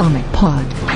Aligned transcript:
Comic 0.00 0.24
Pod. 0.32 0.89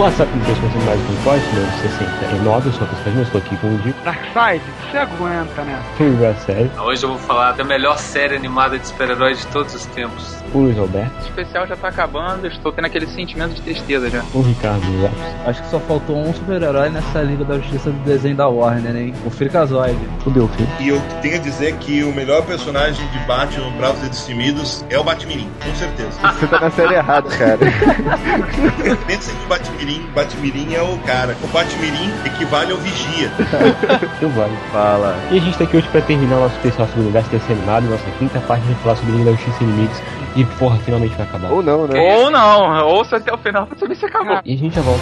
WhatsApp 0.00 0.34
me 0.34 0.42
começando 0.42 0.86
mais 0.86 0.98
um 0.98 1.22
Pod, 1.24 1.38
número 1.52 1.72
69, 1.82 2.68
eu 2.68 2.72
sou 2.72 2.84
a 2.84 2.88
Pessoa, 2.88 3.14
mas 3.16 3.26
estou 3.26 3.38
aqui 3.38 3.54
com 3.58 3.74
o 3.74 3.78
Dico, 3.80 4.02
Darkseid, 4.02 4.62
você 4.90 4.96
aguenta, 4.96 5.62
né? 5.62 5.78
o 6.00 6.02
Igor 6.02 6.34
Série, 6.36 6.70
Hoje 6.80 7.04
eu 7.04 7.10
vou 7.10 7.18
falar 7.18 7.52
da 7.52 7.64
melhor 7.64 7.98
série 7.98 8.34
animada 8.34 8.78
de 8.78 8.88
super-heróis 8.88 9.40
de 9.40 9.46
todos 9.48 9.74
os 9.74 9.84
tempos. 9.84 10.39
O 10.52 10.58
Luiz 10.58 10.78
Alberto, 10.78 11.10
O 11.16 11.28
especial 11.28 11.66
já 11.66 11.76
tá 11.76 11.88
acabando, 11.88 12.44
eu 12.44 12.50
estou 12.50 12.72
tendo 12.72 12.84
aquele 12.86 13.06
sentimento 13.06 13.54
de 13.54 13.60
tristeza 13.62 14.10
já. 14.10 14.22
o 14.34 14.42
Ricardo 14.42 14.84
Lopes, 15.00 15.18
Acho 15.46 15.62
que 15.62 15.68
só 15.70 15.78
faltou 15.80 16.16
um 16.16 16.32
super-herói 16.34 16.88
nessa 16.90 17.22
Liga 17.22 17.44
da 17.44 17.56
Justiça 17.58 17.90
do 17.90 17.98
desenho 18.04 18.34
da 18.36 18.48
Warner, 18.48 18.94
hein? 18.96 19.14
O 19.24 19.30
Freakazoid. 19.30 19.96
o 20.26 20.30
Delfim, 20.30 20.66
E 20.80 20.88
eu 20.88 21.00
tenho 21.22 21.36
a 21.36 21.38
dizer 21.38 21.74
que 21.76 22.02
o 22.04 22.12
melhor 22.14 22.42
personagem 22.44 23.06
de 23.08 23.18
Batman 23.20 23.70
Bravos 23.78 24.04
e 24.04 24.08
Destemidos 24.08 24.84
é 24.90 24.98
o 24.98 25.04
Batmirim, 25.04 25.48
com 25.64 25.74
certeza. 25.74 26.10
Você 26.40 26.46
tá 26.46 26.60
na 26.60 26.70
série 26.70 26.94
errada, 26.94 27.28
cara. 27.30 27.58
Pensa 29.06 29.32
que 29.32 29.44
o 29.44 29.48
Batmirim, 29.48 30.06
Batmirim 30.14 30.74
é 30.74 30.82
o 30.82 30.98
cara. 30.98 31.36
O 31.42 31.46
Batmirim 31.48 32.10
equivale 32.24 32.72
ao 32.72 32.78
Vigia. 32.78 33.30
eu 34.20 34.30
Vale. 34.30 34.56
Fala. 34.72 35.16
E 35.30 35.38
a 35.38 35.40
gente 35.40 35.58
tá 35.58 35.64
aqui 35.64 35.76
hoje 35.76 35.88
pra 35.88 36.00
terminar 36.00 36.36
o 36.36 36.40
nosso 36.40 36.54
especial 36.56 36.86
sobre 36.86 37.00
o 37.00 37.04
universo 37.04 37.30
desse 37.30 37.52
animado, 37.52 37.84
nossa 37.90 38.10
quinta 38.18 38.38
parte 38.40 38.64
de 38.66 38.74
falar 38.76 38.96
sobre 38.96 39.12
Liga 39.12 39.24
da 39.26 39.30
Justiça 39.32 39.58
Sem 39.58 39.66
Limites, 39.66 40.02
e 40.36 40.39
porra, 40.58 40.78
finalmente 40.78 41.14
vai 41.16 41.26
acabar. 41.26 41.50
Ou 41.52 41.62
não, 41.62 41.86
né? 41.86 42.16
Ou 42.16 42.30
não, 42.30 42.86
ouça 42.88 43.16
até 43.16 43.32
o 43.32 43.38
final 43.38 43.66
pra 43.66 43.78
saber 43.78 43.94
se 43.96 44.06
acabou. 44.06 44.40
E 44.44 44.54
a 44.54 44.56
gente 44.56 44.74
já 44.74 44.82
volta. 44.82 45.00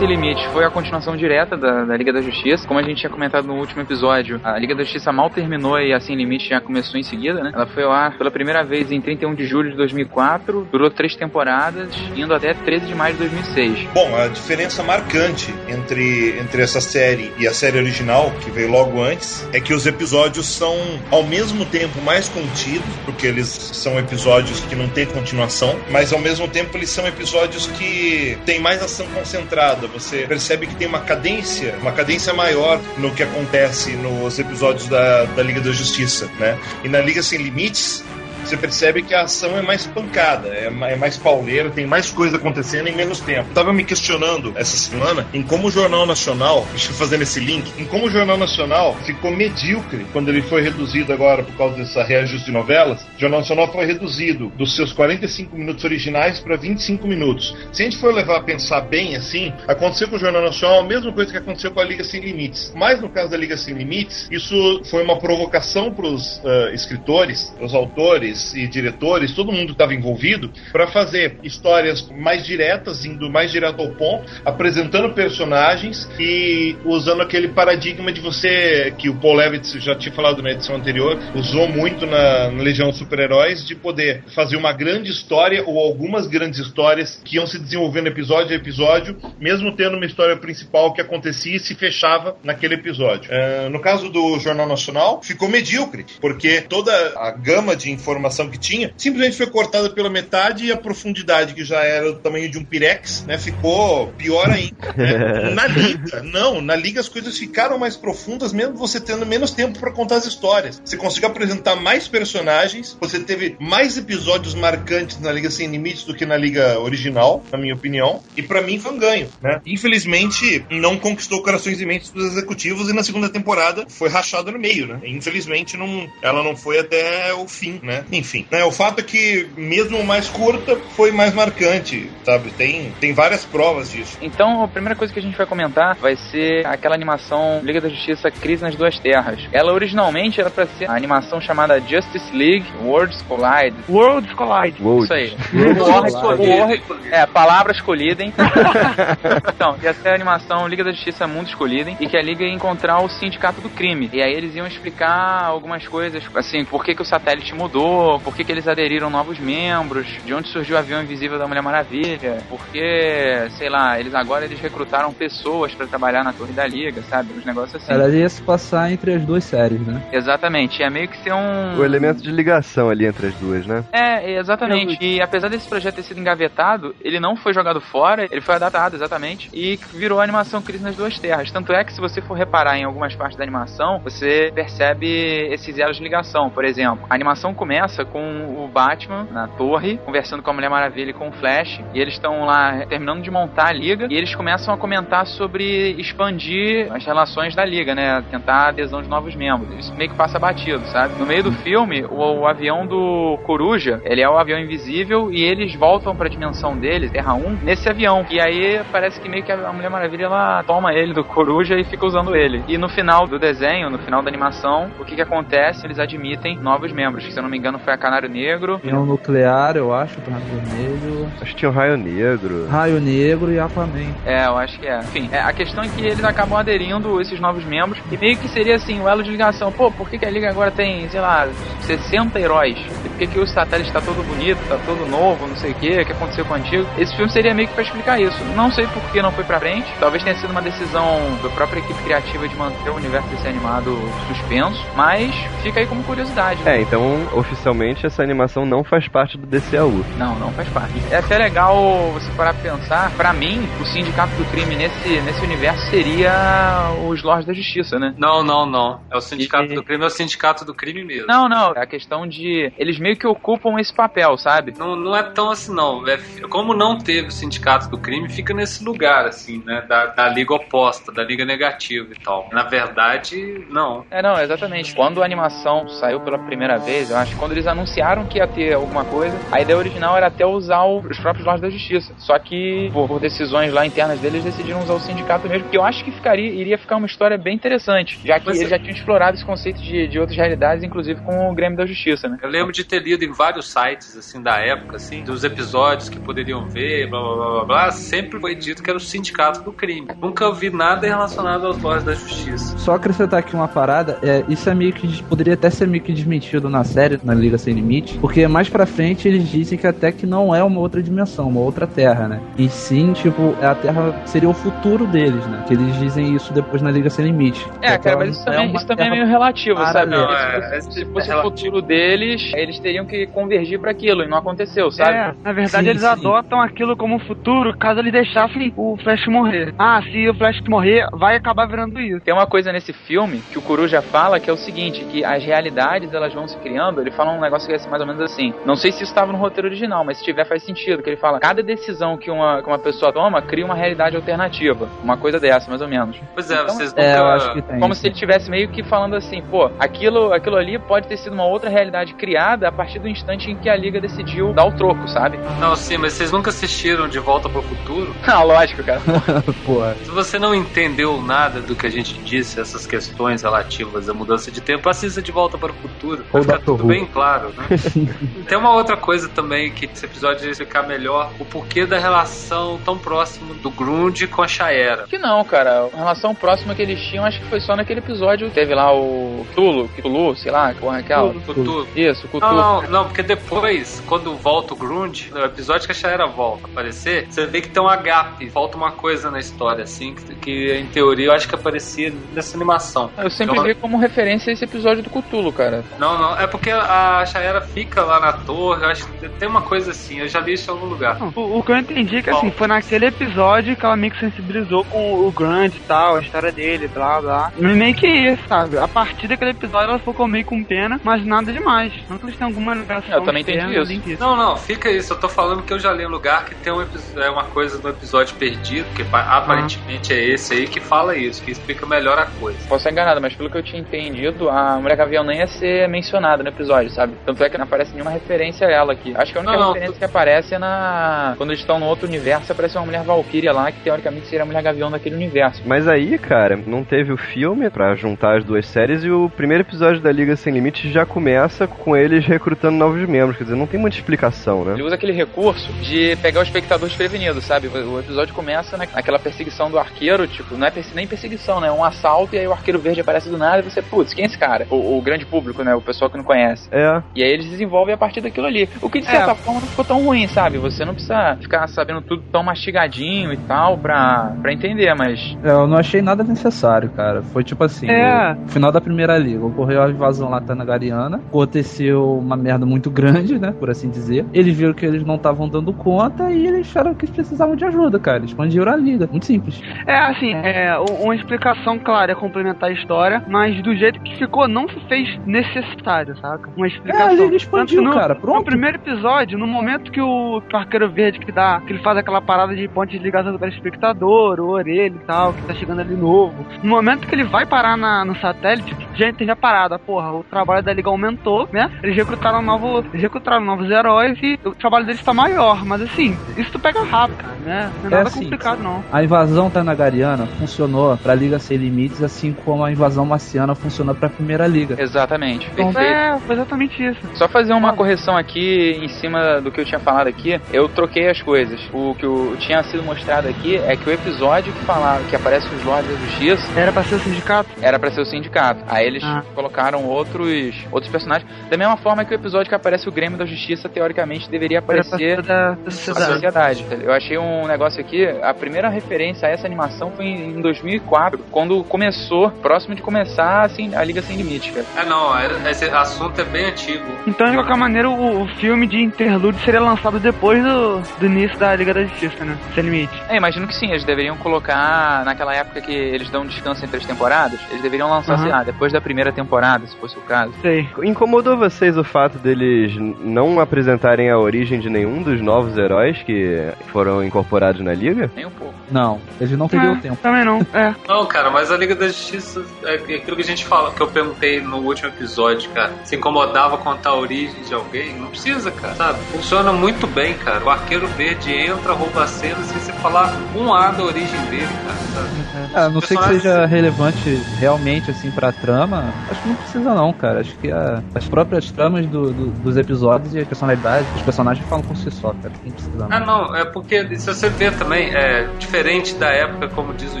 Limites 0.12 0.44
foi 0.52 0.62
a 0.62 0.70
continuação 0.70 1.16
direta 1.16 1.56
da, 1.56 1.86
da 1.86 1.96
Liga 1.96 2.12
da 2.12 2.20
Justiça. 2.20 2.68
Como 2.68 2.78
a 2.78 2.82
gente 2.82 2.98
tinha 2.98 3.08
comentado 3.08 3.46
no 3.46 3.54
último 3.54 3.80
episódio, 3.80 4.38
a 4.44 4.58
Liga 4.58 4.74
da 4.74 4.82
Justiça 4.82 5.10
mal 5.10 5.30
terminou 5.30 5.80
e 5.80 5.94
a 5.94 6.00
Sem 6.00 6.14
Limites 6.14 6.48
já 6.48 6.60
começou 6.60 7.00
em 7.00 7.02
seguida, 7.02 7.42
né? 7.42 7.50
Ela 7.54 7.66
foi 7.66 7.82
ao 7.82 7.90
ar 7.90 8.18
pela 8.18 8.30
primeira 8.30 8.62
vez 8.62 8.92
em 8.92 9.00
31 9.00 9.34
de 9.34 9.46
julho 9.46 9.70
de 9.70 9.76
2004, 9.78 10.68
durou 10.70 10.90
três 10.90 11.16
temporadas, 11.16 11.96
indo 12.14 12.34
até 12.34 12.52
13 12.52 12.88
de 12.88 12.94
maio 12.94 13.14
de 13.14 13.20
2006. 13.20 13.88
Bom, 13.94 14.14
a 14.14 14.28
diferença 14.28 14.82
marcante 14.82 15.54
entre, 15.66 16.38
entre 16.38 16.60
essa 16.60 16.82
série 16.82 17.32
e 17.38 17.48
a 17.48 17.54
série 17.54 17.78
original, 17.78 18.30
que 18.44 18.50
veio 18.50 18.70
logo 18.70 19.02
antes, 19.02 19.48
é 19.50 19.60
que 19.60 19.72
os 19.72 19.86
episódios 19.86 20.44
são 20.44 20.76
ao 21.10 21.22
mesmo 21.22 21.64
tempo 21.64 22.02
mais 22.02 22.28
contidos, 22.28 22.84
porque 23.06 23.26
eles 23.26 23.48
são 23.48 23.98
episódios 23.98 24.60
que 24.60 24.76
não 24.76 24.88
têm 24.88 25.06
continuação, 25.06 25.74
mas 25.90 26.12
ao 26.12 26.18
mesmo 26.18 26.46
tempo 26.48 26.76
eles 26.76 26.90
são 26.90 27.06
episódios 27.06 27.66
que 27.66 28.36
têm 28.44 28.60
mais 28.60 28.82
ação 28.82 29.06
concentrada. 29.14 29.86
Você 29.86 30.01
percebe 30.28 30.66
que 30.66 30.74
tem 30.74 30.86
uma 30.86 31.00
cadência, 31.00 31.76
uma 31.80 31.92
cadência 31.92 32.32
maior 32.32 32.80
no 32.98 33.14
que 33.14 33.22
acontece 33.22 33.92
nos 33.92 34.38
episódios 34.38 34.88
da, 34.88 35.24
da 35.24 35.42
Liga 35.42 35.60
da 35.60 35.72
Justiça, 35.72 36.28
né? 36.38 36.58
E 36.84 36.88
na 36.88 37.00
Liga 37.00 37.22
Sem 37.22 37.38
Limites, 37.38 38.04
você 38.44 38.56
percebe 38.56 39.02
que 39.02 39.14
a 39.14 39.22
ação 39.22 39.56
é 39.56 39.62
mais 39.62 39.86
pancada, 39.86 40.48
é, 40.48 40.66
é 40.66 40.96
mais 40.96 41.16
pauleira, 41.16 41.70
tem 41.70 41.86
mais 41.86 42.10
coisa 42.10 42.36
acontecendo 42.36 42.88
em 42.88 42.94
menos 42.94 43.20
tempo. 43.20 43.50
Tava 43.54 43.72
me 43.72 43.84
questionando 43.84 44.52
essa 44.56 44.76
semana 44.76 45.26
em 45.32 45.42
como 45.42 45.68
o 45.68 45.70
Jornal 45.70 46.04
Nacional, 46.06 46.66
deixa 46.70 46.90
eu 46.90 46.94
fazendo 46.94 47.22
esse 47.22 47.40
link, 47.40 47.72
em 47.80 47.84
como 47.84 48.06
o 48.06 48.10
Jornal 48.10 48.36
Nacional 48.36 48.96
ficou 49.04 49.30
medíocre 49.30 50.06
quando 50.12 50.28
ele 50.28 50.42
foi 50.42 50.62
reduzido 50.62 51.12
agora 51.12 51.42
por 51.42 51.56
causa 51.56 51.76
dessa 51.76 52.02
reajuste 52.02 52.46
de 52.46 52.52
novelas. 52.52 53.02
O 53.16 53.20
Jornal 53.20 53.40
Nacional 53.40 53.72
foi 53.72 53.86
reduzido 53.86 54.48
dos 54.56 54.74
seus 54.74 54.92
45 54.92 55.56
minutos 55.56 55.84
originais 55.84 56.40
para 56.40 56.56
25 56.56 57.06
minutos. 57.06 57.54
Se 57.72 57.82
a 57.82 57.84
gente 57.84 57.98
for 57.98 58.12
levar 58.12 58.38
a 58.38 58.42
pensar 58.42 58.80
bem 58.82 59.16
assim, 59.16 59.52
aconteceu 59.68 60.08
com 60.08 60.16
o 60.16 60.18
Jornal 60.18 60.42
Nacional 60.42 60.80
a 60.80 60.84
mesma 60.84 61.12
coisa 61.12 61.30
que 61.30 61.38
aconteceu 61.38 61.70
com 61.70 61.80
a 61.80 61.84
Liga 61.84 62.04
Sem 62.04 62.20
Limites. 62.20 62.72
Mas 62.74 63.00
no 63.00 63.08
caso 63.08 63.30
da 63.30 63.36
Liga 63.36 63.56
Sem 63.56 63.74
Limites, 63.74 64.28
isso 64.30 64.82
foi 64.84 65.02
uma 65.02 65.18
provocação 65.18 65.92
para 65.92 66.06
os 66.06 66.40
escritores, 66.72 67.54
os 67.60 67.74
autores 67.74 68.31
e 68.54 68.66
diretores, 68.66 69.32
todo 69.32 69.52
mundo 69.52 69.72
estava 69.72 69.94
envolvido, 69.94 70.50
para 70.70 70.86
fazer 70.86 71.38
histórias 71.42 72.08
mais 72.10 72.44
diretas, 72.44 73.04
indo 73.04 73.30
mais 73.30 73.50
direto 73.50 73.80
ao 73.80 73.90
ponto, 73.90 74.30
apresentando 74.44 75.12
personagens 75.14 76.08
e 76.18 76.76
usando 76.84 77.22
aquele 77.22 77.48
paradigma 77.48 78.12
de 78.12 78.20
você, 78.20 78.92
que 78.96 79.08
o 79.08 79.14
Paul 79.16 79.34
Levitt 79.34 79.80
já 79.80 79.94
tinha 79.94 80.14
falado 80.14 80.42
na 80.42 80.50
edição 80.50 80.76
anterior, 80.76 81.18
usou 81.34 81.68
muito 81.68 82.06
na, 82.06 82.50
na 82.50 82.62
Legião 82.62 82.92
Super-Heróis, 82.92 83.64
de 83.66 83.74
poder 83.74 84.24
fazer 84.34 84.56
uma 84.56 84.72
grande 84.72 85.10
história 85.10 85.62
ou 85.66 85.78
algumas 85.78 86.26
grandes 86.26 86.58
histórias 86.58 87.20
que 87.24 87.36
iam 87.36 87.46
se 87.46 87.58
desenvolvendo 87.58 88.06
episódio 88.06 88.52
a 88.52 88.56
episódio, 88.56 89.16
mesmo 89.38 89.72
tendo 89.72 89.96
uma 89.96 90.06
história 90.06 90.36
principal 90.36 90.92
que 90.92 91.00
acontecia 91.00 91.56
e 91.56 91.60
se 91.60 91.74
fechava 91.74 92.36
naquele 92.42 92.74
episódio. 92.74 93.30
Eh, 93.32 93.68
no 93.68 93.80
caso 93.80 94.08
do 94.08 94.38
Jornal 94.38 94.66
Nacional, 94.66 95.22
ficou 95.22 95.48
medíocre, 95.48 96.04
porque 96.20 96.60
toda 96.62 96.92
a 97.16 97.30
gama 97.30 97.76
de 97.76 97.90
informação 98.22 98.48
que 98.48 98.58
tinha 98.58 98.92
simplesmente 98.96 99.36
foi 99.36 99.46
cortada 99.48 99.90
pela 99.90 100.08
metade 100.08 100.66
e 100.66 100.72
a 100.72 100.76
profundidade, 100.76 101.54
que 101.54 101.64
já 101.64 101.82
era 101.82 102.12
do 102.12 102.18
tamanho 102.18 102.48
de 102.48 102.58
um 102.58 102.64
pirex, 102.64 103.24
né, 103.26 103.36
ficou 103.36 104.08
pior 104.16 104.48
ainda. 104.48 104.94
né? 104.96 105.50
Na 105.52 105.66
liga, 105.66 106.22
não, 106.22 106.60
na 106.60 106.76
liga 106.76 107.00
as 107.00 107.08
coisas 107.08 107.36
ficaram 107.36 107.78
mais 107.78 107.96
profundas, 107.96 108.52
mesmo 108.52 108.74
você 108.74 109.00
tendo 109.00 109.26
menos 109.26 109.50
tempo 109.50 109.78
para 109.78 109.90
contar 109.90 110.16
as 110.16 110.26
histórias. 110.26 110.80
Você 110.84 110.96
conseguiu 110.96 111.28
apresentar 111.28 111.76
mais 111.76 112.06
personagens, 112.06 112.96
você 113.00 113.18
teve 113.18 113.56
mais 113.58 113.98
episódios 113.98 114.54
marcantes 114.54 115.18
na 115.20 115.32
Liga 115.32 115.50
Sem 115.50 115.68
Limites 115.68 116.04
do 116.04 116.14
que 116.14 116.24
na 116.24 116.36
Liga 116.36 116.78
original, 116.78 117.42
na 117.50 117.58
minha 117.58 117.74
opinião, 117.74 118.22
e 118.36 118.42
para 118.42 118.62
mim 118.62 118.78
foi 118.78 118.92
um 118.92 118.98
ganho, 118.98 119.28
né? 119.42 119.60
Infelizmente, 119.66 120.64
não 120.70 120.98
conquistou 120.98 121.42
corações 121.42 121.80
e 121.80 121.86
mentes 121.86 122.10
dos 122.10 122.32
executivos 122.32 122.88
e 122.88 122.92
na 122.92 123.02
segunda 123.02 123.28
temporada 123.28 123.84
foi 123.88 124.08
rachada 124.08 124.50
no 124.50 124.58
meio, 124.58 124.86
né? 124.86 125.00
Infelizmente, 125.04 125.76
não, 125.76 126.08
ela 126.22 126.42
não 126.42 126.56
foi 126.56 126.78
até 126.78 127.32
o 127.34 127.46
fim, 127.48 127.80
né? 127.82 128.04
Enfim, 128.12 128.46
né? 128.50 128.64
o 128.64 128.70
fato 128.70 129.00
é 129.00 129.02
que, 129.02 129.48
mesmo 129.56 130.04
mais 130.04 130.28
curta, 130.28 130.76
foi 130.90 131.10
mais 131.10 131.32
marcante, 131.34 132.10
sabe? 132.24 132.50
Tem, 132.50 132.92
tem 133.00 133.12
várias 133.12 133.44
provas 133.44 133.90
disso. 133.90 134.18
Então, 134.20 134.62
a 134.62 134.68
primeira 134.68 134.94
coisa 134.94 135.12
que 135.12 135.18
a 135.18 135.22
gente 135.22 135.36
vai 135.36 135.46
comentar 135.46 135.96
vai 135.96 136.16
ser 136.16 136.66
aquela 136.66 136.94
animação 136.94 137.60
Liga 137.62 137.80
da 137.80 137.88
Justiça 137.88 138.30
Crise 138.30 138.62
nas 138.62 138.74
Duas 138.76 138.98
Terras. 138.98 139.40
Ela 139.52 139.72
originalmente 139.72 140.40
era 140.40 140.50
pra 140.50 140.66
ser 140.66 140.88
a 140.90 140.94
animação 140.94 141.40
chamada 141.40 141.80
Justice 141.80 142.30
League 142.34 142.66
Worlds 142.82 143.22
Collide. 143.22 143.76
Worlds 143.88 144.32
Collide. 144.34 144.82
Worlds. 144.82 145.04
Isso 145.04 145.14
aí. 145.14 145.36
Worlds 145.54 146.14
Worlds- 146.14 146.80
Collide. 146.86 147.08
é, 147.10 147.26
palavras 147.26 147.80
colidem. 147.80 148.32
então, 149.54 149.76
ia 149.82 149.94
ser 149.94 150.08
a 150.10 150.14
animação 150.14 150.66
Liga 150.68 150.84
da 150.84 150.92
Justiça 150.92 151.26
Mundos 151.26 151.54
Colidem 151.54 151.96
e 152.00 152.06
que 152.06 152.16
a 152.16 152.22
Liga 152.22 152.44
ia 152.44 152.52
encontrar 152.52 153.00
o 153.00 153.08
Sindicato 153.08 153.60
do 153.60 153.68
Crime. 153.68 154.10
E 154.12 154.22
aí 154.22 154.32
eles 154.32 154.54
iam 154.54 154.66
explicar 154.66 155.44
algumas 155.44 155.86
coisas, 155.86 156.22
assim, 156.34 156.64
por 156.64 156.84
que, 156.84 156.94
que 156.94 157.02
o 157.02 157.04
satélite 157.04 157.54
mudou, 157.54 158.01
por 158.22 158.34
que, 158.34 158.44
que 158.44 158.52
eles 158.52 158.68
aderiram 158.68 159.10
novos 159.10 159.38
membros, 159.38 160.06
de 160.24 160.34
onde 160.34 160.48
surgiu 160.48 160.76
o 160.76 160.78
avião 160.78 161.02
invisível 161.02 161.38
da 161.38 161.46
Mulher 161.46 161.62
Maravilha, 161.62 162.38
porque, 162.48 163.48
sei 163.50 163.68
lá, 163.68 163.98
eles 163.98 164.14
agora 164.14 164.44
eles 164.44 164.60
recrutaram 164.60 165.12
pessoas 165.12 165.74
para 165.74 165.86
trabalhar 165.86 166.22
na 166.24 166.32
Torre 166.32 166.52
da 166.52 166.66
Liga, 166.66 167.02
sabe? 167.02 167.32
Uns 167.36 167.44
negócios 167.44 167.82
assim. 167.82 167.92
Ela 167.92 168.08
ia 168.08 168.28
se 168.28 168.42
passar 168.42 168.90
entre 168.92 169.14
as 169.14 169.24
duas 169.24 169.44
séries, 169.44 169.80
né? 169.86 170.02
Exatamente, 170.12 170.82
é 170.82 170.90
meio 170.90 171.08
que 171.08 171.16
ser 171.18 171.32
um. 171.32 171.78
O 171.78 171.84
elemento 171.84 172.22
de 172.22 172.30
ligação 172.30 172.88
ali 172.88 173.06
entre 173.06 173.28
as 173.28 173.34
duas, 173.34 173.66
né? 173.66 173.84
É, 173.92 174.38
exatamente. 174.38 174.96
E 175.00 175.20
apesar 175.20 175.48
desse 175.48 175.68
projeto 175.68 175.96
ter 175.96 176.02
sido 176.02 176.20
engavetado, 176.20 176.94
ele 177.00 177.20
não 177.20 177.36
foi 177.36 177.52
jogado 177.52 177.80
fora, 177.80 178.26
ele 178.30 178.40
foi 178.40 178.54
adaptado, 178.54 178.94
exatamente, 178.94 179.50
e 179.52 179.78
virou 179.92 180.20
a 180.20 180.22
animação 180.22 180.62
Crise 180.62 180.82
nas 180.82 180.96
Duas 180.96 181.18
Terras. 181.18 181.50
Tanto 181.50 181.72
é 181.72 181.84
que 181.84 181.92
se 181.92 182.00
você 182.00 182.20
for 182.20 182.34
reparar 182.34 182.78
em 182.78 182.84
algumas 182.84 183.14
partes 183.14 183.36
da 183.36 183.44
animação, 183.44 184.00
você 184.02 184.50
percebe 184.54 185.06
esses 185.52 185.78
elos 185.78 185.96
de 185.96 186.02
ligação. 186.02 186.50
Por 186.50 186.64
exemplo, 186.64 187.06
a 187.08 187.14
animação 187.14 187.54
começa 187.54 187.91
com 188.04 188.64
o 188.64 188.68
Batman 188.68 189.26
na 189.30 189.48
torre, 189.48 189.98
conversando 190.04 190.42
com 190.42 190.50
a 190.50 190.54
Mulher 190.54 190.70
Maravilha 190.70 191.10
e 191.10 191.14
com 191.14 191.28
o 191.28 191.32
Flash, 191.32 191.80
e 191.94 192.00
eles 192.00 192.14
estão 192.14 192.44
lá 192.44 192.86
terminando 192.86 193.22
de 193.22 193.30
montar 193.30 193.68
a 193.68 193.72
liga, 193.72 194.06
e 194.10 194.16
eles 194.16 194.34
começam 194.34 194.72
a 194.72 194.76
comentar 194.76 195.26
sobre 195.26 195.90
expandir 195.98 196.90
as 196.92 197.04
relações 197.04 197.54
da 197.54 197.64
liga, 197.64 197.94
né? 197.94 198.22
Tentar 198.30 198.54
a 198.54 198.68
adesão 198.68 199.02
de 199.02 199.08
novos 199.08 199.34
membros. 199.34 199.78
Isso 199.78 199.94
meio 199.94 200.10
que 200.10 200.16
passa 200.16 200.38
batido, 200.38 200.84
sabe? 200.86 201.18
No 201.18 201.26
meio 201.26 201.42
do 201.42 201.52
filme, 201.52 202.04
o, 202.04 202.40
o 202.40 202.46
avião 202.46 202.86
do 202.86 203.38
Coruja, 203.44 204.00
ele 204.04 204.20
é 204.20 204.28
o 204.28 204.38
avião 204.38 204.58
invisível 204.58 205.30
e 205.32 205.42
eles 205.42 205.74
voltam 205.74 206.16
para 206.16 206.26
a 206.26 206.30
dimensão 206.30 206.76
dele, 206.76 207.08
Terra 207.08 207.34
1, 207.34 207.58
nesse 207.62 207.88
avião. 207.88 208.24
E 208.30 208.40
aí 208.40 208.80
parece 208.90 209.20
que 209.20 209.28
meio 209.28 209.42
que 209.42 209.52
a 209.52 209.72
Mulher 209.72 209.90
Maravilha 209.90 210.24
ela 210.24 210.62
toma 210.64 210.92
ele 210.94 211.12
do 211.12 211.24
Coruja 211.24 211.78
e 211.78 211.84
fica 211.84 212.06
usando 212.06 212.34
ele. 212.34 212.62
E 212.68 212.78
no 212.78 212.88
final 212.88 213.26
do 213.26 213.38
desenho, 213.38 213.90
no 213.90 213.98
final 213.98 214.22
da 214.22 214.28
animação, 214.28 214.90
o 214.98 215.04
que 215.04 215.14
que 215.14 215.22
acontece? 215.22 215.86
Eles 215.86 215.98
admitem 215.98 216.58
novos 216.58 216.92
membros, 216.92 217.24
que 217.24 217.32
se 217.32 217.38
eu 217.38 217.42
não 217.42 217.50
me 217.50 217.58
engano 217.58 217.71
foi 217.78 217.92
a 217.92 217.96
Canário 217.96 218.28
Negro. 218.28 218.74
Avião 218.74 219.04
nuclear, 219.06 219.76
eu 219.76 219.92
acho, 219.94 220.20
Tornado 220.20 220.44
Vermelho, 220.44 221.28
Acho 221.40 221.50
que 221.52 221.56
tinha 221.56 221.70
o 221.70 221.74
Raio 221.74 221.96
Negro. 221.96 222.66
Raio 222.68 223.00
Negro 223.00 223.52
e 223.52 223.58
Aquaman. 223.58 224.14
É, 224.24 224.46
eu 224.46 224.56
acho 224.58 224.78
que 224.78 224.86
é. 224.86 224.98
Enfim, 225.00 225.28
é, 225.32 225.40
a 225.40 225.52
questão 225.52 225.82
é 225.82 225.88
que 225.88 226.00
eles 226.04 226.22
acabam 226.24 226.58
aderindo 226.58 227.20
esses 227.20 227.38
novos 227.40 227.64
membros 227.64 228.00
e 228.10 228.16
meio 228.16 228.36
que 228.36 228.48
seria 228.48 228.76
assim, 228.76 229.00
o 229.00 229.08
elo 229.08 229.22
de 229.22 229.30
ligação. 229.30 229.70
Pô, 229.72 229.90
por 229.90 230.08
que, 230.08 230.18
que 230.18 230.26
a 230.26 230.30
Liga 230.30 230.48
agora 230.50 230.70
tem, 230.70 231.08
sei 231.08 231.20
lá, 231.20 231.48
60 231.80 232.38
heróis? 232.38 232.78
E 233.04 233.08
por 233.08 233.18
que, 233.18 233.26
que 233.26 233.38
o 233.38 233.46
satélite 233.46 233.92
tá 233.92 234.00
todo 234.00 234.22
bonito, 234.26 234.58
tá 234.68 234.78
todo 234.86 235.08
novo, 235.08 235.46
não 235.46 235.56
sei 235.56 235.72
o 235.72 235.74
que, 235.74 236.00
o 236.00 236.06
que 236.06 236.12
aconteceu 236.12 236.44
com 236.44 236.54
o 236.54 236.56
antigo? 236.56 236.86
Esse 236.98 237.14
filme 237.16 237.30
seria 237.30 237.54
meio 237.54 237.68
que 237.68 237.74
pra 237.74 237.82
explicar 237.82 238.20
isso. 238.20 238.42
Não 238.56 238.70
sei 238.70 238.86
por 238.86 239.02
que 239.10 239.20
não 239.22 239.32
foi 239.32 239.44
pra 239.44 239.58
frente. 239.58 239.86
Talvez 239.98 240.22
tenha 240.22 240.36
sido 240.36 240.50
uma 240.50 240.62
decisão 240.62 241.20
da 241.42 241.48
própria 241.50 241.80
equipe 241.80 242.00
criativa 242.02 242.46
de 242.48 242.56
manter 242.56 242.90
o 242.90 242.94
universo 242.96 243.28
desse 243.28 243.46
animado 243.48 243.96
suspenso, 244.28 244.84
mas 244.96 245.34
fica 245.62 245.80
aí 245.80 245.86
como 245.86 246.02
curiosidade. 246.04 246.62
né? 246.62 246.78
É, 246.78 246.82
então 246.82 247.02
oficialmente 247.32 247.61
essa 248.04 248.22
animação 248.22 248.64
não 248.66 248.82
faz 248.84 249.08
parte 249.08 249.38
do 249.38 249.46
DCAU. 249.46 250.04
Não, 250.16 250.38
não 250.38 250.52
faz 250.52 250.68
parte. 250.70 250.98
É 251.10 251.18
até 251.18 251.38
legal 251.38 252.12
você 252.12 252.32
parar 252.32 252.54
pra 252.54 252.62
pensar. 252.72 253.16
Pra 253.16 253.32
mim, 253.32 253.70
o 253.78 253.84
sindicato 253.84 254.36
do 254.36 254.44
crime 254.46 254.76
nesse, 254.76 255.20
nesse 255.22 255.44
universo 255.44 255.86
seria 255.88 256.92
os 257.08 257.22
Lords 257.22 257.46
da 257.46 257.52
Justiça, 257.52 257.98
né? 257.98 258.14
Não, 258.18 258.42
não, 258.42 258.66
não. 258.66 259.00
É 259.10 259.16
o 259.16 259.20
sindicato 259.20 259.72
E- 259.72 259.74
do 259.74 259.82
crime, 259.82 260.02
é 260.04 260.06
o 260.06 260.10
sindicato 260.10 260.64
do 260.64 260.74
crime 260.74 261.04
mesmo. 261.04 261.26
Não, 261.26 261.48
não. 261.48 261.72
É 261.76 261.82
a 261.82 261.86
questão 261.86 262.26
de. 262.26 262.72
Eles 262.76 262.98
meio 262.98 263.16
que 263.16 263.26
ocupam 263.26 263.78
esse 263.78 263.94
papel, 263.94 264.36
sabe? 264.36 264.74
Não, 264.78 264.96
não 264.96 265.16
é 265.16 265.22
tão 265.22 265.50
assim, 265.50 265.74
não. 265.74 266.06
É, 266.08 266.18
como 266.48 266.74
não 266.74 266.98
teve 266.98 267.28
o 267.28 267.32
sindicato 267.32 267.88
do 267.90 267.98
crime, 267.98 268.28
fica 268.28 268.52
nesse 268.54 268.84
lugar, 268.84 269.26
assim, 269.26 269.62
né? 269.64 269.84
Da, 269.88 270.06
da 270.06 270.28
liga 270.28 270.54
oposta, 270.54 271.12
da 271.12 271.22
liga 271.22 271.44
negativa 271.44 272.08
e 272.12 272.16
tal. 272.22 272.48
Na 272.52 272.64
verdade, 272.64 273.64
não. 273.70 274.04
É, 274.10 274.22
não, 274.22 274.38
exatamente. 274.40 274.94
Quando 274.94 275.22
a 275.22 275.24
animação 275.24 275.88
saiu 275.88 276.20
pela 276.20 276.38
primeira 276.38 276.78
vez, 276.78 277.10
eu 277.10 277.16
acho 277.16 277.32
que 277.32 277.38
quando 277.38 277.51
eles 277.52 277.66
anunciaram 277.66 278.24
que 278.26 278.38
ia 278.38 278.46
ter 278.46 278.74
alguma 278.74 279.04
coisa, 279.04 279.38
a 279.50 279.60
ideia 279.60 279.76
original 279.78 280.16
era 280.16 280.26
até 280.26 280.44
usar 280.46 280.82
o- 280.84 281.00
os 281.00 281.18
próprios 281.18 281.46
Lords 281.46 281.62
da 281.62 281.70
Justiça. 281.70 282.14
Só 282.18 282.38
que, 282.38 282.90
por, 282.92 283.06
por 283.06 283.20
decisões 283.20 283.72
lá 283.72 283.86
internas 283.86 284.20
deles, 284.20 284.42
decidiram 284.44 284.82
usar 284.82 284.94
o 284.94 284.98
sindicato 285.00 285.48
mesmo, 285.48 285.68
que 285.68 285.76
eu 285.76 285.84
acho 285.84 286.04
que 286.04 286.10
ficaria, 286.10 286.50
iria 286.50 286.78
ficar 286.78 286.96
uma 286.96 287.06
história 287.06 287.36
bem 287.38 287.54
interessante, 287.54 288.18
já 288.24 288.38
que 288.40 288.46
Mas 288.46 288.56
eles 288.58 288.72
é- 288.72 288.76
já 288.76 288.82
tinham 288.82 288.94
explorado 288.94 289.36
esse 289.36 289.44
conceito 289.44 289.80
de, 289.82 290.08
de 290.08 290.18
outras 290.18 290.36
realidades, 290.36 290.82
inclusive 290.82 291.20
com 291.20 291.50
o 291.50 291.54
Grêmio 291.54 291.76
da 291.76 291.86
Justiça, 291.86 292.28
né? 292.28 292.38
Eu 292.42 292.48
lembro 292.48 292.72
de 292.72 292.84
ter 292.84 293.02
lido 293.02 293.24
em 293.24 293.32
vários 293.32 293.70
sites, 293.70 294.16
assim, 294.16 294.42
da 294.42 294.58
época, 294.58 294.96
assim, 294.96 295.22
dos 295.22 295.44
episódios 295.44 296.08
que 296.08 296.18
poderiam 296.18 296.66
ver, 296.68 297.08
blá 297.08 297.20
blá 297.20 297.34
blá 297.36 297.50
blá, 297.52 297.64
blá 297.64 297.90
sempre 297.90 298.40
foi 298.40 298.54
dito 298.54 298.82
que 298.82 298.90
era 298.90 298.96
o 298.96 299.00
sindicato 299.00 299.62
do 299.62 299.72
crime. 299.72 300.08
Nunca 300.20 300.46
ouvi 300.46 300.70
nada 300.70 301.06
relacionado 301.06 301.66
aos 301.66 301.78
Lords 301.82 302.04
da 302.04 302.14
Justiça. 302.14 302.76
Só 302.78 302.94
acrescentar 302.94 303.40
aqui 303.40 303.54
uma 303.54 303.68
parada, 303.68 304.18
é, 304.22 304.44
isso 304.48 304.68
é 304.68 304.74
meio 304.74 304.92
que 304.92 305.22
poderia 305.24 305.54
até 305.54 305.70
ser 305.70 305.86
meio 305.86 306.02
que 306.02 306.12
desmentido 306.12 306.68
na 306.68 306.84
série, 306.84 307.18
na 307.22 307.34
Liga 307.42 307.58
Sem 307.58 307.74
Limite, 307.74 308.18
porque 308.18 308.46
mais 308.48 308.68
pra 308.68 308.86
frente 308.86 309.28
eles 309.28 309.48
dizem 309.48 309.78
que 309.78 309.86
até 309.86 310.10
que 310.12 310.26
não 310.26 310.54
é 310.54 310.62
uma 310.62 310.80
outra 310.80 311.02
dimensão, 311.02 311.48
uma 311.48 311.60
outra 311.60 311.86
terra, 311.86 312.28
né? 312.28 312.40
E 312.56 312.68
sim, 312.68 313.12
tipo, 313.12 313.54
a 313.60 313.74
Terra 313.74 314.14
seria 314.26 314.48
o 314.48 314.54
futuro 314.54 315.06
deles, 315.06 315.46
né? 315.46 315.64
Que 315.66 315.74
eles 315.74 315.94
dizem 315.96 316.34
isso 316.34 316.52
depois 316.52 316.80
na 316.82 316.90
Liga 316.90 317.10
Sem 317.10 317.26
Limite. 317.26 317.66
É, 317.80 317.98
cara, 317.98 318.10
ela 318.10 318.18
mas 318.20 318.36
isso 318.36 318.44
não 318.46 318.52
também, 318.52 318.68
uma 318.68 318.76
isso 318.76 318.86
também 318.86 319.06
é 319.06 319.10
meio 319.10 319.26
relativo, 319.26 319.78
sabe? 319.86 320.10
Não, 320.10 320.30
é- 320.30 320.80
se, 320.80 320.92
se 320.92 321.02
é 321.02 321.06
fosse 321.06 321.32
o 321.32 321.42
futuro 321.42 321.82
deles, 321.82 322.52
eles 322.54 322.78
teriam 322.78 323.04
que 323.04 323.26
convergir 323.26 323.80
pra 323.80 323.90
aquilo, 323.90 324.22
e 324.22 324.28
não 324.28 324.38
aconteceu, 324.38 324.90
sabe? 324.90 325.16
É, 325.16 325.34
na 325.42 325.52
verdade 325.52 325.84
Sim, 325.84 325.90
eles 325.90 326.02
sim. 326.02 326.08
adotam 326.08 326.60
aquilo 326.60 326.96
como 326.96 327.18
futuro 327.20 327.74
caso 327.78 328.00
eles 328.00 328.12
deixassem 328.12 328.72
o 328.76 328.96
Flash 329.02 329.26
morrer. 329.26 329.74
Ah, 329.78 330.00
se 330.02 330.28
o 330.28 330.34
Flash 330.34 330.60
morrer, 330.68 331.06
vai 331.12 331.36
acabar 331.36 331.66
virando 331.66 331.98
isso. 332.00 332.20
Tem 332.24 332.34
uma 332.34 332.46
coisa 332.46 332.72
nesse 332.72 332.92
filme 332.92 333.42
que 333.50 333.58
o 333.58 333.62
Coruja 333.62 334.02
fala 334.02 334.38
que 334.38 334.50
é 334.50 334.52
o 334.52 334.56
seguinte, 334.56 335.04
que 335.06 335.24
as 335.24 335.44
realidades 335.44 336.12
elas 336.12 336.32
vão 336.32 336.46
se 336.46 336.56
criando, 336.58 337.00
ele 337.00 337.10
fala 337.10 337.31
um 337.32 337.40
negócio 337.40 337.68
que 337.68 337.74
é 337.74 337.88
mais 337.88 338.00
ou 338.00 338.06
menos 338.06 338.22
assim. 338.22 338.52
Não 338.64 338.76
sei 338.76 338.90
se 338.92 339.02
isso 339.02 339.12
estava 339.12 339.32
no 339.32 339.38
roteiro 339.38 339.68
original, 339.68 340.04
mas 340.04 340.18
se 340.18 340.24
tiver 340.24 340.44
faz 340.46 340.62
sentido, 340.62 341.02
que 341.02 341.10
ele 341.10 341.16
fala, 341.16 341.38
cada 341.40 341.62
decisão 341.62 342.16
que 342.16 342.30
uma, 342.30 342.62
que 342.62 342.68
uma 342.68 342.78
pessoa 342.78 343.12
toma 343.12 343.40
cria 343.42 343.64
uma 343.64 343.74
realidade 343.74 344.16
alternativa. 344.16 344.88
Uma 345.02 345.16
coisa 345.16 345.38
dessa, 345.40 345.68
mais 345.68 345.80
ou 345.82 345.88
menos. 345.88 346.16
Pois 346.34 346.50
é, 346.50 346.54
Então, 346.54 346.74
vocês 346.74 346.90
nunca... 346.90 347.02
É, 347.02 347.18
eu 347.18 347.26
acho 347.26 347.52
que 347.54 347.62
tem. 347.62 347.80
Como 347.80 347.94
se 347.94 348.06
ele 348.06 348.14
tivesse 348.14 348.50
meio 348.50 348.68
que 348.68 348.82
falando 348.82 349.14
assim, 349.14 349.42
pô, 349.42 349.70
aquilo, 349.78 350.32
aquilo 350.32 350.56
ali 350.56 350.78
pode 350.78 351.06
ter 351.08 351.16
sido 351.16 351.32
uma 351.32 351.44
outra 351.44 351.68
realidade 351.70 352.14
criada 352.14 352.68
a 352.68 352.72
partir 352.72 352.98
do 352.98 353.08
instante 353.08 353.50
em 353.50 353.56
que 353.56 353.68
a 353.68 353.76
Liga 353.76 354.00
decidiu 354.00 354.52
dar 354.52 354.64
o 354.64 354.72
troco, 354.72 355.06
sabe? 355.08 355.38
Não, 355.60 355.74
sim, 355.76 355.96
mas 355.98 356.12
vocês 356.12 356.30
nunca 356.32 356.50
assistiram 356.50 357.08
De 357.08 357.18
Volta 357.18 357.48
pro 357.48 357.62
Futuro? 357.62 358.14
Ah, 358.32 358.42
lógico, 358.42 358.82
cara. 358.82 359.00
Porra. 359.66 359.94
Se 360.02 360.10
você 360.10 360.38
não 360.38 360.54
entendeu 360.54 361.20
nada 361.20 361.60
do 361.60 361.76
que 361.76 361.86
a 361.86 361.90
gente 361.90 362.14
disse, 362.22 362.58
essas 362.58 362.86
questões 362.86 363.42
relativas 363.42 364.08
à 364.08 364.14
mudança 364.14 364.50
de 364.50 364.60
tempo, 364.60 364.88
assista 364.88 365.20
De 365.20 365.30
Volta 365.30 365.58
para 365.58 365.70
o 365.70 365.74
Futuro. 365.74 366.24
Vai 366.32 366.40
Ou 366.40 366.42
ficar 366.42 366.58
Dr. 366.58 366.64
tudo 366.64 366.82
Who. 366.84 366.88
bem 366.88 367.04
claro, 367.06 367.21
né? 367.50 367.76
Tem 368.48 368.58
uma 368.58 368.72
outra 368.74 368.96
coisa 368.96 369.28
também 369.28 369.70
que 369.72 369.86
esse 369.86 370.04
episódio 370.04 370.44
ia 370.46 370.50
explicar 370.52 370.82
melhor 370.86 371.30
o 371.38 371.44
porquê 371.44 371.86
da 371.86 371.98
relação 371.98 372.78
tão 372.84 372.96
próxima 372.98 373.54
do 373.54 373.70
Grunge 373.70 374.26
com 374.26 374.42
a 374.42 374.48
Shaera. 374.48 375.04
Que 375.08 375.18
não, 375.18 375.44
cara. 375.44 375.88
A 375.92 375.96
relação 375.96 376.34
próxima 376.34 376.74
que 376.74 376.82
eles 376.82 377.00
tinham, 377.08 377.24
acho 377.24 377.40
que 377.40 377.46
foi 377.48 377.60
só 377.60 377.76
naquele 377.76 378.00
episódio. 378.00 378.50
Teve 378.50 378.74
lá 378.74 378.92
o 378.94 379.46
Tulo, 379.54 379.88
Tulu, 380.00 380.36
sei 380.36 380.50
lá, 380.52 380.74
com 380.74 380.90
aquela. 380.90 381.32
Tutu. 381.46 381.86
Isso, 381.96 382.26
o 382.32 382.38
Não, 382.38 382.40
Cutu. 382.40 382.54
não, 382.54 382.82
não, 382.90 383.04
porque 383.06 383.22
depois, 383.22 384.02
quando 384.06 384.34
volta 384.36 384.74
o 384.74 384.76
Grunge, 384.76 385.30
no 385.30 385.40
episódio 385.44 385.86
que 385.86 385.92
a 385.92 385.94
Shaera 385.94 386.26
volta 386.26 386.66
a 386.66 386.70
aparecer, 386.70 387.26
você 387.30 387.46
vê 387.46 387.60
que 387.60 387.68
tem 387.68 387.82
um 387.82 387.88
agape, 387.88 388.50
falta 388.50 388.76
uma 388.76 388.92
coisa 388.92 389.30
na 389.30 389.38
história, 389.38 389.84
assim, 389.84 390.14
que, 390.14 390.34
que 390.36 390.72
em 390.74 390.86
teoria 390.86 391.26
eu 391.26 391.32
acho 391.32 391.48
que 391.48 391.54
aparecia 391.54 392.12
nessa 392.32 392.56
animação. 392.56 393.10
Eu 393.18 393.30
sempre 393.30 393.54
Então- 393.54 393.64
vi 393.64 393.74
como 393.74 393.98
referência 393.98 394.50
esse 394.50 394.64
episódio 394.64 395.02
do 395.02 395.10
Cutulo, 395.10 395.52
cara. 395.52 395.84
Não, 395.98 396.18
não, 396.18 396.38
é 396.38 396.46
porque 396.46 396.70
a 396.70 397.11
Shaera 397.26 397.60
fica 397.60 398.02
lá 398.02 398.18
na 398.20 398.32
torre, 398.32 398.84
acho 398.86 399.06
que 399.12 399.28
tem 399.28 399.48
uma 399.48 399.62
coisa 399.62 399.90
assim, 399.90 400.20
eu 400.20 400.28
já 400.28 400.40
li 400.40 400.54
isso 400.54 400.70
em 400.70 400.74
algum 400.74 400.86
lugar. 400.86 401.18
O, 401.36 401.58
o 401.58 401.62
que 401.62 401.72
eu 401.72 401.76
entendi 401.76 402.16
é 402.16 402.22
que 402.22 402.30
assim, 402.30 402.50
foi 402.52 402.66
naquele 402.66 403.06
episódio 403.06 403.76
que 403.76 403.84
ela 403.84 403.96
meio 403.96 404.12
que 404.12 404.20
sensibilizou 404.20 404.84
com 404.84 405.14
o 405.26 405.32
Grant 405.32 405.74
e 405.74 405.80
tal, 405.80 406.16
a 406.16 406.20
história 406.20 406.52
dele, 406.52 406.88
blá 406.88 407.20
blá. 407.20 407.52
E 407.56 407.62
meio 407.62 407.94
que 407.94 408.06
isso, 408.06 408.42
sabe? 408.48 408.78
A 408.78 408.88
partir 408.88 409.28
daquele 409.28 409.50
episódio 409.52 409.90
ela 409.90 409.98
ficou 409.98 410.26
meio 410.28 410.44
com 410.44 410.62
pena, 410.64 411.00
mas 411.04 411.24
nada 411.24 411.52
demais. 411.52 411.92
Não 412.08 412.18
que 412.18 412.26
eles 412.26 412.36
tenham 412.36 412.50
alguma 412.50 412.74
ligação 412.74 413.14
Eu 413.14 413.24
também 413.24 413.42
entendi 413.42 413.78
isso. 413.78 414.00
disso. 414.02 414.22
Não, 414.22 414.36
não, 414.36 414.56
fica 414.56 414.90
isso, 414.90 415.12
eu 415.12 415.20
tô 415.20 415.28
falando 415.28 415.62
que 415.62 415.72
eu 415.72 415.78
já 415.78 415.92
li 415.92 416.02
em 416.02 416.06
um 416.06 416.10
lugar 416.10 416.44
que 416.44 416.54
tem 416.54 416.72
um 416.72 416.82
é 416.82 417.30
uma 417.30 417.44
coisa 417.44 417.80
no 417.82 417.88
episódio 417.90 418.36
perdido, 418.36 418.86
que 418.94 419.04
pa- 419.04 419.20
aparentemente 419.38 420.12
é 420.12 420.32
esse 420.34 420.54
aí, 420.54 420.66
que 420.66 420.80
fala 420.80 421.16
isso, 421.16 421.42
que 421.44 421.50
explica 421.50 421.86
melhor 421.86 422.18
a 422.18 422.26
coisa. 422.26 422.58
Posso 422.68 422.76
estar 422.76 422.90
enganado, 422.90 423.20
mas 423.20 423.34
pelo 423.34 423.50
que 423.50 423.58
eu 423.58 423.62
tinha 423.62 423.80
entendido, 423.80 424.48
a 424.48 424.78
Mulher 424.80 424.96
Gavião 424.96 425.24
nem 425.24 425.38
ia 425.38 425.46
ser 425.46 425.88
mencionada 425.88 426.42
no 426.42 426.48
episódio, 426.48 426.90
sabe? 426.90 427.01
Tanto 427.26 427.42
é 427.44 427.50
que 427.50 427.56
não 427.58 427.64
aparece 427.64 427.92
nenhuma 427.92 428.10
referência 428.10 428.66
a 428.66 428.70
ela 428.70 428.92
aqui. 428.92 429.12
Acho 429.16 429.32
que 429.32 429.38
a 429.38 429.40
única 429.40 429.56
Não, 429.56 429.60
não, 429.66 429.72
referência 429.72 429.98
que 429.98 430.04
aparece 430.04 430.54
é 430.54 430.58
na. 430.58 431.34
Quando 431.36 431.50
eles 431.50 431.60
estão 431.60 431.78
no 431.78 431.86
outro 431.86 432.06
universo, 432.06 432.52
aparece 432.52 432.76
uma 432.76 432.86
Mulher 432.86 433.02
Valkyria 433.02 433.52
lá, 433.52 433.70
que 433.70 433.80
teoricamente 433.80 434.26
seria 434.26 434.42
a 434.42 434.46
Mulher 434.46 434.62
Gavião 434.62 434.90
daquele 434.90 435.14
universo. 435.16 435.62
Mas 435.66 435.86
aí, 435.88 436.18
cara, 436.18 436.58
não 436.66 436.84
teve 436.84 437.12
o 437.12 437.16
filme 437.16 437.70
pra 437.70 437.94
juntar 437.94 438.36
as 438.38 438.44
duas 438.44 438.66
séries 438.66 439.04
e 439.04 439.10
o 439.10 439.30
primeiro 439.30 439.62
episódio 439.62 440.00
da 440.00 440.10
Liga 440.12 440.36
Sem 440.36 440.52
Limites 440.52 440.90
já 440.92 441.04
começa 441.06 441.66
com 441.66 441.96
eles 441.96 442.24
recrutando 442.26 442.76
novos 442.76 443.06
membros. 443.08 443.36
Quer 443.36 443.44
dizer, 443.44 443.56
não 443.56 443.66
tem 443.66 443.78
muita 443.80 443.96
explicação, 443.96 444.64
né? 444.64 444.74
Ele 444.74 444.82
usa 444.82 444.94
aquele 444.94 445.12
recurso 445.12 445.72
de 445.74 446.16
pegar 446.16 446.40
o 446.40 446.42
espectador 446.42 446.88
desprevenido, 446.88 447.40
sabe? 447.40 447.68
O 447.68 447.98
episódio 448.00 448.34
começa 448.34 448.76
na- 448.76 448.86
naquela 448.94 449.18
perseguição 449.18 449.70
do 449.70 449.78
arqueiro, 449.78 450.26
tipo, 450.26 450.56
não 450.56 450.66
é 450.66 450.70
perse- 450.70 450.94
nem 450.94 451.06
perseguição, 451.06 451.60
né? 451.60 451.68
É 451.68 451.72
um 451.72 451.84
assalto 451.84 452.34
e 452.34 452.38
aí 452.38 452.46
o 452.46 452.52
arqueiro 452.52 452.78
verde 452.78 453.00
aparece 453.00 453.28
do 453.28 453.38
nada 453.38 453.58
e 453.58 453.62
você, 453.62 453.80
putz, 453.82 454.12
quem 454.14 454.24
é 454.24 454.26
esse 454.26 454.38
cara? 454.38 454.66
O, 454.70 454.98
o 454.98 455.02
grande 455.02 455.24
público, 455.26 455.62
né? 455.62 455.74
O 455.74 455.80
pessoal 455.80 456.10
que 456.10 456.16
não 456.16 456.24
conhece. 456.24 456.68
É, 456.70 456.81
É. 456.82 457.02
E 457.14 457.22
aí 457.22 457.30
eles 457.30 457.46
desenvolvem 457.48 457.94
a 457.94 457.98
partir 457.98 458.20
daquilo 458.20 458.46
ali. 458.46 458.68
O 458.80 458.90
que 458.90 459.00
de 459.00 459.06
É. 459.06 459.10
certa 459.10 459.34
forma 459.34 459.60
não 459.60 459.66
ficou 459.68 459.84
tão 459.84 460.02
ruim, 460.04 460.26
sabe? 460.26 460.58
Você 460.58 460.84
não 460.84 460.94
precisa 460.94 461.36
ficar 461.40 461.66
sabendo 461.68 462.00
tudo 462.02 462.22
tão 462.32 462.42
mastigadinho 462.42 463.32
e 463.32 463.36
tal 463.36 463.78
pra, 463.78 464.34
pra 464.40 464.52
entender, 464.52 464.92
mas. 464.94 465.36
É, 465.44 465.50
Eu 465.50 465.66
não 465.66 465.76
achei 465.76 466.02
nada 466.02 466.24
necessário, 466.24 466.90
cara. 466.90 467.22
Foi 467.22 467.44
tipo 467.44 467.62
assim, 467.64 467.88
É. 467.88 468.34
no 468.34 468.48
final 468.48 468.72
da 468.72 468.80
primeira 468.80 469.16
liga, 469.18 469.44
ocorreu 469.44 469.82
a 469.82 469.90
invasão 469.90 470.28
latana-gariana, 470.30 471.20
aconteceu 471.28 472.18
uma 472.18 472.36
merda 472.36 472.64
muito 472.66 472.90
grande, 472.90 473.38
né, 473.38 473.52
por 473.52 473.70
assim 473.70 473.90
dizer. 473.90 474.24
Eles 474.32 474.56
viram 474.56 474.72
que 474.74 474.84
eles 474.86 475.04
não 475.04 475.16
estavam 475.16 475.48
dando 475.48 475.72
conta 475.72 476.30
e 476.32 476.46
eles 476.46 476.68
acharam 476.68 476.94
que 476.94 477.04
eles 477.04 477.14
precisavam 477.14 477.54
de 477.54 477.64
ajuda, 477.64 477.98
cara. 477.98 478.18
Eles 478.18 478.30
expandiram 478.30 478.72
a 478.72 478.76
liga, 478.76 479.06
muito 479.10 479.26
simples. 479.26 479.60
É, 479.86 479.96
assim, 479.96 480.32
é 480.34 480.76
uma 481.00 481.14
explicação 481.14 481.78
clara 481.78 482.12
é 482.12 482.14
complementar 482.14 482.70
a 482.70 482.72
história, 482.72 483.22
mas 483.28 483.60
do 483.62 483.74
jeito 483.76 484.00
que 484.00 484.16
ficou, 484.16 484.48
não 484.48 484.68
se 484.68 484.80
fez 484.88 485.08
necessário, 485.26 486.16
saca? 486.18 486.48
Uma 486.56 486.66
explicação. 486.72 487.06
É, 487.06 487.10
a 487.10 487.14
liga 487.14 487.36
expandiu, 487.36 487.82
no, 487.82 487.92
cara, 487.92 488.14
pronto. 488.14 488.38
No 488.38 488.44
primeiro 488.44 488.76
episódio, 488.78 489.38
no 489.38 489.46
momento 489.46 489.90
que 489.90 490.00
o, 490.00 490.40
que 490.48 490.54
o 490.54 490.58
Arqueiro 490.58 490.90
Verde 490.90 491.18
que 491.18 491.32
dá, 491.32 491.60
que 491.66 491.72
ele 491.72 491.82
faz 491.82 491.96
aquela 491.98 492.20
parada 492.20 492.54
de 492.54 492.66
ponte 492.68 492.96
de 492.96 493.02
ligação 493.02 493.32
do 493.32 493.38
telespectador, 493.38 494.40
o 494.40 494.48
orelha 494.50 494.94
e 494.94 495.06
tal, 495.06 495.32
que 495.32 495.42
tá 495.42 495.54
chegando 495.54 495.80
ali 495.80 495.94
novo. 495.94 496.44
No 496.62 496.70
momento 496.70 497.06
que 497.06 497.14
ele 497.14 497.24
vai 497.24 497.46
parar 497.46 497.76
na, 497.76 498.04
no 498.04 498.16
satélite, 498.16 498.76
já 498.94 499.08
entende 499.08 499.30
a 499.30 499.36
parada, 499.36 499.78
porra, 499.78 500.12
o 500.12 500.24
trabalho 500.24 500.62
da 500.62 500.72
liga 500.72 500.88
aumentou, 500.88 501.48
né? 501.52 501.70
Eles 501.82 501.96
recrutaram 501.96 502.42
novos, 502.42 502.84
eles 502.86 503.02
recrutaram 503.02 503.44
novos 503.44 503.70
heróis 503.70 504.18
e 504.22 504.38
o 504.44 504.52
trabalho 504.54 504.86
deles 504.86 505.02
tá 505.02 505.14
maior, 505.14 505.64
mas 505.64 505.82
assim, 505.82 506.16
isso 506.36 506.50
tu 506.52 506.58
pega 506.58 506.82
rápido, 506.82 507.16
cara, 507.18 507.34
né? 507.44 507.72
Não 507.82 507.84
é 507.84 507.92
É 507.92 507.96
nada 507.96 508.08
assim, 508.08 508.22
complicado 508.24 508.62
não. 508.62 508.82
A 508.92 509.02
invasão 509.02 509.50
tanagariana 509.50 510.26
funcionou 510.38 510.96
pra 510.96 511.14
Liga 511.14 511.38
Sem 511.38 511.56
Limites, 511.56 512.02
assim 512.02 512.32
como 512.44 512.64
a 512.64 512.70
invasão 512.72 513.04
marciana 513.04 513.54
funcionou 513.54 513.94
pra 513.94 514.08
Primeira 514.08 514.46
Liga. 514.46 514.76
Exatamente, 514.80 515.48
Então, 515.52 515.72
perfeito. 515.72 515.92
É, 515.92 516.18
foi 516.26 516.36
exatamente 516.62 516.84
isso. 516.84 517.16
Só 517.16 517.28
fazer 517.28 517.52
uma 517.52 517.72
correção 517.74 518.16
aqui 518.16 518.78
em 518.82 518.88
cima 518.88 519.40
do 519.40 519.50
que 519.50 519.60
eu 519.60 519.64
tinha 519.64 519.78
falado 519.80 520.06
aqui. 520.06 520.40
Eu 520.52 520.68
troquei 520.68 521.08
as 521.08 521.20
coisas. 521.22 521.60
O 521.72 521.94
que 521.94 522.04
eu 522.04 522.36
tinha 522.38 522.62
sido 522.64 522.82
mostrado 522.82 523.28
aqui 523.28 523.56
é 523.56 523.76
que 523.76 523.88
o 523.88 523.92
episódio 523.92 524.52
que 524.52 524.64
falava 524.64 525.02
que 525.04 525.16
aparece 525.16 525.46
os 525.54 525.64
Lords 525.64 525.88
da 525.90 525.96
Justiça 526.06 526.60
Era 526.60 526.72
pra 526.72 526.82
ser 526.84 526.94
o 526.96 526.98
sindicato? 526.98 527.48
era 527.60 527.78
pra 527.78 527.90
ser 527.90 528.00
o 528.00 528.06
sindicato. 528.06 528.62
Aí 528.68 528.86
eles 528.86 529.02
Ah. 529.04 529.22
colocaram 529.34 529.84
outros 529.84 530.54
outros 530.70 530.90
personagens. 530.90 531.28
Da 531.48 531.56
mesma 531.56 531.76
forma 531.76 532.04
que 532.04 532.12
o 532.12 532.16
episódio 532.16 532.48
que 532.48 532.54
aparece 532.54 532.88
o 532.88 532.92
Grêmio 532.92 533.18
da 533.18 533.24
Justiça, 533.26 533.68
teoricamente, 533.68 534.28
deveria 534.30 534.58
aparecer 534.60 535.22
da, 535.22 535.50
da 535.52 535.56
a 535.66 535.70
sociedade. 535.70 536.12
sociedade. 536.12 536.66
Eu 536.82 536.92
achei 536.92 537.18
um 537.18 537.46
negócio 537.46 537.80
aqui, 537.80 538.06
a 538.22 538.32
primeira 538.34 538.68
referência 538.68 539.28
a 539.28 539.30
essa 539.30 539.46
animação 539.46 539.90
foi 539.92 540.06
em 540.06 540.40
2004, 540.40 541.18
quando 541.30 541.62
começou, 541.64 542.30
próximo 542.30 542.74
de 542.74 542.82
começar 542.82 543.42
assim, 543.42 543.74
a 543.74 543.82
Liga 543.84 544.02
Sem 544.02 544.16
Limites, 544.16 544.50
cara. 544.54 544.66
É, 544.76 544.88
não, 544.88 545.16
é- 545.18 545.50
esse 545.50 545.64
assunto 545.66 546.20
é 546.20 546.24
bem 546.24 546.51
antigo. 546.52 546.84
Então, 547.06 547.26
de 547.28 547.34
qualquer 547.36 547.56
maneira, 547.56 547.90
o, 547.90 548.22
o 548.22 548.28
filme 548.36 548.66
de 548.66 548.80
interlude 548.80 549.38
seria 549.44 549.60
lançado 549.60 549.98
depois 549.98 550.42
do, 550.42 550.80
do 550.98 551.06
início 551.06 551.38
da 551.38 551.54
Liga 551.56 551.74
da 551.74 551.82
Justiça, 551.84 552.24
né? 552.24 552.36
Sem 552.54 552.64
limite. 552.64 553.02
É, 553.08 553.16
imagino 553.16 553.46
que 553.46 553.54
sim, 553.54 553.70
eles 553.70 553.84
deveriam 553.84 554.16
colocar 554.16 555.04
naquela 555.04 555.34
época 555.34 555.60
que 555.60 555.72
eles 555.72 556.08
dão 556.10 556.24
descanso 556.26 556.64
entre 556.64 556.76
as 556.78 556.86
temporadas, 556.86 557.40
eles 557.50 557.62
deveriam 557.62 557.88
lançar, 557.90 558.14
Aham. 558.14 558.22
sei 558.22 558.32
lá, 558.32 558.42
depois 558.44 558.72
da 558.72 558.80
primeira 558.80 559.12
temporada, 559.12 559.66
se 559.66 559.76
fosse 559.76 559.96
o 559.98 560.02
caso. 560.02 560.32
Sei. 560.40 560.68
Incomodou 560.82 561.36
vocês 561.36 561.76
o 561.76 561.84
fato 561.84 562.18
deles 562.18 562.74
não 563.00 563.40
apresentarem 563.40 564.10
a 564.10 564.18
origem 564.18 564.60
de 564.60 564.68
nenhum 564.70 565.02
dos 565.02 565.20
novos 565.20 565.56
heróis 565.56 566.02
que 566.02 566.48
foram 566.72 567.02
incorporados 567.04 567.60
na 567.62 567.72
liga? 567.74 568.10
Nem 568.14 568.26
um 568.26 568.30
pouco. 568.30 568.54
Não, 568.70 569.00
eles 569.20 569.36
não 569.36 569.48
teriam 569.48 569.74
É, 569.74 569.80
tempo. 569.80 569.96
Também 570.02 570.24
não. 570.24 570.38
É. 570.54 570.74
Não, 570.88 571.04
cara, 571.06 571.30
mas 571.30 571.50
a 571.50 571.56
Liga 571.56 571.74
da 571.74 571.86
Justiça 571.86 572.44
é 572.64 572.74
aquilo 572.74 573.16
que 573.16 573.22
a 573.22 573.24
gente 573.24 573.44
fala, 573.44 573.70
que 573.72 573.80
eu 573.80 573.86
perguntei 573.88 574.40
no 574.40 574.58
último 574.58 574.88
episódio, 574.88 575.50
cara. 575.50 575.72
Se 575.84 575.94
incomodava 576.42 576.58
contar 576.58 576.90
a 576.90 576.96
origem 576.96 577.40
de 577.42 577.54
alguém? 577.54 577.96
Não 577.98 578.08
precisa, 578.08 578.50
cara, 578.50 578.74
sabe? 578.74 578.98
Funciona 579.10 579.52
muito 579.52 579.86
bem, 579.86 580.14
cara. 580.14 580.44
O 580.44 580.50
arqueiro 580.50 580.86
verde 580.88 581.32
entra, 581.32 581.72
rouba 581.72 582.02
a 582.02 582.06
cena 582.06 582.42
sem 582.42 582.58
você 582.58 582.72
falar 582.74 583.12
um 583.36 583.52
A 583.52 583.70
da 583.70 583.84
origem 583.84 584.20
dele, 584.30 584.46
cara, 584.64 584.78
sabe? 584.78 585.50
Ah, 585.54 585.64
a 585.66 585.68
não 585.68 585.80
sei 585.80 585.96
que 585.96 586.04
seja 586.04 586.46
relevante 586.46 587.10
realmente 587.38 587.90
assim 587.90 588.10
pra 588.10 588.32
trama, 588.32 588.92
acho 589.08 589.20
que 589.22 589.28
não 589.28 589.34
precisa 589.36 589.74
não, 589.74 589.92
cara. 589.92 590.20
Acho 590.20 590.34
que 590.38 590.50
a- 590.50 590.82
as 590.94 591.04
próprias 591.08 591.50
tramas 591.50 591.86
do- 591.86 592.12
do- 592.12 592.30
dos 592.30 592.56
episódios 592.56 593.14
e 593.14 593.20
as 593.20 593.26
personalidades 593.28 593.90
dos 593.92 594.02
personagens 594.02 594.46
falam 594.48 594.64
por 594.64 594.76
si 594.76 594.90
só, 594.90 595.12
cara. 595.14 595.32
Não 595.44 595.52
precisa 595.52 595.86
Ah, 595.90 596.00
não. 596.00 596.06
não, 596.28 596.36
é 596.36 596.44
porque 596.44 596.96
se 596.96 597.06
você 597.06 597.28
vê 597.30 597.50
também, 597.50 597.90
é 597.94 598.26
diferente 598.38 598.94
da 598.96 599.08
época, 599.10 599.48
como 599.48 599.72
diz 599.74 599.94
o 599.94 600.00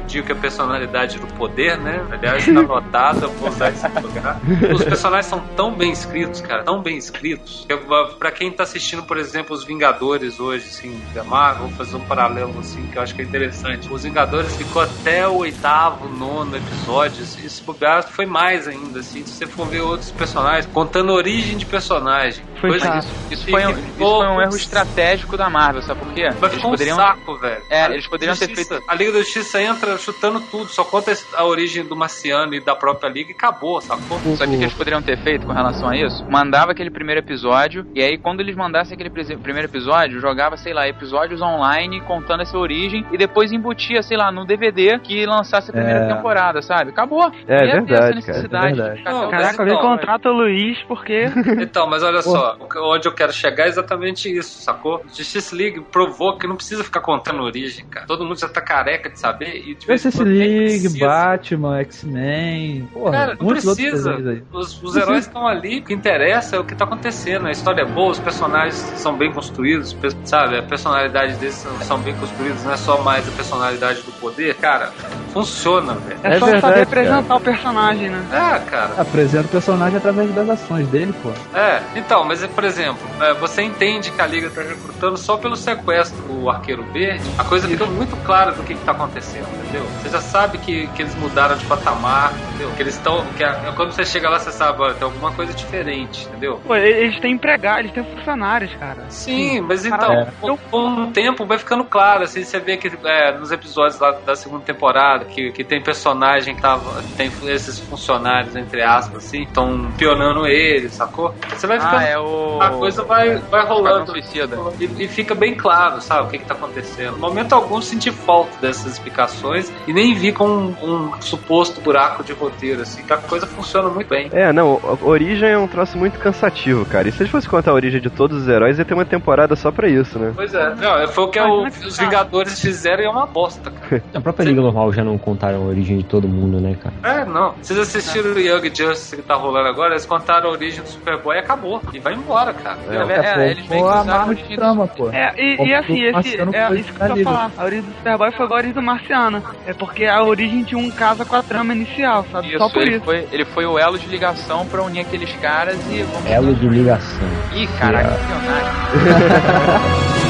Dio, 0.00 0.24
que 0.24 0.32
a 0.32 0.36
personalidade 0.36 1.18
do 1.18 1.26
poder, 1.26 1.78
né? 1.78 2.00
Aliás, 2.10 2.44
tá 2.44 2.50
anotado, 2.60 3.24
eu 3.24 3.30
vou 3.30 3.48
usar 3.48 3.70
esse 3.70 3.86
lugar. 4.02 4.40
Os 4.72 4.84
personagens 4.84 5.26
são 5.26 5.40
tão 5.56 5.74
bem 5.74 5.90
escritos, 5.92 6.29
cara, 6.40 6.62
tão 6.62 6.82
bem 6.82 6.98
escritos. 6.98 7.64
Que, 7.66 7.74
pra 8.18 8.30
quem 8.30 8.52
tá 8.52 8.62
assistindo, 8.64 9.02
por 9.02 9.16
exemplo, 9.16 9.56
os 9.56 9.64
Vingadores 9.64 10.38
hoje, 10.38 10.66
assim, 10.66 11.00
da 11.14 11.24
Marvel, 11.24 11.68
vou 11.68 11.76
fazer 11.76 11.96
um 11.96 12.00
paralelo, 12.00 12.58
assim, 12.58 12.86
que 12.88 12.98
eu 12.98 13.02
acho 13.02 13.14
que 13.14 13.22
é 13.22 13.24
interessante. 13.24 13.90
Os 13.90 14.02
Vingadores 14.02 14.54
ficou 14.56 14.82
até 14.82 15.26
o 15.26 15.36
oitavo, 15.38 16.08
nono 16.08 16.56
episódio, 16.56 17.22
assim, 17.22 17.48
se 17.48 17.62
bobear, 17.62 18.02
foi 18.02 18.26
mais 18.26 18.68
ainda, 18.68 19.00
assim, 19.00 19.24
se 19.24 19.32
você 19.32 19.46
for 19.46 19.66
ver 19.66 19.80
outros 19.80 20.10
personagens, 20.12 20.66
contando 20.66 21.10
a 21.12 21.14
origem 21.14 21.56
de 21.56 21.64
personagem. 21.64 22.44
Foi 22.60 22.70
Coisa. 22.70 22.98
Isso, 22.98 23.14
isso 23.30 23.50
foi 23.50 23.64
um, 23.66 23.70
isso 23.70 23.82
ficou- 23.92 24.18
foi 24.18 24.28
um 24.28 24.40
erro 24.42 24.56
estratégico 24.56 25.36
da 25.36 25.48
Marvel, 25.48 25.80
sabe 25.82 26.00
por 26.00 26.12
quê? 26.12 26.28
Vai 26.28 26.50
Eles 26.50 26.54
ficar 26.56 26.66
um 26.68 26.70
poderiam 26.72 26.96
saco, 26.96 27.38
velho. 27.38 27.62
É, 27.70 27.82
A 27.84 27.90
eles 27.90 28.06
poderiam 28.06 28.36
ter 28.36 28.48
Justiça- 28.48 28.74
feito- 28.74 28.84
A 28.90 28.94
Liga 28.94 29.12
da 29.12 29.18
Justiça 29.20 29.62
entra 29.62 29.96
chutando 29.96 30.40
tudo, 30.50 30.68
só 30.68 30.84
conta 30.84 31.16
a 31.34 31.44
origem 31.44 31.84
do 31.84 31.96
Marciano 31.96 32.54
e 32.54 32.60
da 32.60 32.74
própria 32.76 33.08
Liga 33.08 33.30
e 33.30 33.34
acabou, 33.34 33.80
sacou? 33.80 34.18
Sabe 34.36 34.54
o 34.54 34.58
que 34.58 34.64
eles 34.64 34.74
poderiam 34.74 35.00
ter 35.02 35.16
feito 35.18 35.46
com 35.46 35.52
relação 35.52 35.88
a 35.88 35.96
isso? 35.96 36.19
Mandava 36.28 36.72
aquele 36.72 36.90
primeiro 36.90 37.20
episódio, 37.20 37.86
e 37.94 38.02
aí 38.02 38.18
quando 38.18 38.40
eles 38.40 38.54
mandassem 38.56 38.94
aquele 38.94 39.10
primeiro 39.10 39.68
episódio, 39.68 40.20
jogava, 40.20 40.56
sei 40.56 40.72
lá, 40.72 40.88
episódios 40.88 41.40
online 41.40 42.00
contando 42.02 42.42
essa 42.42 42.56
origem, 42.58 43.04
e 43.12 43.18
depois 43.18 43.52
embutia, 43.52 44.02
sei 44.02 44.16
lá, 44.16 44.30
no 44.30 44.44
DVD 44.44 44.98
que 44.98 45.24
lançasse 45.26 45.70
a 45.70 45.72
primeira 45.72 46.00
É. 46.06 46.14
temporada, 46.14 46.62
sabe? 46.62 46.90
Acabou. 46.90 47.24
É 47.46 47.58
ter 47.60 47.72
verdade, 47.72 47.92
essa 47.92 47.94
cara, 47.96 48.10
é 48.10 48.14
necessidade 48.14 48.66
verdade. 48.76 48.92
de 48.92 48.98
ficar 48.98 49.12
Não, 49.12 49.30
Caraca, 49.30 49.62
alguém 49.62 49.78
contrata 49.80 50.30
o 50.30 50.32
Luiz 50.32 50.78
porque. 50.84 51.24
Então, 51.70 51.86
mas 51.88 52.02
olha 52.02 52.22
só, 52.22 52.56
onde 52.76 53.06
eu 53.06 53.12
quero 53.14 53.32
chegar 53.32 53.64
é 53.66 53.68
exatamente 53.68 54.28
isso, 54.34 54.62
sacou? 54.62 55.02
Justice 55.08 55.54
League 55.54 55.80
provou 55.92 56.36
que 56.36 56.46
não 56.46 56.56
precisa 56.56 56.82
ficar 56.82 57.00
contando 57.00 57.42
origem, 57.42 57.84
cara. 57.86 58.06
Todo 58.06 58.24
mundo 58.24 58.38
já 58.38 58.48
tá 58.48 58.60
careca 58.60 59.08
de 59.10 59.18
saber 59.18 59.56
e 59.56 59.74
de 59.74 59.86
vez 59.86 60.04
em 60.04 60.10
Justice 60.10 60.24
League. 60.24 60.98
Batman, 61.00 61.80
X-Men, 61.80 62.88
porra, 62.92 63.10
Cara, 63.12 63.34
não 63.36 63.44
muitos 63.46 63.66
outros 63.66 63.88
precisa. 63.88 64.42
Os, 64.52 64.82
os 64.82 64.96
heróis 64.96 65.26
estão 65.26 65.46
ali, 65.46 65.78
o 65.78 65.82
que 65.84 65.94
interessa 65.94 66.09
é 66.56 66.58
o 66.58 66.64
que 66.64 66.74
tá 66.74 66.84
acontecendo. 66.84 67.46
A 67.46 67.50
história 67.50 67.82
é 67.82 67.84
boa, 67.84 68.10
os 68.12 68.18
personagens 68.18 68.76
são 68.96 69.16
bem 69.16 69.32
construídos, 69.32 69.96
sabe? 70.24 70.58
A 70.58 70.62
personalidade 70.62 71.34
deles 71.34 71.54
são, 71.54 71.78
são 71.80 71.98
bem 71.98 72.14
construídos, 72.16 72.64
não 72.64 72.72
é 72.72 72.76
só 72.76 73.00
mais 73.02 73.28
a 73.28 73.32
personalidade 73.32 74.02
do 74.02 74.12
poder. 74.12 74.54
Cara, 74.56 74.92
funciona, 75.32 75.94
velho. 75.94 76.20
É, 76.22 76.34
É 76.36 76.38
só 76.38 76.46
verdade, 76.46 76.60
saber 76.60 76.72
cara. 76.74 76.82
apresentar 76.82 77.36
o 77.36 77.40
personagem, 77.40 78.08
né? 78.10 78.24
É, 78.32 78.58
cara. 78.70 78.90
Apresenta 79.00 79.46
o 79.46 79.48
personagem 79.50 79.96
através 79.96 80.32
das 80.34 80.48
ações 80.50 80.86
dele, 80.88 81.14
pô. 81.22 81.30
É, 81.56 81.80
então, 81.96 82.24
mas 82.24 82.44
por 82.46 82.64
exemplo, 82.64 82.98
é, 83.20 83.34
você 83.34 83.62
entende 83.62 84.10
que 84.10 84.20
a 84.20 84.26
Liga 84.26 84.50
tá 84.50 84.62
recrutando 84.62 85.16
só 85.16 85.36
pelo 85.36 85.56
sequestro 85.56 86.22
do 86.24 86.50
Arqueiro 86.50 86.82
Verde, 86.92 87.22
a 87.38 87.44
coisa 87.44 87.68
fica 87.68 87.86
muito 87.86 88.16
clara 88.24 88.52
do 88.52 88.62
que, 88.62 88.74
que 88.74 88.84
tá 88.84 88.92
acontecendo, 88.92 89.46
entendeu? 89.62 89.84
Você 90.02 90.08
já 90.08 90.20
sabe 90.20 90.58
que, 90.58 90.86
que 90.88 91.02
eles 91.02 91.14
mudaram 91.16 91.56
de 91.56 91.64
patamar, 91.66 92.32
entendeu? 92.48 92.70
Que 92.76 92.82
eles 92.82 92.94
estão. 92.94 93.24
Que 93.36 93.44
a- 93.44 93.72
quando 93.76 93.92
você 93.92 94.04
chega 94.04 94.28
lá, 94.28 94.38
você 94.38 94.50
sabe, 94.52 94.82
olha, 94.82 94.94
tem 94.94 95.04
alguma 95.04 95.32
coisa 95.32 95.52
diferente, 95.52 96.26
entendeu? 96.28 96.60
Pô, 96.66 96.74
eles 96.76 97.18
têm 97.20 97.32
empregados, 97.32 97.80
eles 97.80 97.92
têm 97.92 98.04
funcionários, 98.04 98.72
cara. 98.74 99.04
Sim, 99.08 99.60
mas 99.60 99.84
então, 99.84 99.98
Caralho. 99.98 100.32
com, 100.40 100.56
com 100.70 100.86
o 101.04 101.06
tempo 101.12 101.44
vai 101.46 101.58
ficando 101.58 101.84
claro, 101.84 102.24
assim, 102.24 102.42
você 102.44 102.58
vê 102.58 102.76
que 102.76 102.90
é, 103.04 103.32
nos 103.38 103.50
episódios 103.52 103.98
lá 103.98 104.12
da 104.12 104.34
segunda 104.34 104.62
temporada, 104.64 105.19
que, 105.24 105.50
que 105.52 105.64
tem 105.64 105.82
personagem 105.82 106.54
que 106.54 106.62
tava, 106.62 107.02
tem 107.16 107.30
esses 107.48 107.78
funcionários, 107.78 108.54
entre 108.56 108.82
aspas, 108.82 109.24
assim, 109.26 109.42
estão 109.42 109.90
pionando 109.96 110.46
eles, 110.46 110.92
sacou? 110.94 111.34
Você 111.50 111.66
vai 111.66 111.78
ficando 111.78 111.96
Ah, 111.98 112.04
é 112.04 112.18
o. 112.18 112.58
a 112.60 112.70
coisa 112.70 113.02
vai, 113.04 113.36
vai 113.36 113.64
rolando 113.66 114.10
Suicida. 114.12 114.56
e, 114.78 115.04
e 115.04 115.08
fica 115.08 115.34
bem 115.34 115.54
claro, 115.54 116.00
sabe, 116.00 116.26
o 116.26 116.30
que, 116.30 116.38
que 116.38 116.44
tá 116.44 116.54
acontecendo. 116.54 117.12
No 117.12 117.18
momento 117.18 117.52
algum 117.54 117.80
senti 117.80 118.10
falta 118.10 118.50
dessas 118.60 118.92
explicações 118.92 119.72
e 119.86 119.92
nem 119.92 120.14
vi 120.14 120.32
com 120.32 120.46
um, 120.48 120.74
um 120.82 121.20
suposto 121.20 121.80
buraco 121.80 122.22
de 122.24 122.32
roteiro, 122.32 122.82
assim, 122.82 123.02
que 123.02 123.12
a 123.12 123.16
coisa 123.18 123.46
funciona 123.46 123.88
muito 123.88 124.08
bem. 124.08 124.28
É, 124.32 124.52
não, 124.52 124.80
a 124.82 125.04
origem 125.04 125.48
é 125.50 125.58
um 125.58 125.66
troço 125.68 125.96
muito 125.98 126.18
cansativo, 126.18 126.84
cara. 126.86 127.08
E 127.08 127.12
se 127.12 127.22
eles 127.22 127.30
fossem 127.30 127.50
contar 127.50 127.70
a 127.70 127.74
origem 127.74 128.00
de 128.00 128.10
todos 128.10 128.42
os 128.42 128.48
heróis, 128.48 128.78
ia 128.78 128.84
ter 128.84 128.94
uma 128.94 129.04
temporada 129.04 129.54
só 129.56 129.70
pra 129.70 129.88
isso, 129.88 130.18
né? 130.18 130.32
Pois 130.34 130.52
é, 130.54 130.74
não, 130.76 131.08
foi 131.08 131.24
o 131.24 131.28
que 131.28 131.40
o- 131.40 131.64
os 131.66 131.96
tá. 131.96 132.04
Vingadores 132.04 132.60
fizeram 132.60 133.02
e 133.02 133.06
é 133.06 133.10
uma 133.10 133.26
bosta, 133.26 133.70
cara. 133.70 134.02
A 134.14 134.20
própria 134.20 134.44
Liga 134.44 134.60
normal 134.60 134.92
já 134.92 135.02
não 135.04 135.09
não 135.10 135.18
contaram 135.18 135.58
a 135.62 135.66
origem 135.66 135.98
de 135.98 136.04
todo 136.04 136.28
mundo, 136.28 136.60
né, 136.60 136.76
cara? 136.80 137.20
É, 137.20 137.24
não. 137.24 137.52
Vocês 137.60 137.78
assistiram 137.78 138.32
o 138.32 138.38
Young 138.38 138.62
Justice 138.74 139.16
que 139.16 139.22
tá 139.22 139.34
rolando 139.34 139.68
agora, 139.68 139.92
eles 139.92 140.06
contaram 140.06 140.48
a 140.48 140.52
origem 140.52 140.82
do 140.82 140.88
Superboy 140.88 141.36
e 141.36 141.38
acabou. 141.40 141.82
E 141.92 141.98
vai 141.98 142.14
embora, 142.14 142.52
cara. 142.54 142.78
É, 142.88 142.94
é, 142.94 143.44
é, 143.46 143.50
eles 143.50 143.68
meio 143.68 143.82
que 143.82 143.88
usaram 143.88 144.14
a 144.22 144.26
origem 144.26 144.44
de 144.48 144.54
do- 144.54 144.56
trama, 144.60 144.86
pô. 144.86 145.10
É, 145.10 145.32
e, 145.36 145.68
e 145.68 145.74
assim, 145.74 146.02
esse, 146.04 146.36
é 146.40 146.74
isso 146.74 146.92
que 146.92 147.02
eu 147.02 147.06
ia 147.06 147.12
escolhido. 147.12 147.24
falar. 147.24 147.50
A 147.58 147.64
origem 147.64 147.84
do 147.84 147.94
Superboy 147.96 148.32
foi 148.32 148.46
a 148.46 148.50
origem 148.54 148.72
do 148.72 148.82
Marciano. 148.82 149.42
É 149.66 149.74
porque 149.74 150.04
a 150.06 150.22
origem 150.22 150.62
de 150.62 150.76
um 150.76 150.90
casa 150.90 151.24
com 151.24 151.36
a 151.36 151.42
trama 151.42 151.72
inicial, 151.74 152.24
sabe? 152.30 152.56
Só 152.56 152.66
Isso, 152.66 152.74
por 152.74 152.82
ele 152.82 152.96
isso. 152.96 153.04
foi, 153.04 153.26
ele 153.32 153.44
foi 153.44 153.66
o 153.66 153.78
elo 153.78 153.98
de 153.98 154.06
ligação 154.06 154.64
pra 154.66 154.82
unir 154.82 155.00
aqueles 155.00 155.32
caras 155.36 155.76
e 155.90 156.02
vamos. 156.02 156.30
Elo 156.30 156.54
de 156.54 156.68
ligação. 156.68 157.28
Ih, 157.54 157.66
caraca, 157.78 158.10
visionário. 158.10 158.70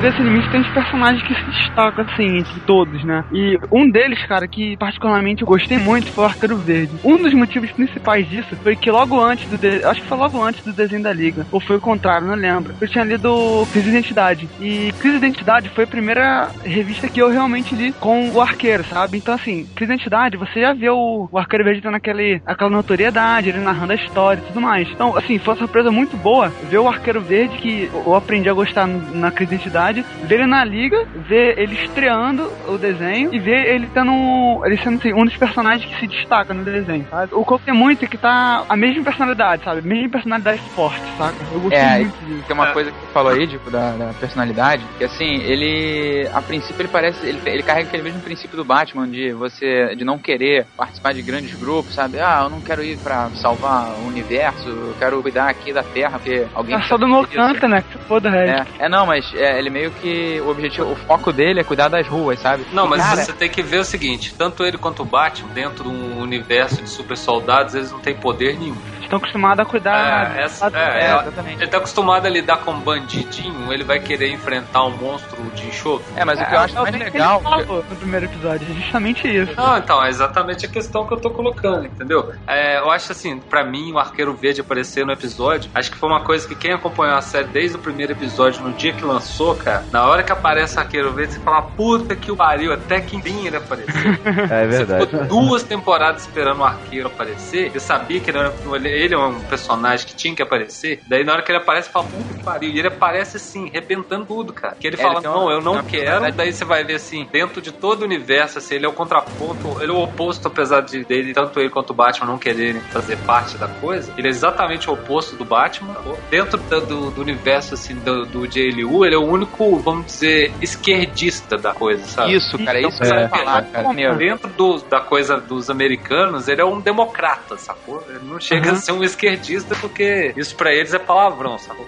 Liga 0.00 0.16
Sem 0.16 0.19
Limite 0.30 0.48
tem 0.50 0.60
uns 0.60 0.68
personagens 0.68 1.22
que 1.24 1.34
se 1.34 1.44
destacam, 1.44 2.04
assim, 2.04 2.38
entre 2.38 2.60
todos, 2.60 3.02
né? 3.02 3.24
E 3.32 3.58
um 3.72 3.90
deles, 3.90 4.24
cara, 4.26 4.46
que 4.46 4.76
particularmente 4.76 5.42
eu 5.42 5.48
gostei 5.48 5.76
muito 5.76 6.12
foi 6.12 6.24
o 6.24 6.26
Arqueiro 6.28 6.56
Verde. 6.56 6.92
Um 7.02 7.16
dos 7.16 7.34
motivos 7.34 7.70
principais 7.72 8.28
disso 8.28 8.54
foi 8.62 8.76
que 8.76 8.90
logo 8.90 9.20
antes 9.20 9.48
do... 9.48 9.58
De... 9.58 9.84
Acho 9.84 10.00
que 10.00 10.06
foi 10.06 10.16
logo 10.16 10.40
antes 10.40 10.62
do 10.62 10.72
desenho 10.72 11.02
da 11.02 11.12
Liga. 11.12 11.44
Ou 11.50 11.58
foi 11.58 11.76
o 11.76 11.80
contrário, 11.80 12.28
não 12.28 12.36
lembro. 12.36 12.74
Eu 12.80 12.86
tinha 12.86 13.02
lido 13.02 13.66
Crise 13.72 13.90
de 13.90 13.96
Identidade. 13.96 14.48
E 14.60 14.92
Crise 15.00 15.18
de 15.18 15.26
Identidade 15.26 15.68
foi 15.70 15.82
a 15.82 15.88
primeira 15.88 16.48
revista 16.64 17.08
que 17.08 17.20
eu 17.20 17.28
realmente 17.28 17.74
li 17.74 17.92
com 17.94 18.30
o 18.30 18.40
Arqueiro, 18.40 18.84
sabe? 18.84 19.18
Então, 19.18 19.34
assim, 19.34 19.66
Crise 19.74 19.88
de 19.88 19.94
Identidade, 19.94 20.36
você 20.36 20.60
já 20.60 20.72
vê 20.72 20.90
o, 20.90 21.28
Arqueiro 21.34 21.64
Verde 21.64 21.82
tendo 21.82 21.96
aquele, 21.96 22.40
aquela 22.46 22.70
notoriedade, 22.70 23.48
ele 23.48 23.58
narrando 23.58 23.94
a 23.94 23.96
história 23.96 24.40
e 24.40 24.46
tudo 24.46 24.60
mais. 24.60 24.88
Então, 24.90 25.16
assim, 25.16 25.38
foi 25.38 25.54
uma 25.54 25.58
surpresa 25.58 25.90
muito 25.90 26.16
boa 26.16 26.52
ver 26.70 26.78
o 26.78 26.86
Arqueiro 26.86 27.20
Verde, 27.20 27.56
que 27.58 27.90
eu 27.92 28.14
aprendi 28.14 28.48
a 28.48 28.52
gostar 28.52 28.86
na 28.86 29.32
Crise 29.32 29.50
de 29.50 29.54
Identidade, 29.56 30.04
ver 30.22 30.36
ele 30.36 30.46
na 30.46 30.64
liga, 30.64 30.96
ver 31.28 31.58
ele 31.58 31.74
estreando 31.74 32.52
o 32.68 32.78
desenho 32.78 33.32
e 33.32 33.38
ver 33.38 33.74
ele 33.74 33.86
tendo. 33.88 34.62
ele 34.64 34.76
sendo 34.78 34.98
assim, 34.98 35.12
um 35.12 35.24
dos 35.24 35.36
personagens 35.36 35.84
que 35.84 36.00
se 36.00 36.06
destaca 36.06 36.52
no 36.54 36.64
desenho, 36.64 37.06
sabe? 37.10 37.34
O 37.34 37.44
que 37.44 37.52
eu 37.52 37.58
gostei 37.58 37.74
muito 37.74 38.04
é 38.04 38.08
que 38.08 38.18
tá 38.18 38.64
a 38.68 38.76
mesma 38.76 39.02
personalidade, 39.04 39.64
sabe? 39.64 39.80
A 39.80 39.82
mesma 39.82 40.10
personalidade 40.10 40.62
forte, 40.74 41.16
saca? 41.16 41.44
Eu 41.52 41.60
gostei 41.60 41.80
É, 41.80 41.98
muito 41.98 42.24
disso. 42.24 42.44
Tem 42.46 42.56
uma 42.56 42.72
coisa 42.72 42.90
que 42.90 42.98
você 43.00 43.12
falou 43.12 43.32
aí, 43.32 43.46
tipo, 43.46 43.70
da, 43.70 43.92
da 43.96 44.14
personalidade, 44.14 44.84
que 44.98 45.04
assim, 45.04 45.42
ele. 45.42 46.28
A 46.32 46.42
princípio 46.42 46.82
ele 46.82 46.88
parece. 46.88 47.26
Ele, 47.26 47.40
ele 47.46 47.62
carrega 47.62 47.88
aquele 47.88 48.02
mesmo 48.02 48.20
princípio 48.20 48.56
do 48.56 48.64
Batman, 48.64 49.08
de 49.08 49.32
você. 49.32 49.94
de 49.94 50.04
não 50.04 50.18
querer 50.18 50.66
participar 50.76 51.12
de 51.12 51.22
grandes 51.22 51.54
grupos, 51.54 51.94
sabe? 51.94 52.18
Ah, 52.20 52.40
eu 52.44 52.50
não 52.50 52.60
quero 52.60 52.82
ir 52.82 52.98
pra 52.98 53.30
salvar 53.34 53.92
o 54.00 54.06
universo, 54.06 54.68
eu 54.68 54.94
quero 54.98 55.22
cuidar 55.22 55.48
aqui 55.48 55.72
da 55.72 55.82
Terra, 55.82 56.18
porque 56.18 56.46
alguém. 56.54 56.76
É 56.76 56.82
só 56.82 56.96
do 56.96 57.08
meu 57.08 57.26
canto, 57.26 57.68
né? 57.68 57.82
Que 57.82 57.98
foda 58.06 58.30
resto. 58.30 58.72
É, 58.80 58.86
é, 58.86 58.88
não, 58.88 59.06
mas 59.06 59.32
é, 59.34 59.58
ele 59.58 59.70
meio 59.70 59.90
que. 59.90 60.09
O 60.42 60.50
objetivo, 60.50 60.92
o 60.92 60.96
foco 60.96 61.32
dele 61.32 61.60
é 61.60 61.64
cuidar 61.64 61.88
das 61.88 62.06
ruas, 62.06 62.40
sabe? 62.40 62.66
Não, 62.72 62.86
mas 62.86 63.02
Cara, 63.02 63.22
você 63.22 63.32
tem 63.32 63.48
que 63.48 63.62
ver 63.62 63.78
o 63.78 63.84
seguinte: 63.84 64.34
tanto 64.36 64.64
ele 64.64 64.78
quanto 64.78 65.02
o 65.02 65.04
Batman, 65.04 65.52
dentro 65.52 65.84
de 65.84 65.90
um 65.90 66.20
universo 66.20 66.82
de 66.82 66.88
super 66.88 67.16
soldados, 67.16 67.74
eles 67.74 67.90
não 67.90 68.00
têm 68.00 68.14
poder 68.14 68.58
nenhum. 68.58 68.76
Estão 69.10 69.18
acostumados 69.18 69.58
a 69.60 69.64
cuidar. 69.68 70.36
É, 70.36 70.42
essa- 70.44 70.70
da- 70.70 70.78
é, 70.78 70.82
É, 70.82 71.04
é, 71.10 71.20
exatamente. 71.22 71.62
Ele 71.62 71.66
tá 71.70 71.78
acostumado 71.78 72.26
a 72.26 72.28
lidar 72.30 72.58
com 72.58 72.70
um 72.70 72.80
bandidinho, 72.80 73.72
ele 73.72 73.82
vai 73.82 73.98
querer 73.98 74.30
enfrentar 74.32 74.84
um 74.84 74.96
monstro 74.96 75.42
de 75.50 75.66
enxofre. 75.66 76.06
É, 76.14 76.24
mas 76.24 76.40
o 76.40 76.46
que 76.46 76.54
eu 76.54 76.58
acho 76.60 76.76
é 76.76 76.80
o 76.80 76.82
mais 76.84 76.94
bem 76.94 77.04
que 77.06 77.10
legal. 77.18 77.34
Ele 77.40 77.64
falou 77.66 77.84
no 77.90 77.96
primeiro 77.96 78.26
episódio, 78.26 78.68
é 78.70 78.74
justamente 78.74 79.26
isso. 79.26 79.52
Não, 79.56 79.76
então, 79.78 80.04
é 80.04 80.08
exatamente 80.08 80.64
a 80.64 80.68
questão 80.68 81.04
que 81.06 81.12
eu 81.12 81.18
tô 81.18 81.30
colocando, 81.30 81.86
entendeu? 81.86 82.30
É, 82.46 82.78
eu 82.78 82.88
acho 82.90 83.10
assim, 83.10 83.40
pra 83.40 83.64
mim, 83.64 83.92
o 83.92 83.98
Arqueiro 83.98 84.32
Verde 84.32 84.60
aparecer 84.60 85.04
no 85.04 85.12
episódio, 85.12 85.68
acho 85.74 85.90
que 85.90 85.96
foi 85.96 86.08
uma 86.08 86.20
coisa 86.20 86.46
que 86.46 86.54
quem 86.54 86.72
acompanhou 86.72 87.16
a 87.16 87.20
série 87.20 87.48
desde 87.48 87.76
o 87.76 87.80
primeiro 87.80 88.12
episódio, 88.12 88.62
no 88.62 88.72
dia 88.72 88.92
que 88.92 89.04
lançou, 89.04 89.56
cara, 89.56 89.84
na 89.90 90.06
hora 90.06 90.22
que 90.22 90.30
aparece 90.30 90.76
o 90.76 90.80
Arqueiro 90.80 91.12
Verde, 91.12 91.32
você 91.34 91.40
fala, 91.40 91.62
puta 91.62 92.14
que 92.14 92.30
o 92.30 92.36
pariu, 92.36 92.72
até 92.72 93.00
que 93.00 93.16
enfim 93.16 93.46
ele 93.46 93.56
apareceu. 93.56 93.90
É 94.50 94.66
Você 94.66 94.84
verdade. 94.84 95.06
ficou 95.06 95.24
duas 95.26 95.62
temporadas 95.64 96.22
esperando 96.22 96.60
o 96.60 96.64
arqueiro 96.64 97.08
aparecer. 97.08 97.70
Eu 97.74 97.80
sabia 97.80 98.20
que 98.20 98.30
ele, 98.30 98.38
era, 98.38 98.52
ele, 99.00 99.14
é 99.14 99.18
um 99.18 99.40
personagem 99.40 100.06
que 100.06 100.14
tinha 100.16 100.34
que 100.34 100.42
aparecer. 100.42 101.02
Daí 101.08 101.24
na 101.24 101.32
hora 101.32 101.42
que 101.42 101.50
ele 101.50 101.58
aparece, 101.58 101.90
fala, 101.90 102.04
puta 102.06 102.34
que 102.34 102.42
pariu. 102.42 102.70
E 102.70 102.78
ele 102.78 102.88
aparece 102.88 103.36
assim, 103.36 103.68
arrebentando 103.68 104.26
tudo, 104.26 104.52
cara. 104.52 104.76
Que 104.78 104.86
ele 104.88 104.96
É, 104.96 104.98
fala, 105.02 105.14
ele 105.14 105.22
tem 105.22 105.30
uma- 105.30 105.40
não, 105.40 105.50
eu 105.50 105.60
não 105.60 105.72
uma 105.74 105.82
quero. 105.82 106.32
Daí 106.36 106.52
você 106.52 106.64
vai 106.64 106.84
ver 106.84 106.94
assim, 106.94 107.26
dentro 107.32 107.60
de 107.60 107.72
todo 107.72 108.02
o 108.02 108.04
universo, 108.04 108.58
assim, 108.58 108.76
ele 108.76 108.86
é 108.86 108.88
o 108.88 108.92
contraponto, 108.92 109.76
ele 109.80 109.90
é 109.90 109.94
o 109.94 110.02
oposto, 110.02 110.48
apesar 110.48 110.80
de 110.82 111.04
dele, 111.04 111.32
tanto 111.32 111.58
ele 111.60 111.70
quanto 111.70 111.90
o 111.90 111.94
Batman 111.94 112.26
não 112.26 112.38
quererem 112.38 112.80
fazer 112.92 113.16
parte 113.18 113.58
da 113.58 113.68
coisa. 113.68 114.12
Ele 114.16 114.26
é 114.28 114.30
exatamente 114.30 114.88
o 114.90 114.94
oposto 114.94 115.36
do 115.36 115.44
Batman. 115.44 115.94
Dentro 116.30 116.58
do, 116.86 117.10
do 117.10 117.20
universo, 117.20 117.74
assim, 117.74 117.94
do, 117.98 118.24
do 118.26 118.46
JLU, 118.46 119.04
ele 119.04 119.14
é 119.14 119.18
o 119.18 119.24
único, 119.26 119.78
vamos 119.80 120.06
dizer, 120.06 120.54
esquerdista 120.60 121.56
da 121.56 121.72
coisa, 121.72 122.04
sabe? 122.06 122.34
Isso, 122.34 122.58
cara, 122.64 122.78
Então, 122.78 122.90
isso 122.90 123.04
é, 123.04 123.22
ia 123.22 123.28
falar, 123.28 123.62
cara. 123.70 124.16
Dentro 124.16 124.48
do- 124.50 124.78
da 124.88 125.00
coisa 125.00 125.36
dos 125.40 125.70
americanos, 125.70 126.48
ele 126.48 126.60
é 126.60 126.64
um 126.64 126.80
democrata, 126.80 127.56
sacou? 127.56 128.04
Ele 128.08 128.20
não 128.24 128.40
chega 128.40 128.72
a 128.72 128.74
ser 128.76 128.89
um 128.92 129.02
esquerdista 129.02 129.74
porque 129.80 130.32
isso 130.36 130.56
pra 130.56 130.72
eles 130.72 130.94
é 130.94 130.98
palavrão, 130.98 131.58
sacou? 131.58 131.86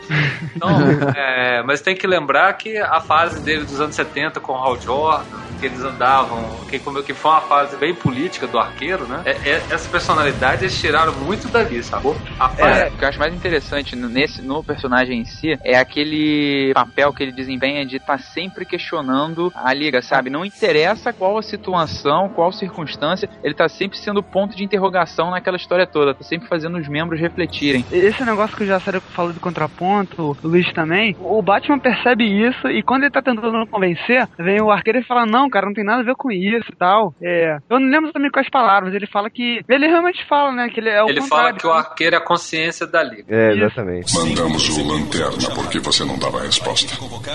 Então, 0.54 0.68
é, 1.14 1.62
mas 1.64 1.80
tem 1.80 1.94
que 1.94 2.06
lembrar 2.06 2.52
que 2.54 2.76
a 2.78 3.00
fase 3.00 3.42
dele 3.42 3.64
dos 3.64 3.80
anos 3.80 3.94
70 3.94 4.40
com 4.40 4.52
o 4.52 4.56
Hal 4.56 4.80
Jordan, 4.80 5.38
que 5.58 5.66
eles 5.66 5.82
andavam, 5.82 6.60
que, 6.68 6.78
que 6.78 7.14
foi 7.14 7.30
uma 7.30 7.40
fase 7.42 7.76
bem 7.76 7.94
política 7.94 8.46
do 8.46 8.58
arqueiro, 8.58 9.06
né? 9.06 9.22
É- 9.24 9.50
é- 9.50 9.62
essa 9.70 9.88
personalidade 9.88 10.64
eles 10.64 10.78
tiraram 10.78 11.14
muito 11.14 11.48
dali, 11.48 11.82
sacou? 11.82 12.20
A 12.38 12.48
fase 12.48 12.80
É, 12.80 12.88
o 12.88 12.98
que 12.98 13.04
eu 13.04 13.08
acho 13.08 13.18
mais 13.18 13.32
interessante 13.34 13.94
nesse, 13.94 14.42
no 14.42 14.62
personagem 14.64 15.20
em 15.20 15.24
si 15.24 15.56
é 15.62 15.78
aquele 15.78 16.72
papel 16.74 17.12
que 17.12 17.22
ele 17.22 17.32
desempenha 17.32 17.86
de 17.86 17.96
estar 17.96 18.18
sempre 18.18 18.64
questionando 18.64 19.52
a 19.54 19.72
liga, 19.72 20.02
sabe? 20.02 20.30
Não 20.30 20.44
interessa 20.44 21.12
qual 21.12 21.38
a 21.38 21.42
situação, 21.42 22.28
qual 22.28 22.52
circunstância, 22.52 23.28
ele 23.42 23.54
tá 23.54 23.68
sempre 23.68 23.98
sendo 23.98 24.22
ponto 24.22 24.56
de 24.56 24.64
interrogação 24.64 25.30
naquela 25.30 25.56
história 25.56 25.86
toda, 25.86 26.14
tá 26.14 26.24
sempre 26.24 26.48
fazendo 26.48 26.78
os 26.78 26.88
membros 26.92 27.18
refletirem. 27.18 27.84
Esse 27.90 28.24
negócio 28.24 28.56
que 28.56 28.64
o 28.64 28.66
Jacero 28.66 29.00
falou 29.00 29.32
do 29.32 29.40
contraponto, 29.40 30.36
o 30.42 30.48
Luiz 30.48 30.70
também, 30.72 31.16
o 31.20 31.40
Batman 31.42 31.78
percebe 31.78 32.24
isso 32.24 32.68
e 32.68 32.82
quando 32.82 33.04
ele 33.04 33.10
tá 33.10 33.22
tentando 33.22 33.66
convencer, 33.66 34.28
vem 34.38 34.60
o 34.60 34.70
arqueiro 34.70 34.98
e 34.98 35.04
fala, 35.04 35.24
não, 35.24 35.48
cara, 35.48 35.66
não 35.66 35.74
tem 35.74 35.84
nada 35.84 36.00
a 36.00 36.04
ver 36.04 36.14
com 36.14 36.30
isso 36.30 36.70
e 36.70 36.76
tal. 36.76 37.14
É, 37.22 37.58
eu 37.70 37.80
não 37.80 37.88
lembro 37.88 38.12
também 38.12 38.30
quais 38.30 38.50
palavras, 38.50 38.94
ele 38.94 39.06
fala 39.06 39.30
que. 39.30 39.62
Ele 39.68 39.86
realmente 39.86 40.24
fala, 40.28 40.52
né? 40.52 40.68
Que 40.68 40.80
ele 40.80 40.90
é 40.90 41.02
o 41.02 41.08
ele 41.08 41.20
contrário. 41.20 41.46
fala 41.46 41.52
que 41.58 41.66
o 41.66 41.72
arqueiro 41.72 42.16
é 42.16 42.18
a 42.18 42.22
consciência 42.22 42.86
da 42.86 43.02
liga. 43.02 43.24
É, 43.28 43.52
exatamente. 43.52 44.14
Mandamos 44.14 44.68
o 44.68 44.86
Lanterna 44.86 45.54
porque 45.54 45.78
você 45.78 46.04
não 46.04 46.18
dava 46.18 46.42
resposta. 46.42 46.92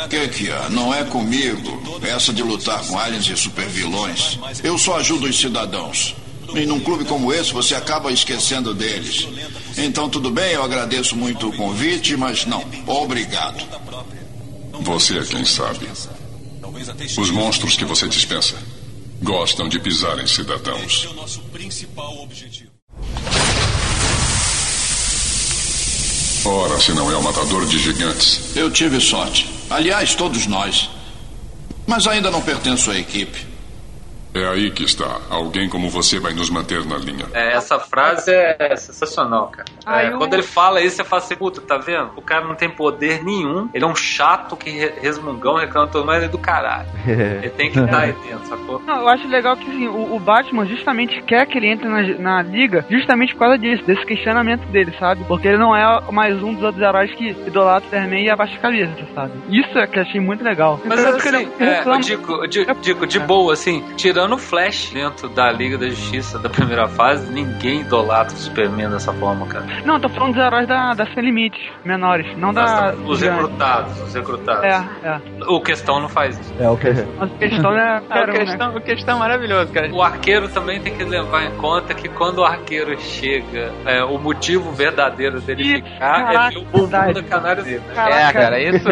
Que 0.10 0.28
que 0.28 0.52
é? 0.52 0.70
Não 0.70 0.94
é 0.94 1.04
comigo. 1.06 1.82
Essa 2.04 2.34
de 2.34 2.44
lutar 2.44 2.80
com 2.88 2.98
aliens 2.98 3.28
e 3.28 3.36
supervilões. 3.36 4.40
Eu 4.64 4.78
só 4.78 4.98
ajudo 4.98 5.26
os 5.26 5.40
cidadãos. 5.40 6.16
E 6.56 6.66
num 6.66 6.80
clube 6.80 7.06
como 7.06 7.34
esse 7.34 7.54
você 7.54 7.76
acaba 7.76 8.12
esquecendo 8.12 8.74
deles. 8.74 9.28
Então 9.78 10.10
tudo 10.10 10.32
bem, 10.32 10.54
eu 10.54 10.64
agradeço 10.64 11.16
muito 11.16 11.50
o 11.50 11.56
convite, 11.56 12.16
mas 12.16 12.46
não. 12.46 12.64
Obrigado. 12.86 13.64
Você 14.82 15.20
é 15.20 15.24
quem 15.24 15.46
sabe. 15.46 15.88
Os 17.18 17.30
monstros 17.32 17.76
que 17.76 17.86
você 17.86 18.08
dispensa 18.08 18.56
gostam 19.22 19.68
de 19.68 19.80
pisar 19.80 20.20
em 20.20 20.28
cidadãos. 20.28 21.08
Ora, 26.46 26.80
se 26.80 26.94
não 26.94 27.12
é 27.12 27.18
o 27.18 27.24
matador 27.24 27.66
de 27.66 27.78
gigantes. 27.78 28.56
Eu 28.56 28.72
tive 28.72 29.02
sorte. 29.02 29.50
Aliás, 29.70 30.16
todos 30.16 30.46
nós. 30.48 30.90
Mas 31.86 32.08
ainda 32.08 32.32
não 32.32 32.42
pertenço 32.42 32.90
à 32.90 32.98
equipe. 32.98 33.46
É 34.38 34.48
aí 34.48 34.72
que 34.72 34.84
está. 34.84 35.18
Alguém 35.30 35.68
como 35.70 35.90
você 35.90 36.20
vai 36.20 36.34
nos 36.34 36.50
manter 36.50 36.86
na 36.86 36.98
linha. 36.98 37.26
É, 37.34 37.54
essa 37.54 37.80
frase 37.80 38.32
é 38.32 38.76
sensacional, 38.76 39.48
cara. 39.50 39.68
É, 40.04 40.12
eu- 40.14 40.18
Quando 40.18 40.34
ele 40.34 40.44
fala 40.44 40.82
isso, 40.82 40.98
você 40.98 41.04
fala 41.04 41.22
assim, 41.22 41.36
puta, 41.36 41.62
tá 41.62 41.78
vendo? 41.78 42.12
O 42.16 42.22
cara 42.22 42.46
não 42.46 42.56
tem 42.56 42.70
poder 42.70 43.24
nenhum, 43.24 43.70
ele 43.74 43.84
é 43.84 43.88
um 43.88 43.96
chato 43.96 44.56
que 44.56 44.70
re- 44.70 44.94
resmungão, 45.02 45.56
reclama 45.56 45.88
todo 45.88 46.12
ele 46.14 46.26
é 46.26 46.28
do 46.28 46.38
caralho. 46.38 46.88
Ele 47.08 47.50
tem 47.50 47.72
que 47.72 47.80
estar 47.80 48.00
aí 48.00 48.14
dentro, 48.14 48.46
sacou? 48.48 48.82
Não, 48.86 49.02
eu 49.02 49.08
acho 49.10 49.28
legal 49.28 49.56
que 49.58 49.70
assim, 49.70 49.88
o, 49.88 50.16
o 50.16 50.20
Batman 50.20 50.66
justamente 50.66 51.22
quer 51.24 51.46
que 51.46 51.58
ele 51.58 51.68
entre 51.68 51.88
na, 51.88 52.02
na 52.18 52.42
liga 52.42 52.86
justamente 52.90 53.34
por 53.34 53.40
causa 53.40 53.58
disso, 53.58 53.84
desse 53.86 54.06
questionamento 54.06 54.66
dele, 54.68 54.94
sabe? 55.00 55.24
Porque 55.28 55.48
ele 55.48 55.58
não 55.58 55.76
é 55.76 56.02
mais 56.12 56.42
um 56.42 56.54
dos 56.54 56.64
outros 56.64 56.82
heróis 56.84 57.12
que 57.16 57.30
idolatra 57.30 57.82
o 57.88 57.90
Superman 57.90 58.24
e 58.26 58.30
abaixa 58.30 58.56
a 58.56 58.60
cabeça, 58.60 58.94
sabe? 59.14 59.34
Isso 59.50 59.78
é 59.78 59.88
que 59.88 60.00
eu 60.00 60.04
achei 60.04 60.20
muito 60.20 60.44
legal. 60.44 60.80
Mas 60.86 61.04
Tanto 61.04 61.22
que 61.22 61.28
assim, 61.30 61.50
ele 61.60 61.70
é, 61.70 61.84
eu 61.86 62.00
digo, 62.00 62.34
eu 62.44 62.48
digo, 62.48 62.76
digo, 62.82 63.08
de 63.08 63.20
boa, 63.20 63.54
assim, 63.54 63.84
tirando 63.96 64.27
Tirando 64.28 64.40
o 64.42 64.44
Flash 64.44 64.92
dentro 64.94 65.30
da 65.30 65.50
Liga 65.54 65.78
da 65.78 65.88
Justiça 65.88 66.38
da 66.38 66.50
primeira 66.50 66.86
fase, 66.90 67.32
ninguém 67.32 67.80
idolatra 67.80 68.36
o 68.36 68.38
Superman 68.38 68.90
dessa 68.90 69.14
forma, 69.14 69.48
cara. 69.48 69.66
Não, 69.86 70.02
tô 70.02 70.10
falando 70.10 70.34
dos 70.34 70.44
heróis 70.44 70.68
da, 70.68 70.94
da 70.94 71.06
Sem 71.14 71.24
Limites, 71.24 71.62
menores, 71.86 72.38
não 72.38 72.54
da. 72.54 72.94
Os 73.06 73.22
recrutados, 73.22 73.98
os 74.02 74.14
recrutados. 74.14 74.66
É, 74.66 74.84
é. 75.08 75.22
O 75.48 75.62
questão 75.62 76.02
não 76.02 76.10
faz 76.10 76.38
isso. 76.38 76.54
É 76.60 76.70
o 76.70 76.76
que 76.76 76.90
Mas 77.18 77.32
a 77.32 77.36
questão 77.38 77.72
é. 77.78 78.02
Ah, 78.10 78.20
o, 78.24 78.28
né? 78.28 78.34
questão, 78.34 78.76
o 78.76 78.82
questão 78.82 79.16
é 79.16 79.20
maravilhoso, 79.20 79.72
cara. 79.72 79.94
O 79.94 80.04
arqueiro 80.04 80.50
também 80.50 80.82
tem 80.82 80.94
que 80.94 81.06
levar 81.06 81.46
em 81.46 81.52
conta 81.52 81.94
que 81.94 82.10
quando 82.10 82.40
o 82.40 82.44
arqueiro 82.44 83.00
chega, 83.00 83.72
é, 83.86 84.04
o 84.04 84.18
motivo 84.18 84.74
verdadeiro 84.74 85.40
dele 85.40 85.64
Ih, 85.64 85.76
ficar 85.76 86.00
caraca, 86.00 86.48
é 86.48 86.50
ver 86.50 86.58
o 86.58 86.62
bumbum 86.66 86.80
verdade. 86.88 87.14
da 87.14 87.24
canário 87.24 87.64
dele. 87.64 87.82
né? 87.96 88.24
É, 88.28 88.34
cara, 88.34 88.60
isso. 88.62 88.90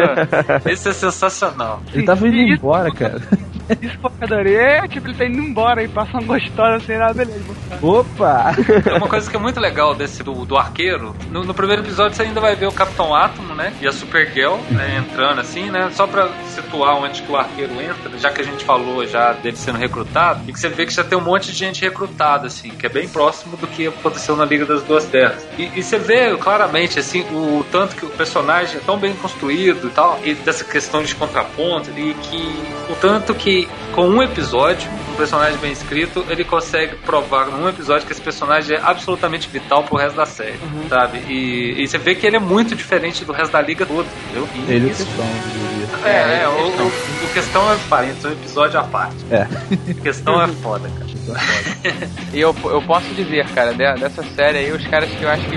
Isso 0.70 0.88
é 0.88 0.92
sensacional. 0.94 1.82
Ele 1.92 2.06
tava 2.06 2.26
indo 2.26 2.36
Isso- 2.38 2.54
embora, 2.54 2.90
cara. 2.90 3.20
O 4.02 4.10
adorei. 4.20 4.56
É, 4.56 4.88
tipo, 4.88 5.08
ele 5.08 5.16
tá 5.16 5.24
indo 5.24 5.38
embora 5.38 5.82
e 5.82 5.88
passa 5.88 6.12
uma 6.12 6.22
gostosa 6.22 6.76
assim, 6.76 6.94
ah, 6.94 7.12
beleza. 7.12 7.44
Opa! 7.82 8.54
É 8.86 8.94
uma 8.94 9.08
coisa 9.08 9.28
que 9.28 9.36
é 9.36 9.38
muito 9.38 9.58
legal 9.60 9.94
desse 9.94 10.22
do, 10.22 10.44
do 10.44 10.56
arqueiro. 10.56 11.14
No, 11.30 11.44
no 11.44 11.54
primeiro 11.54 11.82
episódio 11.82 12.16
você 12.16 12.22
ainda 12.22 12.40
vai 12.40 12.54
ver 12.54 12.66
o 12.66 12.72
Capitão 12.72 13.14
Átomo, 13.14 13.54
né? 13.54 13.72
E 13.80 13.86
a 13.86 13.92
Supergirl, 13.92 14.56
né? 14.70 14.98
Entrando 14.98 15.40
assim, 15.40 15.70
né? 15.70 15.90
Só 15.92 16.06
pra 16.06 16.28
situar 16.48 16.96
onde 16.96 17.22
que 17.22 17.30
o 17.30 17.36
arqueiro 17.36 17.80
entra, 17.80 18.16
já 18.18 18.30
que 18.30 18.40
a 18.40 18.44
gente 18.44 18.64
falou 18.64 19.06
já 19.06 19.32
dele 19.32 19.56
sendo 19.56 19.78
recrutado, 19.78 20.42
e 20.46 20.52
que 20.52 20.60
você 20.60 20.68
vê 20.68 20.86
que 20.86 20.92
já 20.92 21.04
tem 21.04 21.18
um 21.18 21.22
monte 21.22 21.50
de 21.50 21.58
gente 21.58 21.82
recrutada, 21.82 22.46
assim, 22.46 22.70
que 22.70 22.86
é 22.86 22.88
bem 22.88 23.08
próximo 23.08 23.56
do 23.56 23.66
que 23.66 23.88
aconteceu 23.88 24.36
na 24.36 24.44
Liga 24.44 24.64
das 24.64 24.82
Duas 24.82 25.04
Terras. 25.04 25.46
E, 25.58 25.70
e 25.74 25.82
você 25.82 25.98
vê 25.98 26.36
claramente, 26.36 26.98
assim, 26.98 27.22
o 27.32 27.64
tanto 27.70 27.96
que 27.96 28.04
o 28.04 28.10
personagem 28.10 28.76
é 28.76 28.80
tão 28.80 28.98
bem 28.98 29.14
construído 29.14 29.88
e 29.88 29.90
tal, 29.90 30.20
e 30.24 30.34
dessa 30.34 30.64
questão 30.64 31.02
de 31.02 31.14
contraponto, 31.14 31.90
e 31.96 32.14
que 32.14 32.64
o 32.90 32.94
tanto 32.96 33.34
que 33.34 33.55
com 33.92 34.08
um 34.08 34.22
episódio, 34.22 34.90
um 35.12 35.16
personagem 35.16 35.56
bem 35.58 35.72
escrito, 35.72 36.24
ele 36.28 36.44
consegue 36.44 36.96
provar 36.96 37.46
num 37.46 37.68
episódio 37.68 38.06
que 38.06 38.12
esse 38.12 38.20
personagem 38.20 38.76
é 38.76 38.80
absolutamente 38.82 39.48
vital 39.48 39.82
pro 39.84 39.96
resto 39.96 40.16
da 40.16 40.26
série, 40.26 40.58
sabe? 40.88 41.18
E, 41.28 41.82
e 41.82 41.88
você 41.88 41.96
vê 41.98 42.14
que 42.14 42.26
ele 42.26 42.36
é 42.36 42.40
muito 42.40 42.74
diferente 42.74 43.24
do 43.24 43.32
resto 43.32 43.52
da 43.52 43.62
liga 43.62 43.86
toda, 43.86 44.08
entendeu? 44.24 44.48
E 44.54 44.72
Ele 44.72 44.88
é 44.88 44.90
isso- 44.90 45.04
questão, 45.06 45.24
eu 45.24 45.96
diria. 46.02 46.10
é, 46.10 46.42
é, 46.42 46.48
o, 46.48 46.82
o, 46.82 46.86
o 46.86 47.32
questão 47.32 47.72
é 47.72 47.76
parênteses, 47.88 48.24
é 48.24 48.28
um 48.28 48.32
episódio 48.32 48.80
à 48.80 48.84
parte. 48.84 49.16
É. 49.30 49.42
A 49.90 50.02
questão 50.02 50.42
é 50.42 50.48
foda, 50.48 50.88
cara. 50.88 51.06
E 52.32 52.40
eu, 52.40 52.54
eu 52.64 52.82
posso 52.82 53.06
dizer, 53.14 53.46
cara, 53.54 53.72
de- 53.72 54.00
dessa 54.00 54.22
série 54.34 54.58
aí, 54.58 54.72
os 54.72 54.86
caras 54.86 55.08
que 55.10 55.22
eu 55.22 55.28
acho 55.30 55.42
que, 55.48 55.56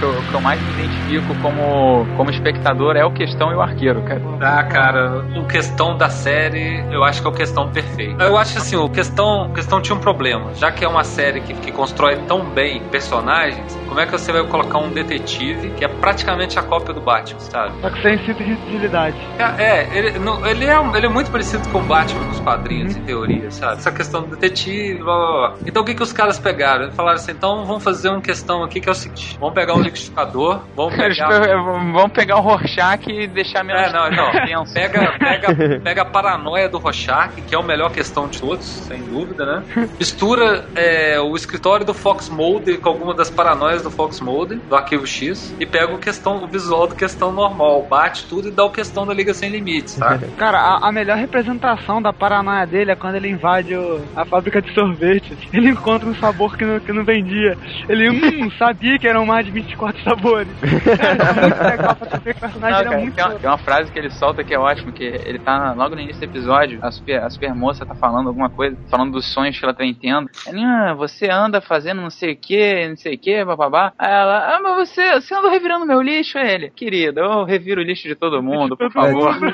que, 0.00 0.04
eu, 0.06 0.22
que 0.24 0.34
eu 0.34 0.40
mais 0.40 0.62
me 0.62 0.72
identifico 0.72 1.34
como, 1.36 2.06
como 2.16 2.30
espectador 2.30 2.96
é 2.96 3.04
o 3.04 3.12
Questão 3.12 3.52
e 3.52 3.54
o 3.54 3.60
Arqueiro, 3.60 4.02
cara. 4.02 4.20
Ah, 4.40 4.64
cara, 4.64 5.24
o 5.38 5.46
questão 5.46 5.96
da 5.96 6.08
série, 6.08 6.82
eu 6.90 7.04
acho 7.04 7.20
que 7.20 7.28
é 7.28 7.30
o 7.30 7.34
questão 7.34 7.70
perfeito. 7.70 8.20
Eu 8.22 8.36
acho 8.38 8.58
assim, 8.58 8.76
o 8.76 8.88
questão, 8.88 9.50
o 9.50 9.52
questão 9.52 9.80
tinha 9.80 9.94
um 9.96 10.00
problema. 10.00 10.54
Já 10.54 10.72
que 10.72 10.84
é 10.84 10.88
uma 10.88 11.04
série 11.04 11.40
que, 11.42 11.52
que 11.54 11.70
constrói 11.70 12.16
tão 12.26 12.44
bem 12.50 12.82
personagens, 12.88 13.76
como 13.86 14.00
é 14.00 14.06
que 14.06 14.12
você 14.12 14.32
vai 14.32 14.42
colocar 14.46 14.78
um 14.78 14.90
detetive 14.90 15.70
que 15.72 15.84
é 15.84 15.88
praticamente 15.88 16.58
a 16.58 16.62
cópia 16.62 16.94
do 16.94 17.00
Batman, 17.00 17.38
sabe? 17.40 17.78
Só 17.80 17.90
que 17.90 18.02
sem 18.02 18.18
cinto 18.24 18.42
de 18.42 18.52
utilidade. 18.52 19.16
É, 19.58 19.96
ele, 19.96 20.18
não- 20.18 20.44
ele, 20.46 20.64
é, 20.64 20.96
ele 20.96 21.06
é 21.06 21.08
muito 21.08 21.30
parecido 21.30 21.68
com 21.68 21.78
o 21.80 21.84
Batman 21.84 22.24
nos 22.24 22.40
quadrinhos, 22.40 22.96
em 22.96 23.02
teoria, 23.02 23.50
sabe? 23.50 23.74
Essa 23.74 23.92
questão 23.92 24.22
do 24.22 24.28
detetive, 24.36 24.98
blá, 25.00 25.16
blá, 25.16 25.26
blá. 25.50 25.54
Então 25.66 25.82
o 25.82 25.84
que, 25.84 25.94
que 25.94 26.02
os 26.02 26.12
caras 26.12 26.38
pegaram? 26.38 26.84
Eles 26.84 26.96
falaram 26.96 27.16
assim, 27.16 27.32
então 27.32 27.64
vamos 27.66 27.82
fazer 27.84 28.08
uma 28.08 28.20
questão 28.22 28.62
aqui 28.64 28.80
que 28.80 28.88
é 28.88 28.92
o 28.92 28.94
seguinte, 28.94 29.36
vamos 29.38 29.54
pegar 29.54 29.74
um 29.74 29.82
liquidificador, 29.90 30.64
vamos 30.76 30.94
pegar... 30.96 31.28
pe- 31.40 31.92
vão 31.92 32.08
pegar 32.08 32.36
o 32.36 32.40
Rorschach 32.40 33.04
e 33.08 33.26
deixar 33.28 33.64
menos 33.64 33.82
É, 33.82 33.92
não, 33.92 34.10
não. 34.10 34.32
Pega, 34.72 35.18
pega, 35.18 35.80
pega 35.82 36.02
a 36.02 36.04
paranoia 36.04 36.68
do 36.68 36.78
Rorschach, 36.78 37.40
que 37.46 37.54
é 37.54 37.58
a 37.58 37.62
melhor 37.62 37.90
questão 37.90 38.28
de 38.28 38.38
todos, 38.40 38.66
sem 38.86 39.02
dúvida, 39.04 39.44
né? 39.44 39.64
Mistura 39.98 40.68
é, 40.74 41.20
o 41.20 41.34
escritório 41.34 41.84
do 41.84 41.94
Fox 41.94 42.28
Mulder 42.28 42.80
com 42.80 42.88
alguma 42.88 43.14
das 43.14 43.30
paranoias 43.30 43.82
do 43.82 43.90
Fox 43.90 44.20
Mulder, 44.20 44.58
do 44.68 44.74
Arquivo 44.76 45.06
X, 45.06 45.54
e 45.60 45.66
pega 45.66 45.92
o, 45.94 45.98
questão, 45.98 46.42
o 46.44 46.48
visual 46.48 46.86
do 46.86 46.94
questão 46.94 47.32
normal, 47.32 47.86
bate 47.88 48.26
tudo 48.28 48.48
e 48.48 48.50
dá 48.50 48.64
o 48.64 48.70
questão 48.70 49.06
da 49.06 49.12
Liga 49.14 49.34
Sem 49.34 49.50
Limites, 49.50 49.94
tá? 49.96 50.18
Cara, 50.36 50.58
a, 50.58 50.88
a 50.88 50.92
melhor 50.92 51.16
representação 51.16 52.00
da 52.00 52.12
paranoia 52.12 52.66
dele 52.66 52.92
é 52.92 52.96
quando 52.96 53.16
ele 53.16 53.28
invade 53.28 53.74
o- 53.76 54.04
a 54.16 54.24
fábrica 54.24 54.60
de 54.62 54.72
sorvete. 54.74 55.36
Ele 55.52 55.70
encontra 55.70 56.08
um 56.08 56.14
sabor 56.14 56.56
que 56.56 56.64
não, 56.64 56.80
que 56.80 56.92
não 56.92 57.04
vendia. 57.04 57.56
Ele, 57.88 58.08
hum, 58.10 58.50
sabia 58.58 58.98
que 58.98 59.08
eram 59.08 59.26
mais 59.26 59.44
de 59.44 59.52
24 59.52 59.79
sabores. 60.02 60.48
Cara, 60.98 61.30
é 61.30 61.40
muito 61.40 61.62
legal 61.62 61.96
pra 61.96 62.10
saber 62.10 62.34
que 62.34 62.38
o 62.38 62.40
personagem 62.40 62.70
Não, 62.70 62.80
era 62.80 62.90
cara, 62.90 63.00
muito. 63.00 63.14
tem, 63.14 63.24
uma, 63.24 63.34
tem 63.34 63.50
uma 63.50 63.58
frase 63.58 63.90
que 63.92 63.98
ele 63.98 64.10
solta 64.10 64.44
que 64.44 64.54
é 64.54 64.58
ótimo, 64.58 64.92
que 64.92 65.04
ele 65.04 65.38
tá 65.38 65.72
logo 65.72 65.94
no 65.94 66.00
início 66.00 66.20
do 66.20 66.30
episódio, 66.30 66.78
a 66.82 66.90
super, 66.90 67.22
a 67.22 67.30
super 67.30 67.54
moça 67.54 67.86
tá 67.86 67.94
falando 67.94 68.28
alguma 68.28 68.50
coisa, 68.50 68.76
falando 68.88 69.12
dos 69.12 69.32
sonhos 69.32 69.58
que 69.58 69.64
ela 69.64 69.74
tá 69.74 69.84
tendo. 70.00 70.28
Ele, 70.46 70.62
ah, 70.64 70.94
você 70.94 71.28
anda 71.30 71.60
fazendo 71.60 72.00
não 72.00 72.10
sei 72.10 72.32
o 72.32 72.36
que, 72.36 72.88
não 72.88 72.96
sei 72.96 73.14
o 73.14 73.18
que, 73.18 73.44
bababá. 73.44 73.92
Aí 73.98 74.10
ela, 74.12 74.56
ah, 74.56 74.60
mas 74.62 74.88
você, 74.88 75.14
você 75.20 75.34
anda 75.34 75.50
revirando 75.50 75.86
meu 75.86 76.00
lixo, 76.00 76.38
Aí 76.38 76.50
ele. 76.54 76.70
Querido, 76.70 77.20
eu 77.20 77.44
reviro 77.44 77.80
o 77.80 77.84
lixo 77.84 78.06
de 78.08 78.14
todo 78.14 78.42
mundo, 78.42 78.76
por 78.76 78.90
favor. 78.92 79.36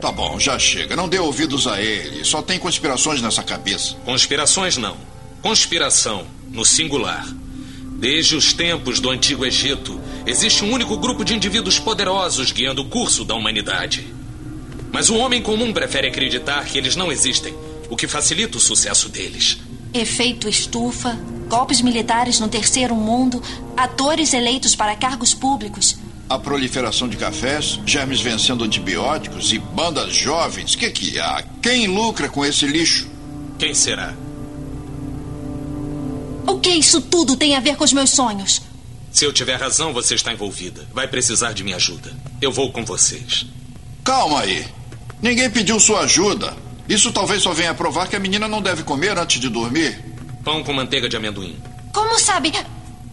Tá 0.00 0.12
bom, 0.12 0.38
já 0.38 0.58
chega. 0.58 0.96
Não 0.96 1.08
dê 1.08 1.18
ouvidos 1.18 1.66
a 1.66 1.80
ele. 1.80 2.24
Só 2.24 2.40
tem 2.42 2.58
conspirações 2.58 3.20
nessa 3.20 3.42
cabeça. 3.42 3.96
Conspirações 4.04 4.76
não. 4.76 4.96
Conspiração, 5.42 6.24
no 6.50 6.64
singular. 6.64 7.24
Desde 8.00 8.34
os 8.34 8.54
tempos 8.54 8.98
do 8.98 9.10
Antigo 9.10 9.44
Egito, 9.44 10.00
existe 10.26 10.64
um 10.64 10.72
único 10.72 10.96
grupo 10.96 11.22
de 11.22 11.34
indivíduos 11.34 11.78
poderosos 11.78 12.50
guiando 12.50 12.80
o 12.80 12.86
curso 12.86 13.26
da 13.26 13.34
humanidade. 13.34 14.06
Mas 14.90 15.10
o 15.10 15.16
homem 15.16 15.42
comum 15.42 15.70
prefere 15.70 16.08
acreditar 16.08 16.64
que 16.64 16.78
eles 16.78 16.96
não 16.96 17.12
existem, 17.12 17.54
o 17.90 17.96
que 17.96 18.08
facilita 18.08 18.56
o 18.56 18.60
sucesso 18.60 19.10
deles. 19.10 19.58
Efeito 19.92 20.48
estufa, 20.48 21.20
golpes 21.46 21.82
militares 21.82 22.40
no 22.40 22.48
terceiro 22.48 22.94
mundo, 22.94 23.42
atores 23.76 24.32
eleitos 24.32 24.74
para 24.74 24.96
cargos 24.96 25.34
públicos. 25.34 25.98
A 26.26 26.38
proliferação 26.38 27.06
de 27.06 27.18
cafés, 27.18 27.78
germes 27.84 28.22
vencendo 28.22 28.64
antibióticos 28.64 29.52
e 29.52 29.58
bandas 29.58 30.14
jovens. 30.14 30.74
Que 30.74 30.90
que 30.90 31.18
há? 31.18 31.44
Quem 31.60 31.86
lucra 31.86 32.30
com 32.30 32.46
esse 32.46 32.66
lixo? 32.66 33.10
Quem 33.58 33.74
será? 33.74 34.14
O 36.50 36.58
que 36.58 36.70
isso 36.70 37.00
tudo 37.00 37.36
tem 37.36 37.54
a 37.54 37.60
ver 37.60 37.76
com 37.76 37.84
os 37.84 37.92
meus 37.92 38.10
sonhos? 38.10 38.60
Se 39.12 39.24
eu 39.24 39.32
tiver 39.32 39.54
razão, 39.54 39.92
você 39.92 40.16
está 40.16 40.32
envolvida. 40.32 40.84
Vai 40.92 41.06
precisar 41.06 41.52
de 41.52 41.62
minha 41.62 41.76
ajuda. 41.76 42.12
Eu 42.42 42.50
vou 42.50 42.72
com 42.72 42.84
vocês. 42.84 43.46
Calma 44.02 44.40
aí. 44.40 44.66
Ninguém 45.22 45.48
pediu 45.48 45.78
sua 45.78 46.00
ajuda. 46.00 46.56
Isso 46.88 47.12
talvez 47.12 47.44
só 47.44 47.52
venha 47.52 47.72
provar 47.72 48.08
que 48.08 48.16
a 48.16 48.18
menina 48.18 48.48
não 48.48 48.60
deve 48.60 48.82
comer 48.82 49.16
antes 49.16 49.40
de 49.40 49.48
dormir. 49.48 50.04
Pão 50.42 50.64
com 50.64 50.72
manteiga 50.72 51.08
de 51.08 51.16
amendoim. 51.16 51.56
Como 51.92 52.18
sabe? 52.18 52.52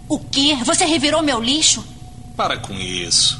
O 0.09 0.17
quê? 0.17 0.57
Você 0.65 0.85
revirou 0.85 1.21
meu 1.21 1.39
lixo? 1.39 1.85
Para 2.35 2.57
com 2.57 2.73
isso. 2.73 3.39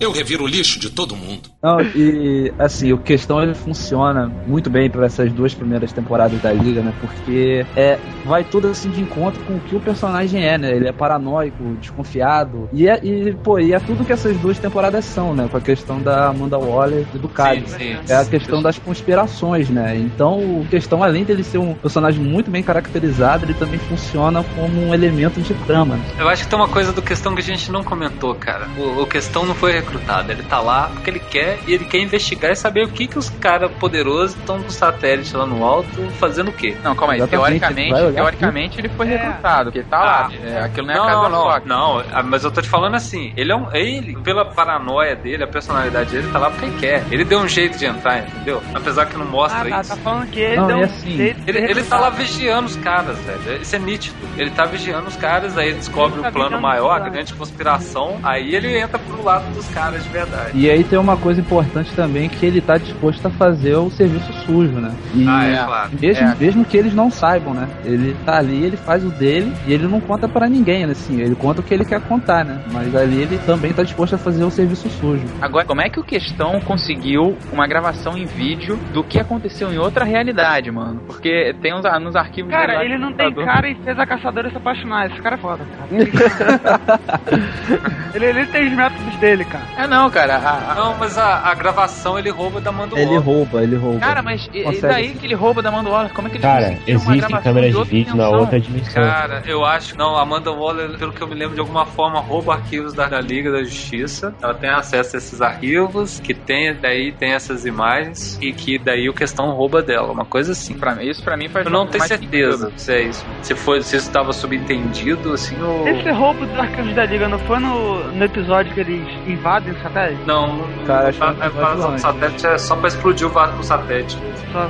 Eu 0.00 0.12
reviro 0.12 0.44
o 0.44 0.46
lixo 0.46 0.78
de 0.78 0.90
todo 0.90 1.16
mundo. 1.16 1.50
Não, 1.62 1.80
e 1.80 2.52
assim, 2.58 2.92
o 2.92 2.98
questão 2.98 3.42
ele 3.42 3.54
funciona 3.54 4.30
muito 4.46 4.70
bem 4.70 4.88
para 4.88 5.06
essas 5.06 5.32
duas 5.32 5.54
primeiras 5.54 5.92
temporadas 5.92 6.40
da 6.40 6.52
liga, 6.52 6.80
né? 6.80 6.92
Porque 7.00 7.66
é 7.76 7.98
vai 8.24 8.44
tudo 8.44 8.68
assim 8.68 8.90
de 8.90 9.00
encontro 9.00 9.42
com 9.44 9.54
o 9.54 9.60
que 9.60 9.74
o 9.74 9.80
personagem 9.80 10.44
é, 10.44 10.56
né? 10.56 10.70
Ele 10.70 10.88
é 10.88 10.92
paranoico, 10.92 11.76
desconfiado. 11.80 12.68
E 12.72 12.88
é, 12.88 13.00
e, 13.02 13.32
pô, 13.32 13.58
e 13.58 13.72
é 13.72 13.80
tudo 13.80 14.04
que 14.04 14.12
essas 14.12 14.36
duas 14.38 14.58
temporadas 14.58 15.04
são, 15.04 15.34
né? 15.34 15.48
Com 15.50 15.56
a 15.56 15.60
questão 15.60 16.00
da 16.00 16.28
Amanda 16.28 16.58
Waller 16.58 17.06
e 17.14 17.18
do 17.18 17.28
sim. 17.66 17.96
É 18.08 18.16
a 18.16 18.24
questão 18.24 18.62
das 18.62 18.78
conspirações, 18.78 19.68
né? 19.68 19.96
Então, 19.96 20.60
o 20.60 20.66
questão, 20.68 21.02
além 21.02 21.24
dele 21.24 21.42
ser 21.42 21.58
um 21.58 21.74
personagem 21.74 22.22
muito 22.22 22.50
bem 22.50 22.62
caracterizado, 22.62 23.44
ele 23.44 23.54
também 23.54 23.78
funciona 23.78 24.44
como 24.54 24.80
um 24.86 24.94
elemento 24.94 25.40
de 25.40 25.54
trama. 25.54 25.96
né? 25.96 26.04
Eu 26.18 26.28
acho 26.28 26.44
que 26.44 26.50
tem 26.50 26.58
uma 26.58 26.68
coisa 26.68 26.92
do 26.92 27.02
questão 27.02 27.34
que 27.34 27.40
a 27.40 27.44
gente 27.44 27.70
não 27.70 27.82
comentou, 27.82 28.34
cara. 28.34 28.68
O, 28.76 29.02
o 29.02 29.06
questão 29.06 29.44
não 29.44 29.54
foi 29.54 29.72
recrutado, 29.88 30.30
ele 30.30 30.42
tá 30.42 30.60
lá 30.60 30.90
porque 30.92 31.10
ele 31.10 31.20
quer 31.20 31.58
e 31.66 31.72
ele 31.74 31.84
quer 31.84 31.98
investigar 31.98 32.52
e 32.52 32.56
saber 32.56 32.84
o 32.84 32.88
que 32.88 33.06
que 33.06 33.18
os 33.18 33.28
caras 33.30 33.70
poderosos 33.72 34.36
estão 34.36 34.62
com 34.62 34.70
satélite 34.70 35.34
lá 35.36 35.46
no 35.46 35.64
alto 35.64 35.88
fazendo 36.18 36.48
o 36.48 36.52
quê. 36.52 36.76
Não, 36.82 36.94
calma 36.94 37.14
aí. 37.14 37.18
Exatamente, 37.20 37.58
Teoricamente, 37.58 38.14
teoricamente 38.14 38.80
ele 38.80 38.88
foi 38.90 39.06
recrutado, 39.06 39.72
porque 39.72 39.82
tá 39.88 39.98
lá. 39.98 40.30
É, 40.44 40.60
aquilo 40.60 40.86
não 40.86 40.94
é 40.94 40.96
a 40.96 41.00
casa 41.00 41.16
não, 41.16 41.22
da 41.48 41.60
não, 41.60 41.96
não, 41.96 42.04
ah, 42.12 42.22
mas 42.22 42.44
eu 42.44 42.50
tô 42.50 42.60
te 42.60 42.68
falando 42.68 42.94
assim, 42.94 43.32
ele 43.36 43.52
é 43.52 43.56
um. 43.56 43.66
Ele, 43.74 44.16
pela 44.16 44.44
paranoia 44.44 45.14
dele, 45.16 45.42
a 45.44 45.46
personalidade 45.46 46.10
dele, 46.10 46.28
tá 46.32 46.38
lá 46.38 46.50
porque 46.50 46.66
ele 46.66 46.76
quer. 46.78 47.04
Ele 47.10 47.24
deu 47.24 47.38
um 47.40 47.48
jeito 47.48 47.78
de 47.78 47.86
entrar, 47.86 48.18
entendeu? 48.20 48.62
Apesar 48.74 49.06
que 49.06 49.16
não 49.16 49.26
mostra 49.26 49.60
Ah, 49.60 49.70
tá, 49.70 49.80
isso. 49.80 49.90
tá 49.90 49.96
falando 49.96 50.26
que 50.30 50.40
ele 50.40 50.56
Não, 50.56 50.66
deu 50.66 50.78
um 50.78 50.84
assim, 50.84 51.16
jeito 51.16 51.40
de 51.40 51.50
Ele, 51.50 51.58
ele 51.70 51.82
tá 51.84 51.98
lá 51.98 52.10
vigiando 52.10 52.66
os 52.66 52.76
caras, 52.76 53.18
velho. 53.20 53.62
Isso 53.62 53.76
é 53.76 53.78
nítido. 53.78 54.16
Ele 54.36 54.50
tá 54.50 54.64
vigiando 54.64 55.08
os 55.08 55.16
caras, 55.16 55.56
aí 55.56 55.68
ele 55.68 55.78
descobre 55.78 56.14
Ele 56.14 56.22
tá 56.22 56.28
o 56.28 56.32
plano 56.32 56.60
maior, 56.60 56.92
a 56.92 56.98
caras. 56.98 57.12
grande 57.12 57.34
conspiração. 57.34 58.18
Aí 58.22 58.54
ele 58.54 58.78
entra 58.78 58.98
pro 58.98 59.22
lado 59.22 59.44
dos 59.54 59.68
cara 59.78 59.98
de 59.98 60.08
verdade. 60.08 60.50
E 60.54 60.70
aí 60.70 60.84
tem 60.84 60.98
uma 60.98 61.16
coisa 61.16 61.40
importante 61.40 61.92
também 61.94 62.28
que 62.28 62.44
ele 62.44 62.60
tá 62.60 62.76
disposto 62.76 63.24
a 63.26 63.30
fazer 63.30 63.76
o 63.76 63.90
serviço 63.90 64.32
sujo, 64.44 64.72
né? 64.72 64.92
E 65.14 65.26
Ah, 65.28 65.44
é, 65.44 65.64
claro. 65.64 65.90
Mesmo, 66.00 66.26
É. 66.26 66.34
mesmo 66.34 66.64
que 66.64 66.76
eles 66.76 66.94
não 66.94 67.10
saibam, 67.10 67.54
né? 67.54 67.68
Ele 67.84 68.16
tá 68.24 68.38
ali, 68.38 68.64
ele 68.64 68.76
faz 68.76 69.04
o 69.04 69.10
dele 69.10 69.52
e 69.66 69.72
ele 69.72 69.86
não 69.86 70.00
conta 70.00 70.28
pra 70.28 70.48
ninguém, 70.48 70.86
né? 70.86 70.92
assim. 70.92 71.20
Ele 71.20 71.34
conta 71.34 71.60
o 71.60 71.62
que 71.62 71.74
ele 71.74 71.84
quer 71.84 72.00
contar, 72.00 72.44
né? 72.44 72.60
Mas 72.72 72.94
ali 72.94 73.22
ele 73.22 73.38
também 73.46 73.72
tá 73.72 73.82
disposto 73.82 74.14
a 74.14 74.18
fazer 74.18 74.44
o 74.44 74.50
serviço 74.50 74.88
sujo. 74.88 75.24
Agora, 75.40 75.64
como 75.64 75.80
é 75.80 75.88
que 75.88 76.00
o 76.00 76.02
Questão 76.02 76.60
conseguiu 76.60 77.36
uma 77.52 77.66
gravação 77.66 78.16
em 78.16 78.24
vídeo 78.24 78.78
do 78.92 79.04
que 79.04 79.20
aconteceu 79.20 79.72
em 79.72 79.78
outra 79.78 80.04
realidade, 80.04 80.70
mano? 80.70 81.00
Porque 81.06 81.54
tem 81.60 81.74
uns, 81.74 81.84
nos 82.00 82.16
arquivos 82.16 82.50
Cara, 82.50 82.84
ele 82.84 82.98
não 82.98 83.12
tem 83.12 83.32
cara 83.34 83.68
e 83.68 83.74
fez 83.76 83.98
a 83.98 84.06
caçadora 84.06 84.50
se 84.50 84.56
apaixonar. 84.56 85.06
Esse 85.10 85.20
cara 85.20 85.36
é 85.36 85.38
foda, 85.38 85.64
cara. 85.76 85.88
ele, 88.14 88.26
ele 88.26 88.46
tem 88.46 88.66
os 88.68 88.72
métodos 88.72 89.16
dele, 89.16 89.44
cara. 89.44 89.64
É 89.76 89.86
não, 89.86 90.10
cara. 90.10 90.36
a- 90.36 90.72
a- 90.72 90.74
Não, 90.74 90.96
mas 90.98 91.16
a, 91.16 91.48
a 91.50 91.54
gravação 91.54 92.18
ele 92.18 92.30
rouba 92.30 92.60
da 92.60 92.70
Amanda 92.70 92.96
Ele 92.96 93.06
Waller. 93.06 93.22
rouba, 93.22 93.62
ele 93.62 93.76
rouba. 93.76 94.00
Cara, 94.00 94.22
mas 94.22 94.48
e, 94.52 94.58
e 94.60 94.80
daí 94.80 95.10
que 95.14 95.26
ele 95.26 95.34
rouba 95.34 95.62
da 95.62 95.68
Amanda 95.68 95.88
Waller? 95.90 96.12
Como 96.12 96.26
é 96.26 96.30
que 96.30 96.36
eles 96.36 96.42
Cara, 96.46 96.78
existem 96.86 97.18
gravação 97.18 97.42
câmeras 97.42 97.74
de 97.76 97.84
vídeo 97.84 98.16
na 98.16 98.28
outra 98.28 98.58
dimensão. 98.60 99.02
Cara, 99.02 99.42
eu 99.46 99.64
acho. 99.64 99.96
Não, 99.96 100.16
a 100.16 100.22
Amanda 100.22 100.50
Waller, 100.50 100.98
pelo 100.98 101.12
que 101.12 101.22
eu 101.22 101.28
me 101.28 101.34
lembro, 101.34 101.54
de 101.54 101.60
alguma 101.60 101.86
forma 101.86 102.18
rouba 102.20 102.54
arquivos 102.54 102.92
da, 102.92 103.06
da 103.06 103.20
Liga 103.20 103.52
da 103.52 103.62
Justiça. 103.62 104.34
Ela 104.42 104.54
tem 104.54 104.70
acesso 104.70 105.16
a 105.16 105.18
esses 105.18 105.40
arquivos, 105.40 106.18
que 106.20 106.34
tem, 106.34 106.74
daí 106.74 107.12
tem 107.12 107.32
essas 107.32 107.64
imagens, 107.64 108.36
e 108.42 108.52
que 108.52 108.78
daí 108.78 109.08
o 109.08 109.14
questão 109.14 109.50
rouba 109.52 109.80
dela. 109.82 110.12
Uma 110.12 110.24
coisa 110.24 110.52
assim. 110.52 110.74
Pra 110.74 110.94
mim, 110.94 111.08
isso 111.08 111.22
pra 111.22 111.36
mim 111.36 111.48
faz 111.48 111.64
Eu 111.66 111.72
não 111.72 111.86
tenho 111.86 112.04
certeza 112.04 112.58
sentido. 112.64 112.72
se 112.80 112.92
é 112.92 113.02
isso. 113.02 113.24
Se, 113.42 113.54
foi, 113.54 113.80
se 113.82 113.96
isso 113.96 114.06
estava 114.08 114.32
subentendido, 114.32 115.32
assim, 115.32 115.56
ou. 115.62 115.86
Esse 115.88 116.10
roubo 116.10 116.44
dos 116.46 116.58
arquivos 116.58 116.94
da 116.94 117.04
Liga 117.04 117.28
não 117.28 117.38
foi 117.38 117.58
no, 117.58 118.02
no 118.12 118.24
episódio 118.24 118.72
que 118.74 118.80
eles 118.80 119.06
invadem 119.26 119.57
o 119.58 119.82
satélite? 119.82 120.22
Não, 120.26 120.64
Cara, 120.86 121.08
acho 121.08 121.18
que 121.18 121.24
é 121.24 121.26
um 121.26 121.30
a, 121.30 121.32
a 121.32 121.46
episódio 121.46 121.58
invasão 121.58 121.86
do 121.86 121.92
antes. 121.92 122.02
satélite 122.02 122.46
é 122.46 122.58
só 122.58 122.76
pra 122.76 122.88
explodir 122.88 123.26
o, 123.26 123.62
satélite 123.62 124.18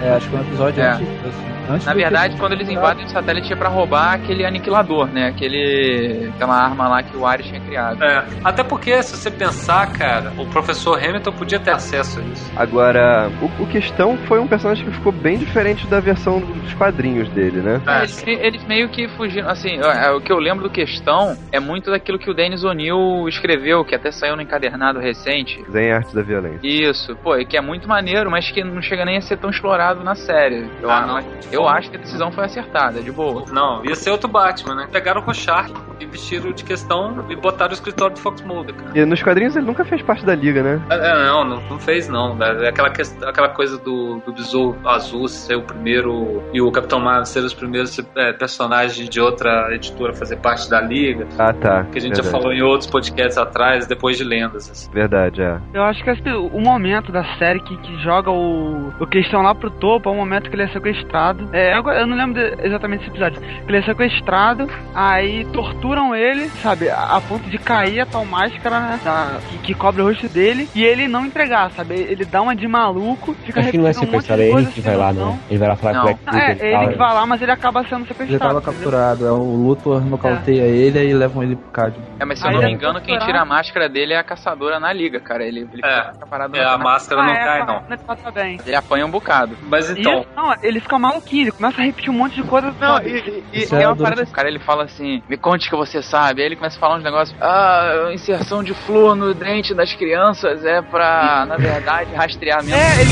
É, 0.03 0.11
acho 0.15 0.29
que 0.29 0.37
é 0.37 0.39
um 0.39 0.43
episódio 0.43 0.83
É. 0.83 0.91
antes, 0.91 1.09
assim. 1.27 1.59
Antes 1.71 1.85
Na 1.87 1.93
do 1.93 1.99
verdade, 1.99 2.37
quando 2.39 2.53
eles 2.55 2.67
invadem 2.71 3.05
o 3.05 3.09
satélite 3.11 3.53
é 3.53 3.57
pra 3.57 3.69
roubar 3.69 4.15
aquele 4.15 4.43
aniquilador, 4.47 5.07
né? 5.07 5.27
Aquele. 5.29 6.31
aquela 6.35 6.55
arma 6.57 6.89
lá 6.89 7.03
que 7.03 7.15
o 7.15 7.27
Ares 7.27 7.47
tinha 7.47 7.61
criado. 7.61 8.03
É, 8.03 8.25
até 8.43 8.63
porque 8.65 9.03
se 9.03 9.15
você 9.15 9.31
pensar, 9.31 9.93
cara, 9.93 10.33
o 10.39 10.47
professor 10.47 10.99
Hamilton 10.99 11.31
podia 11.33 11.61
ter 11.61 11.73
acesso 11.73 12.21
a 12.21 12.23
isso. 12.23 12.51
Agora, 12.57 13.31
o, 13.43 13.63
o 13.65 13.67
Questão 13.67 14.17
foi 14.27 14.39
um 14.41 14.47
personagem 14.47 14.83
que 14.83 14.91
ficou 14.93 15.13
bem 15.13 15.37
diferente 15.37 15.87
da 15.89 16.01
versão 16.01 16.41
dos 16.41 16.73
quadrinhos 16.73 17.29
dele, 17.31 17.61
né? 17.61 17.83
É, 17.87 17.99
eles, 17.99 18.25
eles 18.27 18.65
meio 18.65 18.89
que 18.89 19.07
fugiram, 19.09 19.51
assim, 19.51 19.79
é, 19.79 20.11
o 20.11 20.23
que 20.23 20.33
eu 20.33 20.39
lembro 20.39 20.63
do 20.65 20.71
questão 20.71 21.37
é 21.53 21.61
muito 21.61 21.91
daquilo 21.91 22.19
que 22.19 22.31
o 22.31 22.35
Dennis 22.35 22.65
O'Neill 22.65 23.29
escreveu, 23.29 23.85
que 23.85 23.95
até 23.95 24.11
saiu 24.11 24.37
no 24.37 24.41
encadernado 24.43 24.78
recente. 25.01 25.63
Zen 25.71 25.93
Artes 25.93 26.13
da 26.13 26.23
Violência. 26.23 26.61
Isso, 26.63 27.17
pô, 27.17 27.37
e 27.37 27.45
que 27.45 27.57
é 27.57 27.61
muito 27.61 27.89
maneiro, 27.89 28.31
mas 28.31 28.51
que 28.51 28.63
não 28.63 28.81
chega 28.83 29.05
nem 29.05 29.17
a 29.17 29.21
ser 29.21 29.37
tão 29.39 29.51
explorado 29.51 30.03
na 30.05 30.15
série. 30.15 30.69
Eu, 30.83 30.91
Ah, 30.91 30.99
acho- 30.99 31.07
não. 31.09 31.21
eu 31.53 31.69
acho 31.69 31.91
que 31.91 31.97
a 31.97 32.01
decisão 32.01 32.31
foi 32.31 32.45
acertada, 32.45 33.01
de 33.01 33.11
boa. 33.13 33.45
Não, 33.53 33.85
ia 33.85 33.95
ser 33.95 34.11
outro 34.11 34.29
Batman, 34.29 34.75
né? 34.75 34.89
Pegaram 34.91 35.21
o 35.21 35.25
Rorschach 35.25 35.73
e 36.01 36.07
vestiram 36.07 36.53
de 36.53 36.65
questão 36.65 37.25
e 37.29 37.37
botaram 37.37 37.71
o 37.71 37.75
escritório 37.75 38.15
do 38.15 38.21
Fox 38.21 38.41
Mulder, 38.43 38.75
cara. 38.75 38.99
E 38.99 39.05
nos 39.05 39.23
quadrinhos 39.23 39.57
ele 39.57 39.67
nunca 39.67 39.85
fez 39.85 40.03
parte 40.03 40.25
da 40.25 40.35
liga, 40.35 40.63
né? 40.63 40.81
É, 40.91 40.95
é, 40.95 41.25
não, 41.27 41.45
não, 41.45 41.61
não 41.69 41.79
fez 41.79 42.09
não. 42.09 42.37
É 42.43 42.69
aquela, 42.69 42.89
aquela 42.89 43.49
coisa 43.51 43.79
do, 43.79 44.21
do 44.25 44.33
Besouro 44.33 44.79
Azul 44.85 45.27
ser 45.29 45.57
o 45.57 45.63
primeiro 45.63 46.43
e 46.53 46.61
o 46.61 46.71
Capitão 46.71 47.01
Marvel 47.01 47.25
ser 47.25 47.41
os 47.41 47.55
primeiros 47.55 47.99
é, 48.17 48.33
personagens 48.33 49.09
de 49.09 49.21
outra 49.21 49.75
editora 49.75 50.13
a 50.13 50.15
fazer 50.15 50.37
parte 50.37 50.69
da 50.71 50.81
liga. 50.81 51.27
Ah, 51.39 51.53
tá. 51.53 51.85
Que 51.85 51.99
a 51.99 52.01
gente 52.01 52.17
já 52.17 52.23
Verdade. 52.23 52.31
falou 52.43 52.53
em 52.53 52.63
outros 52.63 52.89
podcasts 52.89 53.37
atrás, 53.39 53.87
depois 53.87 54.17
de 54.17 54.25
lendas. 54.59 54.71
assim. 54.71 54.91
Verdade, 54.93 55.43
é. 55.43 55.59
Eu 55.73 55.83
acho 55.85 56.03
que 56.03 56.11
assim, 56.11 56.31
o 56.31 56.61
momento 56.61 57.11
da 57.13 57.25
série 57.39 57.61
que, 57.61 57.77
que 57.79 57.97
joga 58.03 58.31
o, 58.31 58.89
o 59.01 59.07
questão 59.07 59.43
lá 59.43 59.55
pro 59.55 59.71
topo 59.71 60.09
é 60.09 60.13
o 60.13 60.17
momento 60.17 60.49
que 60.51 60.57
ele 60.57 60.65
é 60.65 60.69
sequestrado. 60.69 61.49
É, 61.53 61.73
agora 61.73 62.01
eu 62.01 62.07
não 62.07 62.17
lembro 62.17 62.35
de- 62.35 62.67
exatamente 62.67 63.01
desse 63.01 63.11
episódio. 63.11 63.43
Ele 63.67 63.77
é 63.77 63.83
sequestrado, 63.83 64.69
aí 64.95 65.45
torturam 65.53 66.15
ele, 66.15 66.49
sabe, 66.63 66.89
a, 66.91 67.17
a 67.17 67.21
ponto 67.21 67.49
de 67.49 67.59
cair 67.59 68.01
a 68.01 68.07
tal 68.07 68.25
máscara 68.25 68.81
né, 68.81 69.01
da- 69.05 69.39
que, 69.49 69.59
que 69.59 69.75
cobre 69.75 70.03
o 70.03 70.07
rosto 70.07 70.29
dele 70.29 70.69
e 70.75 70.85
ele 70.85 71.07
não 71.09 71.25
entregar, 71.27 71.71
sabe? 71.73 71.95
Ele 71.95 72.25
dá 72.25 72.43
uma 72.43 72.55
de 72.55 72.67
maluco, 72.67 73.35
fica 73.45 73.61
Acho 73.61 73.71
que 73.71 73.79
não 73.79 73.87
é 73.87 73.91
um 73.91 73.95
sequestrado, 73.95 74.43
de 74.43 74.49
é 74.49 74.53
ele 74.53 74.67
que 74.67 74.81
vai 74.81 74.97
lá, 74.97 75.13
noção. 75.13 75.31
não. 75.33 75.39
Ele 75.49 75.59
vai 75.59 75.69
lá 75.69 75.77
falar 75.77 75.93
Não. 75.95 76.03
com 76.15 76.31
o 76.31 76.37
é, 76.39 76.49
e 76.49 76.61
ele 76.63 76.73
tal, 76.73 76.89
que 76.89 76.99
vai 76.99 77.15
lá, 77.15 77.27
mas 77.27 77.43
ele 77.43 77.53
acaba 77.53 77.83
sendo 77.85 78.01
Ele 78.01 78.09
sequestrado. 78.09 78.39
tava 78.39 78.59
entendeu? 78.59 78.73
capturado, 78.73 79.27
é, 79.27 79.31
o 79.31 79.43
Luthor 79.67 80.05
nocauteia 80.05 80.63
ele 80.63 80.99
e 81.11 81.15
levam 81.15 81.43
ele 81.43 81.57
pro 81.57 81.71
Cádio. 81.71 82.03
É, 82.21 82.25
mas 82.25 82.39
se 82.39 82.47
eu 82.47 82.53
não 82.53 82.59
me 82.59 82.65
ele 82.67 82.75
engano, 82.75 83.01
quem 83.01 83.19
tira 83.19 83.41
a 83.41 83.45
máscara 83.45 83.89
dele 83.89 84.13
é 84.15 84.19
a 84.19 84.25
caçadora 84.25 84.48
na 84.81 84.93
liga, 84.93 85.21
cara. 85.21 85.45
Ele, 85.45 85.61
ele 85.73 85.81
É, 85.85 86.13
fica 86.13 86.27
parado 86.27 86.57
É, 86.57 86.65
na- 86.65 86.73
a 86.73 86.79
máscara 86.79 87.21
Ah, 87.21 87.25
não 87.25 87.33
é, 87.33 87.45
cai, 87.45 87.59
tá- 87.67 87.67
não. 88.07 88.17
tá 88.17 88.31
bem. 88.31 88.61
Ele 88.65 88.75
apanha 88.77 89.07
um 89.07 89.11
bocado. 89.11 89.57
Mas 89.63 89.91
então, 89.91 90.21
Isso, 90.21 90.29
não, 90.37 90.55
ele 90.63 90.81
fica 90.81 90.99
maluquinho, 90.99 91.43
ele 91.45 91.53
começa 91.53 91.81
a 91.81 91.85
repetir 91.85 92.11
um 92.11 92.15
monte 92.15 92.35
de 92.37 92.43
coisa. 92.43 92.73
Não, 92.81 92.99
e, 93.03 93.45
e, 93.53 93.59
e 93.61 93.75
é 93.75 93.83
é 93.83 93.87
uma 93.89 93.97
parada. 93.97 94.23
O 94.23 94.27
cara 94.29 94.49
ele 94.49 94.59
fala 94.59 94.85
assim: 94.85 95.23
me 95.29 95.37
conte 95.37 95.67
o 95.67 95.71
que 95.71 95.77
você 95.77 96.03
sabe. 96.03 96.41
Aí 96.43 96.47
ele 96.47 96.57
começa 96.57 96.77
a 96.77 96.81
falar 96.81 96.97
uns 96.97 97.03
negócios. 97.05 97.37
Ah, 97.41 98.11
inserção 98.13 98.63
de 98.63 98.75
flúor 98.75 99.15
no 99.15 99.35
dente 99.35 99.75
das 99.75 99.93
crianças 99.95 100.65
é 100.65 100.81
pra, 100.83 101.45
na 101.47 101.57
verdade, 101.57 102.15
rastrear 102.15 102.63
mesmo. 102.65 102.77
É, 102.77 103.01
ele 103.01 103.11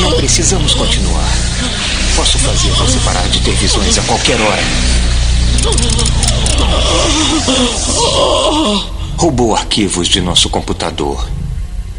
Não 0.00 0.16
precisamos 0.16 0.74
continuar. 0.74 1.28
Posso 2.16 2.38
fazer 2.38 2.70
você 2.72 2.98
parar 3.04 3.26
de 3.28 3.42
ter 3.44 3.52
visões 3.52 3.98
a 3.98 4.02
qualquer 4.06 4.40
hora. 4.40 4.62
Roubou 9.16 9.54
arquivos 9.54 10.08
de 10.08 10.20
nosso 10.20 10.48
computador. 10.48 11.28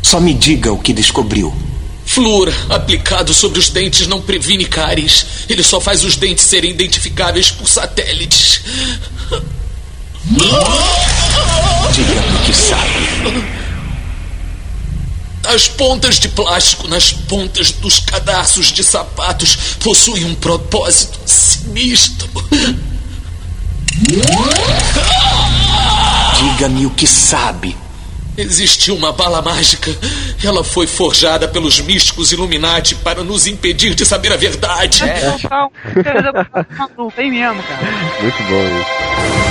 Só 0.01 0.19
me 0.19 0.33
diga 0.33 0.71
o 0.71 0.79
que 0.79 0.91
descobriu. 0.93 1.53
Flúor 2.05 2.51
aplicado 2.69 3.33
sobre 3.33 3.59
os 3.59 3.69
dentes 3.69 4.07
não 4.07 4.21
previne 4.21 4.65
cáries. 4.65 5.25
Ele 5.47 5.63
só 5.63 5.79
faz 5.79 6.03
os 6.03 6.15
dentes 6.15 6.45
serem 6.45 6.71
identificáveis 6.71 7.51
por 7.51 7.67
satélites. 7.67 8.61
Diga-me 11.93 12.45
que 12.45 12.53
sabe. 12.53 13.51
As 15.45 15.67
pontas 15.67 16.19
de 16.19 16.29
plástico 16.29 16.87
nas 16.87 17.11
pontas 17.11 17.71
dos 17.71 17.99
cadarços 17.99 18.71
de 18.71 18.83
sapatos 18.83 19.55
possuem 19.79 20.25
um 20.25 20.35
propósito 20.35 21.19
sinistro. 21.25 22.29
Diga-me 26.35 26.85
o 26.85 26.89
que 26.91 27.07
sabe. 27.07 27.75
Existiu 28.37 28.95
uma 28.95 29.11
bala 29.11 29.41
mágica. 29.41 29.91
Ela 30.43 30.63
foi 30.63 30.87
forjada 30.87 31.47
pelos 31.47 31.79
místicos 31.81 32.31
Illuminati 32.31 32.95
para 32.95 33.23
nos 33.23 33.45
impedir 33.45 33.93
de 33.93 34.05
saber 34.05 34.31
a 34.31 34.37
verdade. 34.37 35.03
é. 35.03 35.19
Beleza, 36.01 36.31
maluco, 36.77 37.13
tem 37.15 37.29
mesmo, 37.29 37.61
cara. 37.63 37.81
Muito 38.21 38.43
bom 38.43 38.79
isso. 38.79 39.50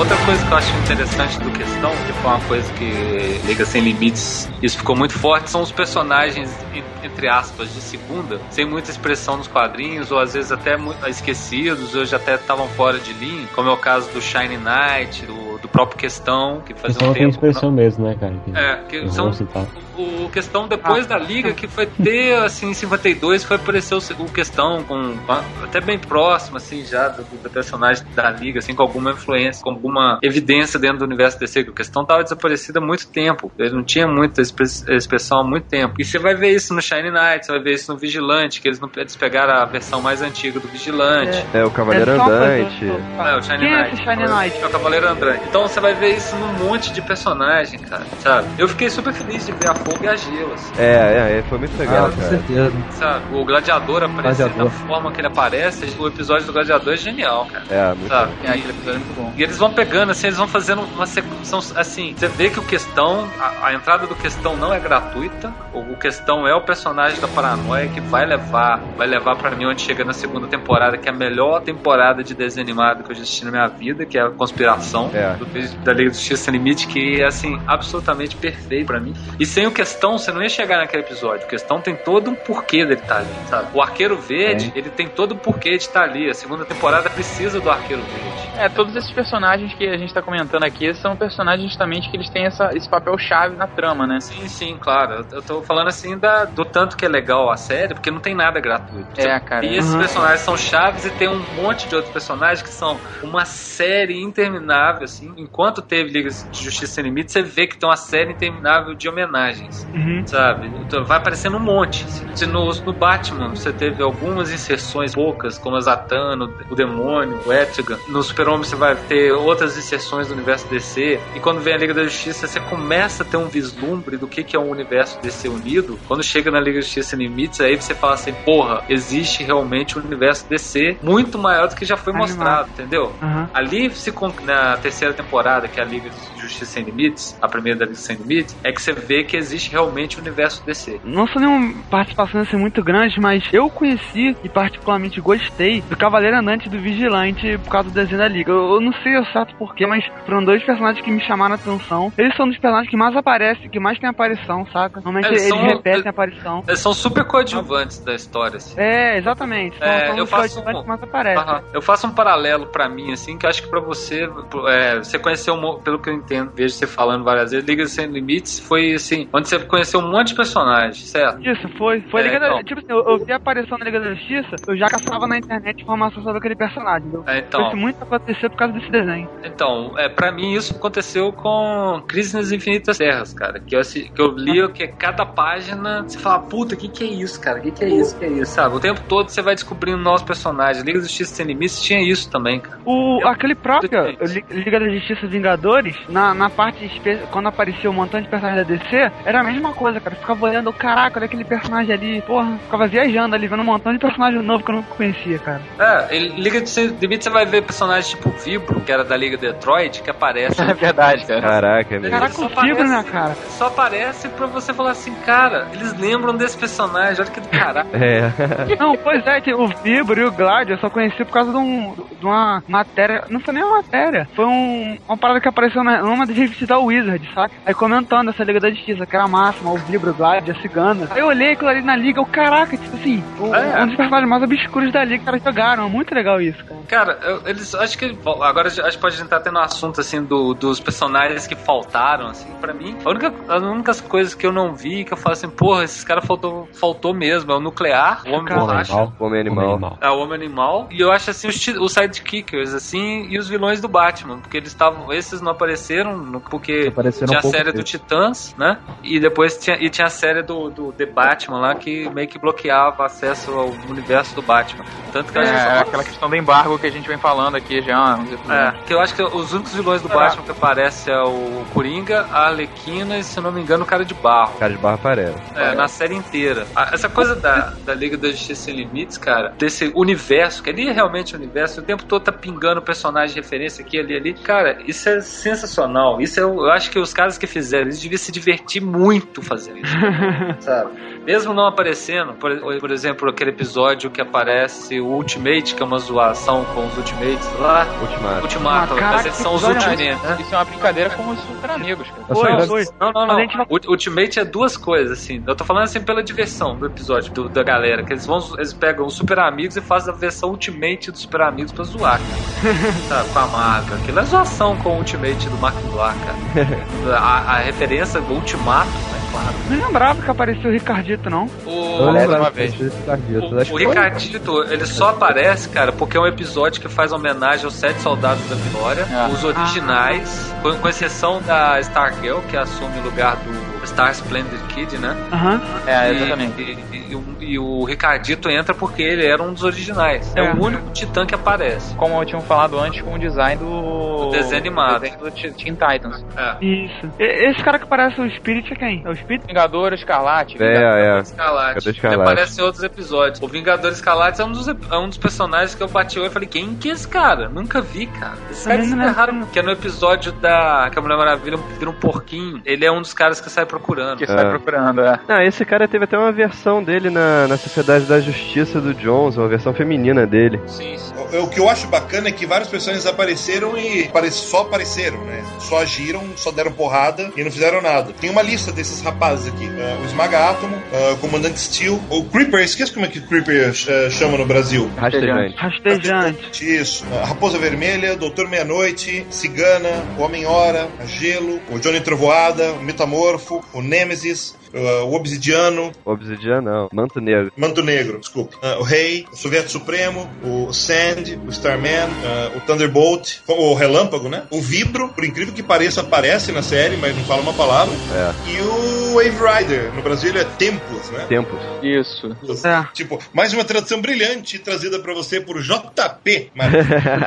Outra 0.00 0.16
coisa 0.24 0.44
que 0.46 0.52
eu 0.52 0.56
acho 0.56 0.76
interessante 0.78 1.38
do 1.40 1.50
questão, 1.50 1.90
que 1.90 2.12
foi 2.14 2.30
uma 2.30 2.40
coisa 2.40 2.72
que 2.72 3.40
Liga 3.46 3.64
Sem 3.66 3.82
Limites, 3.82 4.48
isso 4.62 4.78
ficou 4.78 4.96
muito 4.96 5.12
forte, 5.18 5.50
são 5.50 5.60
os 5.62 5.70
personagens, 5.70 6.50
en- 6.74 6.82
entre 7.06 7.28
aspas, 7.28 7.72
de 7.74 7.80
segunda, 7.80 8.40
sem 8.50 8.64
muita 8.66 8.90
expressão 8.90 9.36
nos 9.36 9.46
quadrinhos, 9.46 10.10
ou 10.10 10.18
às 10.18 10.32
vezes 10.32 10.50
até 10.50 10.76
esquecidos, 11.08 11.94
hoje 11.94 12.14
até 12.14 12.34
estavam 12.34 12.66
fora 12.68 12.98
de 12.98 13.12
linha, 13.12 13.46
como 13.54 13.68
é 13.68 13.72
o 13.72 13.76
caso 13.76 14.10
do 14.10 14.20
Shine 14.22 14.56
Knight, 14.56 15.26
do 15.26 15.49
próprio 15.72 15.98
Questão, 15.98 16.60
que 16.60 16.74
fazia 16.74 16.88
Questão 16.88 17.10
um 17.10 17.12
tem 17.12 17.22
tempo. 17.22 17.34
expressão 17.34 17.70
mesmo, 17.70 18.04
né, 18.06 18.16
cara? 18.18 18.34
Que 18.44 18.50
É, 18.56 18.76
que 18.88 18.96
eu 18.96 19.08
são 19.08 19.32
citar. 19.32 19.66
o 19.96 20.28
questão 20.30 20.66
depois 20.68 21.06
da 21.06 21.18
liga 21.18 21.52
que 21.52 21.66
foi 21.68 21.86
ter 21.86 22.34
assim 22.42 22.70
em 22.70 22.74
52 22.74 23.44
foi 23.44 23.56
aparecer 23.56 23.94
o, 23.94 23.98
o 24.22 24.28
questão 24.30 24.82
com, 24.84 25.14
até 25.62 25.80
bem 25.80 25.98
próximo 25.98 26.56
assim 26.56 26.84
já 26.84 27.08
do, 27.08 27.22
do 27.24 27.50
personagem 27.50 28.04
da 28.14 28.30
liga 28.30 28.58
assim 28.60 28.74
com 28.74 28.82
alguma 28.82 29.10
influência 29.12 29.60
com 29.62 29.70
alguma 29.70 30.18
evidência 30.22 30.78
dentro 30.78 30.98
do 30.98 31.04
universo 31.04 31.38
DC 31.38 31.64
que 31.64 31.70
o 31.70 31.74
questão 31.74 32.02
estava 32.02 32.22
desaparecido 32.22 32.78
há 32.78 32.82
muito 32.82 33.10
tempo 33.10 33.50
ele 33.58 33.70
não 33.74 33.82
tinha 33.84 34.06
muita 34.06 34.40
express- 34.40 34.84
expressão 34.88 35.40
há 35.40 35.44
muito 35.44 35.66
tempo 35.68 35.94
e 35.98 36.04
você 36.04 36.18
vai 36.18 36.34
ver 36.34 36.50
isso 36.50 36.72
no 36.74 36.80
Shine 36.80 37.10
Knight 37.10 37.44
você 37.46 37.52
vai 37.52 37.60
ver 37.62 37.74
isso 37.74 37.92
no 37.92 37.98
Vigilante 37.98 38.60
que 38.60 38.68
eles 38.68 38.80
não 38.80 38.88
eles 38.96 39.16
pegaram 39.16 39.54
a 39.54 39.64
versão 39.64 40.00
mais 40.00 40.22
antiga 40.22 40.60
do 40.60 40.68
Vigilante 40.68 41.44
É, 41.52 41.64
o 41.64 41.70
Cavaleiro 41.70 42.10
É 42.12 42.14
Andante. 42.14 42.86
coisa- 42.86 43.30
é, 43.30 43.36
o 43.36 43.42
Shine 43.42 43.58
Quem 43.58 43.68
é 43.72 43.76
Knight. 43.82 43.94
esse 43.94 44.02
Shine 44.02 44.26
Knight? 44.28 44.62
É 44.62 44.66
o 44.66 44.70
Cavaleiro 44.70 45.08
Andante. 45.08 45.42
Então 45.48 45.59
você 45.68 45.80
vai 45.80 45.94
ver 45.94 46.16
isso 46.16 46.36
num 46.36 46.52
monte 46.52 46.92
de 46.92 47.00
personagem, 47.02 47.78
cara, 47.80 48.06
sabe? 48.18 48.48
Eu 48.58 48.68
fiquei 48.68 48.88
super 48.90 49.12
feliz 49.12 49.44
de 49.46 49.52
ver 49.52 49.68
a 49.70 49.74
Fogo 49.74 50.04
e 50.04 50.08
a 50.08 50.16
Gelo, 50.16 50.52
assim, 50.54 50.72
É, 50.76 51.38
é, 51.38 51.42
foi 51.48 51.58
muito 51.58 51.76
legal, 51.78 52.06
Ah, 52.06 52.10
com 52.10 52.16
cara. 52.16 52.28
certeza. 52.28 52.72
sabe? 52.90 53.24
O 53.30 53.44
Gladiador 53.44 54.02
aparecer 54.02 54.44
Gladiador. 54.48 54.64
da 54.64 54.70
forma 54.86 55.12
que 55.12 55.20
ele 55.20 55.28
aparece, 55.28 55.94
o 55.98 56.06
episódio 56.06 56.46
do 56.46 56.52
Gladiador 56.52 56.94
é 56.94 56.96
genial, 56.96 57.46
cara. 57.46 57.64
É, 57.68 57.94
muito 57.94 58.08
Sabe? 58.08 58.32
É, 58.42 58.48
aquele 58.50 58.70
episódio 58.70 58.90
é 58.90 58.98
muito 58.98 59.14
bom. 59.14 59.32
E 59.36 59.42
eles 59.42 59.56
vão 59.58 59.72
pegando, 59.72 60.10
assim, 60.10 60.26
eles 60.26 60.38
vão 60.38 60.48
fazendo 60.48 60.82
uma 60.82 61.06
sequência. 61.06 61.58
Assim, 61.76 62.14
você 62.16 62.28
vê 62.28 62.50
que 62.50 62.58
o 62.58 62.62
questão, 62.62 63.28
a, 63.38 63.68
a 63.68 63.74
entrada 63.74 64.06
do 64.06 64.14
questão 64.14 64.56
não 64.56 64.72
é 64.72 64.78
gratuita. 64.78 65.52
O, 65.72 65.80
o 65.92 65.96
questão 65.96 66.46
é 66.46 66.54
o 66.54 66.60
personagem 66.62 67.20
da 67.20 67.28
paranoia 67.28 67.88
que 67.88 68.00
vai 68.00 68.24
levar, 68.26 68.84
vai 68.96 69.06
levar 69.06 69.36
pra 69.36 69.50
mim 69.50 69.66
onde 69.66 69.80
chega 69.82 70.04
na 70.04 70.12
segunda 70.12 70.46
temporada, 70.46 70.96
que 70.96 71.08
é 71.08 71.12
a 71.12 71.14
melhor 71.14 71.60
temporada 71.60 72.22
de 72.22 72.34
desenho 72.34 72.64
animado 72.66 73.02
que 73.04 73.10
eu 73.10 73.16
já 73.16 73.22
assisti 73.22 73.44
na 73.44 73.50
minha 73.50 73.66
vida, 73.68 74.04
que 74.06 74.18
é 74.18 74.22
a 74.22 74.30
Conspiração 74.30 75.10
É. 75.14 75.36
do, 75.36 75.46
da 75.82 75.92
Liga 75.92 76.10
do 76.10 76.14
Justiça 76.14 76.44
Sem 76.44 76.54
Limite, 76.54 76.86
que 76.86 77.20
é 77.20 77.26
assim, 77.26 77.56
absolutamente 77.66 78.36
perfeito 78.36 78.86
pra 78.86 79.00
mim. 79.00 79.12
E 79.38 79.44
sem 79.46 79.66
o 79.66 79.72
questão, 79.72 80.18
você 80.18 80.32
não 80.32 80.42
ia 80.42 80.48
chegar 80.48 80.78
naquele 80.78 81.02
episódio. 81.02 81.44
O 81.44 81.48
questão 81.48 81.80
tem 81.80 81.96
todo 81.96 82.30
um 82.30 82.34
porquê 82.36 82.84
dele 82.84 83.00
estar 83.00 83.18
ali, 83.18 83.46
sabe? 83.46 83.70
O 83.72 83.82
Arqueiro 83.82 84.16
Verde, 84.18 84.72
ele 84.74 84.90
tem 84.90 85.08
todo 85.08 85.34
um 85.34 85.38
porquê 85.38 85.70
de 85.70 85.84
estar 85.84 86.02
ali. 86.04 86.28
A 86.30 86.34
segunda 86.34 86.64
temporada 86.64 87.10
precisa 87.10 87.60
do 87.60 87.70
Arqueiro 87.70 88.04
Verde. 88.04 88.50
É, 88.56 88.68
todos 88.68 88.94
esses 88.94 89.12
personagens 89.12 89.74
que 89.74 89.84
a 89.86 89.96
gente 89.96 90.12
tá 90.14 90.22
comentando 90.22 90.64
aqui 90.64 90.92
são 90.94 91.16
personagens 91.16 91.68
justamente 91.68 92.10
que 92.10 92.16
eles 92.16 92.30
têm 92.30 92.46
essa, 92.46 92.70
esse 92.74 92.88
papel 92.88 93.16
chave 93.18 93.56
na 93.56 93.66
trama, 93.66 94.06
né? 94.06 94.20
Sim, 94.20 94.46
sim, 94.48 94.78
claro. 94.80 95.14
Eu- 95.14 95.40
Eu 95.40 95.42
tô 95.42 95.62
falando 95.62 95.88
assim 95.88 96.18
da, 96.18 96.44
do 96.44 96.64
tanto 96.64 96.96
que 96.96 97.04
é 97.06 97.08
legal 97.08 97.50
a 97.50 97.56
série, 97.56 97.94
porque 97.94 98.10
não 98.10 98.20
tem 98.20 98.34
nada 98.34 98.60
gratuito. 98.60 99.08
É, 99.18 99.40
cara. 99.40 99.64
E 99.64 99.76
esses 99.76 99.92
Uhum. 99.92 99.98
personagens 99.98 100.40
são 100.42 100.56
chaves 100.56 101.04
e 101.04 101.10
tem 101.10 101.28
um 101.28 101.40
monte 101.54 101.88
de 101.88 101.94
outros 101.94 102.12
personagens 102.12 102.62
que 102.62 102.68
são 102.68 103.00
uma 103.22 103.44
série 103.44 104.20
interminável, 104.22 105.04
assim. 105.04 105.32
Enquanto 105.40 105.82
teve 105.82 106.10
Liga 106.10 106.28
de 106.28 106.62
Justiça 106.64 106.94
Sem 106.94 107.04
Limites, 107.04 107.32
você 107.32 107.42
vê 107.42 107.66
que 107.66 107.78
tem 107.78 107.88
uma 107.88 107.96
série 107.96 108.32
interminável 108.32 108.94
de 108.94 109.08
homenagens, 109.08 109.86
Uhum. 109.94 110.22
sabe? 110.26 110.70
Então, 110.80 111.04
vai 111.04 111.16
aparecendo 111.18 111.56
um 111.56 111.60
monte. 111.60 112.04
Se 112.34 112.46
No, 112.46 112.70
no 112.84 112.92
Batman, 112.92 113.50
você 113.54 113.72
teve 113.72 114.02
algumas 114.02 114.50
inserções 114.52 115.14
poucas, 115.14 115.56
como 115.58 115.76
a 115.76 115.80
Zatanna, 115.80 116.48
o 116.68 116.74
Demônio, 116.74 117.40
o 117.46 117.52
Etrigan. 117.52 117.98
No 118.08 118.22
Super-Homem, 118.22 118.64
você 118.64 118.76
vai 118.76 118.94
ter 118.96 119.32
outras 119.32 119.76
inserções 119.76 120.28
do 120.28 120.34
universo 120.34 120.68
DC. 120.68 121.20
E 121.34 121.40
quando 121.40 121.60
vem 121.60 121.74
a 121.74 121.78
Liga 121.78 121.94
da 121.94 122.02
Justiça, 122.04 122.46
você 122.46 122.60
começa 122.60 123.22
a 123.22 123.26
ter 123.26 123.36
um 123.36 123.48
vislumbre 123.48 124.16
do 124.16 124.26
que, 124.26 124.42
que 124.42 124.56
é 124.56 124.58
o 124.58 124.68
universo 124.68 125.20
DC 125.22 125.48
unido. 125.48 125.98
Quando 126.06 126.22
chega 126.22 126.50
na 126.50 126.58
Liga 126.60 126.78
da 126.78 126.82
Justiça 126.82 127.10
Sem 127.10 127.18
Limites, 127.20 127.60
aí 127.60 127.76
você 127.76 127.94
fala 127.94 128.14
assim, 128.14 128.32
porra, 128.44 128.82
existe 128.88 129.42
realmente 129.42 129.98
um 129.98 130.02
universo 130.02 130.48
DC 130.48 130.98
muito 131.02 131.38
maior 131.38 131.68
do 131.68 131.74
que 131.76 131.84
já 131.84 131.96
foi 131.96 132.12
Animal. 132.12 132.28
mostrado, 132.28 132.68
entendeu? 132.70 133.14
Uhum. 133.22 133.48
Ali, 133.54 133.90
se 133.90 134.12
na 134.42 134.76
terceira 134.76 135.14
temporada, 135.14 135.29
que 135.72 135.80
é 135.80 135.82
a 135.82 135.86
Liga 135.86 136.10
de 136.10 136.40
Justiça 136.40 136.72
Sem 136.72 136.82
Limites, 136.84 137.36
a 137.40 137.48
primeira 137.48 137.78
da 137.78 137.84
Liga 137.86 137.96
Sem 137.98 138.16
Limites, 138.16 138.58
é 138.64 138.72
que 138.72 138.82
você 138.82 138.92
vê 138.92 139.22
que 139.24 139.36
existe 139.36 139.70
realmente 139.72 140.18
o 140.18 140.20
universo 140.20 140.64
DC. 140.66 141.00
Não 141.04 141.26
sou 141.28 141.40
nenhuma 141.40 141.82
participação 141.88 142.40
assim 142.40 142.56
muito 142.56 142.82
grande, 142.82 143.20
mas 143.20 143.42
eu 143.52 143.70
conheci 143.70 144.36
e 144.42 144.48
particularmente 144.48 145.20
gostei 145.20 145.82
do 145.82 145.96
Cavaleiro 145.96 146.36
Andante 146.36 146.66
e 146.66 146.70
do 146.70 146.80
Vigilante 146.80 147.58
por 147.58 147.70
causa 147.70 147.88
do 147.90 147.94
desenho 147.94 148.18
da 148.18 148.28
Liga. 148.28 148.50
Eu, 148.50 148.74
eu 148.74 148.80
não 148.80 148.92
sei 149.02 149.16
o 149.18 149.24
certo 149.26 149.54
porquê, 149.56 149.86
mas 149.86 150.04
foram 150.26 150.44
dois 150.44 150.62
personagens 150.64 151.04
que 151.04 151.10
me 151.10 151.20
chamaram 151.24 151.54
a 151.54 151.56
atenção. 151.56 152.12
Eles 152.18 152.34
são 152.36 152.48
dos 152.48 152.58
personagens 152.58 152.90
que 152.90 152.96
mais 152.96 153.16
aparecem, 153.16 153.70
que 153.70 153.78
mais 153.80 153.98
tem 153.98 154.08
aparição, 154.10 154.66
saca? 154.72 154.96
Normalmente 155.00 155.26
Eles 155.28 155.42
eles, 155.42 155.48
são- 155.54 155.62
repetem 155.66 156.06
a 156.06 156.10
aparição. 156.10 156.64
Eles 156.66 156.80
são 156.80 156.92
super 156.92 157.24
coadjuvantes 157.24 158.02
da 158.04 158.14
história, 158.14 158.56
assim. 158.56 158.74
É, 158.80 159.16
exatamente. 159.18 159.78
São, 159.78 159.86
É, 159.88 160.06
são 160.08 160.18
eu 160.18 160.26
faço 160.26 160.60
um- 160.60 160.82
que 160.82 160.88
mais 160.88 161.02
aparecem. 161.02 161.60
Eu 161.72 161.82
faço 161.82 162.06
um 162.06 162.10
paralelo 162.14 162.66
pra 162.66 162.88
mim, 162.88 163.12
assim, 163.12 163.38
que 163.38 163.46
eu 163.46 163.50
acho 163.50 163.62
que 163.62 163.68
pra 163.70 163.80
você, 163.80 164.28
é, 164.68 164.98
você 164.98 165.18
conheceu, 165.20 165.56
pelo 165.84 165.98
que 166.00 166.10
eu 166.10 166.14
entendo, 166.14 166.52
vejo 166.54 166.74
você 166.74 166.86
falando 166.86 167.24
várias 167.24 167.50
vezes, 167.52 167.66
Liga 167.66 167.86
Sem 167.86 168.06
Limites 168.06 168.58
foi, 168.60 168.94
assim, 168.94 169.28
onde 169.32 169.48
você 169.48 169.58
conheceu 169.60 170.00
um 170.00 170.10
monte 170.10 170.28
de 170.28 170.34
personagens, 170.34 171.08
certo? 171.10 171.40
Isso, 171.46 171.68
foi. 171.78 172.00
Foi 172.10 172.20
É, 172.20 172.24
Liga 172.24 172.40
da 172.40 172.46
então. 172.48 172.64
Tipo 172.64 172.80
assim, 172.80 172.92
eu, 172.92 173.04
eu 173.08 173.24
vi 173.24 173.32
a 173.32 173.36
aparição 173.36 173.78
da 173.78 173.84
Liga 173.84 174.00
da 174.00 174.14
Justiça, 174.14 174.60
eu 174.66 174.76
já 174.76 174.88
caçava 174.88 175.26
na 175.26 175.38
internet 175.38 175.80
informação 175.82 176.22
sobre 176.22 176.38
aquele 176.38 176.56
personagem. 176.56 177.00
entendeu? 177.08 177.24
É, 177.26 177.38
então. 177.38 177.68
Isso 177.68 177.76
muito 177.76 178.02
aconteceu 178.02 178.50
por 178.50 178.56
causa 178.56 178.74
desse 178.74 178.90
desenho. 178.90 179.28
Então, 179.44 179.94
é, 179.98 180.08
pra 180.08 180.32
mim 180.32 180.54
isso 180.54 180.74
aconteceu 180.74 181.32
com 181.32 182.02
Crise 182.08 182.36
nas 182.36 182.52
Infinitas 182.52 182.98
Terras, 182.98 183.32
cara. 183.34 183.60
Que 183.60 183.76
eu, 183.76 183.80
que 183.82 184.20
eu 184.20 184.28
li 184.36 184.60
que 184.72 184.86
cada 184.88 185.24
página 185.24 186.02
você 186.02 186.18
fala, 186.18 186.38
puta, 186.40 186.74
o 186.74 186.78
que, 186.78 186.88
que 186.88 187.04
é 187.04 187.06
isso, 187.06 187.40
cara? 187.40 187.58
O 187.58 187.62
que, 187.62 187.70
que 187.70 187.84
é 187.84 187.88
isso? 187.88 188.16
O 188.16 188.18
que 188.18 188.24
é 188.24 188.28
isso? 188.28 188.52
Sabe? 188.52 188.74
O 188.76 188.80
tempo 188.80 189.00
todo 189.08 189.28
você 189.28 189.42
vai 189.42 189.54
descobrindo 189.54 189.98
novos 189.98 190.22
personagens. 190.22 190.84
Liga 190.84 190.98
da 190.98 191.04
Justiça 191.04 191.34
Sem 191.34 191.46
Limites 191.46 191.80
tinha 191.80 192.00
isso 192.00 192.30
também, 192.30 192.60
cara. 192.60 192.78
O, 192.84 193.20
aquele 193.26 193.54
próprio 193.54 193.90
Li- 194.20 194.44
Liga 194.50 194.78
da 194.80 194.86
Justiça 194.88 194.99
Vingadores, 195.28 195.96
na, 196.08 196.34
na 196.34 196.48
parte 196.50 196.84
espe- 196.84 197.20
quando 197.30 197.48
apareceu 197.48 197.90
um 197.90 197.94
montão 197.94 198.20
de 198.20 198.28
personagens 198.28 198.66
da 198.66 198.74
DC, 198.76 199.12
era 199.24 199.40
a 199.40 199.44
mesma 199.44 199.72
coisa, 199.72 200.00
cara. 200.00 200.14
Eu 200.16 200.20
ficava 200.20 200.44
olhando, 200.46 200.72
caraca, 200.72 201.18
olha 201.18 201.26
aquele 201.26 201.44
personagem 201.44 201.92
ali, 201.94 202.22
porra, 202.22 202.56
ficava 202.64 202.86
viajando 202.86 203.34
ali, 203.34 203.46
vendo 203.46 203.60
um 203.62 203.66
montão 203.66 203.92
de 203.92 203.98
personagem 203.98 204.40
novo 204.42 204.64
que 204.64 204.70
eu 204.70 204.76
não 204.76 204.82
conhecia, 204.82 205.38
cara. 205.38 205.60
É, 205.78 206.16
ele- 206.16 206.40
Liga 206.40 206.60
de 206.60 206.68
Sem 206.70 206.86
Limites 207.00 207.24
você 207.24 207.30
vai 207.30 207.44
ver 207.46 207.62
personagens 207.62 208.08
tipo 208.10 208.30
Vibro, 208.30 208.80
que 208.80 208.90
era 208.92 209.04
da 209.04 209.16
Liga 209.16 209.36
Detroit, 209.36 210.02
que 210.02 210.10
aparece. 210.10 210.60
É 210.70 210.74
verdade, 210.74 211.26
cara. 211.26 211.40
Caraca, 211.40 211.94
é 211.94 211.98
mesmo. 211.98 212.10
Caraca, 212.16 212.32
só 212.34 212.42
o 212.42 212.46
aparece- 212.46 212.84
né, 212.88 213.04
cara? 213.10 213.34
Só 213.34 213.66
aparece 213.66 214.28
pra 214.30 214.46
você 214.46 214.72
falar 214.72 214.90
assim, 214.92 215.14
cara, 215.26 215.68
eles 215.72 215.92
lembram 215.98 216.34
desse 216.36 216.56
personagem, 216.56 217.20
olha 217.22 217.30
que 217.30 217.40
do 217.40 217.48
caralho. 217.48 217.88
É. 218.00 218.76
Não, 218.78 218.96
pois 218.96 219.26
é, 219.26 219.40
que 219.40 219.52
o 219.52 219.66
Vibro 219.82 220.20
e 220.20 220.24
o 220.24 220.32
Gladio 220.32 220.74
eu 220.74 220.78
só 220.78 220.88
conheci 220.90 221.24
por 221.24 221.32
causa 221.32 221.50
de, 221.50 221.56
um, 221.58 221.94
de 222.18 222.24
uma 222.24 222.62
matéria. 222.66 223.24
Não 223.28 223.40
foi 223.40 223.54
nem 223.54 223.62
uma 223.62 223.76
matéria, 223.78 224.28
foi 224.34 224.44
um, 224.46 224.89
uma 225.08 225.16
parada 225.16 225.40
que 225.40 225.48
apareceu 225.48 225.82
na, 225.84 226.02
numa 226.02 226.26
das 226.26 226.36
revistas 226.36 226.68
da 226.68 226.78
Wizard, 226.78 227.28
saca? 227.34 227.54
Aí 227.66 227.74
comentando 227.74 228.30
essa 228.30 228.42
Liga 228.44 228.60
da 228.60 228.70
Justiça, 228.70 229.06
que 229.06 229.14
era 229.16 229.24
a 229.24 229.28
máxima, 229.28 229.70
o 229.72 229.76
Vibro, 229.76 230.10
o 230.10 230.14
Gladio, 230.14 230.54
a 230.56 230.60
Cigana. 230.60 231.08
Aí 231.10 231.20
eu 231.20 231.26
olhei 231.26 231.52
aquilo 231.52 231.68
ali 231.70 231.82
na 231.82 231.96
Liga, 231.96 232.20
o 232.20 232.26
caraca, 232.26 232.76
tipo 232.76 232.96
assim, 232.96 233.22
o- 233.38 233.54
É. 233.54 233.82
um 233.82 233.86
dos 233.88 233.96
personagens 233.96 234.28
mais 234.30 234.42
obscuros 234.42 234.92
da 234.92 235.04
Liga 235.04 235.18
que 235.18 235.24
caras 235.24 235.42
jogaram. 235.42 235.88
Muito 235.90 236.14
legal 236.14 236.40
isso, 236.40 236.64
cara. 236.64 236.80
Cara, 236.88 237.18
eu- 237.22 237.42
eles 237.46 237.74
acho 237.74 237.96
que 237.98 238.12
bom, 238.12 238.42
agora 238.42 238.68
acho 238.68 238.80
que 238.82 238.98
pode 238.98 239.20
entrar 239.20 239.40
tendo 239.40 239.58
um 239.58 239.62
assunto 239.62 240.00
assim 240.00 240.22
do, 240.22 240.54
dos 240.54 240.80
personagens 240.80 241.46
que 241.46 241.54
faltaram, 241.54 242.26
assim, 242.28 242.50
pra 242.60 242.72
mim. 242.72 242.96
A 243.04 243.08
única, 243.10 243.32
as 243.48 243.62
únicas 243.62 244.00
coisas 244.00 244.34
que 244.34 244.46
eu 244.46 244.52
não 244.52 244.74
vi 244.74 245.04
que 245.04 245.12
eu 245.12 245.16
falo 245.16 245.32
assim, 245.34 245.48
porra, 245.48 245.84
esses 245.84 246.02
caras 246.04 246.24
faltou, 246.26 246.68
faltou 246.72 247.12
mesmo, 247.14 247.52
é 247.52 247.56
o 247.56 247.60
nuclear, 247.60 248.22
o 248.26 248.32
homem 248.32 248.54
borracha. 248.54 248.92
Animal. 248.92 249.12
Homem 249.18 249.40
animal. 249.40 249.98
É 250.00 250.08
o 250.08 250.18
Homem 250.18 250.34
Animal. 250.34 250.88
E 250.90 251.00
eu 251.00 251.10
acho 251.12 251.30
assim 251.30 251.48
os, 251.48 251.68
os 251.68 251.92
sidekickers, 251.92 252.74
assim, 252.74 253.26
e 253.28 253.38
os 253.38 253.48
vilões 253.48 253.80
do 253.80 253.88
Batman. 253.88 254.38
Porque 254.38 254.56
eles 254.56 254.68
estavam. 254.80 255.12
Esses 255.12 255.40
não 255.42 255.52
apareceram, 255.52 256.16
no- 256.16 256.40
porque 256.40 256.86
Apareceram 256.88 257.26
tinha 257.28 257.38
a 257.38 257.42
pouco 257.42 257.56
série 257.56 257.72
do. 257.72 257.82
Titãs, 257.82 258.54
né? 258.56 258.78
E 259.02 259.18
depois 259.20 259.56
tinha, 259.58 259.76
e 259.80 259.88
tinha 259.90 260.06
a 260.06 260.10
série 260.10 260.42
do, 260.42 260.70
do 260.70 260.92
The 260.92 261.06
Batman 261.06 261.58
lá 261.60 261.74
que 261.74 262.08
meio 262.10 262.28
que 262.28 262.38
bloqueava 262.38 263.04
acesso 263.04 263.50
ao 263.52 263.68
universo 263.88 264.34
do 264.34 264.42
Batman. 264.42 264.84
Tanto 265.12 265.32
que 265.32 265.38
É, 265.38 265.44
só- 265.58 265.80
aquela 265.80 266.04
questão 266.04 266.28
do 266.28 266.36
embargo 266.36 266.78
que 266.78 266.86
a 266.86 266.90
gente 266.90 267.06
vem 267.08 267.18
falando 267.18 267.56
aqui 267.56 267.80
já. 267.82 268.14
episódios. 268.14 268.50
é, 268.50 268.72
que 268.86 268.94
eu 268.94 269.00
acho 269.00 269.14
que 269.14 269.22
os 269.22 269.52
únicos 269.52 269.74
vilões 269.74 270.02
do 270.02 270.08
Batman 270.08 270.42
que 270.44 270.50
aparecem 270.50 271.12
é 271.12 271.20
o 271.22 271.64
Coringa, 271.72 272.26
a 272.30 272.48
Arlequina 272.48 273.18
e, 273.18 273.24
se 273.24 273.40
não 273.40 273.50
me 273.52 273.60
engano, 273.60 273.84
o 273.84 273.86
cara 273.86 274.04
de 274.04 274.14
barro. 274.14 274.58
Cara 274.58 274.72
de 274.72 274.78
barra 274.78 274.98
parece. 274.98 275.38
É, 275.54 275.74
na 275.74 275.88
série 275.88 276.14
inteira. 276.14 276.66
A- 276.76 276.90
Essa 276.92 277.08
coisa 277.08 277.34
da, 277.36 277.74
da 277.84 277.94
Liga 277.94 278.16
da 278.16 278.28
Justiça 278.30 278.64
Sem 278.64 278.74
Limites, 278.76 279.16
cara, 279.18 279.54
desse 279.58 279.90
universo, 279.94 280.62
que 280.62 280.70
ali 280.70 280.88
é 280.88 280.92
realmente 280.92 281.34
o 281.34 281.38
universo, 281.38 281.80
o 281.80 281.84
tempo 281.84 282.04
todo 282.04 282.22
tá 282.24 282.32
pingando 282.32 282.82
personagem 282.82 283.34
de 283.34 283.40
referência 283.40 283.82
aqui, 283.84 283.98
ali, 283.98 284.14
ali. 284.16 284.34
Cara, 284.34 284.69
isso 284.86 285.08
é 285.08 285.20
sensacional. 285.20 286.20
Isso 286.20 286.38
é, 286.40 286.42
eu 286.42 286.70
acho 286.70 286.90
que 286.90 286.98
os 286.98 287.12
caras 287.12 287.36
que 287.38 287.46
fizeram 287.46 287.88
isso 287.88 288.02
deviam 288.02 288.18
se 288.18 288.32
divertir 288.32 288.82
muito 288.82 289.42
fazendo 289.42 289.78
isso. 289.78 289.94
sabe? 290.60 290.90
Mesmo 291.24 291.52
não 291.52 291.66
aparecendo, 291.66 292.32
por, 292.34 292.50
por 292.80 292.90
exemplo, 292.90 293.28
aquele 293.28 293.50
episódio 293.50 294.10
que 294.10 294.20
aparece 294.20 294.98
o 295.00 295.06
Ultimate, 295.06 295.74
que 295.74 295.82
é 295.82 295.86
uma 295.86 295.98
zoação 295.98 296.64
com 296.74 296.86
os 296.86 296.96
Ultimates 296.96 297.48
lá. 297.58 297.86
Ultimato. 298.00 298.42
Ultimato, 298.42 298.94
Ah, 298.94 298.96
caraca, 298.96 299.16
mas 299.16 299.26
eles 299.26 299.36
são 299.36 299.54
os 299.54 299.62
é 299.64 299.68
Ultimates, 299.68 300.22
né? 300.22 300.36
Isso 300.40 300.54
é 300.54 300.58
uma 300.58 300.64
brincadeira 300.64 301.10
com 301.10 301.28
os 301.30 301.38
super 301.40 301.70
amigos, 301.70 302.08
cara. 302.08 302.66
Foi. 302.66 302.84
Não, 302.98 303.12
não, 303.12 303.26
não. 303.26 303.66
Ultimate 303.88 304.38
é 304.40 304.44
duas 304.44 304.76
coisas, 304.76 305.18
assim. 305.18 305.42
Eu 305.46 305.54
tô 305.54 305.64
falando 305.64 305.84
assim 305.84 306.00
pela 306.00 306.22
diversão 306.22 306.76
do 306.76 306.86
episódio 306.86 307.32
do- 307.32 307.48
da 307.48 307.62
galera. 307.62 308.02
Que 308.02 308.12
eles 308.14 308.26
vão, 308.26 308.38
eles 308.56 308.72
pegam 308.72 309.04
os 309.06 309.14
Super 309.14 309.38
Amigos 309.40 309.76
e 309.76 309.80
fazem 309.80 310.12
a 310.12 310.16
versão 310.16 310.50
Ultimate 310.50 311.10
dos 311.10 311.20
Super 311.20 311.42
Amigos 311.42 311.70
pra 311.72 311.84
zoar. 311.84 312.18
cara. 312.20 312.74
Sabe, 313.08 313.28
com 313.30 313.38
a 313.38 313.46
marca. 313.46 313.94
Aquilo 313.96 314.18
é 314.20 314.24
zoação. 314.24 314.59
Conexão 314.60 314.76
com 314.76 314.90
o 314.90 314.96
Ultimate 314.98 315.48
do 315.48 315.56
Mark 315.56 315.76
Millar, 315.84 316.14
cara. 316.24 317.16
a, 317.18 317.52
a 317.54 317.58
referência 317.58 318.20
do 318.20 318.34
Ultimato, 318.34 318.88
né? 318.90 319.20
Claro. 319.30 319.54
Não 319.70 319.86
lembrava 319.86 320.20
que 320.22 320.30
apareceu 320.30 320.70
o 320.70 320.72
Ricardito, 320.72 321.30
não. 321.30 321.48
O, 321.64 321.70
Eu 322.00 322.10
lembro 322.10 322.36
uma 322.36 322.50
vez. 322.50 322.74
Ricardito. 322.74 323.46
o, 323.46 323.74
o 323.74 323.76
Ricardito, 323.76 324.62
ele 324.64 324.84
só 324.86 325.10
aparece, 325.10 325.68
cara, 325.68 325.92
porque 325.92 326.16
é 326.16 326.20
um 326.20 326.26
episódio 326.26 326.80
que 326.80 326.88
faz 326.88 327.12
homenagem 327.12 327.64
aos 327.64 327.74
Sete 327.74 328.00
Soldados 328.00 328.44
da 328.48 328.56
Vitória, 328.56 329.06
Ah. 329.12 329.28
os 329.32 329.42
originais, 329.44 330.52
com, 330.62 330.74
com 330.76 330.88
exceção 330.88 331.40
da 331.42 331.78
Stargirl, 331.80 332.40
que 332.50 332.56
assume 332.56 332.98
o 332.98 333.02
lugar 333.04 333.36
do 333.36 333.69
Star 333.84 334.10
Splendid 334.12 334.60
Kid, 334.68 334.98
né? 334.98 335.16
Aham. 335.32 335.60
É, 335.86 336.12
E- 336.12 336.16
exatamente. 336.16 336.60
E, 336.62 336.96
e- 336.96 337.10
e 337.12 337.16
o- 337.16 337.24
e 337.40 337.58
o 337.58 337.84
Ricardito 337.84 338.48
entra 338.48 338.74
porque 338.74 339.02
ele 339.02 339.26
era 339.26 339.42
um 339.42 339.52
dos 339.52 339.62
originais. 339.64 340.32
É, 340.36 340.40
É. 340.44 340.52
o 340.52 340.62
único 340.62 340.90
titã 340.92 341.24
que 341.26 341.34
aparece. 341.34 341.94
Como 341.96 342.20
eu 342.20 342.24
tinha 342.26 342.40
falado 342.42 342.78
antes 342.78 343.00
com 343.02 343.14
o 343.14 343.18
design 343.18 343.56
do. 343.62 344.10
Do 344.20 344.30
desenho 344.30 344.58
animado. 344.60 345.00
desenho 345.00 345.18
do 345.18 345.30
Teen 345.30 345.74
Titans. 345.74 346.24
É. 346.36 346.64
Isso. 346.64 347.10
E- 347.18 347.50
esse 347.50 347.62
cara 347.64 347.78
que 347.78 347.86
parece 347.86 348.20
o 348.20 348.30
Spirit 348.36 348.72
é 348.72 348.76
quem? 348.76 349.02
É 349.04 349.08
o 349.10 349.16
Spirit? 349.16 349.44
Vingador 349.46 349.92
Escarlate. 349.92 350.56
É, 350.62 351.16
é. 351.16 351.20
Escalate. 351.20 351.74
Cadê 351.74 351.88
Ele 351.88 351.96
Escarlate? 351.96 352.22
aparece 352.30 352.60
em 352.60 352.64
outros 352.64 352.82
episódios. 352.84 353.40
O 353.42 353.48
Vingador 353.48 353.90
Escalate 353.92 354.40
é 354.40 354.44
um 354.44 354.52
dos, 354.52 354.68
é 354.68 354.96
um 354.98 355.08
dos 355.08 355.18
personagens 355.18 355.74
que 355.74 355.82
eu 355.82 355.88
bati 355.88 356.18
o 356.18 356.22
olho 356.22 356.30
e 356.30 356.32
falei, 356.32 356.48
quem 356.48 356.74
que 356.76 356.88
é 356.90 356.92
esse 356.92 357.08
cara? 357.08 357.48
Nunca 357.48 357.80
vi, 357.80 358.06
cara. 358.06 358.36
Esse 358.50 358.68
cara 358.68 358.80
lembro. 358.82 359.00
ferraram. 359.00 359.46
Que 359.46 359.58
é 359.58 359.62
no 359.62 359.70
episódio 359.70 360.32
da 360.32 360.88
que 360.92 360.98
a 360.98 361.02
Mulher 361.02 361.16
Maravilha 361.16 361.56
vira 361.78 361.90
um 361.90 361.94
porquinho. 361.94 362.60
Ele 362.64 362.84
é 362.84 362.92
um 362.92 363.00
dos 363.00 363.12
caras 363.14 363.40
que 363.40 363.50
sai 363.50 363.64
procurando. 363.70 364.18
Que 364.18 364.26
sai 364.26 364.44
É. 364.46 364.50
procurando, 364.50 365.00
é. 365.00 365.20
Ah, 365.28 365.44
esse 365.44 365.64
cara 365.64 365.86
teve 365.88 366.04
até 366.04 366.18
uma 366.18 366.32
versão 366.32 366.82
dele 366.82 367.08
na, 367.10 367.46
na 367.48 367.56
Sociedade 367.56 368.04
da 368.04 368.20
Justiça 368.20 368.80
do 368.80 368.92
Jones, 368.92 369.36
uma 369.36 369.48
versão 369.48 369.72
feminina 369.72 370.26
dele. 370.26 370.60
Sim, 370.66 370.96
sim. 370.98 371.12
O, 371.38 371.44
o 371.44 371.48
que 371.48 371.60
eu 371.60 371.68
acho 371.68 371.86
bacana 371.86 372.28
é 372.28 372.32
que 372.32 372.44
vários 372.46 372.68
personagens 372.68 373.06
apareceram 373.06 373.78
e 373.78 374.04
apare- 374.04 374.30
só 374.30 374.62
apareceram, 374.62 375.24
né? 375.24 375.42
Só 375.58 375.78
agiram, 375.80 376.22
só 376.36 376.50
deram 376.50 376.72
porrada 376.72 377.30
e 377.36 377.44
não 377.44 377.50
fizeram 377.50 377.80
nada. 377.80 378.12
Tem 378.20 378.28
uma 378.30 378.42
lista 378.42 378.72
desses 378.72 379.00
rapazes 379.02 379.52
aqui: 379.52 379.68
Ah, 379.78 379.98
o 380.02 380.04
Esmaga 380.06 380.50
Átomo, 380.50 380.76
ah, 380.92 381.12
o 381.14 381.16
Comandante 381.18 381.58
Steel, 381.60 382.00
o 382.10 382.24
Creeper, 382.24 382.60
esqueci 382.60 382.92
como 382.92 383.06
é 383.06 383.08
que 383.08 383.18
o 383.20 383.22
Creeper 383.26 383.72
eh, 383.88 384.10
chama 384.10 384.36
no 384.36 384.44
Brasil. 384.46 384.90
Rastejante. 384.96 385.54
Rastejante. 385.56 386.76
Isso. 386.76 387.04
Raposa 387.26 387.58
Vermelha, 387.58 388.16
Doutor 388.16 388.48
Meia-Noite, 388.48 389.26
Cigana, 389.30 389.88
o 390.18 390.22
Homem-Hora, 390.22 390.88
Gelo, 391.06 391.60
o 391.70 391.78
Johnny 391.78 392.00
Trovoada, 392.00 392.72
o 392.72 392.82
Metamorfo, 392.82 393.59
o 393.72 393.82
Nemesis, 393.82 394.54
uh, 394.74 395.04
o 395.04 395.14
Obsidiano, 395.14 395.92
Obsidian 396.04 396.60
não, 396.60 396.88
Manto 396.92 397.20
Negro. 397.20 397.52
Manto 397.56 397.82
Negro, 397.82 398.18
desculpa. 398.18 398.56
Ah, 398.62 398.78
o 398.78 398.82
Rei, 398.82 399.26
o 399.32 399.36
Soviético 399.36 399.72
Supremo, 399.72 400.28
o 400.42 400.72
Sand, 400.72 401.38
o 401.46 401.50
Starman, 401.50 402.08
ah, 402.24 402.52
o 402.56 402.60
Thunderbolt, 402.60 403.38
o 403.46 403.74
Relâmpago, 403.74 404.28
né? 404.28 404.44
O 404.50 404.60
Vibro, 404.60 405.08
por 405.08 405.24
incrível 405.24 405.52
que 405.54 405.62
pareça, 405.62 406.00
aparece 406.00 406.52
na 406.52 406.62
série, 406.62 406.96
mas 406.96 407.16
não 407.16 407.24
fala 407.24 407.42
uma 407.42 407.52
palavra. 407.54 407.94
É, 408.14 408.50
E 408.50 408.60
o 408.60 409.14
Wave 409.14 409.64
Rider, 409.64 409.94
no 409.94 410.02
Brasil 410.02 410.30
ele 410.30 410.40
é 410.40 410.44
Tempos, 410.44 411.10
né? 411.10 411.26
tempos. 411.28 411.60
Isso. 411.82 412.36
É. 412.66 412.86
Tipo, 412.92 413.18
mais 413.32 413.52
uma 413.52 413.64
tradução 413.64 414.00
brilhante 414.00 414.58
trazida 414.58 414.98
pra 414.98 415.14
você 415.14 415.40
por 415.40 415.60
JP. 415.62 416.50
Mas... 416.54 416.72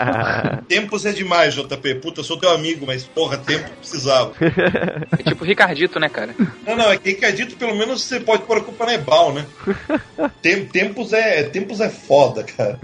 Tempos 0.68 1.06
é 1.06 1.12
demais, 1.12 1.54
JP. 1.54 1.96
Puta, 1.96 2.24
sou 2.24 2.38
teu 2.38 2.50
amigo, 2.52 2.86
mas 2.86 3.04
porra, 3.04 3.38
tempo 3.38 3.70
precisava. 3.80 4.34
É 4.40 5.24
tipo 5.24 5.44
Ricardito, 5.44 6.00
né, 6.00 6.10
cara? 6.10 6.36
Não, 6.66 6.76
não, 6.76 6.92
é 6.92 6.98
que 6.98 7.10
Ricardito, 7.10 7.33
pelo 7.58 7.76
menos 7.76 8.04
você 8.04 8.20
pode 8.20 8.44
pôr 8.44 8.58
a 8.58 8.62
culpa 8.62 8.86
na 8.86 8.94
Ebal, 8.94 9.34
né? 9.34 9.46
Tem- 10.42 10.66
tempos, 10.66 11.14
é, 11.14 11.44
tempos 11.44 11.80
é 11.80 11.90
foda, 11.90 12.44
cara. 12.44 12.80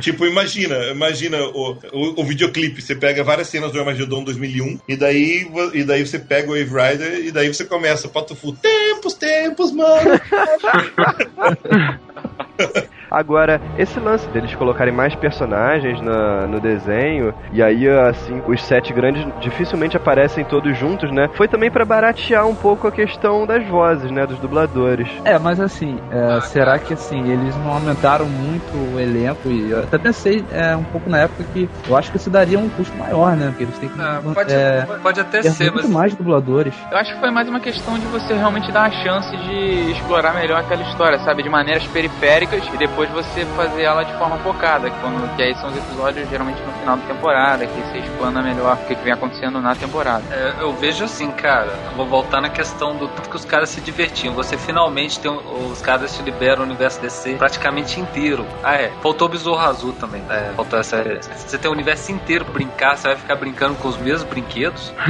tipo, 0.00 0.26
imagina, 0.26 0.76
imagina 0.90 1.38
o, 1.38 1.78
o, 1.92 2.20
o 2.20 2.24
videoclipe. 2.24 2.82
Você 2.82 2.94
pega 2.94 3.24
várias 3.24 3.48
cenas 3.48 3.72
do 3.72 3.78
Armageddon 3.78 4.24
2001 4.24 4.78
e 4.88 4.96
daí, 4.96 5.46
e 5.74 5.84
daí 5.84 6.06
você 6.06 6.18
pega 6.18 6.50
o 6.50 6.54
Wave 6.54 6.70
Rider 6.70 7.26
e 7.26 7.30
daí 7.30 7.48
você 7.48 7.64
começa, 7.64 8.08
Pato 8.08 8.34
Fu, 8.34 8.52
tempos, 8.52 9.14
tempos, 9.14 9.72
mano. 9.72 10.10
Agora, 13.10 13.60
esse 13.76 13.98
lance 14.00 14.28
deles 14.30 14.54
colocarem 14.54 14.92
mais 14.92 15.14
personagens 15.14 16.00
na- 16.00 16.46
no 16.46 16.60
desenho, 16.60 17.34
e 17.52 17.62
aí, 17.62 17.88
assim, 17.88 18.42
os 18.46 18.62
sete 18.62 18.92
grandes 18.92 19.24
dificilmente 19.40 19.96
aparecem 19.96 20.44
todos 20.44 20.76
juntos, 20.76 21.10
né? 21.10 21.28
Foi 21.34 21.48
também 21.48 21.70
pra 21.70 21.84
baratear 21.84 22.46
um 22.46 22.54
pouco 22.54 22.86
a 22.86 22.92
questão 22.92 23.46
das 23.46 23.66
vozes, 23.66 24.10
né? 24.10 24.26
Dos 24.26 24.38
dubladores. 24.38 25.08
É, 25.24 25.38
mas 25.38 25.60
assim, 25.60 25.98
é, 26.10 26.40
será 26.40 26.78
que 26.78 26.92
assim, 26.94 27.30
eles 27.30 27.56
não 27.56 27.72
aumentaram 27.72 28.26
muito 28.26 28.76
o 28.76 28.98
elenco? 28.98 29.48
E 29.50 29.70
eu 29.70 29.80
até 29.80 29.98
pensei 29.98 30.44
é, 30.50 30.76
um 30.76 30.84
pouco 30.84 31.08
na 31.08 31.18
época 31.18 31.44
que 31.44 31.68
eu 31.88 31.96
acho 31.96 32.10
que 32.10 32.16
isso 32.16 32.30
daria 32.30 32.58
um 32.58 32.68
custo 32.68 32.96
maior, 32.96 33.36
né? 33.36 33.48
Porque 33.48 33.62
eles 33.64 33.78
têm 33.78 33.88
que. 33.88 34.00
Ah, 34.00 34.20
pode, 34.34 34.52
é, 34.52 34.86
pode 35.02 35.20
até 35.20 35.40
ter 35.40 35.50
ser, 35.50 35.70
muito 35.72 35.88
mas 35.88 35.94
mais 35.98 36.14
dubladores. 36.14 36.74
Eu 36.90 36.98
acho 36.98 37.12
que 37.14 37.20
foi 37.20 37.30
mais 37.30 37.48
uma 37.48 37.60
questão 37.60 37.98
de 37.98 38.06
você 38.06 38.34
realmente 38.34 38.70
dar 38.72 38.84
a 38.84 38.90
chance 38.90 39.36
de 39.36 39.90
explorar 39.92 40.34
melhor 40.34 40.60
aquela 40.60 40.82
história, 40.82 41.18
sabe? 41.20 41.42
De 41.42 41.48
maneiras 41.48 41.86
periféricas 41.86 42.66
e 42.72 42.76
depois 42.76 42.97
você 43.06 43.44
fazer 43.56 43.82
ela 43.82 44.02
de 44.02 44.12
forma 44.18 44.36
focada, 44.38 44.90
que, 44.90 44.98
quando, 45.00 45.36
que 45.36 45.42
aí 45.42 45.54
são 45.54 45.68
os 45.70 45.76
episódios 45.76 46.28
geralmente 46.28 46.60
no 46.62 46.72
final 46.72 46.96
da 46.96 47.02
temporada, 47.06 47.66
que 47.66 47.80
você 47.80 47.98
explana 47.98 48.42
melhor 48.42 48.74
o 48.74 48.86
que, 48.86 48.94
que 48.94 49.04
vem 49.04 49.12
acontecendo 49.12 49.60
na 49.60 49.74
temporada. 49.74 50.22
É, 50.30 50.54
eu 50.62 50.72
vejo 50.72 51.04
assim, 51.04 51.30
cara. 51.30 51.72
eu 51.90 51.96
Vou 51.96 52.06
voltar 52.06 52.40
na 52.40 52.48
questão 52.48 52.96
do 52.96 53.08
tanto 53.08 53.28
que 53.30 53.36
os 53.36 53.44
caras 53.44 53.68
se 53.68 53.80
divertiam. 53.80 54.34
Você 54.34 54.56
finalmente 54.56 55.18
tem. 55.20 55.30
um- 55.30 55.68
Os 55.70 55.80
caras 55.82 56.16
te 56.16 56.22
liberam 56.22 56.62
o 56.62 56.64
universo 56.64 57.00
DC 57.00 57.34
praticamente 57.34 58.00
inteiro. 58.00 58.46
Ah, 58.62 58.74
é. 58.76 58.90
Faltou 59.02 59.28
o 59.28 59.30
Besouro 59.30 59.60
Azul 59.60 59.92
também. 59.92 60.22
É, 60.30 60.50
faltou 60.56 60.78
essa. 60.78 61.02
Você 61.36 61.58
tem 61.58 61.70
o 61.70 61.74
universo 61.74 62.10
inteiro 62.12 62.44
pra 62.44 62.54
brincar, 62.54 62.96
você 62.96 63.08
vai 63.08 63.16
ficar 63.16 63.36
brincando 63.36 63.74
com 63.76 63.88
os 63.88 63.96
mesmos 63.96 64.24
brinquedos. 64.24 64.92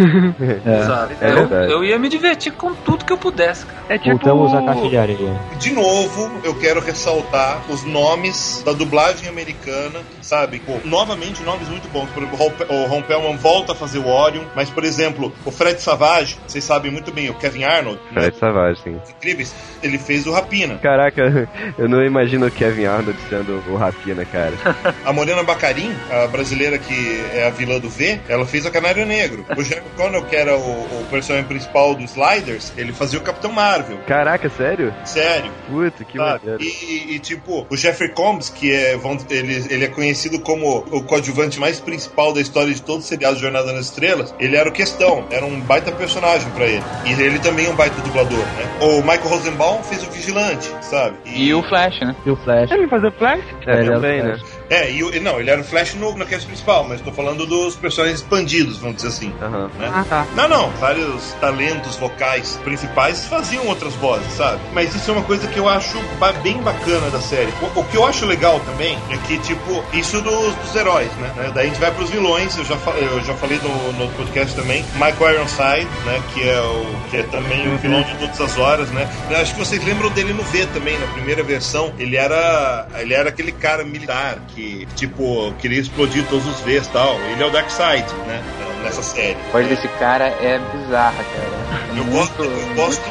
É. 0.66 0.82
sabe? 0.84 1.16
é 1.20 1.30
eu, 1.30 1.34
verdade. 1.46 1.72
eu 1.72 1.84
ia 1.84 1.98
me 1.98 2.08
divertir 2.08 2.52
com 2.52 2.74
tudo 2.74 3.04
que 3.04 3.12
eu 3.12 3.18
pudesse, 3.18 3.64
cara. 3.66 3.78
É 3.88 3.98
tipo. 3.98 4.10
Voltamos 4.10 4.54
à 4.54 4.62
caixa 4.62 4.88
de 4.88 4.96
areia. 4.96 5.40
De 5.58 5.72
novo, 5.72 6.30
eu 6.42 6.54
quero 6.58 6.80
ressaltar 6.80 7.58
os 7.68 7.77
nomes 7.84 8.62
da 8.64 8.72
dublagem 8.72 9.28
americana, 9.28 10.00
sabe? 10.22 10.60
Pô, 10.60 10.78
novamente, 10.84 11.42
nomes 11.42 11.68
muito 11.68 11.88
bons. 11.88 12.08
Por 12.10 12.22
exemplo, 12.22 12.38
o 12.68 12.86
Ron- 12.86 12.98
o 12.98 13.02
Pellman 13.02 13.36
volta 13.36 13.72
a 13.72 13.74
fazer 13.74 13.98
o 13.98 14.06
Orion, 14.08 14.44
mas, 14.54 14.68
por 14.70 14.84
exemplo, 14.84 15.32
o 15.44 15.50
Fred 15.50 15.80
Savage, 15.80 16.36
vocês 16.46 16.64
sabem 16.64 16.90
muito 16.90 17.12
bem, 17.12 17.30
o 17.30 17.34
Kevin 17.34 17.64
Arnold, 17.64 18.00
né? 18.12 18.22
Fred 18.22 18.36
Savage, 18.38 18.80
sim. 18.82 19.00
incríveis, 19.10 19.54
ele 19.82 19.98
fez 19.98 20.26
o 20.26 20.32
Rapina. 20.32 20.78
Caraca, 20.78 21.48
eu 21.78 21.88
não 21.88 22.02
imagino 22.04 22.46
o 22.46 22.50
Kevin 22.50 22.86
Arnold 22.86 23.18
sendo 23.28 23.62
o 23.68 23.76
Rapina, 23.76 24.24
cara. 24.24 24.54
A 25.04 25.12
Morena 25.12 25.42
Bacarin, 25.42 25.94
a 26.10 26.26
brasileira 26.26 26.78
que 26.78 27.20
é 27.32 27.46
a 27.46 27.50
vilã 27.50 27.78
do 27.78 27.88
V, 27.88 28.20
ela 28.28 28.44
fez 28.44 28.66
a 28.66 28.70
Canário 28.70 29.06
Negro. 29.06 29.44
O 29.56 29.62
Jack 29.62 29.82
Connell, 29.96 30.24
que 30.24 30.36
era 30.36 30.56
o, 30.56 30.60
o 31.00 31.06
personagem 31.10 31.46
principal 31.48 31.94
do 31.94 32.02
Sliders, 32.04 32.72
ele 32.76 32.92
fazia 32.92 33.18
o 33.18 33.22
Capitão 33.22 33.52
Marvel. 33.52 33.98
Caraca, 34.06 34.48
sério? 34.50 34.94
Sério. 35.04 35.50
Puta, 35.68 36.04
que 36.04 36.18
maneiro. 36.18 36.62
E, 36.62 37.14
e, 37.14 37.18
tipo, 37.18 37.66
o 37.70 37.76
Jeffrey 37.76 38.08
Combs, 38.10 38.48
que 38.48 38.72
é, 38.72 38.98
ele, 39.30 39.66
ele 39.70 39.84
é 39.84 39.88
conhecido 39.88 40.38
como 40.40 40.78
o 40.90 41.02
coadjuvante 41.02 41.60
mais 41.60 41.80
principal 41.80 42.32
da 42.32 42.40
história 42.40 42.72
de 42.72 42.82
todo 42.82 43.00
o 43.00 43.02
seriado 43.02 43.38
Jornada 43.38 43.72
nas 43.72 43.86
Estrelas, 43.86 44.34
ele 44.38 44.56
era 44.56 44.68
o 44.68 44.72
Questão, 44.72 45.26
era 45.30 45.44
um 45.44 45.60
baita 45.60 45.92
personagem 45.92 46.50
pra 46.50 46.66
ele. 46.66 46.82
E 47.04 47.12
ele 47.20 47.38
também 47.38 47.66
é 47.66 47.70
um 47.70 47.76
baita 47.76 48.00
dublador, 48.02 48.38
né? 48.38 48.78
O 48.80 49.00
Michael 49.02 49.28
Rosenbaum 49.28 49.82
fez 49.82 50.02
o 50.06 50.10
Vigilante, 50.10 50.70
sabe? 50.80 51.16
E 51.26 51.52
o 51.54 51.62
Flash, 51.62 52.00
né? 52.00 52.14
E 52.24 52.30
o 52.30 52.36
Flash. 52.36 52.70
Ele 52.70 52.88
fazia 52.88 53.10
Flash? 53.12 53.44
É, 53.66 53.78
Ele 53.78 53.90
também, 53.90 54.20
o 54.20 54.24
né? 54.24 54.40
É, 54.70 54.90
e, 54.90 54.98
e 55.00 55.20
não, 55.20 55.40
ele 55.40 55.50
era 55.50 55.60
o 55.60 55.64
Flash 55.64 55.94
no, 55.94 56.14
no 56.16 56.26
cast 56.26 56.46
principal, 56.46 56.84
mas 56.88 57.00
tô 57.00 57.10
falando 57.12 57.46
dos 57.46 57.74
personagens 57.76 58.20
expandidos, 58.20 58.78
vamos 58.78 58.96
dizer 58.96 59.08
assim. 59.08 59.32
Aham. 59.40 59.70
né? 59.78 59.90
Ah, 59.92 60.04
tá. 60.08 60.26
Não, 60.34 60.48
não, 60.48 60.70
vários 60.72 61.32
talentos 61.40 61.96
vocais 61.96 62.58
principais 62.64 63.26
faziam 63.26 63.66
outras 63.66 63.94
vozes, 63.94 64.30
sabe? 64.34 64.60
Mas 64.72 64.94
isso 64.94 65.10
é 65.10 65.14
uma 65.14 65.22
coisa 65.22 65.46
que 65.48 65.58
eu 65.58 65.68
acho 65.68 65.98
ba- 66.18 66.32
bem 66.32 66.58
bacana 66.58 67.10
da 67.10 67.20
série. 67.20 67.52
O, 67.74 67.80
o 67.80 67.84
que 67.84 67.96
eu 67.96 68.06
acho 68.06 68.26
legal 68.26 68.60
também 68.60 68.98
é 69.10 69.16
que, 69.26 69.38
tipo, 69.38 69.84
isso 69.92 70.20
dos, 70.20 70.54
dos 70.56 70.74
heróis, 70.76 71.10
né? 71.12 71.32
Né? 71.36 71.50
Daí 71.54 71.66
a 71.66 71.68
gente 71.70 71.80
vai 71.80 71.90
pros 71.90 72.10
vilões, 72.10 72.56
eu 72.56 72.64
já, 72.64 72.76
fa- 72.76 72.92
eu 72.92 73.22
já 73.24 73.34
falei 73.34 73.58
no, 73.62 73.92
no 73.92 74.08
podcast 74.12 74.54
também. 74.54 74.84
Michael 74.94 75.34
Ironside, 75.34 75.88
né? 76.04 76.22
Que 76.34 76.48
é, 76.48 76.60
o, 76.60 76.86
que 77.10 77.16
é 77.18 77.22
também 77.24 77.72
o 77.74 77.78
vilão 77.78 78.02
de 78.02 78.14
todas 78.16 78.40
as 78.40 78.58
horas, 78.58 78.90
né? 78.90 79.08
Eu 79.30 79.36
acho 79.38 79.54
que 79.54 79.58
vocês 79.60 79.82
lembram 79.84 80.10
dele 80.10 80.32
no 80.32 80.42
V 80.42 80.66
também, 80.74 80.98
na 80.98 81.06
primeira 81.08 81.42
versão. 81.42 81.92
Ele 81.98 82.16
era, 82.16 82.86
ele 82.98 83.14
era 83.14 83.28
aquele 83.30 83.52
cara 83.52 83.84
militar 83.84 84.36
que, 84.48 84.57
tipo, 84.96 85.52
queria 85.58 85.80
explodir 85.80 86.24
todos 86.28 86.46
os 86.46 86.60
Vs 86.60 86.86
e 86.86 86.90
tal. 86.90 87.14
Ele 87.32 87.42
é 87.42 87.46
o 87.46 87.50
Darkseid, 87.50 88.04
né? 88.26 88.42
Nessa 88.82 89.02
série. 89.02 89.36
A 89.48 89.52
voz 89.52 89.66
desse 89.66 89.88
cara 89.98 90.26
é 90.28 90.58
bizarra, 90.72 91.24
cara. 91.24 91.68
Eu 91.96 92.04
gosto, 92.04 92.42
eu 92.44 92.74
gosto, 92.76 93.02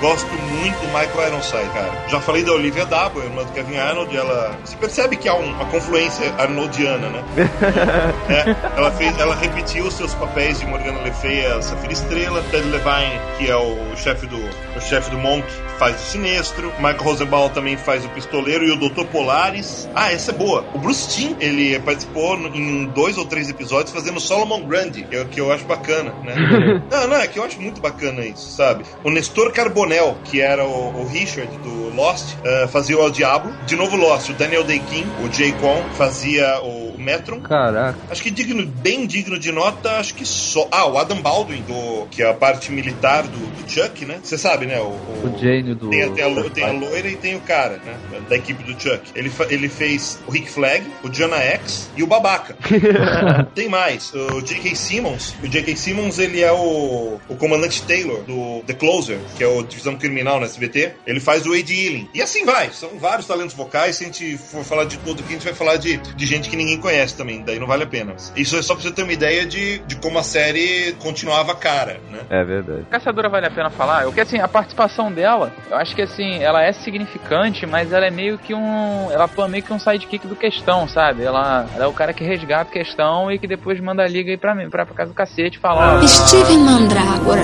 gosto 0.00 0.26
muito 0.30 0.78
do 0.78 0.86
Michael 0.88 1.28
Ironside, 1.28 1.70
cara. 1.72 1.90
Já 2.08 2.20
falei 2.20 2.44
da 2.44 2.52
Olivia 2.52 2.84
Dabo, 2.84 3.20
irmã 3.22 3.42
do 3.42 3.50
Kevin 3.52 3.78
Arnold, 3.78 4.14
ela. 4.14 4.54
Você 4.62 4.76
percebe 4.76 5.16
que 5.16 5.26
há 5.26 5.34
um- 5.34 5.52
uma 5.52 5.64
confluência 5.66 6.32
arnoldiana, 6.38 7.08
né? 7.08 7.24
É, 8.28 8.54
ela 8.76 8.90
fez, 8.90 9.18
ela 9.18 9.34
repetiu 9.36 9.86
os 9.86 9.94
seus 9.94 10.12
papéis 10.14 10.60
de 10.60 10.66
Morgana 10.66 11.00
Le 11.02 11.10
Fay, 11.12 11.46
a 11.46 11.62
Safira 11.62 11.92
Estrela, 11.92 12.42
Ted 12.50 12.66
Levine, 12.68 13.18
que 13.38 13.50
é 13.50 13.56
o 13.56 13.96
chefe 13.96 14.26
do 14.26 14.36
o 14.76 14.80
chefe 14.80 15.10
do 15.10 15.18
Monk, 15.18 15.46
faz 15.78 15.96
o 15.96 16.04
Sinestro, 16.04 16.72
Michael 16.76 17.02
Rosenbaum 17.02 17.48
também 17.48 17.76
faz 17.76 18.04
o 18.04 18.08
Pistoleiro 18.10 18.64
e 18.64 18.70
o 18.70 18.76
Dr. 18.76 19.04
Polaris. 19.06 19.88
Ah, 19.94 20.12
essa 20.12 20.30
é 20.30 20.34
boa. 20.34 20.64
O 20.74 20.78
Bruce 20.78 21.08
Timm, 21.08 21.36
ele 21.40 21.78
participou 21.80 22.36
em 22.54 22.86
dois 22.86 23.18
ou 23.18 23.24
três 23.24 23.48
episódios 23.48 23.92
fazendo 23.92 24.20
Solomon 24.20 24.62
Grundy, 24.62 25.04
que 25.04 25.16
eu, 25.16 25.26
que 25.26 25.40
eu 25.40 25.52
acho 25.52 25.64
bacana, 25.64 26.12
né? 26.24 26.34
não, 26.90 27.08
não, 27.08 27.16
é 27.16 27.26
que 27.26 27.38
eu 27.38 27.44
acho 27.44 27.60
muito 27.60 27.80
bacana 27.80 28.24
isso, 28.24 28.50
sabe? 28.50 28.84
O 29.04 29.10
Nestor 29.10 29.52
Carbonell, 29.52 30.16
que 30.24 30.40
era 30.40 30.64
o, 30.64 31.00
o 31.00 31.06
Richard 31.06 31.50
do 31.58 31.94
Lost, 31.94 32.34
eh, 32.44 32.66
fazia 32.68 32.98
o 32.98 33.02
El 33.02 33.10
Diablo. 33.10 33.54
De 33.66 33.76
novo 33.76 33.96
Lost, 33.96 34.30
o 34.30 34.34
Daniel 34.34 34.64
Day-Kim, 34.64 35.06
o 35.24 35.32
Jay 35.32 35.52
Con, 35.52 35.82
fazia 35.94 36.60
o 36.60 36.85
Metron. 36.98 37.40
Caraca. 37.40 37.98
Acho 38.10 38.22
que 38.22 38.30
digno, 38.30 38.66
bem 38.66 39.06
digno 39.06 39.38
de 39.38 39.52
nota, 39.52 39.98
acho 39.98 40.14
que 40.14 40.24
só. 40.24 40.68
Ah, 40.70 40.86
o 40.86 40.98
Adam 40.98 41.20
Baldwin, 41.20 41.62
do, 41.62 42.06
que 42.10 42.22
é 42.22 42.28
a 42.30 42.34
parte 42.34 42.70
militar 42.72 43.24
do, 43.24 43.38
do 43.38 43.70
Chuck, 43.70 44.04
né? 44.04 44.18
Você 44.22 44.36
sabe, 44.38 44.66
né? 44.66 44.80
O, 44.80 44.84
o- 44.88 45.32
O 45.34 45.38
Jane 45.38 45.74
do. 45.74 45.88
tem, 45.90 46.10
tem 46.12 46.24
a, 46.24 46.50
tem 46.50 46.64
a 46.64 46.72
loira 46.72 47.08
e 47.08 47.16
tem 47.16 47.34
o 47.36 47.40
cara, 47.40 47.80
né? 47.84 47.96
Da 48.28 48.36
equipe 48.36 48.62
do 48.62 48.72
Chuck. 48.80 49.00
Ele, 49.14 49.30
ele 49.50 49.68
fez 49.68 50.18
o 50.26 50.30
Rick 50.30 50.50
Flag, 50.50 50.84
o 51.02 51.08
Jonah 51.08 51.38
X 51.42 51.90
e 51.96 52.02
o 52.02 52.06
Babaca. 52.06 52.56
tem 53.54 53.68
mais. 53.68 54.12
O 54.14 54.40
J.K. 54.40 54.74
Simmons. 54.74 55.34
O 55.42 55.48
J.K. 55.48 55.76
Simmons, 55.76 56.18
ele 56.18 56.42
é 56.42 56.52
o, 56.52 57.18
o 57.28 57.36
comandante 57.36 57.82
Taylor, 57.82 58.22
do 58.22 58.62
The 58.66 58.74
Closer, 58.74 59.18
que 59.36 59.44
é 59.44 59.46
o 59.46 59.62
Divisão 59.62 59.96
Criminal 59.96 60.40
na 60.40 60.46
SBT. 60.46 60.92
Ele 61.06 61.20
faz 61.20 61.46
o 61.46 61.50
Wade 61.54 61.74
Ealing. 61.86 62.08
E 62.14 62.22
assim 62.22 62.44
vai. 62.44 62.70
São 62.72 62.90
vários 62.98 63.26
talentos 63.26 63.54
vocais. 63.54 63.96
Se 63.96 64.04
a 64.04 64.06
gente 64.06 64.36
for 64.38 64.64
falar 64.64 64.84
de 64.84 64.98
tudo 64.98 65.20
aqui, 65.20 65.30
a 65.30 65.36
gente 65.36 65.44
vai 65.44 65.54
falar 65.54 65.76
de, 65.76 65.96
de 65.96 66.26
gente 66.26 66.48
que 66.48 66.56
ninguém 66.56 66.78
conhece 66.78 66.85
também. 67.16 67.42
Daí 67.44 67.58
não 67.58 67.66
vale 67.66 67.84
a 67.84 67.86
pena. 67.86 68.14
Isso 68.34 68.56
é 68.56 68.62
só 68.62 68.74
pra 68.74 68.82
você 68.82 68.90
ter 68.90 69.02
uma 69.02 69.12
ideia 69.12 69.44
de, 69.46 69.78
de 69.80 69.96
como 69.96 70.18
a 70.18 70.22
série 70.22 70.94
continuava 71.00 71.54
cara, 71.54 72.00
né? 72.10 72.20
É 72.30 72.44
verdade. 72.44 72.84
Caçadora 72.90 73.28
vale 73.28 73.46
a 73.46 73.50
pena 73.50 73.70
falar? 73.70 74.04
Porque 74.04 74.20
assim, 74.20 74.38
a 74.38 74.48
participação 74.48 75.10
dela, 75.12 75.52
eu 75.70 75.76
acho 75.76 75.94
que 75.94 76.02
assim, 76.02 76.42
ela 76.42 76.62
é 76.62 76.72
significante, 76.72 77.66
mas 77.66 77.92
ela 77.92 78.06
é 78.06 78.10
meio 78.10 78.38
que 78.38 78.54
um. 78.54 79.10
Ela 79.10 79.24
atua 79.24 79.48
meio 79.48 79.62
que 79.62 79.72
um 79.72 79.78
sidekick 79.78 80.26
do 80.26 80.36
questão, 80.36 80.88
sabe? 80.88 81.22
Ela, 81.22 81.66
ela 81.74 81.84
é 81.84 81.88
o 81.88 81.92
cara 81.92 82.12
que 82.12 82.24
resgata 82.24 82.70
a 82.70 82.72
questão 82.72 83.30
e 83.30 83.38
que 83.38 83.46
depois 83.46 83.80
manda 83.80 84.02
a 84.02 84.08
liga 84.08 84.30
aí 84.30 84.36
pra 84.36 84.54
mim, 84.54 84.68
pra, 84.70 84.84
pra 84.86 84.94
casa 84.94 85.10
do 85.10 85.14
cacete 85.14 85.58
fala. 85.58 86.00
ó, 86.02 86.06
Steven 86.06 86.58
Mandrágora. 86.58 87.42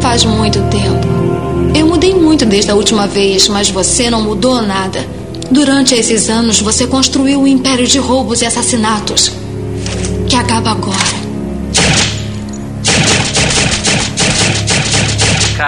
Faz 0.00 0.24
muito 0.24 0.58
tempo. 0.70 1.76
Eu 1.76 1.86
mudei 1.86 2.14
muito 2.14 2.46
desde 2.46 2.70
a 2.70 2.74
última 2.74 3.06
vez, 3.06 3.48
mas 3.48 3.68
você 3.70 4.08
não 4.10 4.22
mudou 4.22 4.62
nada. 4.62 5.00
Durante 5.50 5.94
esses 5.94 6.28
anos, 6.28 6.60
você 6.60 6.86
construiu 6.86 7.40
um 7.40 7.46
império 7.46 7.86
de 7.86 7.98
roubos 7.98 8.42
e 8.42 8.46
assassinatos. 8.46 9.32
Que 10.28 10.36
acaba 10.36 10.70
agora. 10.70 11.17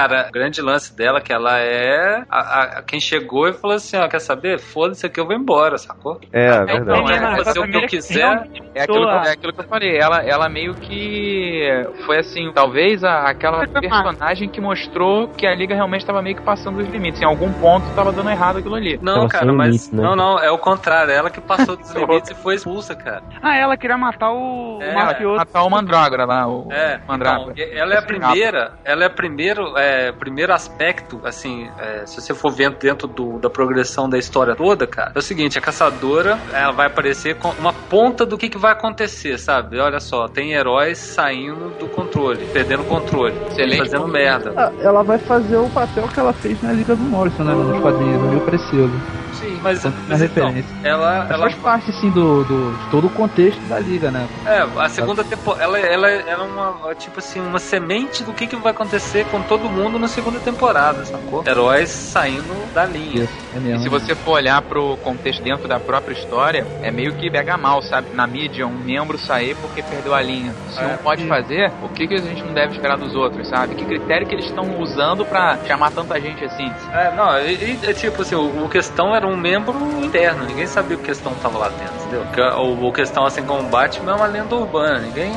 Cara, 0.00 0.26
o 0.28 0.32
grande 0.32 0.62
lance 0.62 0.96
dela 0.96 1.18
é 1.18 1.20
que 1.20 1.32
ela 1.32 1.58
é 1.58 2.22
a, 2.28 2.62
a- 2.78 2.82
quem 2.82 2.98
chegou 3.00 3.48
e 3.48 3.52
falou 3.52 3.76
assim, 3.76 3.96
ó, 3.96 4.08
quer 4.08 4.20
saber? 4.20 4.58
Foda-se 4.58 5.04
aqui, 5.06 5.20
eu 5.20 5.26
vou 5.26 5.34
embora, 5.34 5.76
sacou? 5.78 6.18
É, 6.32 6.48
Então, 6.62 6.66
verdade. 7.04 7.12
é, 7.12 7.44
fazer 7.44 7.58
o 7.60 7.68
que 7.68 7.76
eu 7.76 7.86
quiser. 7.86 8.48
É 8.74 8.82
aquilo, 8.82 9.06
que, 9.06 9.28
é 9.28 9.32
aquilo 9.32 9.52
que 9.52 9.60
eu 9.60 9.64
falei, 9.64 9.96
ela, 9.98 10.22
ela 10.22 10.48
meio 10.48 10.74
que 10.74 11.68
foi 12.06 12.18
assim, 12.18 12.50
talvez 12.54 13.02
a- 13.04 13.28
aquela 13.28 13.66
personagem 13.66 14.48
que 14.48 14.60
mostrou 14.60 15.28
que 15.28 15.46
a 15.46 15.54
liga 15.54 15.74
realmente 15.74 16.00
estava 16.02 16.22
meio 16.22 16.36
que 16.36 16.42
passando 16.42 16.78
os 16.80 16.88
limites. 16.88 17.20
Em 17.20 17.24
algum 17.26 17.52
ponto 17.52 17.88
estava 17.88 18.12
dando 18.12 18.30
errado 18.30 18.58
aquilo 18.58 18.74
ali. 18.74 18.98
Não, 19.02 19.28
cara, 19.28 19.52
mas. 19.52 19.90
Não, 19.90 20.14
não, 20.16 20.38
é 20.38 20.50
o 20.50 20.58
contrário. 20.58 21.12
Ela 21.12 21.30
que 21.30 21.40
passou 21.40 21.76
dos 21.76 21.90
limites 21.94 22.30
e 22.30 22.34
foi 22.34 22.54
expulsa, 22.54 22.94
cara. 22.94 23.22
Ah, 23.42 23.56
ela 23.56 23.76
queria 23.76 23.98
matar 23.98 24.30
o, 24.32 24.78
É, 24.80 24.94
mafioso. 24.94 25.36
Matar 25.36 25.62
o 25.62 25.70
Mandrágora 25.70 26.24
lá, 26.24 26.46
o 26.48 26.68
É, 26.72 27.00
Mandrágora. 27.08 27.52
então, 27.56 27.66
ela 27.78 27.94
é 27.94 27.98
a 27.98 28.02
primeira, 28.02 28.72
ela 28.84 29.02
é 29.02 29.06
a 29.06 29.10
primeiro, 29.10 29.76
é, 29.76 29.89
primeiro 30.18 30.52
aspecto, 30.52 31.20
assim, 31.24 31.68
é, 31.78 32.04
se 32.06 32.20
você 32.20 32.34
for 32.34 32.50
vendo 32.50 32.76
dentro 32.78 33.06
do- 33.08 33.38
da 33.38 33.48
progressão 33.50 34.08
da 34.08 34.18
história 34.18 34.54
toda, 34.54 34.86
cara, 34.86 35.12
é 35.14 35.18
o 35.18 35.22
seguinte, 35.22 35.58
a 35.58 35.62
caçadora, 35.62 36.38
ela 36.52 36.72
vai 36.72 36.86
aparecer 36.86 37.36
com 37.36 37.48
uma 37.58 37.72
ponta 37.72 38.24
do 38.26 38.36
que, 38.38 38.48
que 38.48 38.58
vai 38.58 38.72
acontecer, 38.72 39.38
sabe? 39.38 39.78
Olha 39.78 40.00
só, 40.00 40.28
tem 40.28 40.52
heróis 40.52 40.98
saindo 41.14 41.70
do 41.78 41.88
controle, 41.88 42.46
perdendo 42.52 42.82
o 42.82 42.86
controle, 42.86 43.34
Excelente. 43.50 43.78
fazendo 43.78 44.08
merda. 44.08 44.52
Ah, 44.56 44.72
Ela 44.80 45.02
vai 45.02 45.18
fazer 45.18 45.56
o 45.56 45.68
papel 45.70 46.06
que 46.08 46.18
ela 46.20 46.32
fez 46.32 46.60
na 46.62 46.72
Liga 46.72 46.94
do 46.96 47.02
Morrison, 47.04 47.44
né? 47.44 47.54
Nos 47.54 47.80
quadrinhos, 47.80 48.20
no 48.22 48.28
Mil 48.28 48.40
Preciso. 48.40 49.19
Sim, 49.40 49.58
mas, 49.62 49.82
mas 50.06 50.22
então, 50.22 50.48
referência. 50.48 50.76
ela, 50.84 51.26
ela 51.30 51.50
Faz 51.50 51.54
parte, 51.56 51.90
assim, 51.90 52.10
do, 52.10 52.44
do, 52.44 52.76
de 52.76 52.90
todo 52.90 53.06
o 53.06 53.10
contexto 53.10 53.60
da 53.62 53.78
Liga, 53.78 54.10
né? 54.10 54.28
É, 54.46 54.66
a 54.78 54.88
segunda 54.88 55.24
temporada, 55.24 55.64
ela, 55.64 55.78
ela, 55.78 56.10
ela 56.10 56.44
é 56.44 56.46
uma, 56.46 56.94
tipo 56.94 57.18
assim, 57.18 57.40
uma 57.40 57.58
semente 57.58 58.22
do 58.22 58.32
que, 58.32 58.46
que 58.46 58.56
vai 58.56 58.72
acontecer 58.72 59.24
com 59.26 59.40
todo 59.42 59.68
mundo 59.70 59.98
na 59.98 60.08
segunda 60.08 60.38
temporada, 60.38 61.04
sacou? 61.04 61.42
Heróis 61.46 61.88
saindo 61.88 62.72
da 62.74 62.84
linha. 62.84 63.28
É 63.54 63.76
E 63.76 63.78
se 63.80 63.88
você 63.88 64.14
for 64.14 64.32
olhar 64.32 64.60
pro 64.62 64.96
contexto 64.98 65.42
dentro 65.42 65.66
da 65.66 65.80
própria 65.80 66.12
história, 66.12 66.66
é 66.82 66.90
meio 66.90 67.14
que 67.14 67.30
pega 67.30 67.56
mal, 67.56 67.80
sabe? 67.82 68.08
Na 68.14 68.26
mídia, 68.26 68.66
um 68.66 68.78
membro 68.78 69.18
sair 69.18 69.56
porque 69.56 69.82
perdeu 69.82 70.14
a 70.14 70.20
linha. 70.20 70.54
Se 70.70 70.80
É. 70.80 70.86
um 70.86 70.96
pode 70.98 71.26
fazer, 71.26 71.72
o 71.82 71.88
que, 71.88 72.06
que 72.06 72.14
a 72.14 72.18
gente 72.18 72.42
não 72.42 72.52
deve 72.52 72.74
esperar 72.74 72.98
dos 72.98 73.14
outros, 73.14 73.48
sabe? 73.48 73.74
Que 73.74 73.84
critério 73.84 74.26
que 74.26 74.34
eles 74.34 74.46
estão 74.46 74.78
usando 74.80 75.24
pra 75.24 75.58
chamar 75.66 75.90
tanta 75.90 76.20
gente 76.20 76.44
assim? 76.44 76.70
É, 76.92 77.14
não, 77.14 77.38
e, 77.40 77.54
e, 77.54 77.80
é 77.82 77.92
tipo 77.92 78.22
assim, 78.22 78.34
o, 78.34 78.64
o 78.64 78.68
questão 78.68 79.14
era 79.14 79.26
um 79.30 79.36
membro 79.36 79.74
interno, 80.02 80.44
ninguém 80.44 80.66
sabia 80.66 80.96
o 80.96 81.00
que 81.00 81.06
questão 81.06 81.34
tava 81.34 81.58
lá 81.58 81.68
dentro, 81.68 81.94
entendeu? 81.96 82.24
Que 82.32 82.40
O, 82.40 82.88
o 82.88 82.92
questão, 82.92 83.24
assim 83.24 83.42
como 83.42 83.60
o 83.60 83.68
Batman, 83.68 84.12
é 84.12 84.14
uma 84.14 84.26
lenda 84.26 84.54
urbana, 84.54 84.98
ninguém 84.98 85.32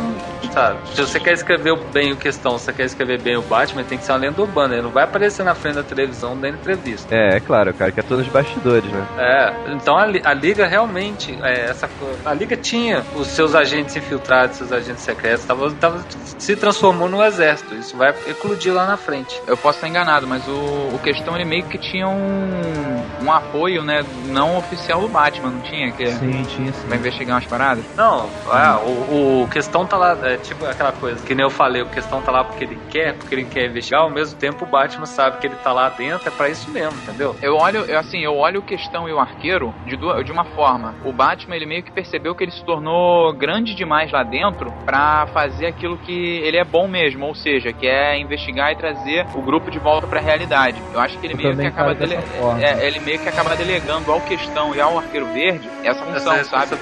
sabe. 0.52 0.78
Se 0.94 1.02
você 1.02 1.20
quer 1.20 1.34
escrever 1.34 1.76
bem 1.92 2.12
o 2.12 2.16
questão, 2.16 2.58
se 2.58 2.66
você 2.66 2.74
quer 2.74 2.86
escrever 2.86 3.20
bem 3.20 3.36
o 3.38 3.42
Batman, 3.42 3.84
tem 3.84 3.98
que 3.98 4.06
ser 4.06 4.12
uma 4.12 4.20
lenda 4.20 4.42
urbana, 4.42 4.76
ele 4.76 4.84
não 4.84 4.92
vai 4.92 5.04
aparecer 5.04 5.44
na 5.44 5.56
frente 5.56 5.76
da 5.76 5.84
televisão 5.84 6.38
dando 6.38 6.56
entrevista. 6.56 7.14
É, 7.14 7.38
é 7.38 7.40
claro, 7.40 7.74
cara, 7.74 7.92
que 7.92 8.00
é 8.00 8.04
todos 8.04 8.26
os 8.26 8.32
bastidores, 8.32 8.90
né? 8.92 9.08
É, 9.18 9.74
então 9.74 9.98
a, 9.98 10.04
a 10.04 10.34
Liga 10.34 10.68
realmente, 10.68 11.38
é, 11.42 11.72
essa, 11.72 11.90
a 12.24 12.34
Liga 12.34 12.56
tinha 12.56 13.04
os 13.16 13.28
seus 13.28 13.56
agentes 13.56 13.96
infiltrados, 13.96 14.58
seus 14.58 14.72
agentes 14.72 15.04
secretos, 15.04 15.46
tava, 15.46 15.72
tava, 15.72 16.06
se 16.38 16.56
transformou 16.56 17.10
no 17.10 17.24
exército. 17.24 17.74
Isso 17.76 17.98
vai 17.98 18.14
eclodir 18.28 18.74
lá 18.74 18.86
na 18.86 18.98
frente. 18.98 19.42
Eu 19.48 19.58
posso 19.58 19.78
estar 19.78 19.88
enganado, 19.88 20.28
mas 20.28 20.48
o, 20.48 20.96
o 20.96 21.00
questão 21.04 21.36
ele 21.36 21.46
meio 21.46 21.64
que 21.64 21.78
tinha 21.78 22.08
um, 22.08 23.26
um 23.26 23.32
apoio, 23.32 23.83
né, 23.84 24.04
não 24.26 24.58
oficial 24.58 25.02
do 25.02 25.10
Batman, 25.10 25.52
não 25.52 25.62
tinha? 25.62 25.92
Que 25.92 26.08
Sim, 26.08 26.44
tinha 26.44 26.72
sim. 26.74 26.88
Vai 26.88 26.98
investigar 26.98 27.36
umas 27.36 27.46
paradas? 27.46 27.86
Não, 27.96 28.30
ah, 28.50 28.80
o, 28.84 29.44
o 29.44 29.48
questão 29.48 29.86
tá 29.86 29.98
lá, 29.98 30.18
é 30.24 30.38
tipo 30.38 30.66
aquela 30.66 30.92
coisa, 30.92 31.24
que 31.26 31.34
nem 31.36 31.44
eu 31.44 31.50
falei, 31.50 31.82
o 31.82 31.90
questão 31.90 32.22
tá 32.22 32.32
lá 32.32 32.44
porque 32.44 32.64
ele 32.64 32.78
quer, 32.90 33.14
porque 33.18 33.36
ele 33.36 33.46
quer 33.46 33.70
investigar, 33.70 34.02
ao 34.04 34.10
mesmo 34.10 34.38
tempo 34.40 34.66
o 34.66 34.68
Batman 34.68 35.06
sabe 35.06 35.38
que 35.40 35.48
ele 35.48 35.56
tá 35.58 35.72
lá 35.72 35.90
dentro, 35.90 36.28
é 36.28 36.32
pra 36.32 36.50
isso 36.50 36.72
mesmo, 36.72 37.00
entendeu? 37.02 37.36
Eu 37.42 37.56
olho, 37.56 37.80
eu, 37.86 37.98
assim, 38.00 38.20
eu 38.20 38.36
olho 38.36 38.60
o 38.60 38.64
questão 38.64 39.08
e 39.08 39.14
o 39.14 39.20
arqueiro 39.20 39.74
de, 39.86 39.96
du- 39.96 40.24
de 40.24 40.32
uma 40.32 40.44
forma. 40.46 40.96
O 41.04 41.12
Batman, 41.14 41.56
ele 41.56 41.66
meio 41.66 41.84
que 41.84 41.92
percebeu 41.92 42.36
que 42.36 42.44
ele 42.44 42.52
se 42.52 42.64
tornou 42.64 43.34
grande 43.34 43.76
demais 43.76 44.12
lá 44.12 44.24
dentro 44.24 44.72
pra 44.86 45.28
fazer 45.28 45.68
aquilo 45.68 45.98
que 45.98 46.40
ele 46.44 46.58
é 46.58 46.64
bom 46.64 46.88
mesmo, 46.88 47.26
ou 47.26 47.36
seja, 47.36 47.72
que 47.74 47.88
é 47.88 48.18
investigar 48.20 48.72
e 48.72 48.76
trazer 48.76 49.26
o 49.34 49.42
grupo 49.42 49.70
de 49.72 49.80
volta 49.80 50.08
pra 50.08 50.20
realidade. 50.20 50.82
Eu 50.94 51.00
acho 51.00 51.18
que 51.20 51.26
ele 51.28 51.34
Eu 51.34 51.38
meio 51.38 51.58
que 51.58 51.66
acaba 51.68 51.94
dele, 51.96 52.16
é, 52.60 52.88
ele 52.88 53.00
meio 53.00 53.20
que 53.20 53.30
acaba 53.30 53.56
delegando 53.74 54.12
ao 54.12 54.22
questão 54.22 54.76
e 54.76 54.80
ao 54.80 55.00
arqueiro 55.00 55.26
verde 55.34 55.68
essa 55.84 56.06
função, 56.06 56.34
Essa 56.34 56.50
sabe? 56.50 56.78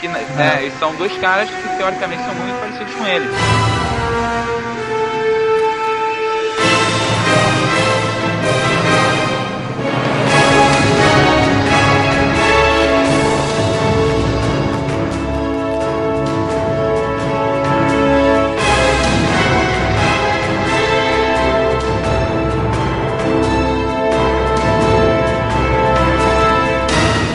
Que, 0.00 0.08
né, 0.08 0.72
são 0.78 0.94
dois 0.94 1.14
caras 1.18 1.50
que 1.50 1.76
teoricamente 1.76 2.22
são 2.24 2.34
muito 2.34 2.58
parecidos 2.60 2.94
com 2.94 3.06
ele. 3.06 3.28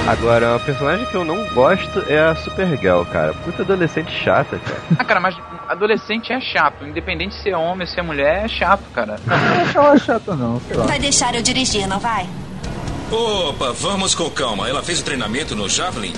Agora, 0.07 0.51
uma 0.51 0.59
personagem 0.59 1.05
que 1.07 1.15
eu 1.15 1.25
não 1.25 1.43
gosto 1.47 2.03
é 2.07 2.19
a 2.19 2.35
Supergirl, 2.35 3.03
cara. 3.05 3.33
Puta 3.33 3.63
adolescente 3.63 4.11
chata, 4.11 4.59
cara. 4.59 4.81
Ah, 4.99 5.03
cara, 5.03 5.19
mas 5.19 5.35
adolescente 5.67 6.31
é 6.31 6.39
chato. 6.39 6.85
Independente 6.85 7.33
se 7.35 7.49
é 7.49 7.57
homem 7.57 7.81
ou 7.81 7.87
se 7.87 7.99
é 7.99 8.03
mulher, 8.03 8.45
é 8.45 8.47
chato, 8.47 8.83
cara. 8.93 9.19
Não 9.25 9.83
ela 9.83 9.97
chata, 9.97 10.35
não, 10.35 10.61
sei 10.61 10.77
lá. 10.77 10.85
Vai 10.85 10.99
deixar 10.99 11.33
eu 11.33 11.41
dirigir, 11.41 11.87
não 11.87 11.99
vai? 11.99 12.29
Opa, 13.11 13.71
vamos 13.71 14.13
com 14.13 14.29
calma. 14.29 14.69
Ela 14.69 14.83
fez 14.83 14.99
o 15.01 15.03
treinamento 15.03 15.55
no 15.55 15.67
Javelin? 15.67 16.13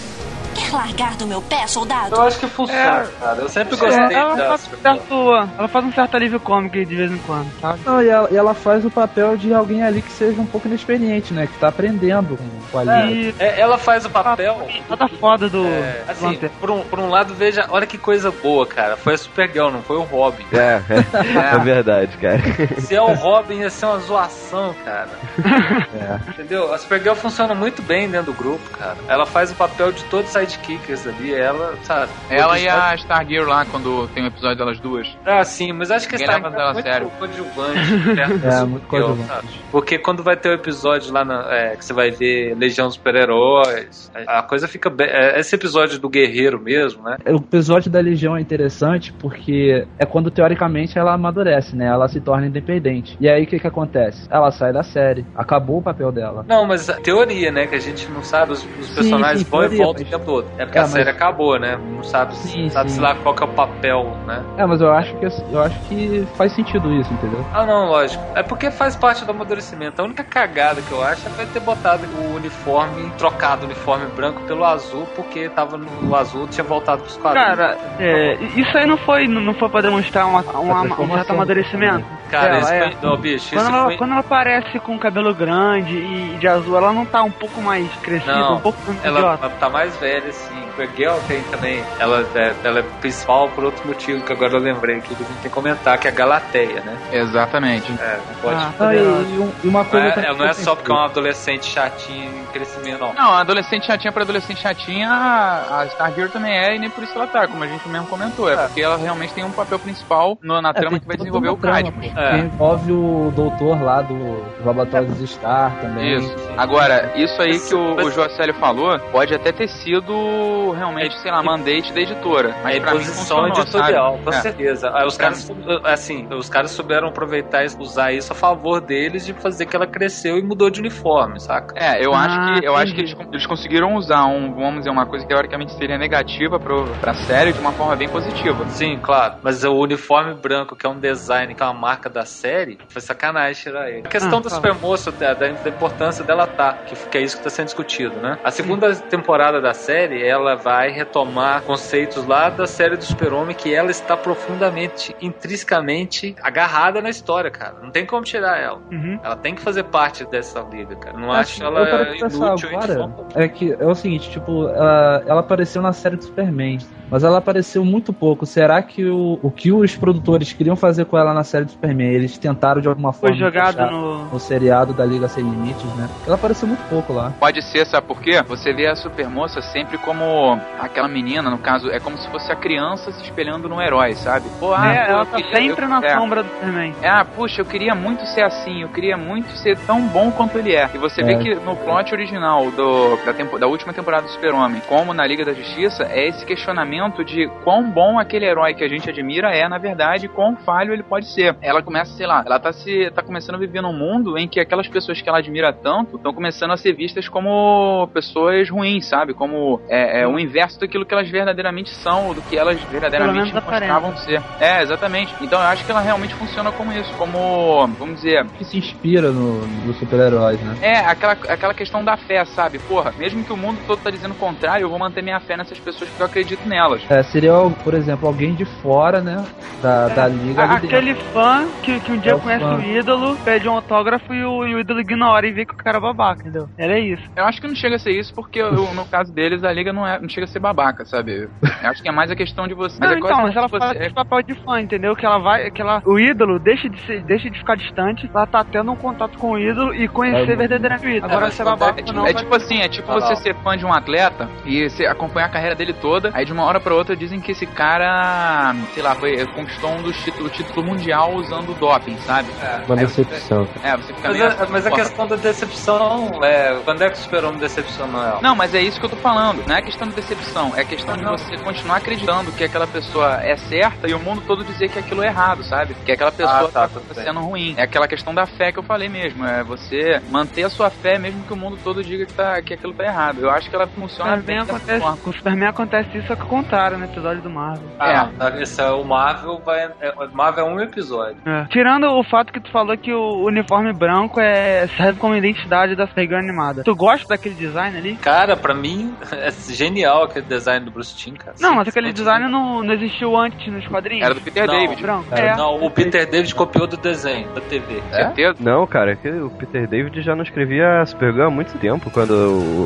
Quer 0.58 0.74
largar 0.74 1.16
do 1.16 1.28
meu 1.28 1.42
pé, 1.42 1.68
soldado? 1.68 2.16
Eu 2.16 2.22
acho 2.24 2.40
que 2.40 2.48
funciona, 2.48 3.04
É. 3.04 3.08
cara. 3.20 3.42
Eu 3.42 3.50
sempre 3.50 3.76
É, 3.76 3.78
gostei 3.80 4.18
ela, 4.18 4.36
da 4.36 4.48
faz 4.48 4.68
um 4.68 4.82
certo, 4.82 5.32
ela 5.58 5.68
faz 5.68 5.86
um 5.86 5.92
certo 5.92 6.16
alívio 6.18 6.40
cômico 6.40 6.76
de 6.84 6.96
vez 6.96 7.12
em 7.12 7.18
quando, 7.20 7.48
sabe? 7.62 7.80
Não, 7.86 8.02
e 8.02 8.10
ela, 8.10 8.28
e 8.32 8.36
ela 8.36 8.54
faz 8.54 8.84
o 8.84 8.90
papel 8.92 9.38
de 9.38 9.54
alguém 9.54 9.84
ali 9.84 10.02
que 10.02 10.12
seja 10.12 10.40
um 10.42 10.46
pouco 10.46 10.68
inexperiente, 10.68 11.34
né? 11.34 11.48
Que 11.48 11.58
tá 11.60 11.68
aprendendo 11.68 12.38
com, 12.72 12.80
a 12.80 12.84
Liga. 12.84 13.36
É, 13.44 13.60
ela 13.60 13.78
faz 13.78 14.06
o 14.06 14.10
papel. 14.10 14.68
Nada 14.90 15.08
foda 15.20 15.48
do. 15.50 15.66
É, 15.68 16.04
assim, 16.08 16.26
Lanterna. 16.26 16.56
por 16.60 16.72
um, 16.72 16.82
por 16.84 17.00
um 17.00 17.10
lado, 17.10 17.34
veja, 17.34 17.66
olha 17.70 17.86
que 17.86 17.98
coisa 17.98 18.32
boa, 18.32 18.66
cara. 18.66 18.98
Foi 18.98 19.14
a 19.14 19.18
Supergirl, 19.18 19.70
não 19.70 19.82
foi 19.82 19.98
o 19.98 20.02
Robin. 20.04 20.46
É, 20.52 20.82
é, 20.90 21.54
é 21.56 21.60
verdade, 21.60 22.18
cara. 22.18 22.42
Se 22.80 22.96
é 22.96 23.02
o 23.02 23.14
Robin, 23.14 23.60
ia 23.60 23.70
ser 23.70 23.86
uma 23.86 24.00
zoação, 24.00 24.74
cara. 24.84 25.10
É. 25.98 26.30
Entendeu? 26.30 26.74
A 26.74 26.78
Supergirl 26.78 27.16
funciona 27.16 27.54
muito 27.56 27.82
bem 27.82 28.10
dentro 28.10 28.32
do 28.32 28.38
grupo, 28.38 28.70
cara. 28.78 28.98
Ela 29.08 29.26
faz 29.26 29.52
o 29.52 29.56
papel 29.56 29.92
de 29.92 30.04
todos 30.06 30.30
os 30.30 30.36
sidekicks 30.52 31.08
ali. 31.08 31.34
Ela, 31.34 31.76
sabe? 31.84 32.12
Ela 32.30 32.54
o 32.54 32.58
e 32.58 32.68
a 32.68 32.96
Stargear 32.96 33.46
lá, 33.48 33.66
quando 33.66 34.08
tem 34.10 34.24
um 34.24 34.28
episódio 34.28 34.58
delas 34.58 34.80
duas. 34.80 35.08
Ah, 35.26 35.44
sim, 35.44 35.72
mas 35.74 35.92
acho 35.92 36.08
que 36.08 36.16
a 36.16 36.20
Stargirl 36.20 36.60
é 36.60 36.74
muito 36.74 36.86
sério. 36.86 37.12
coadjuvante. 37.18 37.80
perto 38.16 38.38
da 38.40 38.48
É, 38.48 38.52
Supergirl, 38.52 38.68
muito 38.68 38.88
coadjuvante. 38.88 39.28
sabe? 39.28 39.48
Porque 39.72 39.98
quando 40.00 40.24
vai 40.24 40.38
ter 40.38 40.50
o 40.50 40.54
episódio 40.54 41.14
lá 41.14 41.24
na- 41.26 41.46
é, 41.54 41.76
que 41.76 41.86
você 41.86 41.94
vai 41.94 42.12
ver 42.12 42.56
Legião 42.58 42.88
dos 42.88 42.96
Super-Heróis, 42.96 44.12
a 44.28 44.38
a 44.40 44.44
coisa 44.44 44.68
fica 44.68 44.90
bem. 44.90 45.08
é, 45.08 45.40
Esse 45.40 45.56
episódio 45.56 46.00
do 46.00 46.10
Guerreiro 46.10 46.60
mesmo, 46.60 47.04
né? 47.04 47.18
O 47.28 47.36
episódio 47.38 47.92
da 47.92 48.00
Legião 48.00 48.36
é 48.38 48.42
interessante 48.42 49.12
porque 49.14 49.86
é 50.00 50.06
quando 50.06 50.30
teoricamente 50.32 50.98
ela 50.98 51.14
amadurece, 51.14 51.76
né? 51.76 51.86
Ela 51.88 52.08
se 52.08 52.22
torna 52.22 52.48
independente. 52.48 53.18
E 53.20 53.28
aí 53.30 53.44
o 53.44 53.48
que 53.48 53.60
que 53.60 53.68
acontece? 53.68 54.28
Ela 54.30 54.52
sai 54.52 54.72
da 54.72 54.84
série. 54.84 55.26
Acabou 55.36 55.80
o 55.80 55.82
papel 55.82 56.12
dela. 56.12 56.46
Não, 56.48 56.66
mas 56.66 56.90
a 56.90 56.94
teoria, 57.00 57.52
né? 57.52 57.68
Que 57.68 57.76
a 57.76 57.80
gente 57.80 58.10
não 58.12 58.22
sabe, 58.24 58.54
os, 58.54 58.64
os 58.80 58.88
Sim, 58.88 58.96
personagens 58.96 59.40
sim, 59.42 59.50
vão 59.50 59.64
e 59.66 59.78
voltam 59.78 60.04
o 60.06 60.10
tempo 60.10 60.37
todo. 60.42 60.52
É 60.58 60.66
porque 60.66 60.78
É, 60.78 60.82
a 60.82 60.84
mas- 60.84 60.92
série 60.92 61.10
acabou, 61.10 61.60
né? 61.60 61.78
Não 61.96 62.04
sabe, 62.04 62.36
Sim, 62.36 62.70
sabe 62.70 62.90
sim. 62.90 62.96
se 62.98 63.02
lá 63.02 63.16
qual 63.16 63.34
que 63.36 63.44
é 63.44 63.46
o 63.46 63.50
papel, 63.50 64.16
né? 64.26 64.44
É, 64.58 64.66
mas 64.66 64.82
eu 64.82 64.92
acho 64.94 65.16
que 65.18 65.26
eu 65.52 65.62
acho 65.62 65.80
que 65.82 66.28
faz 66.38 66.52
sentido 66.54 66.92
isso, 66.94 67.12
entendeu? 67.14 67.46
Ah, 67.54 67.66
não, 67.66 67.88
lógico. 67.88 68.24
É 68.36 68.44
porque 68.44 68.70
faz 68.72 68.96
parte 68.96 69.26
do 69.26 69.32
amadurecimento. 69.32 70.02
A 70.02 70.06
única 70.06 70.24
cagada 70.24 70.82
que 70.82 70.92
eu 70.92 71.04
acho 71.04 71.28
é 71.38 71.46
ter 71.46 71.60
botado 71.60 72.06
o 72.08 72.36
uniforme, 72.36 73.12
trocado 73.18 73.64
o 73.64 73.66
uniforme 73.66 74.06
branco 74.08 74.42
pelo 74.44 74.64
azul, 74.66 75.08
porque 75.16 75.50
tava 75.50 75.78
no 75.78 76.16
azul, 76.16 76.48
tinha 76.48 76.64
voltado 76.64 77.02
pros 77.04 77.18
quadrinhos. 77.18 77.48
Cara, 77.58 77.78
é, 78.00 78.36
isso 78.56 78.78
aí 78.78 78.86
não 78.86 78.98
foi, 78.98 79.28
não 79.28 79.54
foi 79.54 79.70
pra 79.70 79.82
demonstrar 79.82 80.26
uma, 80.28 80.42
uma- 80.42 80.82
um 81.02 81.14
certo 81.14 81.32
amadurecimento. 81.32 82.06
Cara, 82.30 82.46
dela, 82.48 82.60
isso 82.60 82.74
é. 82.74 82.92
foi. 82.92 82.98
Não, 83.10 83.18
bicho, 83.18 83.50
Quando 83.56 83.66
isso 83.68 83.74
ela, 83.76 83.86
foi. 83.86 83.98
quando 83.98 84.12
ela 84.12 84.20
aparece 84.20 84.80
com 84.80 85.00
cabelo 85.00 85.34
grande 85.34 85.96
e 85.96 86.38
de 86.40 86.48
azul, 86.48 86.78
ela 86.78 86.92
não 86.92 87.06
tá 87.06 87.24
um 87.24 87.32
pouco 87.32 87.62
mais 87.62 87.88
crescida, 88.02 88.34
Não, 88.36 88.56
um 88.56 88.60
pouco 88.60 88.78
ela, 89.04 89.20
idiota. 89.20 89.46
ela 89.46 89.54
tá 89.56 89.70
mais 89.70 89.96
velha, 89.98 90.27
assim. 90.30 90.67
A 90.82 90.86
Girl 90.96 91.18
tem 91.28 91.42
também. 91.44 91.84
Ela 92.00 92.26
é, 92.36 92.56
ela 92.64 92.80
é 92.80 92.84
principal 92.84 93.50
por 93.50 93.64
outro 93.64 93.86
motivo 93.88 94.24
que 94.24 94.32
agora 94.32 94.54
eu 94.54 94.60
lembrei 94.60 94.98
aqui 94.98 95.16
que 95.16 95.24
a 95.24 95.26
gente 95.26 95.40
tem 95.40 95.50
que 95.50 95.50
comentar, 95.50 95.98
que 95.98 96.08
é 96.08 96.12
a 96.12 96.14
Galateia, 96.14 96.82
né? 96.82 96.98
Exatamente. 97.12 97.92
É, 98.00 98.18
não 98.18 98.36
pode. 98.42 98.56
Ah, 98.80 98.94
e, 98.96 98.98
e 98.98 99.40
um- 99.40 99.54
e 99.64 99.68
uma 99.68 99.84
Não 99.84 99.90
coisa 99.90 100.08
é, 100.08 100.34
não 100.34 100.46
é 100.46 100.54
que 100.54 100.60
eu 100.60 100.64
só 100.64 100.76
porque 100.76 100.92
é 100.92 100.94
uma 100.96 101.06
adolescente 101.06 101.66
chatinha 101.66 102.26
em 102.26 102.46
crescimento, 102.52 103.00
não. 103.00 103.14
Não, 103.14 103.32
a 103.34 103.40
adolescente 103.42 103.86
chatinha 103.86 104.12
pra 104.12 104.24
adolescente 104.24 104.60
chatinha, 104.62 105.10
a 105.10 105.82
a 105.82 105.86
Stargear 105.88 106.30
também 106.32 106.52
é, 106.58 106.76
e 106.76 106.80
nem 106.80 106.90
por 106.90 107.04
isso 107.04 107.14
ela 107.16 107.28
tá, 107.28 107.48
como 107.48 107.64
a 107.64 107.68
gente 107.68 107.88
mesmo 107.90 108.08
comentou. 108.08 108.50
É, 108.50 108.56
porque 108.58 108.82
ela 108.82 108.98
realmente 108.98 109.34
tem 109.34 109.44
um 109.44 109.52
papel 109.52 109.80
principal 109.80 110.38
no- 110.42 110.62
na 110.62 110.70
É, 110.70 110.74
trama 110.74 111.00
que 111.00 111.08
vai 111.08 111.18
desenvolver 111.18 111.50
o 111.50 111.58
Cadmus. 111.58 112.12
É. 112.16 112.38
Envolve 112.40 112.92
o 112.92 113.32
doutor 113.36 113.82
lá 113.82 114.02
do, 114.02 114.16
do 114.16 114.66
Laboratório 114.66 115.08
dos 115.08 115.30
Star 115.30 115.80
também. 115.80 116.16
Isso. 116.18 116.36
Agora, 116.58 117.12
isso 117.16 117.42
aí 117.42 117.60
que 117.60 117.76
o, 117.76 117.96
mas- 117.96 118.08
o 118.18 118.54
falou 118.60 119.00
pode 119.12 119.34
até 119.34 119.52
ter 119.52 119.68
sido 119.68 120.67
realmente, 120.72 121.18
sei 121.20 121.32
lá, 121.32 121.42
mandate 121.44 121.94
da 121.94 122.02
editora. 122.02 122.56
Mas 122.64 122.76
É 122.76 122.80
pra 122.80 122.94
mim 122.96 123.04
funcionou, 123.06 123.48
editorial, 123.48 124.12
sabe? 124.14 124.24
com 124.24 124.30
É. 124.30 124.42
certeza. 124.42 124.92
Aí 124.94 125.06
os 125.06 125.18
caras, 125.18 125.48
assim, 125.84 126.28
os 126.34 126.50
caras 126.50 126.72
souberam 126.72 127.08
aproveitar 127.10 127.64
e 127.64 127.68
usar 127.80 128.12
isso 128.14 128.32
a 128.34 128.36
favor 128.36 128.80
deles 128.82 129.26
de 129.26 129.34
fazer 129.34 129.66
que 129.66 129.76
ela 129.76 129.88
cresceu 129.88 130.38
e 130.38 130.44
mudou 130.44 130.70
de 130.70 130.80
uniforme, 130.80 131.40
saca? 131.40 131.74
É, 131.78 132.04
eu 132.06 132.14
Ah, 132.14 132.22
acho 132.26 132.60
que 132.62 132.66
eu 132.66 132.76
acho 132.76 132.94
que 132.94 133.02
eles, 133.02 133.16
eles 133.32 133.46
conseguiram 133.46 133.96
usar 133.96 134.26
um, 134.26 134.54
vamos 134.54 134.80
dizer, 134.80 134.90
uma 134.90 135.06
coisa 135.06 135.26
que 135.26 135.30
teoricamente 135.34 135.74
seria 135.74 135.98
negativa 135.98 136.60
pro, 136.60 136.96
pra 137.00 137.14
série 137.14 137.54
de 137.54 137.60
uma 137.60 137.74
forma 137.74 137.96
bem 137.96 138.10
positiva. 138.10 138.68
Sim, 138.70 139.00
claro. 139.02 139.36
Mas 139.44 139.64
o 139.64 139.74
uniforme 139.74 140.34
branco, 140.36 140.76
que 140.76 140.86
é 140.86 140.90
um 140.90 141.00
design, 141.00 141.54
que 141.56 141.64
é 141.64 141.66
uma 141.66 141.74
marca 141.74 142.10
da 142.10 142.26
série, 142.26 142.78
foi 142.90 143.02
sacanagem 143.02 143.62
tirar 143.64 143.90
ele. 143.90 144.04
A 144.06 144.10
questão 144.10 144.40
Ah, 144.40 144.42
do 144.42 144.50
tá. 144.50 144.56
supermoço, 144.56 145.12
da, 145.12 145.34
da 145.34 145.48
da 145.48 145.70
importância 145.70 146.24
dela 146.24 146.46
tá, 146.46 146.78
que, 146.86 146.96
que 147.10 147.18
é 147.18 147.22
isso 147.22 147.38
que 147.38 147.44
tá 147.44 147.50
sendo 147.50 147.66
discutido, 147.66 148.20
né? 148.20 148.38
A 148.44 148.52
segunda 148.52 148.94
temporada 149.10 149.62
da 149.62 149.74
série, 149.74 150.22
ela 150.28 150.56
vai 150.58 150.90
retomar 150.90 151.62
conceitos 151.62 152.26
lá 152.26 152.50
da 152.50 152.68
série 152.68 152.98
do 152.98 153.04
Super-Homem 153.04 153.56
que 153.56 153.74
ela 153.74 153.92
está 153.92 154.18
profundamente, 154.18 155.16
intrinsecamente 155.22 156.36
agarrada 156.42 157.02
na 157.02 157.10
história, 157.10 157.50
cara. 157.50 157.76
Não 157.82 157.92
tem 157.92 158.06
como 158.06 158.24
tirar 158.24 158.58
ela. 158.58 158.80
Uhum. 158.92 159.20
Ela 159.24 159.36
tem 159.36 159.56
que 159.56 159.62
fazer 159.62 159.84
parte 159.84 160.26
dessa 160.26 160.60
liga, 160.62 160.96
cara. 160.96 161.18
Não 161.18 161.32
Assim, 161.32 161.62
acho 161.62 161.64
ela 161.64 162.16
inútil 162.18 162.70
agora, 162.70 163.16
É 163.36 163.48
que 163.48 163.72
é 163.72 163.86
o 163.86 163.96
seguinte, 163.96 164.30
tipo, 164.30 164.68
ela, 164.68 165.24
ela 165.26 165.40
apareceu 165.42 165.82
na 165.82 165.94
série 165.94 166.16
do 166.16 166.24
Superman, 166.24 166.80
mas 167.10 167.24
ela 167.24 167.38
apareceu 167.38 167.86
muito 167.86 168.12
pouco. 168.12 168.46
Será 168.46 168.82
que 168.82 169.06
o, 169.06 169.40
o 169.42 169.52
que 169.52 169.72
os 169.72 169.96
produtores 169.96 170.52
queriam 170.54 170.76
fazer 170.76 171.06
com 171.06 171.18
ela 171.18 171.34
na 171.34 171.44
série 171.44 171.66
do 171.66 171.72
Superman, 171.72 172.08
eles 172.08 172.38
tentaram 172.38 172.82
de 172.82 172.88
alguma 172.88 173.14
Foi 173.14 173.30
forma 173.30 173.46
jogado 173.46 173.74
encaixar 173.76 173.92
no. 173.92 174.26
no 174.26 174.40
seriado 174.40 174.94
da 174.94 175.06
Liga 175.06 175.28
Sem 175.28 175.44
Limites, 175.44 175.86
né? 175.96 176.10
Ela 176.26 176.36
apareceu 176.36 176.68
muito 176.68 176.84
pouco 176.90 177.14
lá. 177.14 177.34
Pode 177.40 177.62
ser, 177.62 177.86
sabe 177.86 178.08
por 178.08 178.22
quê? 178.22 178.42
Você 178.44 178.74
vê 178.74 178.88
a 178.88 178.96
supermoça 178.96 179.62
sempre 179.62 179.98
como 179.98 180.47
aquela 180.80 181.08
menina, 181.08 181.50
no 181.50 181.58
caso, 181.58 181.90
é 181.90 182.00
como 182.00 182.18
se 182.18 182.30
fosse 182.30 182.52
a 182.52 182.56
criança 182.56 183.12
se 183.12 183.24
espelhando 183.24 183.68
no 183.70 183.82
herói, 183.82 184.16
sabe? 184.16 184.50
Pô, 184.60 184.74
ah, 184.74 184.88
é, 184.94 185.06
pô, 185.06 185.12
ela 185.12 185.26
tá 185.26 185.38
queria- 185.38 185.56
sempre 185.56 185.86
eu- 185.86 185.90
na 185.90 186.00
é. 186.04 186.10
sombra 186.18 186.44
do 186.44 186.50
Superman. 186.50 186.96
É, 187.02 187.10
ah, 187.10 187.26
puxa, 187.26 187.62
eu 187.62 187.66
queria 187.66 187.94
muito 187.96 188.26
ser 188.28 188.44
assim, 188.44 188.82
eu 188.82 188.90
queria 188.90 189.18
muito 189.18 189.50
ser 189.58 189.78
tão 189.86 190.02
bom 190.08 190.32
quanto 190.32 190.58
ele 190.58 190.76
é. 190.76 190.90
E 190.94 190.98
você 190.98 191.24
vê 191.24 191.34
É. 191.34 191.38
que 191.38 191.56
no 191.56 191.76
plot 191.76 192.14
original 192.14 192.72
do, 192.72 193.18
da, 193.26 193.34
tempo, 193.34 193.58
da 193.60 193.68
última 193.68 193.94
temporada 193.94 194.24
do 194.24 194.30
Super-Homem, 194.32 194.82
como 194.88 195.14
na 195.14 195.26
Liga 195.26 195.44
da 195.46 195.54
Justiça, 195.54 196.04
é 196.12 196.28
esse 196.28 196.46
questionamento 196.46 197.24
de 197.24 197.48
quão 197.64 197.90
bom 197.90 198.20
aquele 198.20 198.46
herói 198.46 198.74
que 198.74 198.84
a 198.84 198.88
gente 198.88 199.10
admira 199.10 199.52
é, 199.52 199.68
na 199.68 199.78
verdade, 199.78 200.26
e 200.26 200.30
quão 200.30 200.56
falho 200.58 200.94
ele 200.94 201.04
pode 201.04 201.28
ser. 201.28 201.56
Ela 201.62 201.82
começa, 201.82 202.12
sei 202.16 202.28
lá, 202.28 202.44
ela 202.46 202.60
tá, 202.60 202.72
se, 202.72 203.10
tá 203.12 203.22
começando 203.22 203.56
a 203.56 203.60
viver 203.60 203.82
num 203.82 203.94
mundo 203.94 204.38
em 204.38 204.48
que 204.48 204.60
aquelas 204.60 204.88
pessoas 204.88 205.22
que 205.22 205.28
ela 205.30 205.40
admira 205.40 205.72
tanto 205.74 206.16
estão 206.18 206.34
começando 206.34 206.72
a 206.72 206.78
ser 206.78 206.94
vistas 206.94 207.28
como 207.30 208.08
pessoas 208.14 208.70
ruins, 208.70 209.06
sabe? 209.06 209.34
Como 209.34 209.82
é, 209.90 210.22
é 210.22 210.28
o 210.38 210.40
inverso 210.40 210.80
daquilo 210.80 211.06
que 211.06 211.14
elas 211.14 211.30
verdadeiramente 211.30 211.90
são, 212.02 212.28
ou 212.28 212.34
do 212.36 212.42
que 212.42 212.56
elas 212.58 212.82
verdadeiramente 212.84 213.54
mostravam 213.54 214.16
ser. 214.16 214.42
É, 214.60 214.82
exatamente. 214.82 215.36
Então 215.42 215.60
eu 215.60 215.68
acho 215.68 215.86
que 215.86 215.92
ela 215.92 216.02
realmente 216.02 216.36
funciona 216.36 216.72
como 216.72 216.92
isso, 216.94 217.14
como, 217.18 217.88
vamos 217.98 218.16
dizer, 218.16 218.48
Que 218.52 218.64
se 218.66 218.78
inspira 218.78 219.32
no, 219.32 219.68
nos 219.68 219.98
super-heróis, 220.00 220.62
né? 220.62 220.78
é, 220.82 220.98
aquela, 221.00 221.34
aquela 221.34 221.74
questão 221.74 222.04
da 222.04 222.16
fé, 222.18 222.44
sabe? 222.46 222.80
Porra, 222.80 223.14
mesmo 223.18 223.44
que 223.44 223.52
o 223.54 223.58
mundo 223.58 223.80
todo 223.86 224.02
tá 224.02 224.10
dizendo 224.10 224.32
o 224.34 224.38
contrário, 224.38 224.86
eu 224.86 224.90
vou 224.90 225.00
manter 225.00 225.22
minha 225.24 225.40
fé 225.40 225.58
nessas 225.58 225.80
pessoas 225.80 226.10
porque 226.10 226.22
eu 226.22 226.28
acredito 226.28 226.68
nelas. 226.68 227.04
É, 227.10 227.22
seria, 227.24 227.54
por 227.84 227.94
exemplo, 227.94 228.28
alguém 228.28 228.54
de 228.56 228.66
fora, 228.82 229.22
né? 229.22 229.46
Da, 229.82 230.08
da 230.08 230.28
Liga. 230.28 230.64
A- 230.64 230.80
dentro. 230.80 230.88
Aquele 230.98 231.16
fã 231.32 231.68
que, 231.84 232.00
que 232.02 232.12
um 232.12 232.20
dia 232.20 232.32
É 232.32 232.36
o 232.36 232.40
conhece 232.42 232.64
fã. 232.64 232.78
o 232.78 232.82
ídolo, 232.82 233.38
pede 233.44 233.70
um 233.70 233.74
autógrafo 233.74 234.34
e 234.34 234.44
o, 234.44 234.66
e 234.66 234.74
o 234.76 234.80
ídolo 234.80 235.00
ignora 235.00 235.46
e 235.48 235.52
vê 235.52 235.66
que 235.68 235.74
o 235.74 235.78
cara 235.78 235.98
é 235.98 236.02
babaca, 236.02 236.42
entendeu? 236.42 236.68
Era 236.78 236.98
isso. 237.00 237.24
Eu 237.36 237.46
acho 237.46 237.62
que 237.62 237.68
não 237.68 237.76
chega 237.76 237.96
a 237.96 238.00
ser 238.00 238.12
isso 238.12 238.34
porque 238.36 238.60
eu- 238.60 238.92
no 238.94 239.06
caso 239.06 239.32
deles 239.34 239.64
a 239.64 239.72
liga 239.72 239.94
não, 239.94 240.08
é, 240.08 240.17
não 240.20 240.30
chega 240.30 240.46
a 240.46 240.48
ser 240.48 240.60
babaca, 240.60 241.06
sabe? 241.06 241.50
Eu 241.84 241.90
acho 241.90 242.02
que 242.02 242.10
é 242.10 242.12
mais 242.12 242.30
a 242.32 242.36
questão 242.36 242.68
de 242.68 242.74
você. 242.74 242.98
Não, 243.00 243.12
é 243.12 243.18
então, 243.20 243.42
mas 243.42 243.56
ela 243.56 243.70
como 243.70 243.80
faz 243.82 243.94
você- 243.98 244.04
esse 244.06 244.14
papel 244.14 244.42
de 244.44 244.56
fã, 244.56 244.80
entendeu? 244.82 245.16
Que 245.16 245.26
ela 245.26 245.38
vai, 245.40 245.70
que 245.72 245.82
ela, 245.82 246.02
o 246.06 246.20
ídolo 246.20 246.60
deixa 246.60 246.90
de, 246.90 247.00
ser, 247.06 247.24
deixa 247.24 247.50
de 247.50 247.58
ficar 247.58 247.76
distante, 247.76 248.30
ela 248.34 248.46
tá 248.48 248.64
tendo 248.64 248.92
um 248.92 248.96
contato 248.96 249.38
com 249.38 249.52
o 249.52 249.60
ídolo 249.60 249.94
e 249.94 250.08
conhecer 250.08 250.52
É, 250.52 250.56
verdadeiramente 250.56 251.06
o 251.06 251.10
ídolo. 251.10 251.32
Agora, 251.32 251.48
é 251.48 251.52
quando 251.52 251.66
babaca 251.68 252.00
É 252.00 252.04
tipo, 252.04 252.18
não, 252.18 252.28
é 252.28 252.34
tipo 252.34 252.56
assim, 252.56 252.80
é 252.82 252.88
tipo 252.90 253.12
Ah, 253.12 253.16
você 253.16 253.30
não. 253.34 253.36
ser 253.38 253.56
fã 253.64 253.78
de 253.78 253.86
um 253.86 253.94
atleta 253.94 254.50
e 254.66 254.90
você 254.90 255.06
acompanhar 255.06 255.48
a 255.48 255.50
carreira 255.50 255.76
dele 255.76 255.94
toda, 255.94 256.32
aí 256.34 256.46
de 256.46 256.52
uma 256.54 256.64
hora 256.64 256.80
pra 256.80 256.94
outra 256.94 257.16
dizem 257.16 257.40
que 257.40 257.52
esse 257.52 257.66
cara, 257.66 258.76
sei 258.94 259.04
lá, 259.04 259.16
foi, 259.16 259.46
conquistou 259.48 259.90
um 259.92 260.02
dos 260.02 260.16
títulos, 260.24 260.52
o 260.52 260.54
título 260.54 260.86
mundial 260.86 261.34
usando 261.34 261.74
doping, 261.80 262.18
sabe? 262.18 262.50
Uma 262.86 262.96
Aí 262.96 263.06
decepção. 263.06 263.66
Você, 263.66 263.88
é, 263.88 263.98
você 263.98 264.14
fica 264.14 264.28
Mas, 264.30 264.38
meio 264.38 264.48
a, 264.52 264.66
mas 264.70 264.86
a 264.86 264.90
porra. 264.90 265.02
questão 265.04 265.28
da 265.28 265.36
decepção 265.36 266.40
é. 266.44 266.80
Quando 266.84 267.02
é 267.04 267.10
que 267.10 267.16
o 267.16 267.20
Super-Homem 267.20 267.60
decepcionou 267.60 268.22
ela? 268.24 268.40
Não, 268.42 268.56
mas 268.56 268.74
é 268.74 268.82
isso 268.82 269.00
que 269.00 269.06
eu 269.06 269.10
tô 269.10 269.16
falando. 269.18 269.64
Não 269.68 269.76
é 269.76 269.82
questão 269.82 270.07
de 270.10 270.16
decepção. 270.16 270.74
É 270.76 270.84
questão 270.84 271.16
de 271.18 271.24
você 271.24 271.58
continuar 271.58 271.98
acreditando 271.98 272.52
que 272.52 272.64
aquela 272.64 272.88
pessoa 272.88 273.42
é 273.44 273.56
certa 273.56 274.08
e 274.10 274.14
o 274.14 274.20
mundo 274.20 274.42
todo 274.46 274.64
dizer 274.64 274.90
que 274.90 275.00
aquilo 275.00 275.24
é 275.24 275.28
errado, 275.28 275.64
sabe? 275.64 275.94
Que 276.06 276.12
aquela 276.12 276.32
pessoa 276.32 276.68
Ah, 276.68 276.72
tá, 276.72 276.88
tá, 276.88 277.00
bem. 277.16 277.24
sendo 277.24 277.40
ruim. 277.40 277.76
É 277.78 277.84
aquela 277.84 278.08
questão 278.08 278.34
da 278.34 278.46
fé 278.46 278.72
que 278.72 278.80
eu 278.80 278.84
falei 278.84 279.10
mesmo. 279.10 279.46
É 279.46 279.64
você 279.64 280.22
manter 280.30 280.64
a 280.64 280.70
sua 280.70 280.90
fé 280.90 281.18
mesmo 281.18 281.44
que 281.44 281.54
o 281.54 281.56
mundo 281.56 281.78
todo 281.84 282.04
diga 282.04 282.26
que, 282.26 282.34
tá, 282.34 282.62
que 282.62 282.74
aquilo 282.74 282.94
tá 282.94 283.04
errado. 283.04 283.40
Eu 283.42 283.50
acho 283.50 283.70
que 283.70 283.76
ela 283.76 283.88
funciona 283.88 284.38
Superman 284.38 284.66
bem 284.66 284.76
acontece, 284.76 285.22
com 285.24 285.30
o 285.30 285.34
Superman 285.34 285.68
acontece 285.70 286.18
isso, 286.18 286.28
só 286.28 286.36
que 286.36 286.42
ao 286.42 286.48
contrário 286.48 286.98
no 286.98 287.06
episódio 287.06 287.42
do 287.42 287.50
Marvel. 287.50 287.88
Ah, 288.00 288.30
é. 288.40 288.62
esse 288.62 288.82
é 288.82 288.90
o 288.90 289.04
Marvel 289.04 289.62
vai. 289.66 289.90
É, 290.00 290.14
o 290.18 290.36
Marvel 290.36 290.68
é 290.68 290.70
um 290.70 290.80
episódio. 290.80 291.38
É. 291.46 291.66
Tirando 291.70 292.08
o 292.08 292.24
fato 292.24 292.52
que 292.54 292.60
tu 292.60 292.72
falou 292.72 292.98
que 292.98 293.14
o 293.14 293.46
uniforme 293.46 293.94
branco 293.94 294.40
é, 294.40 294.88
serve 294.98 295.20
como 295.20 295.36
identidade 295.36 295.96
da 295.96 296.08
Supergirl 296.08 296.40
animada. 296.40 296.84
Tu 296.84 296.96
gosta 296.96 297.28
daquele 297.28 297.56
design 297.56 297.98
ali? 297.98 298.16
Cara, 298.16 298.56
pra 298.56 298.74
mim 298.74 299.14
é 299.32 299.52
genial 299.52 299.97
aquele 300.06 300.46
design 300.46 300.86
do 300.86 300.92
Bruce 300.92 301.16
Timm, 301.16 301.36
cara. 301.36 301.56
Não, 301.60 301.76
mas 301.76 301.88
aquele 301.88 302.14
design 302.14 302.50
não, 302.50 302.84
não 302.84 302.94
existiu 302.94 303.36
antes 303.36 303.72
nos 303.72 303.88
quadrinhos. 303.88 304.26
Era 304.26 304.34
do 304.34 304.42
Peter 304.42 304.68
não, 304.68 304.74
David. 304.74 305.02
Branco. 305.02 305.36
É. 305.36 305.48
É. 305.48 305.56
Não, 305.56 305.84
o 305.84 305.90
Peter 305.90 306.30
David 306.30 306.54
copiou 306.54 306.88
do 306.88 306.98
desenho, 306.98 307.48
da 307.54 307.62
TV. 307.62 308.02
Certeza? 308.12 308.58
Não, 308.60 308.86
cara, 308.86 309.16
que 309.16 309.30
o 309.30 309.50
Peter 309.50 309.88
David 309.88 310.22
já 310.22 310.36
não 310.36 310.44
escrevia 310.44 311.06
Supergirl 311.06 311.48
há 311.48 311.50
muito 311.50 311.78
tempo 311.78 312.10
quando 312.12 312.32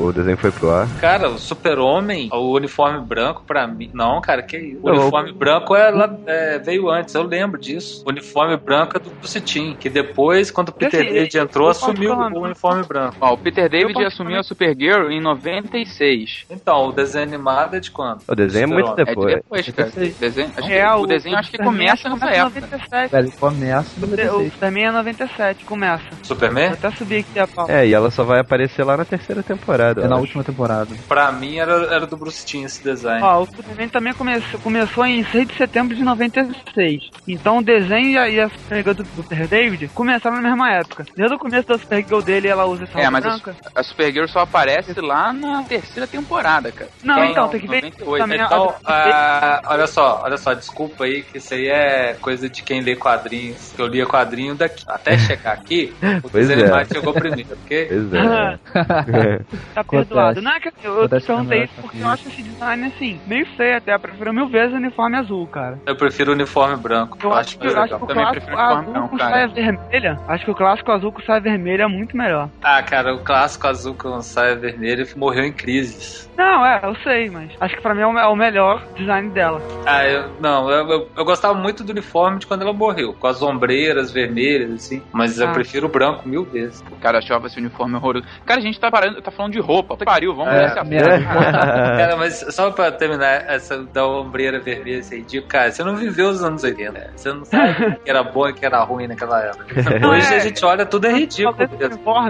o, 0.05 0.14
desenho 0.14 0.38
foi 0.38 0.51
pro 0.51 0.72
ar. 0.72 0.88
Cara, 0.99 1.30
o 1.30 1.38
Super-Homem, 1.38 2.30
o 2.32 2.53
uniforme 2.53 2.99
branco 3.05 3.43
pra 3.45 3.68
mim. 3.68 3.89
Não, 3.93 4.22
cara, 4.22 4.43
que 4.43 4.57
isso? 4.57 4.80
O 4.84 4.89
Não, 4.89 5.01
uniforme 5.01 5.34
branco 5.34 5.76
é, 5.76 5.91
é, 6.28 6.59
veio 6.59 6.89
antes, 6.89 7.16
eu 7.16 7.24
lembro 7.24 7.59
disso. 7.59 8.03
O 8.05 8.09
uniforme 8.09 8.57
branco 8.57 8.97
é 8.97 8.99
do 8.99 9.09
Bruce 9.09 9.41
Timm, 9.41 9.76
que 9.76 9.89
depois, 9.89 10.51
quando 10.51 10.70
o 10.70 10.74
Peter 10.74 11.01
assim, 11.01 11.14
David 11.14 11.38
entrou, 11.38 11.70
assumiu 11.70 12.14
o 12.14 12.43
uniforme 12.43 12.84
branco. 12.84 13.16
Ó, 13.20 13.34
o 13.34 13.38
Peter 13.38 13.70
David 13.70 14.03
assumiu 14.05 14.39
a 14.39 14.43
Supergirl 14.43 15.09
em 15.09 15.22
96. 15.22 16.45
Então, 16.49 16.89
o 16.89 16.91
desenho 17.04 17.24
animado 17.26 17.76
é 17.76 17.80
de 17.80 17.91
quando? 17.91 18.22
O 18.28 18.36
desenho 18.36 18.64
é 18.64 18.68
muito 18.68 18.89
Super-Homem. 18.89 19.34
É 19.34 19.36
de 19.38 19.41
depois. 19.41 19.66
depois, 19.66 19.70
cara. 19.76 19.89
O 19.89 20.20
desenho, 20.20 20.52
acho 20.58 20.68
que, 20.68 20.74
É, 20.74 20.93
o 20.93 21.06
desenho 21.06 21.38
acho 21.38 21.52
que 21.52 21.58
começa 21.58 22.10
nessa 22.10 22.26
época. 22.30 22.62
97. 22.62 23.12
Velho, 23.12 23.32
começa 23.34 23.89
no 23.99 24.08
O 24.08 24.10
96. 24.10 24.54
Superman 24.54 24.84
é 24.86 24.91
97, 24.91 25.66
começa. 25.66 26.04
Superman? 26.24 26.68
Vou 26.70 26.74
até 26.78 26.91
subir 26.91 27.18
aqui 27.20 27.39
a 27.39 27.47
pau. 27.47 27.66
É, 27.70 27.88
e 27.88 27.93
ela 27.93 28.12
só 28.12 28.24
vai 28.24 28.39
aparecer 28.39 28.84
lá 28.84 28.95
na 28.97 29.06
terceira 29.06 29.41
temporada. 29.43 30.02
É 30.02 30.06
eu 30.06 30.10
na 30.10 30.16
acho. 30.16 30.22
última 30.24 30.43
temporada. 30.43 30.95
Pra 31.08 31.32
mim 31.32 31.58
era, 31.58 31.74
era 31.93 32.06
do 32.08 32.18
Bruce 32.18 32.45
Timm 32.45 32.64
esse 32.66 32.84
design. 32.84 33.24
Ó, 33.24 33.41
o 33.41 33.45
Superman 33.45 33.89
também 33.89 34.14
começou, 34.14 34.60
começou 34.60 35.06
em 35.06 35.24
6 35.26 35.47
de 35.47 35.54
setembro 35.56 35.95
de 35.95 36.04
96. 36.04 37.10
Então 37.28 37.58
o 37.58 37.64
desenho 37.64 38.08
e 38.10 38.18
a, 38.18 38.30
e 38.30 38.39
a 38.39 38.49
Supergirl 38.49 38.93
do, 38.95 39.04
do 39.04 39.24
Peter 39.24 39.47
David 39.47 39.88
começaram 39.93 40.36
na 40.38 40.41
mesma 40.41 40.72
época. 40.72 41.06
Desde 41.16 41.36
o 41.36 41.39
começo 41.39 41.68
da 41.68 41.78
Supergirl 41.78 42.22
dele, 42.22 42.47
ela 42.47 42.66
usa 42.66 42.84
essa 42.84 42.93
É, 42.99 43.04
roupa 43.06 43.12
mas 43.12 43.26
a, 43.26 43.30
branca. 43.30 43.56
a 43.76 43.84
Supergirl 43.84 44.28
só 44.28 44.39
aparece 44.41 44.99
lá 45.02 45.32
na 45.34 45.64
terceira 45.64 46.08
temporada, 46.08 46.72
cara. 46.72 46.90
Não, 47.03 47.15
Tem 47.15 47.31
então, 47.31 47.49
tem 47.49 47.59
que 47.59 47.67
ver 47.67 47.81
98. 47.81 48.21
também 48.23 48.39
a- 48.39 48.45
Então, 48.45 48.75
ah, 48.85 49.61
olha 49.69 49.87
só, 49.87 50.21
olha 50.23 50.37
só, 50.37 50.53
desculpa 50.53 51.05
aí 51.05 51.23
que 51.23 51.37
isso 51.39 51.53
aí 51.53 51.67
é 51.67 52.13
coisa 52.15 52.47
de 52.49 52.61
quem 52.63 52.81
lê 52.81 52.95
quadrinhos. 52.95 53.71
Que 53.71 53.81
eu 53.81 53.87
lia 53.87 54.05
quadrinho 54.05 54.55
daqui. 54.55 54.83
Até 54.87 55.17
chegar 55.17 55.53
aqui, 55.53 55.93
o 56.23 56.29
Pois 56.29 56.47
desenho 56.47 56.75
é. 56.75 56.85
chegou 56.85 57.13
primeiro, 57.13 57.53
ok? 57.53 57.87
Pois 57.87 58.13
é. 58.13 58.59
Tá 59.73 59.83
perdoado. 59.83 60.41
Não 60.41 60.51
é 60.51 60.59
que 60.59 60.69
eu, 60.83 61.01
eu 61.01 61.09
perguntei 61.09 61.63
isso 61.63 61.73
porque 61.81 61.97
eu 62.01 62.07
acho 62.07 62.27
esse 62.27 62.43
design 62.43 62.85
assim, 62.87 63.19
meio 63.25 63.45
feio 63.57 63.77
até. 63.77 63.93
Eu 63.95 63.99
prefiro 63.99 64.33
mil 64.33 64.47
vezes 64.49 64.73
o 64.73 64.77
uniforme 64.77 65.17
azul, 65.17 65.47
cara. 65.47 65.79
Eu 65.85 65.95
prefiro 65.95 66.31
o 66.31 66.35
uniforme 66.35 66.75
branco. 66.77 67.17
Eu 67.21 67.33
acho 67.33 67.57
que, 67.57 67.67
eu 67.67 67.79
acho 67.81 67.97
que 67.97 68.03
o 68.03 68.07
Também 68.07 68.23
clássico 68.25 68.57
azul 68.57 68.93
não, 68.93 69.07
com 69.07 69.17
cara. 69.17 69.31
saia 69.31 69.47
vermelha. 69.47 70.19
Acho 70.27 70.45
que 70.45 70.51
o 70.51 70.55
clássico 70.55 70.91
azul 70.91 71.11
com 71.11 71.21
saia 71.21 71.39
vermelha 71.41 71.83
é 71.83 71.87
muito 71.87 72.15
melhor. 72.15 72.49
Ah, 72.63 72.81
cara, 72.83 73.13
o 73.15 73.23
clássico 73.23 73.67
azul 73.67 73.95
com 73.95 74.21
saia 74.21 74.55
vermelha 74.55 75.05
morreu 75.15 75.43
em 75.45 75.53
crises. 75.53 76.29
Não, 76.41 76.65
é, 76.65 76.79
eu 76.83 76.95
sei, 77.03 77.29
mas 77.29 77.51
acho 77.59 77.75
que 77.75 77.81
pra 77.81 77.93
mim 77.93 78.01
é 78.01 78.07
o, 78.07 78.17
é 78.17 78.27
o 78.27 78.35
melhor 78.35 78.81
design 78.95 79.29
dela. 79.29 79.61
Ah, 79.85 80.03
eu, 80.07 80.29
não, 80.39 80.69
eu, 80.71 80.89
eu, 80.89 81.07
eu 81.17 81.23
gostava 81.25 81.53
muito 81.53 81.83
do 81.83 81.91
uniforme 81.91 82.39
de 82.39 82.47
quando 82.47 82.63
ela 82.63 82.73
morreu, 82.73 83.13
com 83.13 83.27
as 83.27 83.41
ombreiras 83.43 84.11
vermelhas, 84.11 84.71
assim. 84.71 85.03
Mas 85.11 85.39
eu 85.39 85.47
Ah. 85.47 85.51
prefiro 85.51 85.85
o 85.85 85.89
branco 85.89 86.27
mil 86.27 86.43
vezes. 86.43 86.83
Cara, 86.99 87.17
eu 87.17 87.19
achava 87.19 87.45
esse 87.47 87.59
uniforme 87.59 87.95
horroroso. 87.95 88.25
Cara, 88.45 88.59
a 88.59 88.63
gente 88.63 88.79
tá, 88.79 88.89
parando, 88.89 89.21
tá 89.21 89.29
falando 89.29 89.51
de 89.53 89.59
roupa. 89.59 89.89
Puta 89.95 90.05
que 90.05 90.11
pariu, 90.11 90.33
vamos 90.33 90.51
É, 90.53 90.57
ver 90.57 90.65
essa 90.65 90.83
merda. 90.83 91.19
Cara, 91.97 92.15
mas 92.17 92.43
só 92.49 92.71
pra 92.71 92.91
terminar 92.91 93.43
essa 93.47 93.83
da 93.83 94.07
ombreira 94.07 94.59
vermelha, 94.59 94.97
esse 94.99 95.15
ridículo, 95.17 95.47
cara, 95.49 95.71
você 95.71 95.83
não 95.83 95.95
viveu 95.95 96.29
os 96.29 96.43
anos 96.43 96.63
80. 96.63 96.91
né? 96.91 97.07
Você 97.15 97.31
não 97.31 97.45
sabe 97.45 97.85
o 97.85 97.95
que 98.01 98.09
era 98.09 98.23
bom 98.23 98.47
e 98.47 98.51
o 98.51 98.55
que 98.55 98.65
era 98.65 98.81
ruim 98.83 99.07
naquela 99.07 99.41
época. 99.43 99.65
Hoje 100.07 100.33
é. 100.33 100.37
a 100.37 100.39
gente 100.39 100.63
olha, 100.65 100.85
tudo 100.85 101.05
é 101.07 101.13
ridículo. 101.13 101.55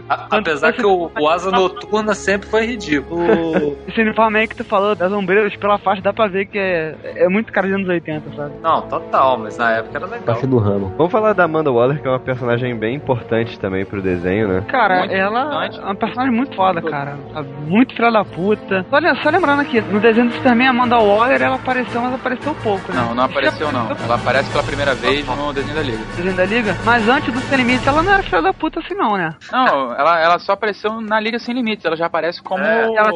A- 0.09 0.27
Apesar 0.31 0.73
que 0.73 0.85
o, 0.85 1.09
o 1.19 1.29
Asa 1.29 1.49
Noturna 1.51 2.13
sempre 2.13 2.49
foi 2.49 2.65
ridículo. 2.65 3.21
uniforme 4.01 4.39
aí 4.39 4.47
que 4.47 4.55
tu 4.55 4.63
falou 4.63 4.95
das 4.95 5.11
ombreiras 5.11 5.55
pela 5.55 5.77
faixa, 5.77 6.01
dá 6.01 6.13
pra 6.13 6.27
ver 6.27 6.45
que 6.45 6.57
é, 6.57 6.95
é 7.15 7.29
muito 7.29 7.51
cara 7.51 7.67
dos 7.67 7.75
anos 7.75 7.87
80, 7.89 8.35
sabe? 8.35 8.53
Não, 8.61 8.81
total, 8.83 9.37
mas 9.37 9.57
na 9.57 9.71
época 9.71 9.97
era 9.97 10.05
legal. 10.07 10.35
Faixa 10.35 10.47
do 10.47 10.57
ramo. 10.57 10.93
Vamos 10.97 11.11
falar 11.11 11.33
da 11.33 11.43
Amanda 11.43 11.71
Waller, 11.71 12.01
que 12.01 12.07
é 12.07 12.11
uma 12.11 12.19
personagem 12.19 12.75
bem 12.75 12.95
importante 12.95 13.59
também 13.59 13.85
pro 13.85 14.01
desenho, 14.01 14.47
né? 14.47 14.63
Cara, 14.67 14.99
Muito 14.99 15.13
ela 15.13 15.41
importante. 15.41 15.79
é 15.79 15.83
uma 15.83 15.95
personagem 15.95 16.33
muito 16.35 16.55
foda, 16.55 16.81
cara. 16.81 17.17
Sabe? 17.33 17.47
Muito 17.67 17.95
filha 17.95 18.11
da 18.11 18.23
puta. 18.25 18.85
Só, 18.89 18.97
le- 18.97 19.15
só 19.23 19.29
lembrando 19.29 19.61
aqui, 19.61 19.81
no 19.81 19.99
desenho 19.99 20.27
do 20.27 20.33
Superman, 20.33 20.67
a 20.67 20.71
Amanda 20.71 20.97
Waller, 20.97 21.41
ela 21.41 21.55
apareceu, 21.55 22.01
mas 22.01 22.13
apareceu 22.13 22.55
pouco, 22.63 22.91
né? 22.91 23.01
Não, 23.01 23.15
não 23.15 23.23
apareceu 23.23 23.71
não. 23.71 23.89
Ela 23.91 24.15
aparece 24.15 24.49
pela 24.51 24.63
primeira 24.63 24.93
vez 24.95 25.25
no 25.27 25.53
desenho 25.53 25.75
da 25.75 25.81
Liga. 25.81 26.03
Desenho 26.15 26.35
da 26.35 26.45
Liga. 26.45 26.77
Mas 26.85 27.07
antes 27.07 27.33
do 27.33 27.39
Sem 27.41 27.57
Limites, 27.57 27.85
ela 27.87 28.01
não 28.03 28.13
era 28.13 28.23
filha 28.23 28.41
da 28.41 28.53
puta 28.53 28.79
assim, 28.79 28.93
não, 28.93 29.15
né? 29.17 29.33
Não, 29.51 29.93
ela, 29.93 30.19
ela 30.19 30.39
só 30.39 30.53
apareceu 30.53 31.01
na 31.01 31.19
Liga 31.19 31.39
Sem 31.39 31.53
Limites. 31.55 31.85
Ela 31.85 31.95
já 31.95 32.05
aparece 32.05 32.41
como. 32.41 32.63
É. 32.63 32.85
Ela 32.95 33.11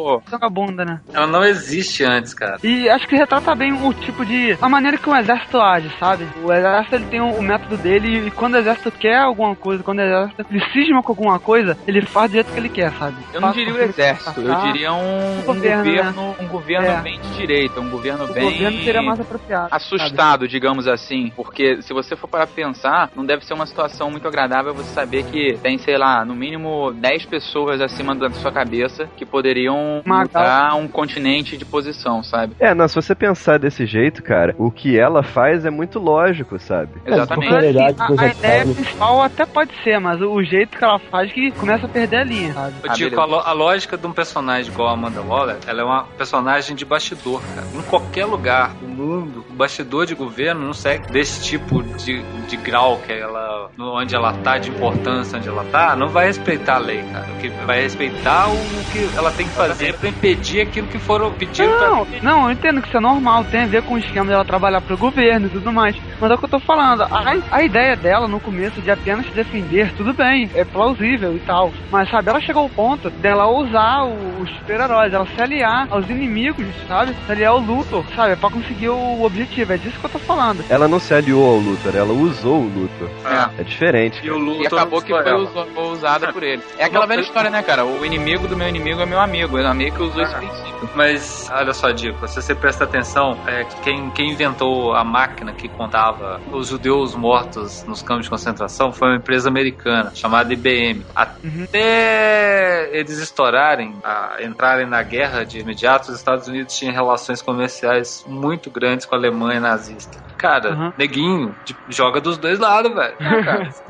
bunda, 0.66 0.86
né? 0.86 1.02
Ela 1.14 1.28
não 1.28 1.44
existe 1.44 2.04
antes, 2.04 2.34
cara. 2.34 2.58
E 2.64 2.90
acho 2.90 3.08
que 3.08 3.16
retrata 3.16 3.54
bem 3.56 3.74
o 3.74 3.94
tipo 3.94 4.26
de. 4.26 4.58
a 4.62 4.70
maneira 4.70 4.98
que 4.98 5.10
um 5.10 5.16
exército 5.16 5.60
age, 5.60 5.92
sabe? 6.00 6.28
O 6.44 6.52
exército 6.52 6.96
ele 6.96 7.06
tem 7.06 7.22
o, 7.22 7.30
o 7.32 7.42
método 7.42 7.78
dele 7.78 8.28
e 8.28 8.32
quando 8.32 8.56
o 8.56 8.58
exército 8.58 8.92
quer 8.92 9.18
alguma 9.18 9.56
coisa, 9.56 9.84
quando 9.84 10.00
o 10.00 10.02
exército 10.02 10.46
ele 10.50 10.64
cisma 10.72 11.02
com 11.04 11.12
alguma 11.12 11.40
coisa, 11.40 11.78
ele 11.88 12.02
faz 12.06 12.32
do 12.32 12.36
jeito 12.36 12.52
que 12.52 12.60
ele 12.60 12.70
quer, 12.70 12.92
sabe? 12.94 13.18
Eu 13.34 13.42
não 13.42 13.54
Faz 13.54 13.56
diria 13.60 13.74
o 13.74 13.82
exército, 13.84 14.42
eu 14.42 14.56
diria 14.62 14.94
um, 14.94 15.40
um 15.40 15.42
governo, 15.44 15.84
governo, 15.84 16.36
um 16.40 16.48
governo 16.48 16.88
É. 16.88 17.02
bem 17.02 17.20
de 17.22 17.30
direita, 17.36 17.80
um 17.80 17.90
governo 17.90 18.26
O 18.26 18.34
bem 18.34 18.44
governo 18.52 18.84
seria 18.84 19.02
mais 19.02 19.20
apropriado. 19.20 19.68
assustado, 19.72 20.48
digamos 20.48 20.88
assim, 20.88 21.32
porque 21.36 21.82
se 21.82 21.94
você 21.94 22.16
for 22.16 22.28
para 22.28 22.48
pensar, 22.48 23.10
não 23.16 23.26
deve 23.26 23.46
ser 23.46 23.54
uma 23.54 23.66
situação 23.66 24.10
muito 24.10 24.28
agradável 24.28 24.74
você 24.74 24.90
saber 24.94 25.24
que 25.26 25.58
tem, 25.62 25.78
sei 25.78 25.98
lá, 25.98 26.24
no 26.26 26.36
mínimo 26.36 26.92
10 26.94 27.26
pessoas 27.26 27.82
acima 27.82 28.16
da 28.16 28.30
sua 28.32 28.52
cabeça 28.52 29.08
que 29.16 29.26
poderiam 29.26 30.02
Matar. 30.06 30.26
Mudar 30.56 30.76
um 30.76 30.88
continente 30.88 31.58
de 31.58 31.66
posição, 31.66 32.24
sabe? 32.24 32.56
É, 32.60 32.74
não, 32.74 32.88
se 32.88 32.96
você 32.96 33.14
pensar 33.14 33.60
desse 33.60 33.86
jeito, 33.86 34.24
cara, 34.24 34.56
o 34.58 34.72
que 34.72 34.98
ela 34.98 35.22
faz 35.24 35.66
é 35.66 35.70
muito 35.70 36.00
lógico, 36.00 36.58
sabe? 36.60 36.92
Exatamente. 37.06 37.52
Mas, 37.52 37.66
Assim, 37.76 38.18
a, 38.18 38.22
a 38.22 38.28
ideia 38.32 38.60
sabe. 38.66 38.74
principal 38.76 39.22
até 39.22 39.46
pode 39.46 39.72
ser, 39.84 40.00
mas 40.00 40.22
o, 40.22 40.42
jeito 40.44 40.78
que 40.78 40.84
ela 40.84 41.00
faz 41.00 41.32
que 41.32 41.52
começa 41.52 41.86
a 41.86 41.90
perder 41.90 42.18
a 42.18 42.24
linha, 42.24 42.54
sabe? 42.54 42.76
Eu 42.84 42.92
Ah, 42.92 42.94
digo, 42.94 43.10
beleza. 43.10 43.22
a, 43.22 43.26
lo- 43.26 43.44
a 43.48 43.52
lógica 43.54 43.98
de 43.98 44.08
um 44.08 44.14
personagem 44.14 44.72
igual 44.72 44.90
a 44.90 44.94
Amanda 44.94 45.22
Waller, 45.22 45.58
ela 45.68 45.82
é 45.82 45.84
uma 45.84 46.04
personagem 46.18 46.76
de 46.76 46.86
bastidor, 46.86 47.42
cara. 47.56 47.68
Em 47.74 47.82
qualquer 47.84 48.26
lugar 48.26 48.74
do 48.76 48.88
mundo, 48.96 49.46
o 49.50 49.54
bastidor 49.54 50.06
de 50.06 50.16
governo 50.16 50.66
não 50.66 50.74
segue 50.74 51.12
desse 51.12 51.44
tipo 51.44 51.84
de, 51.84 52.22
de 52.48 52.58
grau 52.58 52.98
que 53.06 53.12
ela, 53.12 53.70
onde 53.78 54.16
ela 54.16 54.34
tá, 54.34 54.58
de 54.58 54.70
importância 54.70 55.38
onde 55.38 55.48
ela 55.48 55.64
tá, 55.66 55.96
não 55.96 56.08
vai 56.08 56.28
respeitar 56.28 56.76
a 56.76 56.80
lei, 56.80 57.04
cara. 57.12 57.28
O 57.32 57.38
que 57.38 57.50
vai 57.66 57.82
respeitar 57.82 58.48
o 58.50 58.58
que 58.92 59.18
ela 59.18 59.32
tem 59.32 59.48
que 59.48 59.54
fazer 59.54 59.94
pra 59.96 60.10
impedir 60.10 60.62
aquilo 60.62 60.88
que 60.88 61.00
foram 61.00 61.32
pedindo 61.34 61.70
pra 61.78 61.90
Não, 61.90 62.08
não, 62.22 62.46
eu 62.46 62.52
entendo 62.52 62.82
que 62.82 62.88
isso 62.88 62.98
é 62.98 63.02
normal, 63.02 63.44
tem 63.46 63.64
a 63.64 63.68
ver 63.68 63.84
com 63.84 63.96
o 63.96 63.98
esquema 63.98 64.28
dela 64.28 64.46
trabalhar 64.46 64.82
pro 64.82 64.98
governo 64.98 65.48
e 65.48 65.50
tudo 65.50 65.72
mais. 65.72 65.96
Mas 66.20 66.32
é 66.32 66.34
o 66.34 66.38
que 66.38 66.46
eu 66.46 66.50
tô 66.50 66.60
falando, 66.60 67.04
a, 67.04 67.36
a 67.52 67.64
ideia 67.64 67.96
dela 67.96 68.28
no 68.28 68.40
começo 68.40 68.82
de 68.82 68.92
apenas 68.92 69.26
se 69.26 69.32
defender, 69.34 69.92
tudo 69.96 70.14
bem, 70.14 70.50
é 70.54 70.64
plausível 70.64 71.36
e 71.36 71.40
tal. 71.40 71.72
Mas 71.92 72.10
sabe, 72.10 72.30
ela 72.30 72.42
chegou 72.42 72.64
ao 72.64 72.70
ponto 72.70 73.10
dela 73.10 73.48
usar 73.48 74.04
os 74.06 74.50
super-heróis, 74.58 75.14
ela 75.14 75.26
se 75.26 75.42
aliar 75.42 75.88
aos 75.90 76.10
inimigos, 76.10 76.66
sabe? 76.88 77.14
Se 77.26 77.32
aliar 77.32 77.52
ao 77.52 77.60
Luthor, 77.60 78.06
sabe? 78.16 78.36
Pra 78.36 78.50
conseguir 78.50 78.90
o 78.98 79.24
objetivo, 79.24 79.74
é 79.74 79.78
disso 79.78 80.00
que 80.00 80.06
eu 80.06 80.10
tô 80.10 80.20
falando. 80.20 80.64
Ela 80.70 80.88
não 80.88 81.00
se 81.00 81.14
aliou 81.14 81.46
ao 81.48 81.58
Luthor, 81.58 81.96
ela 81.96 82.14
usou 82.14 82.60
o 82.62 82.68
Luthor. 82.68 83.10
É. 83.26 83.62
É 83.62 83.64
diferente. 83.64 84.20
E 84.24 84.30
o 84.30 84.38
Luthor 84.38 84.64
E 84.64 84.68
acabou 84.68 85.02
que 85.02 85.12
foi 85.14 85.84
usada 85.92 86.32
por 86.34 86.44
ele. 86.44 86.62
É 86.78 86.86
aquela 86.86 87.06
velha 87.06 87.22
história, 87.22 87.50
né, 87.50 87.62
cara? 87.64 87.86
O 87.86 88.06
inimigo 88.06 88.48
do 88.48 88.56
meu 88.58 88.68
inimigo 88.68 89.02
é 89.02 89.06
meu 89.06 89.20
amigo. 89.20 89.58
Ela 89.58 89.74
meio 89.74 89.92
que 89.94 90.02
usou 90.02 90.22
esse 90.22 90.36
princípio. 90.36 90.66
Mas, 90.96 91.50
olha 91.52 91.74
só, 91.74 91.92
Dico, 91.92 92.28
se 92.28 92.42
você 92.42 92.54
presta 92.54 92.84
atenção, 92.84 93.38
é, 93.48 93.64
que 93.64 93.76
quem, 93.82 94.10
quem 94.12 94.32
inventou 94.32 94.94
a 94.94 95.04
máquina 95.04 95.52
que 95.54 95.68
contava 95.68 96.40
os 96.52 96.68
judeus 96.68 97.16
mortos 97.16 97.84
nos 97.88 98.02
campos 98.04 98.26
de 98.26 98.30
concentração 98.30 98.92
foi 98.92 99.10
uma 99.10 99.18
empresa 99.18 99.50
americana 99.50 100.12
chamada 100.14 100.54
IBM. 100.54 101.06
Até 101.16 102.90
eles 102.92 103.18
estourarem, 103.20 103.96
a- 104.04 104.38
entrarem 104.42 104.86
na 104.86 105.02
guerra 105.04 105.44
de 105.44 105.60
imediato, 105.60 106.10
os 106.12 106.18
Estados 106.18 106.48
Unidos 106.48 106.78
tinham 106.78 106.94
relações 106.94 107.42
comerciais 107.42 108.24
muito 108.28 108.70
grandes 108.76 109.06
com 109.06 109.16
a 109.16 109.18
Alemanha 109.18 109.60
nazista. 109.60 110.20
cara, 110.38 110.94
neguinho, 110.98 111.56
tipo, 111.64 111.80
joga 111.90 112.20
dos 112.22 112.38
dois 112.38 112.60
lados, 112.60 112.94
velho. 112.94 113.16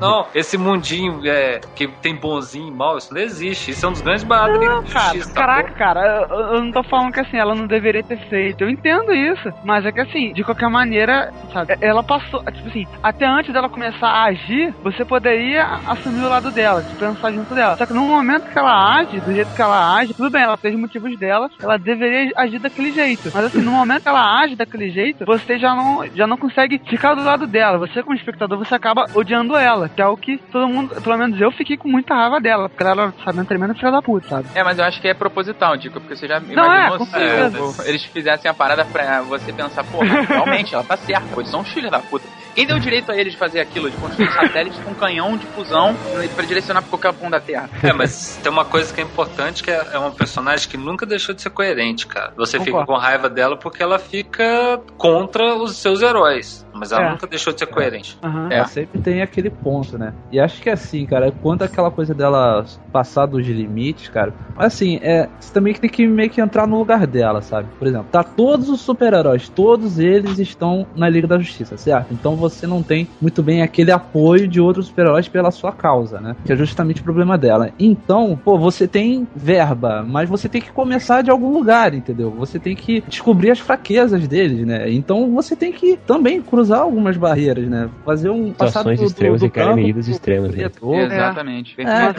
Não, 0.00 0.26
esse 0.34 0.56
mundinho 0.56 1.20
é, 1.26 1.60
que 1.74 1.88
tem 1.88 2.14
bonzinho 2.14 2.68
e 2.68 2.70
mal, 2.70 2.96
isso 2.96 3.12
não 3.12 3.20
existe. 3.20 3.72
Isso 3.72 3.84
é 3.84 3.88
um 3.88 3.92
dos 3.92 4.00
grandes 4.00 4.22
baratos 4.24 4.58
da 4.60 4.66
Não, 4.66 4.82
cara, 4.84 5.04
Justiça. 5.06 5.34
tá 5.34 5.40
caraca, 5.40 5.72
cara, 5.72 6.26
eu, 6.30 6.38
eu 6.38 6.64
não 6.64 6.72
tô 6.72 6.82
falando 6.84 7.12
que 7.12 7.20
assim, 7.20 7.36
ela 7.36 7.54
não 7.54 7.66
deveria 7.66 8.02
ter 8.02 8.16
feito. 8.28 8.62
Eu 8.62 8.70
entendo 8.70 9.12
isso. 9.12 9.52
Mas 9.64 9.84
é 9.84 9.92
que 9.92 10.00
assim, 10.00 10.32
de 10.32 10.44
qualquer 10.44 10.68
maneira, 10.70 11.32
sabe, 11.52 11.76
ela 11.80 12.02
passou, 12.02 12.42
tipo 12.44 12.68
assim, 12.68 12.86
até 13.02 13.26
antes 13.26 13.52
dela 13.52 13.68
começar 13.68 14.08
a 14.08 14.24
agir, 14.26 14.72
você 14.82 15.04
poderia 15.04 15.64
assumir 15.86 16.24
o 16.24 16.28
lado 16.28 16.50
dela, 16.52 16.82
tipo, 16.82 16.96
pensar 16.96 17.32
junto 17.32 17.54
dela. 17.54 17.76
Só 17.76 17.86
que 17.86 17.92
no 17.92 18.02
momento 18.06 18.50
que 18.50 18.58
ela 18.58 18.96
age, 18.98 19.20
do 19.20 19.34
jeito 19.34 19.54
que 19.54 19.62
ela 19.62 19.96
age, 19.96 20.14
tudo 20.14 20.30
bem, 20.30 20.42
ela 20.42 20.56
fez 20.56 20.74
motivos 20.78 21.18
dela, 21.18 21.50
ela 21.60 21.76
deveria 21.76 22.32
agir 22.36 22.58
daquele 22.60 22.92
jeito. 22.92 23.30
Mas 23.34 23.46
assim, 23.46 23.60
no 23.60 23.72
momento 23.72 24.02
que 24.02 24.08
ela 24.08 24.40
age 24.40 24.54
daquele 24.56 24.75
jeito, 24.90 25.24
você 25.24 25.58
já 25.58 25.74
não, 25.74 26.06
já 26.14 26.26
não 26.26 26.36
consegue 26.36 26.80
ficar 26.88 27.14
do 27.14 27.22
lado 27.22 27.46
dela. 27.46 27.78
Você, 27.78 28.02
como 28.02 28.16
espectador, 28.16 28.58
você 28.58 28.74
acaba 28.74 29.06
odiando 29.14 29.56
ela, 29.56 29.88
que 29.88 30.02
é 30.02 30.06
o 30.06 30.16
que 30.16 30.38
todo 30.50 30.68
mundo, 30.68 31.00
pelo 31.00 31.18
menos 31.18 31.40
eu 31.40 31.50
fiquei 31.52 31.76
com 31.76 31.88
muita 31.88 32.14
raiva 32.14 32.40
dela, 32.40 32.68
porque 32.68 32.84
ela 32.84 33.12
sabe, 33.24 33.38
uma 33.38 33.44
tremenda 33.44 33.74
filha 33.74 33.90
da 33.90 34.02
puta, 34.02 34.28
sabe? 34.28 34.48
É, 34.54 34.62
mas 34.62 34.78
eu 34.78 34.84
acho 34.84 35.00
que 35.00 35.08
é 35.08 35.14
proposital, 35.14 35.76
Dico, 35.76 36.00
porque 36.00 36.16
você 36.16 36.26
já 36.26 36.40
Não, 36.40 36.64
imaginou 36.64 37.06
é, 37.14 37.50
se 37.50 37.88
eles 37.88 38.04
fizessem 38.04 38.50
a 38.50 38.54
parada 38.54 38.84
pra 38.84 39.22
você 39.22 39.52
pensar, 39.52 39.84
pô, 39.84 39.98
realmente, 40.28 40.74
ela 40.74 40.84
tá 40.84 40.96
certa, 40.96 41.34
eles 41.36 41.50
são 41.50 41.64
filhos 41.64 41.90
da 41.90 42.00
puta. 42.00 42.26
Quem 42.56 42.66
deu 42.66 42.78
direito 42.78 43.12
a 43.12 43.16
eles 43.16 43.34
de 43.34 43.38
fazer 43.38 43.60
aquilo, 43.60 43.90
de 43.90 43.96
construir 43.98 44.32
satélites 44.32 44.78
com 44.80 44.90
um 44.92 44.94
canhão 44.94 45.36
de 45.36 45.46
fusão 45.48 45.94
pra 46.34 46.44
direcionar 46.44 46.80
pro 46.82 46.90
qualquer 46.98 47.12
ponto 47.12 47.30
da 47.32 47.38
Terra? 47.40 47.68
É, 47.82 47.92
mas 47.92 48.40
tem 48.42 48.50
uma 48.50 48.64
coisa 48.64 48.92
que 48.92 49.00
é 49.00 49.04
importante, 49.04 49.62
que 49.62 49.70
é 49.70 49.76
é 49.92 49.98
uma 49.98 50.10
personagem 50.10 50.66
que 50.68 50.76
nunca 50.78 51.04
deixou 51.04 51.34
de 51.34 51.42
ser 51.42 51.50
coerente, 51.50 52.06
cara. 52.06 52.32
Você 52.36 52.58
fica 52.58 52.70
Concordo. 52.72 52.92
com 52.94 52.98
raiva 52.98 53.28
dela 53.28 53.56
porque 53.58 53.82
ela 53.82 53.98
fica 53.98 54.80
contra 54.96 55.54
os 55.54 55.76
seus 55.76 56.00
heróis. 56.00 56.64
Mas 56.78 56.92
ela 56.92 57.06
É. 57.06 57.10
nunca 57.10 57.26
deixou 57.26 57.52
de 57.54 57.58
ser 57.58 57.66
coerente. 57.66 58.18
É. 58.50 58.62
Sempre 58.66 59.00
tem 59.00 59.22
aquele 59.22 59.48
ponto, 59.50 59.96
né? 59.98 60.12
E 60.32 60.38
acho 60.38 60.60
que 60.60 60.68
assim, 60.68 61.04
cara, 61.06 61.30
quanto 61.32 61.62
aquela 61.64 61.90
coisa 61.90 62.14
dela 62.14 62.64
passar 62.92 63.24
dos 63.26 63.46
limites, 63.46 64.08
cara. 64.08 64.32
Assim, 64.56 64.98
é. 65.02 65.28
Você 65.40 65.52
também 65.52 65.72
tem 65.74 65.88
que 65.90 66.06
meio 66.06 66.28
que 66.30 66.40
entrar 66.40 66.66
no 66.66 66.78
lugar 66.78 67.06
dela, 67.06 67.40
sabe? 67.42 67.68
Por 67.78 67.86
exemplo, 67.86 68.08
tá 68.10 68.22
todos 68.22 68.68
os 68.68 68.80
super-heróis, 68.80 69.48
todos 69.48 69.98
eles 69.98 70.38
estão 70.38 70.86
na 70.94 71.08
Liga 71.08 71.26
da 71.26 71.38
Justiça, 71.38 71.76
certo? 71.78 72.12
Então 72.12 72.36
você 72.36 72.45
não 72.66 72.82
tem 72.82 73.08
muito 73.20 73.42
bem 73.42 73.62
aquele 73.62 73.90
apoio 73.90 74.46
de 74.46 74.60
outros 74.60 74.86
super-heróis 74.86 75.28
pela 75.28 75.50
sua 75.50 75.72
causa, 75.72 76.20
né? 76.20 76.36
Que 76.44 76.52
é 76.52 76.56
justamente 76.56 77.00
o 77.00 77.04
problema 77.04 77.36
dela. 77.38 77.70
Então, 77.78 78.36
pô, 78.42 78.58
você 78.58 78.86
tem 78.86 79.26
verba, 79.34 80.04
mas 80.06 80.28
você 80.28 80.48
tem 80.48 80.60
que 80.60 80.72
começar 80.72 81.22
de 81.22 81.30
algum 81.30 81.52
lugar, 81.52 81.94
entendeu? 81.94 82.30
Você 82.32 82.58
tem 82.58 82.74
que 82.76 83.02
descobrir 83.08 83.50
as 83.50 83.58
fraquezas 83.58 84.26
deles, 84.28 84.66
né? 84.66 84.90
Então 84.90 85.30
você 85.32 85.56
tem 85.56 85.72
que 85.72 85.96
também 85.96 86.40
cruzar 86.40 86.80
algumas 86.80 87.16
barreiras, 87.16 87.68
né? 87.68 87.88
Fazer 88.04 88.30
um 88.30 88.52
passar 88.52 88.80
Situações 88.80 88.98
do- 88.98 89.04
do- 89.04 89.08
extremas 89.08 89.40
do 89.40 89.76
medidas 89.76 90.06
pro- 90.06 90.12
extremas. 90.14 90.54
Né? 90.54 90.68
pro- 90.68 90.94
Exatamente. 90.94 91.74
É, 91.78 91.84
cara. 91.84 92.14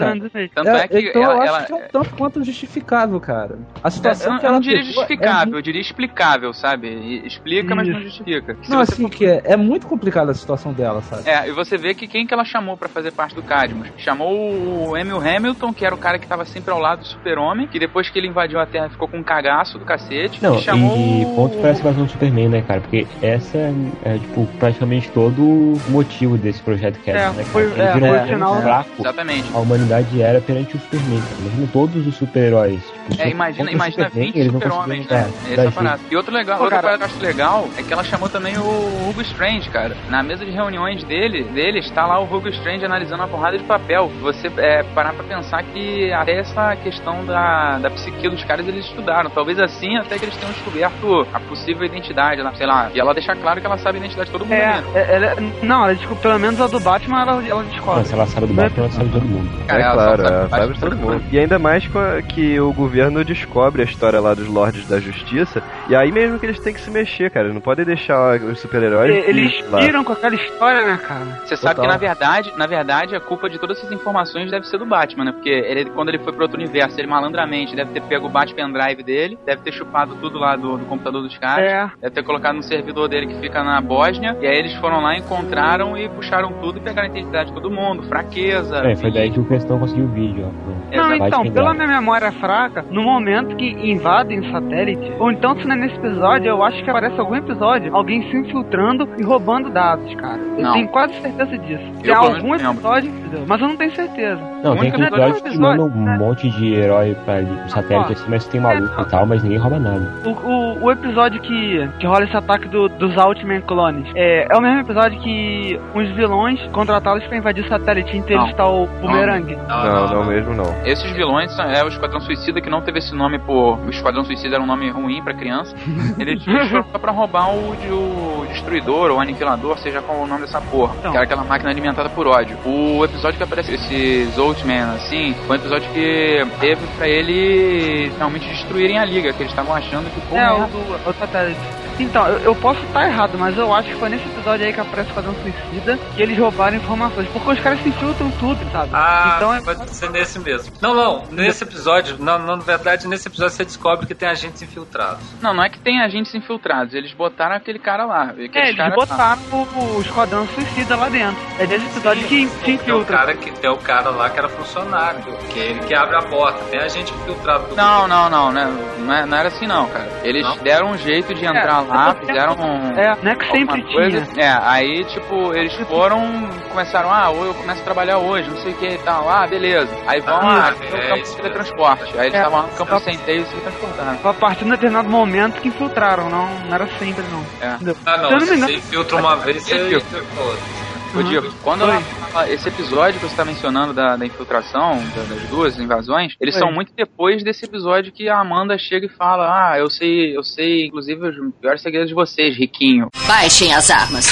Tanto 0.54 0.68
é, 0.70 0.88
que 0.88 1.00
então 1.10 1.24
ela, 1.24 1.34
eu 1.36 1.42
ela- 1.44 1.58
acho 1.60 1.68
que 1.68 1.74
é 1.74 1.76
um 1.76 1.88
tanto 1.92 2.10
quanto 2.16 2.44
justificável, 2.44 3.20
cara. 3.20 3.60
A 3.84 3.88
eu 3.88 3.92
situação 3.92 4.34
não, 4.34 4.40
que 4.40 4.46
eu 4.46 4.48
ela 4.48 4.56
não 4.58 4.62
diria 4.62 4.80
pegou 4.80 4.92
é 4.92 4.94
justificável, 4.96 5.44
muito- 5.46 5.58
eu 5.58 5.62
diria 5.62 5.82
explicável, 5.82 6.54
sabe? 6.54 6.88
E- 6.88 7.28
Explica, 7.28 7.76
mas 7.76 7.88
não 7.88 8.00
Isso. 8.00 8.08
justifica. 8.10 8.58
Não, 8.70 8.78
você 8.78 8.94
assim, 8.94 9.10
que 9.10 9.26
é, 9.26 9.42
é 9.46 9.58
muito 9.58 9.88
complicada 10.18 10.32
a 10.32 10.36
situação 10.36 10.74
dela, 10.74 11.02
sabe? 11.02 11.30
É, 11.30 11.48
e 11.48 11.52
você 11.52 11.78
vê 11.78 11.94
que 11.94 12.08
quem 12.08 12.26
que 12.26 12.34
ela 12.34 12.44
chamou 12.44 12.76
pra 12.76 12.90
fazer 12.90 13.12
parte 13.12 13.36
do 13.36 13.44
Cadmus? 13.44 13.88
Chamou 13.98 14.90
o 14.90 14.98
Emil 14.98 15.18
Hamilton, 15.18 15.74
que 15.74 15.86
era 15.86 15.94
o 15.94 15.98
cara 15.98 16.18
que 16.18 16.28
tava 16.28 16.46
sempre 16.46 16.72
ao 16.72 16.80
lado 16.80 17.00
do 17.00 17.06
super-homem, 17.06 17.68
que 17.68 17.80
depois 17.80 18.10
que 18.10 18.18
ele 18.18 18.28
invadiu 18.28 18.60
a 18.60 18.66
Terra 18.66 18.90
ficou 18.90 19.08
com 19.08 19.18
um 19.18 19.24
cagaço 19.24 19.78
do 19.78 19.86
cacete. 19.86 20.42
Não, 20.42 20.58
e 20.58 20.62
chamou 20.62 20.98
e 20.98 21.26
ponto 21.36 21.58
pra 21.58 21.70
essa 21.70 21.82
invasão 21.82 22.06
do 22.06 22.12
Superman, 22.12 22.50
né, 22.50 22.62
cara? 22.62 22.82
Porque 22.82 23.06
essa 23.22 23.58
é, 23.58 23.74
é, 24.04 24.14
tipo, 24.18 24.46
praticamente 24.60 25.10
todo 25.12 25.42
o 25.42 25.80
motivo 25.90 26.38
desse 26.38 26.62
projeto 26.62 26.98
Cadmus, 27.06 27.22
É, 27.24 27.28
né, 27.30 27.34
cara? 27.36 27.46
foi- 27.46 27.64
Ele 27.64 27.82
é, 27.82 27.94
virou 27.94 28.10
foi 28.10 28.20
um 28.20 28.24
o 28.24 28.28
final- 28.28 28.62
fraco 28.62 28.90
Exatamente. 29.00 29.52
a 29.54 29.58
humanidade 29.60 30.22
era 30.22 30.42
perante 30.42 30.76
o 30.76 30.80
Superman, 30.80 31.20
cara. 31.22 31.36
Imagina 31.42 31.70
todos 31.72 32.08
os 32.08 32.16
super-heróis. 32.16 32.82
Tipo, 33.10 33.22
É, 33.22 33.30
imagina, 33.30 33.72
imagina 33.72 34.06
Superman, 34.06 34.26
20 34.32 34.36
eles 34.40 34.54
não 34.54 34.60
super-homens, 34.62 35.08
né? 35.08 35.32
é, 35.50 35.54
Essa 35.54 35.72
parada. 35.72 36.00
E 36.10 36.16
outro 36.16 36.34
legal, 36.34 36.60
outra 36.62 36.70
cara- 36.78 36.82
parada 36.82 36.98
que 36.98 37.04
eu 37.04 37.16
acho 37.16 37.26
legal 37.26 37.70
é 37.78 37.84
que 37.84 37.94
ela 37.94 38.04
chamou 38.04 38.30
também 38.30 38.58
o 38.58 39.10
Hugo 39.10 39.22
Strange, 39.22 39.70
cara. 39.70 39.96
Na 40.10 40.22
mesa 40.24 40.46
de 40.46 40.52
reuniões 40.52 41.04
dele, 41.04 41.44
dele 41.46 41.80
está 41.80 42.06
lá 42.06 42.20
o 42.20 42.24
Hugo 42.26 42.48
Strange 42.50 42.86
analisando 42.86 43.22
uma 43.24 43.28
porrada 43.28 43.58
de 43.58 43.64
papel. 43.64 44.12
Você 44.22 44.52
é, 44.58 44.84
parar 44.84 45.14
pra 45.14 45.24
pensar 45.24 45.64
que 45.64 46.12
até 46.14 46.40
essa 46.40 46.76
questão 46.78 47.26
da, 47.26 47.78
da 47.80 47.90
psique 47.90 48.28
dos 48.30 48.44
caras 48.44 48.68
eles 48.68 48.86
estudaram. 48.86 49.30
Talvez 49.30 49.60
assim 49.60 49.98
até 49.98 50.18
que 50.18 50.26
eles 50.26 50.36
tenham 50.38 50.52
descoberto 50.54 51.28
a 51.34 51.40
possível 51.40 51.86
identidade, 51.86 52.42
né? 52.44 52.52
sei 52.56 52.66
lá. 52.68 52.90
E 52.94 53.00
ela 53.00 53.14
deixar 53.14 53.36
claro 53.36 53.60
que 53.62 53.66
ela 53.68 53.78
sabe 53.78 53.98
a 53.98 54.00
identidade 54.02 54.28
de 54.28 54.32
todo 54.32 54.46
mundo 54.46 54.54
É, 54.54 54.82
é- 54.96 55.16
ela, 55.16 55.36
não, 55.64 55.84
ela 55.86 55.96
desculpa, 55.96 56.22
pelo 56.22 56.40
menos 56.40 56.60
a 56.62 56.68
do 56.68 56.80
Batman 56.80 57.22
ela, 57.22 57.44
ela 57.48 57.64
descobre. 57.64 58.06
Se 58.06 58.14
ela 58.14 58.26
sabe 58.26 58.48
do 58.48 58.54
Batman, 58.54 58.84
ela 58.84 58.92
sabe 58.92 59.06
de 59.06 59.12
todo 59.14 59.26
mundo. 59.26 59.50
É 59.68 59.82
ela 59.82 59.94
claro, 59.94 60.18
só 60.22 60.24
sabe 60.24 60.36
é, 60.36 60.40
mais 60.40 60.50
sabe 60.62 60.74
de 60.74 60.80
todo 60.80 60.96
mundo. 60.98 61.24
E 61.32 61.40
ainda 61.40 61.60
mais 61.60 61.88
que 62.30 62.60
o 62.60 62.74
governo 62.74 62.97
descobre 63.26 63.82
a 63.82 63.86
história 63.86 64.20
lá 64.20 64.34
dos 64.34 64.48
Lordes 64.48 64.88
da 64.88 65.00
Justiça, 65.00 65.62
e 65.90 65.96
aí 65.96 66.12
mesmo 66.12 66.40
que 66.40 66.46
eles 66.46 66.60
têm 66.60 66.74
que 66.74 66.82
se 66.82 66.90
mexer, 66.90 67.30
cara. 67.30 67.54
Não 67.54 67.62
podem 67.62 67.86
deixar 67.86 68.36
os 68.42 68.60
super-heróis. 68.60 69.28
Eles 69.28 69.62
piram 69.80 70.04
com 70.04 70.14
aquela 70.14 70.36
história, 70.36 70.86
né, 70.86 70.98
cara? 70.98 71.26
Você 71.46 71.56
sabe 71.56 71.76
Total. 71.76 71.86
que 71.86 71.92
na 71.92 71.98
verdade, 71.98 72.54
na 72.58 72.68
verdade, 72.68 73.16
a 73.16 73.20
culpa 73.20 73.50
de 73.50 73.60
todas 73.60 73.78
essas 73.78 73.92
informações 73.92 74.50
deve 74.52 74.68
ser 74.68 74.78
do 74.78 74.86
Batman, 74.86 75.26
né? 75.26 75.32
Porque 75.32 75.50
ele, 75.50 75.86
quando 75.92 76.10
ele 76.10 76.20
foi 76.20 76.34
pro 76.34 76.44
outro 76.44 76.58
universo, 76.58 77.00
ele 77.00 77.08
malandramente 77.08 77.76
deve 77.76 77.92
ter 77.92 78.02
pego 78.02 78.28
o 78.28 78.30
Bat 78.30 78.54
pendrive 78.54 79.04
dele, 79.04 79.38
deve 79.46 79.62
ter 79.62 79.72
chupado 79.72 80.16
tudo 80.16 80.40
lá 80.40 80.56
do, 80.56 80.78
do 80.78 80.86
computador 80.86 81.22
dos 81.22 81.38
caras, 81.38 81.66
É. 81.70 81.90
deve 82.02 82.16
ter 82.16 82.24
colocado 82.24 82.56
no 82.56 82.64
servidor 82.64 83.08
dele 83.08 83.28
que 83.28 83.40
fica 83.40 83.64
na 83.64 83.80
Bósnia, 83.82 84.36
e 84.42 84.48
aí 84.48 84.58
eles 84.58 84.74
foram 84.76 85.02
lá, 85.02 85.16
encontraram 85.18 85.98
e 85.98 86.10
puxaram 86.10 86.52
tudo 86.54 86.78
e 86.78 86.82
pegaram 86.82 87.08
a 87.08 87.12
identidade 87.12 87.50
de 87.50 87.54
todo 87.56 87.70
mundo, 87.70 88.04
fraqueza. 88.04 88.78
É, 88.86 88.96
foi 88.96 89.12
daí 89.12 89.32
que 89.32 89.40
o 89.40 89.46
Questão 89.46 89.80
conseguiu 89.80 90.06
o 90.06 90.10
vídeo, 90.10 90.46
ó. 90.48 90.96
Não, 90.96 91.10
Batman 91.10 91.28
então, 91.28 91.40
Drive. 91.42 91.54
pela 91.54 91.74
minha 91.74 91.88
memória 91.88 92.32
fraca, 92.32 92.86
no 92.92 93.04
momento 93.04 93.56
que 93.56 93.66
invadem 93.92 94.40
o 94.40 94.52
satélite, 94.52 95.14
ou 95.20 95.32
então 95.32 95.56
se 95.60 95.68
não 95.68 95.76
é 95.76 95.80
nesse 95.80 95.96
episódio, 95.96 96.48
eu 96.50 96.64
acho 96.64 96.84
que 96.84 96.90
aparece 96.90 97.20
algum 97.20 97.36
episódio, 97.36 97.96
alguém 97.96 98.22
se 98.30 98.38
infiltrando 98.38 99.08
e 99.20 99.24
roubando 99.24 99.70
dados, 99.70 100.14
cara. 100.16 100.40
Eu 100.58 100.64
Não. 100.64 100.74
tenho 100.74 100.88
quase 100.88 101.14
certeza 101.22 101.58
disso. 101.58 101.84
Tem 102.02 102.02
pelo 102.14 102.16
algum 102.16 102.52
lembro. 102.54 102.72
episódio, 102.72 103.12
mas 103.48 103.62
eu 103.62 103.68
não 103.68 103.78
tenho 103.78 103.92
certeza. 103.96 104.42
Não, 104.64 104.76
tem 104.78 104.90
episódio 104.90 105.34
que 105.36 105.48
episódio, 105.50 105.60
manda 105.60 105.84
um 105.84 106.18
monte 106.18 106.50
de 106.50 106.74
herói 106.74 107.16
pra 107.26 107.36
o 107.42 107.70
satélite 107.70 108.10
Ó, 108.10 108.14
assim, 108.14 108.30
mas 108.30 108.48
tem 108.48 108.60
maluco 108.62 109.02
e 109.02 109.06
tal, 109.06 109.26
mas 109.26 109.44
ninguém 109.44 109.58
rouba 109.60 109.80
nada. 109.80 110.14
O, 110.26 110.30
o, 110.32 110.84
o 110.86 110.92
episódio 110.92 111.40
que, 111.42 111.88
que 112.00 112.08
rola 112.08 112.24
esse 112.24 112.36
ataque 112.36 112.68
do- 112.68 112.90
dos 112.90 113.16
Ultimate 113.18 113.62
Clones 113.64 114.08
é, 114.16 114.48
é 114.52 114.58
o 114.58 114.62
mesmo 114.62 114.80
episódio 114.80 115.20
que 115.22 115.80
uns 115.94 116.10
vilões 116.16 116.60
contratados 116.72 117.24
pra 117.28 117.38
invadir 117.38 117.64
o 117.64 117.68
satélite 117.68 118.16
e 118.16 118.20
entre 118.20 118.34
eles 118.34 118.44
Não. 118.46 118.52
está 118.52 118.68
o 118.68 118.88
Boomerang. 119.02 119.56
Não, 119.68 120.08
não, 120.08 120.26
mesmo 120.26 120.54
não. 120.56 120.66
Esses 120.86 121.12
vilões 121.12 121.52
são- 121.56 121.66
é 121.70 121.84
o 121.84 121.88
Esquadrão 121.88 122.20
Suicida, 122.22 122.60
que 122.62 122.70
não 122.70 122.77
teve 122.82 123.00
esse 123.00 123.14
nome 123.14 123.40
por. 123.40 123.80
O 123.80 123.90
Esquadrão 123.90 124.24
Suicida 124.24 124.56
era 124.56 124.64
um 124.64 124.68
nome 124.68 124.90
ruim 124.90 125.22
pra 125.22 125.34
criança. 125.34 125.76
Eles 126.18 126.46
eles 126.48 126.70
foram 126.70 126.86
só 126.92 126.98
pra 127.00 127.12
roubar 127.12 127.50
o, 127.52 127.72
o 127.72 128.46
Destruidor 128.48 129.12
ou 129.12 129.20
Aniquilador, 129.20 129.78
seja 129.80 130.02
qual 130.02 130.20
o 130.20 130.28
nome 130.28 130.42
dessa 130.42 130.62
porra. 130.62 130.96
Então. 131.00 131.12
Que 131.12 131.18
era 131.18 131.26
aquela 131.26 131.44
máquina 131.44 131.70
alimentada 131.70 132.10
por 132.10 132.28
ódio. 132.28 132.58
O 132.66 133.04
episódio 133.04 133.38
que 133.38 133.44
aparece 133.44 133.74
esses 133.74 134.38
Ultman, 134.38 134.96
assim, 134.96 135.34
foi 135.46 135.58
um 135.58 135.60
episódio 135.60 135.90
que 135.92 136.48
teve 136.60 136.86
pra 136.98 137.08
eles 137.08 138.16
realmente 138.18 138.48
destruírem 138.48 138.98
a 138.98 139.06
liga, 139.06 139.34
que 139.34 139.42
eles 139.42 139.52
estavam 139.52 139.76
achando 139.76 140.10
que 140.14 140.22
porra 140.22 140.42
É, 140.42 140.52
o 140.52 140.68
do 140.68 141.10
o 141.10 141.14
satélite. 141.14 141.87
Então, 142.00 142.28
eu, 142.28 142.40
eu 142.40 142.56
posso 142.56 142.80
estar 142.86 143.08
errado, 143.08 143.38
mas 143.38 143.58
eu 143.58 143.74
acho 143.74 143.90
que 143.90 143.96
foi 143.96 144.10
nesse 144.10 144.26
episódio 144.28 144.66
aí 144.66 144.74
que 144.74 144.80
aparece 144.80 145.10
o 145.10 145.12
Esquadrão 145.12 145.36
Suicida 145.42 145.98
que 146.16 146.22
eles 146.22 146.38
roubaram 146.38 146.78
informações. 146.78 147.28
Porque 147.30 147.52
os 147.52 147.60
caras 147.60 147.82
se 147.82 147.90
infiltram 147.90 148.30
tudo, 148.40 148.60
sabe? 148.72 148.90
Ah, 148.94 149.34
então 149.38 149.54
é. 149.54 149.62
pode 149.62 149.90
ser 149.96 150.10
nesse 150.12 150.40
mesmo. 150.40 150.74
Não, 150.82 150.94
não, 150.94 151.24
nesse 151.32 151.64
episódio, 151.64 152.18
não, 152.20 152.38
não, 152.40 152.58
na 152.58 152.64
verdade, 152.64 153.08
nesse 153.08 153.28
episódio 153.28 153.56
você 153.56 153.66
descobre 153.66 154.06
que 154.06 154.16
tem 154.16 154.28
agentes 154.30 154.62
infiltrados. 154.62 155.24
Não, 155.42 155.54
não 155.54 155.64
é 155.64 155.70
que 155.70 155.80
tem 155.80 156.02
agentes 156.02 156.34
infiltrados, 156.36 156.94
eles 156.94 157.14
botaram 157.14 157.56
aquele 157.56 157.80
cara 157.80 158.06
lá. 158.06 158.34
É, 158.54 158.70
eles 158.70 158.94
botaram 158.96 159.42
o, 159.52 159.98
o 159.98 160.02
Esquadrão 160.02 160.48
Suicida 160.48 160.96
lá 160.96 161.10
dentro. 161.10 161.38
É 161.60 161.66
nesse 161.66 161.86
episódio 161.88 162.28
que 162.28 162.48
se 162.48 162.58
Tem 162.64 162.74
o 162.74 162.76
infiltra. 162.76 163.18
cara 163.18 163.34
que 163.36 163.52
tem 163.52 163.70
o 163.70 163.78
cara 163.78 164.10
lá 164.10 164.30
que 164.30 164.38
era 164.40 164.50
funcionário, 164.50 165.20
que 165.50 165.60
é 165.60 165.70
ele 165.72 165.80
que 165.80 165.96
abre 165.96 166.16
a 166.16 166.22
porta. 166.24 166.64
Tem 166.66 166.80
agente 166.80 167.14
infiltrado 167.14 167.68
do 167.70 167.76
Não, 167.76 168.08
não, 168.08 168.30
não, 168.30 168.52
né? 168.52 168.66
Não, 169.00 169.14
é- 169.14 169.26
não 169.26 169.38
era 169.38 169.48
assim 169.50 169.66
não, 169.68 169.88
cara. 169.90 170.08
Eles 170.24 170.44
Não? 170.44 170.58
deram 170.58 170.92
um 170.92 170.98
jeito 170.98 171.34
de 171.34 171.46
entrar 171.46 171.84
É, 171.84 171.87
lá, 171.88 172.14
fizeram 172.16 172.54
um. 172.54 172.92
É, 173.00 173.16
não 173.22 173.32
é 173.32 173.36
que 173.36 173.46
sempre 173.52 173.84
coisa. 173.84 174.26
tinha. 174.26 174.46
É, 174.46 174.60
aí 174.62 175.04
tipo, 175.06 175.54
eles 175.56 175.74
foram, 175.88 176.50
começaram, 176.70 177.12
ah, 177.12 177.32
eu 177.34 177.54
começo 177.54 177.82
a 177.82 177.84
trabalhar 177.84 178.18
hoje, 178.20 178.50
não 178.50 178.58
sei 178.58 178.74
o 178.74 178.76
que 178.76 178.88
e 178.88 178.98
tal. 179.00 179.28
Ah, 179.30 179.48
beleza. 179.48 179.96
Aí 180.06 180.20
vão, 180.22 180.36
Ah, 180.36 180.66
ah, 180.66 180.68
aqui 180.70 180.88
tem 180.88 181.00
é 181.00 181.06
o 181.06 181.10
campo 181.10 181.24
de 181.30 181.36
teletransporte. 181.38 182.18
Aí 182.18 182.28
eles 182.28 182.34
É, 182.34 182.38
estavam 182.38 182.60
lá 182.60 182.68
no 182.68 182.74
campo 182.74 182.92
só- 182.92 183.00
sem 183.00 183.18
teio 183.20 183.42
e 183.42 183.46
se 183.46 183.56
transportaram. 183.62 184.18
Foi 184.20 184.32
a 184.32 184.34
partir 184.34 184.60
de 184.60 184.66
um 184.66 184.74
determinado 184.74 185.10
momento 185.10 185.62
que 185.62 185.68
infiltraram, 185.70 186.30
não, 186.30 186.48
não 186.60 186.74
era 186.74 186.88
sempre 187.00 187.24
não. 187.32 187.44
É. 187.62 187.78
Ah, 188.06 188.18
não, 188.18 188.40
se 188.40 188.54
infiltra 188.76 189.18
uma 189.18 189.36
vez, 189.38 189.64
você 189.64 189.76
infiltra 189.76 190.20
outra. 190.42 190.87
Ô, 191.16 191.24
Diego, 191.24 191.52
quando 191.64 191.84
ela 191.84 192.02
esse 192.50 192.68
episódio 192.68 193.20
que 193.20 193.26
você 193.28 193.36
tá 193.36 193.44
mencionando 193.46 193.94
da, 193.94 194.16
da 194.16 194.26
infiltração, 194.26 194.98
da- 195.16 195.24
das 195.24 195.50
duas 195.50 195.80
invasões, 195.80 196.34
eles 196.40 196.54
Oi. 196.56 196.62
são 196.62 196.72
muito 196.72 196.92
depois 196.96 197.44
desse 197.44 197.66
episódio 197.66 198.12
que 198.12 198.30
a 198.30 198.40
Amanda 198.40 198.78
chega 198.78 199.06
e 199.08 199.10
fala: 199.10 199.46
Ah, 199.72 199.80
eu 199.80 199.90
sei, 199.90 200.36
eu 200.38 200.44
sei, 200.44 200.86
inclusive, 200.88 201.28
os 201.30 201.56
piores 201.60 201.82
segredos 201.82 202.10
de 202.10 202.14
vocês, 202.14 202.56
riquinho. 202.58 203.08
Baixem 203.26 203.74
as 203.74 203.90
armas. 203.90 204.28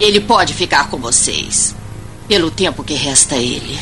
Ele 0.00 0.20
pode 0.20 0.54
ficar 0.54 0.88
com 0.90 0.96
vocês. 0.98 1.74
Pelo 2.28 2.50
tempo 2.50 2.84
que 2.84 2.94
resta 2.94 3.34
a 3.34 3.38
ele. 3.38 3.76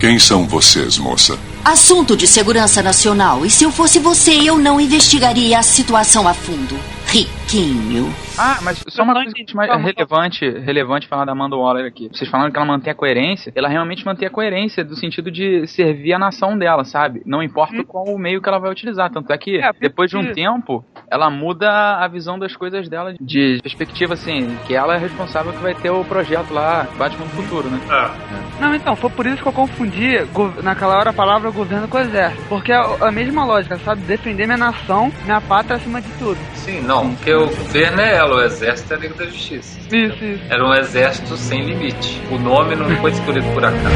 Quem 0.00 0.18
são 0.18 0.46
vocês, 0.46 0.96
moça? 0.96 1.36
Assunto 1.64 2.16
de 2.16 2.26
segurança 2.26 2.80
nacional. 2.82 3.44
E 3.44 3.50
se 3.50 3.64
eu 3.64 3.72
fosse 3.72 3.98
você, 3.98 4.32
eu 4.32 4.56
não 4.58 4.80
investigaria 4.80 5.58
a 5.58 5.62
situação 5.62 6.28
a 6.28 6.32
fundo. 6.32 6.78
Riquinho. 7.08 8.12
Ah, 8.38 8.58
mas 8.62 8.84
só 8.88 9.02
uma 9.02 9.14
coisa 9.14 9.32
que 9.32 9.56
mais 9.56 9.70
relevante, 9.82 10.48
relevante 10.48 11.08
falar 11.08 11.24
da 11.24 11.32
Amanda 11.32 11.56
Waller 11.56 11.86
aqui. 11.86 12.08
Vocês 12.12 12.30
falaram 12.30 12.52
que 12.52 12.56
ela 12.56 12.66
mantém 12.66 12.92
a 12.92 12.94
coerência, 12.94 13.50
ela 13.56 13.68
realmente 13.68 14.04
mantém 14.04 14.28
a 14.28 14.30
coerência 14.30 14.84
do 14.84 14.94
sentido 14.94 15.30
de 15.30 15.66
servir 15.66 16.12
a 16.12 16.18
nação 16.18 16.56
dela, 16.56 16.84
sabe? 16.84 17.22
Não 17.24 17.42
importa 17.42 17.82
qual 17.82 18.04
o 18.04 18.18
meio 18.18 18.42
que 18.42 18.48
ela 18.48 18.58
vai 18.58 18.70
utilizar. 18.70 19.10
Tanto 19.10 19.32
é 19.32 19.38
que, 19.38 19.58
depois 19.80 20.10
de 20.10 20.18
um 20.18 20.32
tempo, 20.32 20.84
ela 21.10 21.30
muda 21.30 21.96
a 21.96 22.06
visão 22.06 22.38
das 22.38 22.54
coisas 22.54 22.88
dela 22.88 23.14
de 23.18 23.58
perspectiva, 23.62 24.12
assim, 24.14 24.56
que 24.66 24.74
ela 24.74 24.94
é 24.94 24.98
responsável 24.98 25.52
que 25.52 25.58
vai 25.58 25.74
ter 25.74 25.90
o 25.90 26.04
projeto 26.04 26.52
lá, 26.52 26.86
Batman 26.98 27.24
do 27.24 27.30
Futuro, 27.30 27.68
né? 27.70 27.80
Não, 28.60 28.74
então, 28.74 28.94
foi 28.94 29.10
por 29.10 29.26
isso 29.26 29.42
que 29.42 29.48
eu 29.48 29.52
confundi 29.52 30.18
naquela 30.62 30.98
hora 30.98 31.10
a 31.10 31.14
palavra 31.14 31.50
governo 31.50 31.88
com 31.88 31.98
exército. 31.98 32.42
Porque 32.48 32.70
é 32.70 32.76
a 32.76 33.10
mesma 33.10 33.44
lógica, 33.44 33.78
sabe? 33.78 34.02
Defender 34.02 34.46
minha 34.46 34.58
nação, 34.58 35.10
minha 35.24 35.40
pátria 35.40 35.76
acima 35.76 36.02
de 36.02 36.10
tudo. 36.18 36.38
Sim, 36.54 36.80
não, 36.82 36.97
porque 37.06 37.32
o 37.32 37.46
governo 37.46 38.00
é 38.00 38.16
ela, 38.16 38.36
o 38.36 38.42
exército 38.42 38.92
é 38.92 38.96
a 38.96 39.00
Liga 39.00 39.14
da 39.14 39.24
Justiça. 39.26 39.78
Isso, 39.92 40.24
isso. 40.24 40.44
Era 40.50 40.64
um 40.64 40.74
exército 40.74 41.36
sem 41.36 41.64
limite. 41.64 42.20
O 42.30 42.38
nome 42.38 42.74
não 42.74 42.88
foi 42.96 43.10
escolhido 43.10 43.46
por 43.52 43.64
acaso. 43.64 43.94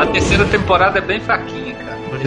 A 0.00 0.06
terceira 0.06 0.44
temporada 0.46 0.98
é 0.98 1.02
bem 1.02 1.20
fraquinha, 1.20 1.74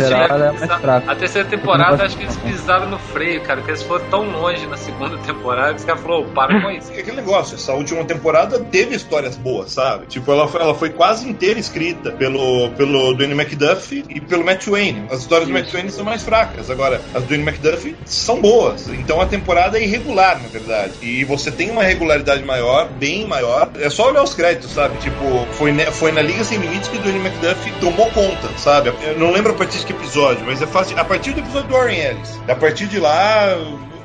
geral, 0.07 0.23
ela 0.29 0.47
é 0.47 0.51
que 0.53 0.59
mais 0.67 0.81
fraca. 0.81 1.11
A 1.11 1.15
terceira 1.15 1.47
temporada, 1.47 2.03
acho 2.03 2.17
que 2.17 2.23
eles 2.23 2.37
pisaram 2.37 2.89
no 2.89 2.99
freio, 2.99 3.41
cara, 3.41 3.57
porque 3.57 3.71
eles 3.71 3.83
foram 3.83 4.05
tão 4.05 4.23
longe 4.29 4.65
na 4.67 4.77
segunda 4.77 5.17
temporada 5.25 5.73
que 5.73 5.79
os 5.79 5.85
caras 5.85 6.01
falaram, 6.01 6.21
"Ô, 6.23 6.25
para 6.25 6.61
com 6.61 6.71
isso. 6.71 6.91
É 6.93 6.99
aquele 6.99 7.17
negócio, 7.17 7.55
essa 7.55 7.73
última 7.73 8.03
temporada 8.05 8.59
teve 8.59 8.95
histórias 8.95 9.35
boas, 9.35 9.71
sabe? 9.71 10.05
Tipo, 10.07 10.31
ela 10.31 10.47
foi, 10.47 10.61
ela 10.61 10.73
foi 10.75 10.89
quase 10.89 11.27
inteira 11.27 11.59
escrita 11.59 12.11
pelo, 12.11 12.69
pelo 12.71 13.13
Dwayne 13.13 13.33
McDuffie 13.33 14.03
e 14.09 14.19
pelo 14.21 14.43
Matt 14.43 14.65
Wayne. 14.67 15.05
As 15.11 15.19
histórias 15.19 15.47
do 15.47 15.53
Matt 15.53 15.71
Wayne 15.71 15.89
são 15.91 16.05
mais 16.05 16.23
fracas. 16.23 16.69
Agora, 16.69 17.01
as 17.13 17.23
do 17.23 17.27
Dwayne 17.27 17.43
McDuffie 17.43 17.95
são 18.05 18.41
boas. 18.41 18.87
Então 18.89 19.19
a 19.21 19.25
temporada 19.25 19.77
é 19.77 19.83
irregular, 19.83 20.41
na 20.41 20.47
verdade. 20.49 20.93
E 21.01 21.23
você 21.25 21.51
tem 21.51 21.69
uma 21.69 21.83
regularidade 21.83 22.43
maior, 22.43 22.87
bem 22.89 23.25
maior. 23.27 23.69
É 23.79 23.89
só 23.89 24.09
olhar 24.09 24.23
os 24.23 24.33
créditos, 24.33 24.71
sabe? 24.71 24.97
Tipo, 24.97 25.45
foi, 25.53 25.71
ne- 25.71 25.91
foi 25.91 26.11
na 26.11 26.21
Liga 26.21 26.43
Sem 26.43 26.57
Limites 26.59 26.87
que 26.89 26.97
o 26.97 27.01
Dwayne 27.01 27.19
McDuffie 27.19 27.71
tomou 27.79 28.09
conta, 28.11 28.47
sabe? 28.57 28.91
Eu 29.01 29.17
não 29.17 29.31
lembro 29.31 29.51
a 29.51 29.55
partir 29.55 29.79
de 29.79 29.85
que 29.89 29.93
episódio, 29.93 30.45
mas 30.45 30.61
é 30.61 30.67
fácil. 30.67 30.99
A 30.99 31.03
partir 31.03 31.33
do 31.33 31.39
episódio 31.39 31.67
do 31.67 31.73
Warren 31.73 31.99
Ellis. 31.99 32.39
A 32.47 32.55
partir 32.55 32.87
de 32.87 32.99
lá. 32.99 33.55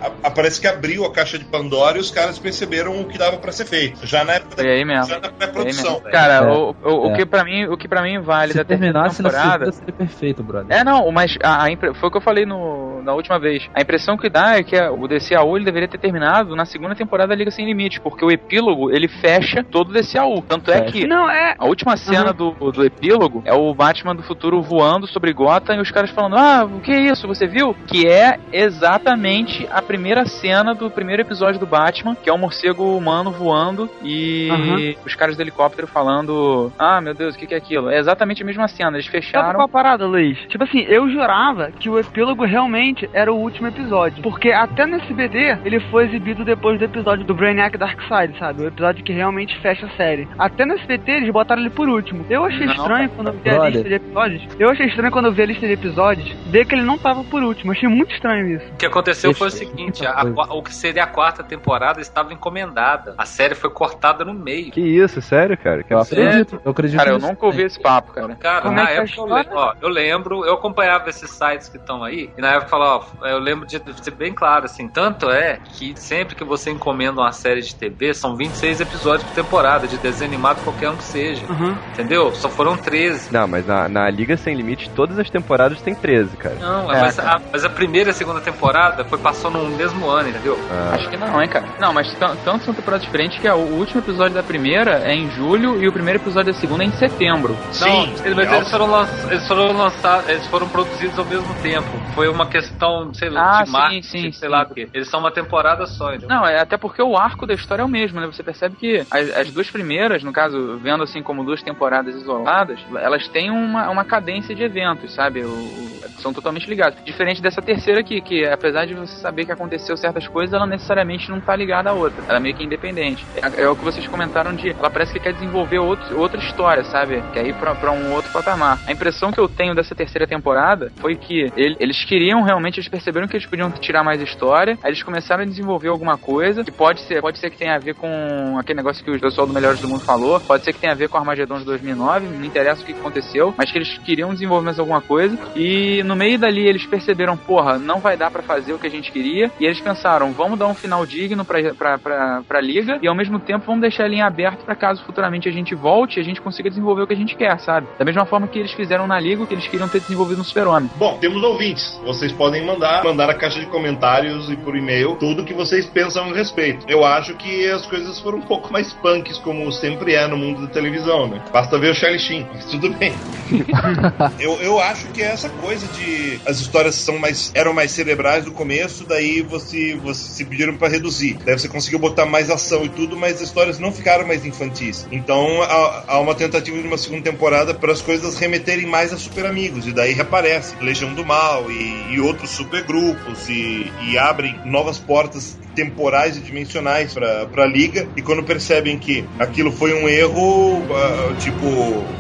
A- 0.07 0.29
a- 0.29 0.31
Parece 0.31 0.61
que 0.61 0.67
abriu 0.67 1.05
a 1.05 1.13
caixa 1.13 1.39
de 1.39 1.45
Pandora 1.45 1.97
e 1.97 2.01
os 2.01 2.11
caras 2.11 2.39
perceberam 2.39 3.01
o 3.01 3.05
que 3.05 3.17
dava 3.17 3.37
pra 3.37 3.53
ser 3.53 3.65
feito. 3.67 4.05
Já 4.07 4.25
na 4.25 4.35
época 4.35 4.63
da, 4.63 4.69
aí 4.69 4.85
mesmo. 4.85 5.07
já 5.07 5.21
na 5.21 5.29
pré-produção. 5.29 5.93
mesmo. 5.95 6.11
Cara, 6.11 6.35
É, 6.35 6.41
o, 6.43 6.75
o, 6.83 7.09
o 7.09 7.11
é. 7.13 7.17
que 7.17 7.27
pra 7.27 7.45
mim, 7.45 7.65
o 7.67 7.77
que 7.77 7.87
para 7.89 8.03
mim 8.03 8.21
vale 8.21 8.53
Se 8.53 8.59
da 8.59 8.65
terceira 8.65 8.93
terminasse 8.93 9.23
na 9.23 9.31
temporada 9.31 9.73
seria 9.73 9.93
perfeito, 9.95 10.43
brother. 10.43 10.77
É, 10.77 10.83
não, 10.85 11.11
mas 11.13 11.37
a, 11.43 11.65
a 11.65 11.71
impre- 11.71 11.95
foi 11.95 12.09
o 12.09 12.13
que 12.13 12.19
eu 12.19 12.23
falei 12.23 12.45
no, 12.45 13.03
na 13.03 13.13
última 13.15 13.39
vez. 13.39 13.69
A 13.75 13.81
impressão 13.81 14.17
que 14.17 14.29
dá 14.29 14.57
é 14.59 14.63
que 14.63 14.77
a- 14.77 14.91
o 14.91 15.07
DCAU 15.07 15.57
ele 15.57 15.65
deveria 15.65 15.89
ter 15.89 15.99
terminado 15.99 16.57
na 16.57 16.65
segunda 16.65 16.95
temporada 16.97 17.29
da 17.29 17.35
Liga 17.37 17.51
Sem 17.53 17.65
Limites, 17.65 17.99
porque 17.99 18.25
o 18.25 18.31
epílogo 18.31 18.91
ele 18.91 19.07
fecha 19.09 19.63
todo 19.65 19.91
o 19.91 19.93
DCAU. 19.93 20.43
Tanto 20.43 20.71
é 20.71 20.81
Fecha. 20.81 20.93
que 20.93 21.07
Não, 21.07 21.31
é. 21.31 21.55
a 21.59 21.65
última 21.67 21.97
cena 21.97 22.33
do, 22.33 22.51
do 22.73 22.85
epílogo 22.85 23.43
é 23.45 23.55
o 23.55 23.73
Batman 23.73 24.17
do 24.17 24.23
futuro 24.23 24.61
voando 24.61 25.07
sobre 25.07 25.33
Gotham 25.33 25.77
e 25.77 25.81
os 25.81 25.91
caras 25.91 26.11
falando: 26.11 26.37
Ah, 26.37 26.65
o 26.65 26.81
que 26.81 26.91
é 26.93 27.01
isso? 27.01 27.27
Você 27.29 27.47
viu? 27.47 27.75
Que 27.87 28.07
é 28.09 28.39
exatamente 28.53 29.67
a 29.71 29.81
primeira 29.81 29.94
cena 30.27 30.75
do 30.75 30.91
primeiro 30.91 31.23
episódio 31.23 31.59
do 31.61 31.67
Batman, 31.67 32.15
que 32.15 32.29
é 32.29 32.33
um 32.33 32.39
morcego 32.39 32.97
humano 32.97 33.31
voando 33.31 33.89
e 34.03 34.49
Aham. 34.51 34.95
os 35.07 35.15
caras 35.15 35.37
do 35.37 35.43
helicóptero 35.43 35.87
falando: 35.87 36.73
Ah, 36.79 37.01
meu 37.01 37.15
Deus, 37.15 37.35
o 37.35 37.39
que 37.39 37.47
que 37.47 37.55
é 37.55 37.57
aquilo? 37.59 37.91
É 37.91 37.99
exatamente 37.99 38.43
a 38.43 38.47
mesma 38.47 38.69
cena. 38.69 38.97
Eles 38.97 39.07
Sabe 39.07 39.19
fecharam. 39.21 39.55
qual 39.55 39.65
a 39.67 39.69
parada, 39.69 40.07
Luiz? 40.07 40.39
Tipo 40.49 40.65
assim, 40.65 40.81
eu 40.89 41.09
jurava 41.09 41.71
que 41.79 41.89
o 41.89 41.99
epílogo 41.99 42.45
realmente 42.45 43.09
era 43.13 43.33
o 43.33 43.37
último 43.37 43.69
episódio. 43.69 44.23
Porque 44.23 44.51
até 44.51 44.87
no 44.87 44.97
SBT 44.97 45.59
ele 45.65 45.81
foi 45.91 46.05
exibido 46.07 46.45
depois 46.45 46.79
do 46.79 46.85
episódio 46.85 47.25
do 47.25 47.35
Brainiac 47.35 47.77
Darkseid, 47.77 48.39
sabe? 48.39 48.63
O 48.63 48.69
episódio 48.69 49.05
que 49.05 49.13
realmente 49.13 49.59
fecha 49.61 49.87
a 49.87 49.91
série. 49.91 50.29
Até 50.39 50.65
no 50.65 50.75
SBT 50.75 51.13
eles 51.13 51.31
botaram 51.33 51.61
ele 51.63 51.71
por 51.71 51.89
último. 51.89 52.25
Eu 52.31 52.45
achei 52.45 52.67
Não, 52.67 52.75
estranho 52.75 53.09
quando 53.11 53.29
eu 53.29 53.35
vi 53.35 53.51
a 53.51 53.53
brother. 53.55 53.73
lista 53.73 53.89
de 53.89 53.95
episódios. 53.95 54.43
Eu 54.59 54.71
achei 54.71 54.87
estranho 54.87 55.13
quando 55.13 55.27
eu 55.27 55.33
vi 55.33 55.43
a 55.43 55.47
lista 55.47 55.67
de 55.67 55.73
episódios 55.73 56.33
ver 56.47 56.65
que 56.67 56.75
ele 56.75 56.83
não 56.83 56.99
tava 56.99 57.23
por 57.25 57.43
último. 57.43 57.73
Achei 57.73 57.89
muito 57.89 58.13
estranho 58.15 58.57
isso. 58.57 58.67
O 58.73 58.77
que 58.77 58.87
aconteceu 58.87 59.35
foi 59.35 59.49
o 59.49 59.51
Deixa- 59.51 59.65
seguinte: 59.93 60.07
a- 60.07 60.25
o 60.55 60.63
que 60.63 60.75
seria 60.75 61.05
a 61.05 61.07
quarta 61.07 61.43
temporada 61.43 62.01
estava 62.01 62.33
encomendada. 62.33 63.15
A 63.19 63.25
série 63.27 63.55
foi 63.55 63.71
cortada 63.71 64.25
no 64.25 64.35
meio. 64.35 64.71
Que 64.73 64.81
isso, 64.81 65.21
sério, 65.21 65.57
cara? 65.57 65.83
Que 65.83 65.93
Eu 65.95 65.99
acredito, 66.01 66.61
eu 66.65 66.71
acredito 66.71 66.99
Cara, 66.99 67.11
eu 67.11 67.19
nunca 67.19 67.47
ouvi 67.47 67.63
esse 67.63 67.81
papo, 67.81 68.13
cara. 68.13 68.37
Cara, 68.37 68.63
Como 68.63 68.75
na 68.75 68.83
é 68.83 68.99
a 68.99 69.03
época, 69.03 69.21
eu, 69.21 69.27
le- 69.27 69.49
ó, 69.53 69.73
eu 69.81 69.89
lembro, 69.89 70.45
eu 70.45 70.55
acompanhava 70.55 71.09
esses 71.09 71.31
sites 71.31 71.69
que 71.69 71.77
estão 71.77 72.03
aí, 72.03 72.31
e 72.37 72.41
na 72.41 72.49
época 72.53 72.69
falava, 72.69 73.05
ó, 73.21 73.27
eu 73.27 73.39
lembro 73.39 73.67
de 73.67 73.81
ser 74.03 74.11
bem 74.13 74.33
claro, 74.33 74.65
assim, 74.65 74.89
tanto 74.89 75.31
é 75.31 75.59
que 75.79 75.95
sempre 75.97 76.35
que 76.35 76.45
você 76.45 76.71
encomenda 76.71 77.21
uma 77.21 77.33
série 77.33 77.61
de 77.61 77.75
TV, 77.75 78.15
são 78.15 78.37
26 78.37 78.81
episódios 78.81 79.25
por 79.25 79.35
temporada, 79.35 79.87
de 79.87 79.99
desenho 79.99 80.31
animado, 80.31 80.63
qualquer 80.65 80.91
um 80.91 80.97
que 80.97 81.05
seja, 81.05 81.47
Uhum. 81.51 81.77
entendeu? 81.93 82.33
Só 82.35 82.49
foram 82.49 82.77
13. 82.77 83.33
Não, 83.33 83.47
mas 83.47 83.67
na, 83.67 83.89
na 83.89 84.11
Liga 84.11 84.37
Sem 84.37 84.55
Limites, 84.55 84.89
todas 84.95 85.19
as 85.19 85.29
temporadas 85.31 85.81
tem 85.83 85.95
13, 85.95 86.37
cara. 86.37 86.57
Não, 86.57 86.91
É, 86.93 87.01
mas, 87.01 87.17
cara. 87.17 87.37
a, 87.37 87.41
mas 87.53 87.65
a 87.65 87.71
primeira 87.71 88.11
e 88.11 88.13
a 88.13 88.15
segunda 88.15 88.41
temporada 88.41 89.05
foi 89.05 89.19
passou 89.19 89.51
no 89.69 89.77
mesmo 89.77 90.09
ano, 90.09 90.29
entendeu? 90.29 90.59
Ah, 90.71 90.95
Acho 90.95 91.09
que 91.09 91.17
não, 91.17 91.41
hein, 91.43 91.49
cara. 91.49 91.67
Não, 91.79 91.93
mas 91.93 92.13
tan- 92.17 92.37
tanto 92.37 92.65
são 92.65 92.75
temporadas 92.75 93.05
diferentes 93.05 93.39
que 93.39 93.47
é, 93.49 93.53
o 93.55 93.59
último 93.59 94.01
episódio 94.01 94.35
da 94.35 94.43
primeira 94.43 95.01
é 95.05 95.15
em 95.15 95.29
julho 95.31 95.83
e 95.83 95.89
o 95.89 95.93
primeiro 95.93 96.21
episódio 96.21 96.53
da 96.53 96.59
segunda 96.59 96.85
é 96.85 96.87
em 96.87 96.93
setembro. 96.93 97.57
Não, 97.81 98.03
eles, 98.05 98.35
mas 98.35 98.53
eles 98.53 98.71
foram, 98.71 98.87
lanç- 98.87 99.25
eles 99.31 99.47
foram 99.49 99.73
lançados, 99.77 100.29
eles 100.31 100.47
foram 100.49 100.69
produzidos 100.69 101.19
ao 101.19 101.25
mesmo 101.25 101.55
tempo. 101.57 101.89
Foi 102.15 102.29
uma 102.29 102.47
questão, 102.47 103.13
sei 103.15 103.31
lá, 103.31 103.59
Ah, 103.59 103.63
de 103.63 103.67
sim, 103.67 103.73
marketing, 103.73 104.03
sim, 104.03 104.33
sei 104.33 104.33
sim. 104.33 104.49
lá 104.49 104.63
o 104.63 104.75
quê. 104.75 104.89
Eles 104.95 105.09
são 105.09 105.21
uma 105.21 105.31
temporada 105.31 105.87
só, 105.87 106.11
entendeu? 106.15 106.29
Não, 106.29 106.47
é 106.47 106.61
até 106.61 106.77
porque 106.77 107.03
o 107.03 107.17
arco 107.17 107.47
da 107.47 107.55
história 107.55 107.83
é 107.83 107.85
o 107.85 107.89
mesmo, 107.89 108.21
né? 108.21 108.27
Você 108.27 108.43
percebe 108.43 108.77
que 108.77 109.07
as, 109.11 109.31
as 109.31 109.51
duas 109.51 109.71
primeiras, 109.71 110.23
no 110.23 110.33
caso, 110.33 110.79
vendo 110.79 111.03
assim 111.03 111.23
como 111.23 111.45
duas 111.45 111.63
temporadas 111.63 112.15
isoladas, 112.15 112.79
elas 113.01 113.27
têm 113.29 113.51
uma, 113.51 113.89
uma 113.91 114.05
cadência 114.05 114.55
de 114.55 114.63
eventos, 114.63 115.13
sabe? 115.15 115.45
O- 115.45 115.49
o- 115.51 115.95
são 116.19 116.33
totalmente 116.33 116.69
ligados. 116.69 117.03
Diferente 117.05 117.43
dessa 117.43 117.61
terceira 117.63 118.01
aqui, 118.01 118.21
que 118.21 118.45
apesar 118.47 118.87
de 118.87 118.95
você 118.95 119.17
saber 119.21 119.45
que 119.45 119.53
aconteceu 119.55 119.97
certas 119.97 120.27
coisas, 120.29 120.53
ela 120.55 120.67
necessariamente 120.67 121.31
não 121.31 121.41
tá 121.41 121.55
ligada 121.57 121.91
à 121.91 121.93
outra. 121.93 122.23
Ela 122.29 122.39
é 122.39 122.41
meio 122.41 122.55
que 122.55 122.65
independente. 122.65 123.27
É, 123.37 123.63
é 123.65 123.69
o 123.69 123.77
que 123.77 123.85
vocês 123.85 124.07
comentaram 124.07 124.55
de. 124.55 124.71
Ela 124.71 124.91
parece 124.91 125.13
que 125.13 125.21
quer 125.21 125.33
desenvolver 125.33 125.79
outro, 125.79 126.19
outra 126.19 126.39
história, 126.41 126.85
sabe? 126.85 127.23
Quer 127.33 127.47
ir 127.47 127.55
pra, 127.55 127.75
um 127.93 128.13
outro 128.13 128.31
patamar. 128.33 128.81
A 128.87 128.93
impressão 128.93 129.31
que 129.33 129.41
eu 129.41 129.49
tenho 129.49 129.75
dessa 129.75 129.95
terceira 129.95 130.27
temporada 130.27 130.93
foi 131.01 131.17
que 131.17 131.51
ele- 131.57 131.77
eles 131.81 132.05
queriam 132.05 132.43
realmente, 132.43 132.79
eles 132.79 132.89
perceberam 132.89 133.27
que 133.27 133.37
eles 133.37 133.47
podiam 133.47 133.71
tirar 133.71 134.03
mais 134.05 134.21
história, 134.21 134.79
aí 134.83 134.91
eles 134.91 135.03
começaram 135.03 135.43
a 135.43 135.47
desenvolver 135.47 135.89
alguma 135.89 136.17
coisa 136.19 136.65
que 136.65 136.73
pode 136.73 137.01
ser, 137.03 137.21
pode 137.21 137.39
ser 137.39 137.51
que 137.51 137.57
tenha 137.59 137.75
a 137.77 137.79
ver 137.79 137.95
com 137.95 138.57
aquele 138.59 138.77
negócio 138.77 139.05
que 139.05 139.11
o 139.11 139.21
pessoal 139.21 139.47
do 139.47 139.53
Melhores 139.53 139.81
do 139.81 139.89
Mundo 139.89 140.05
falou, 140.05 140.41
pode 140.41 140.65
ser 140.65 140.73
que 140.73 140.81
tenha 140.81 140.93
a 140.93 140.97
ver 140.97 141.09
com 141.09 141.17
Armagedon 141.19 141.59
de 141.59 141.65
2009, 141.65 142.27
não 142.27 142.45
interessa 142.45 142.83
o 142.83 142.87
que 142.87 142.93
aconteceu, 142.93 143.55
mas 143.57 143.71
que 143.71 143.79
eles 143.79 143.99
queriam 143.99 144.33
desenvolver 144.33 144.65
mais 144.65 144.79
alguma 144.79 145.01
coisa 145.01 145.39
e 145.55 146.03
no 146.05 146.17
meio 146.17 146.39
dali 146.39 146.67
eles 146.67 146.87
perceberam, 146.87 147.37
porra, 147.37 147.79
não 147.79 148.01
vai 148.01 148.17
dar 148.17 148.31
pra 148.31 148.43
fazer 148.43 148.73
o 148.73 148.79
que 148.79 148.87
a 148.87 148.91
gente 148.91 149.13
queria 149.13 149.44
e 149.59 149.65
eles 149.65 149.81
pensaram, 149.81 150.33
vamos 150.33 150.59
dar 150.59 150.67
um 150.67 150.75
final 150.75 151.05
digno 151.07 151.45
pra, 151.45 151.75
pra, 151.75 151.99
pra, 151.99 152.43
pra 152.47 152.61
liga 152.61 152.99
e 153.03 153.09
ao 153.09 153.15
mesmo 153.15 153.39
tempo 153.39 153.67
vamos 153.67 153.81
deixar 153.81 154.05
a 154.05 154.09
linha 154.09 154.27
aberta 154.27 154.65
pra 154.65 154.75
caso 154.75 155.05
futuramente 155.05 155.49
a 155.49 155.53
gente 155.53 155.75
volte 155.75 156.19
e 156.19 156.21
a 156.21 156.25
gente 156.25 156.41
consiga 156.41 156.69
desenvolver 156.69 157.03
o 157.03 157.07
que 157.07 157.13
a 157.13 157.17
gente 157.17 157.37
quer, 157.37 157.59
sabe? 157.61 157.87
Da 157.99 158.05
mesma 158.05 158.25
forma 158.25 158.47
que 158.47 158.59
eles 158.59 158.73
fizeram 158.73 159.07
na 159.07 159.19
liga 159.19 159.43
o 159.43 159.47
que 159.47 159.55
eles 159.55 159.67
queriam 159.67 159.89
ter 159.89 160.01
desenvolvido 160.01 160.39
no 160.39 160.45
Super-Homem. 160.45 160.91
Bom, 160.97 161.19
temos 161.19 161.43
ouvintes. 161.43 162.01
Vocês 162.05 162.33
podem 162.33 162.65
mandar, 162.65 163.05
mandar 163.05 163.31
a 163.31 163.35
caixa 163.35 163.61
de 163.61 163.67
comentários 163.67 164.51
e 164.51 164.57
por 164.57 164.77
e-mail 164.77 165.17
tudo 165.17 165.43
o 165.43 165.45
que 165.45 165.55
vocês 165.55 165.87
pensam 165.87 166.31
a 166.31 166.35
respeito. 166.35 166.87
Eu 166.89 167.05
acho 167.05 167.35
que 167.35 167.69
as 167.71 167.87
coisas 167.87 168.21
foram 168.21 168.39
um 168.39 168.43
pouco 168.43 168.73
mais 168.73 168.93
punks, 168.93 169.39
como 169.39 169.71
sempre 169.73 170.15
é 170.15 170.27
no 170.27 170.37
mundo 170.37 170.63
da 170.63 170.69
televisão, 170.69 171.29
né? 171.29 171.43
Basta 171.53 171.79
ver 171.79 171.91
o 171.91 171.95
Charlie 171.95 172.19
Sheen, 172.19 172.47
mas 172.53 172.65
tudo 172.67 172.91
bem. 172.95 173.15
eu, 174.39 174.55
eu 174.61 174.81
acho 174.81 175.09
que 175.09 175.23
é 175.23 175.27
essa 175.27 175.49
coisa 175.49 175.87
de 175.89 176.41
as 176.47 176.61
histórias 176.61 176.95
são 176.95 177.19
mais 177.19 177.53
eram 177.55 177.73
mais 177.73 177.91
cerebrais 177.93 178.45
no 178.45 178.53
começo, 178.53 179.07
daí 179.07 179.34
você, 179.43 179.95
você 179.97 180.29
se 180.31 180.45
pediram 180.45 180.77
para 180.77 180.89
reduzir. 180.89 181.39
Daí 181.45 181.59
você 181.59 181.69
conseguiu 181.69 181.99
botar 181.99 182.27
mais 182.27 182.51
ação 182.51 182.85
e 182.85 182.89
tudo, 182.89 183.17
mas 183.17 183.37
as 183.37 183.43
histórias 183.43 183.79
não 183.79 183.93
ficaram 183.93 184.27
mais 184.27 184.45
infantis. 184.45 185.07
Então 185.11 185.63
há, 185.63 186.05
há 186.09 186.21
uma 186.21 186.35
tentativa 186.35 186.79
de 186.79 186.87
uma 186.87 186.99
segunda 186.99 187.23
temporada 187.23 187.75
para 187.75 187.93
as 187.93 188.03
coisas 188.03 188.37
remeterem 188.37 188.87
mais 188.87 189.13
a 189.13 189.19
Super 189.19 189.47
Amigos. 189.47 189.87
E 189.87 189.93
daí 189.93 190.13
reaparece 190.13 190.75
Legião 190.81 191.15
do 191.15 191.25
Mal 191.25 191.71
e, 191.71 192.15
e 192.15 192.21
outros 192.21 192.51
supergrupos 192.51 193.49
e, 193.49 193.91
e 194.09 194.19
abrem 194.19 194.59
novas 194.65 194.99
portas 194.99 195.57
temporais 195.75 196.37
e 196.37 196.41
dimensionais 196.41 197.15
para 197.15 197.65
a 197.65 197.67
liga 197.67 198.07
e 198.17 198.23
quando 198.23 198.43
percebem 198.43 198.99
que 198.99 199.25
aquilo 199.39 199.73
foi 199.73 199.93
um 199.93 200.09
erro, 200.09 200.79
uh, 200.79 201.35
tipo, 201.39 201.67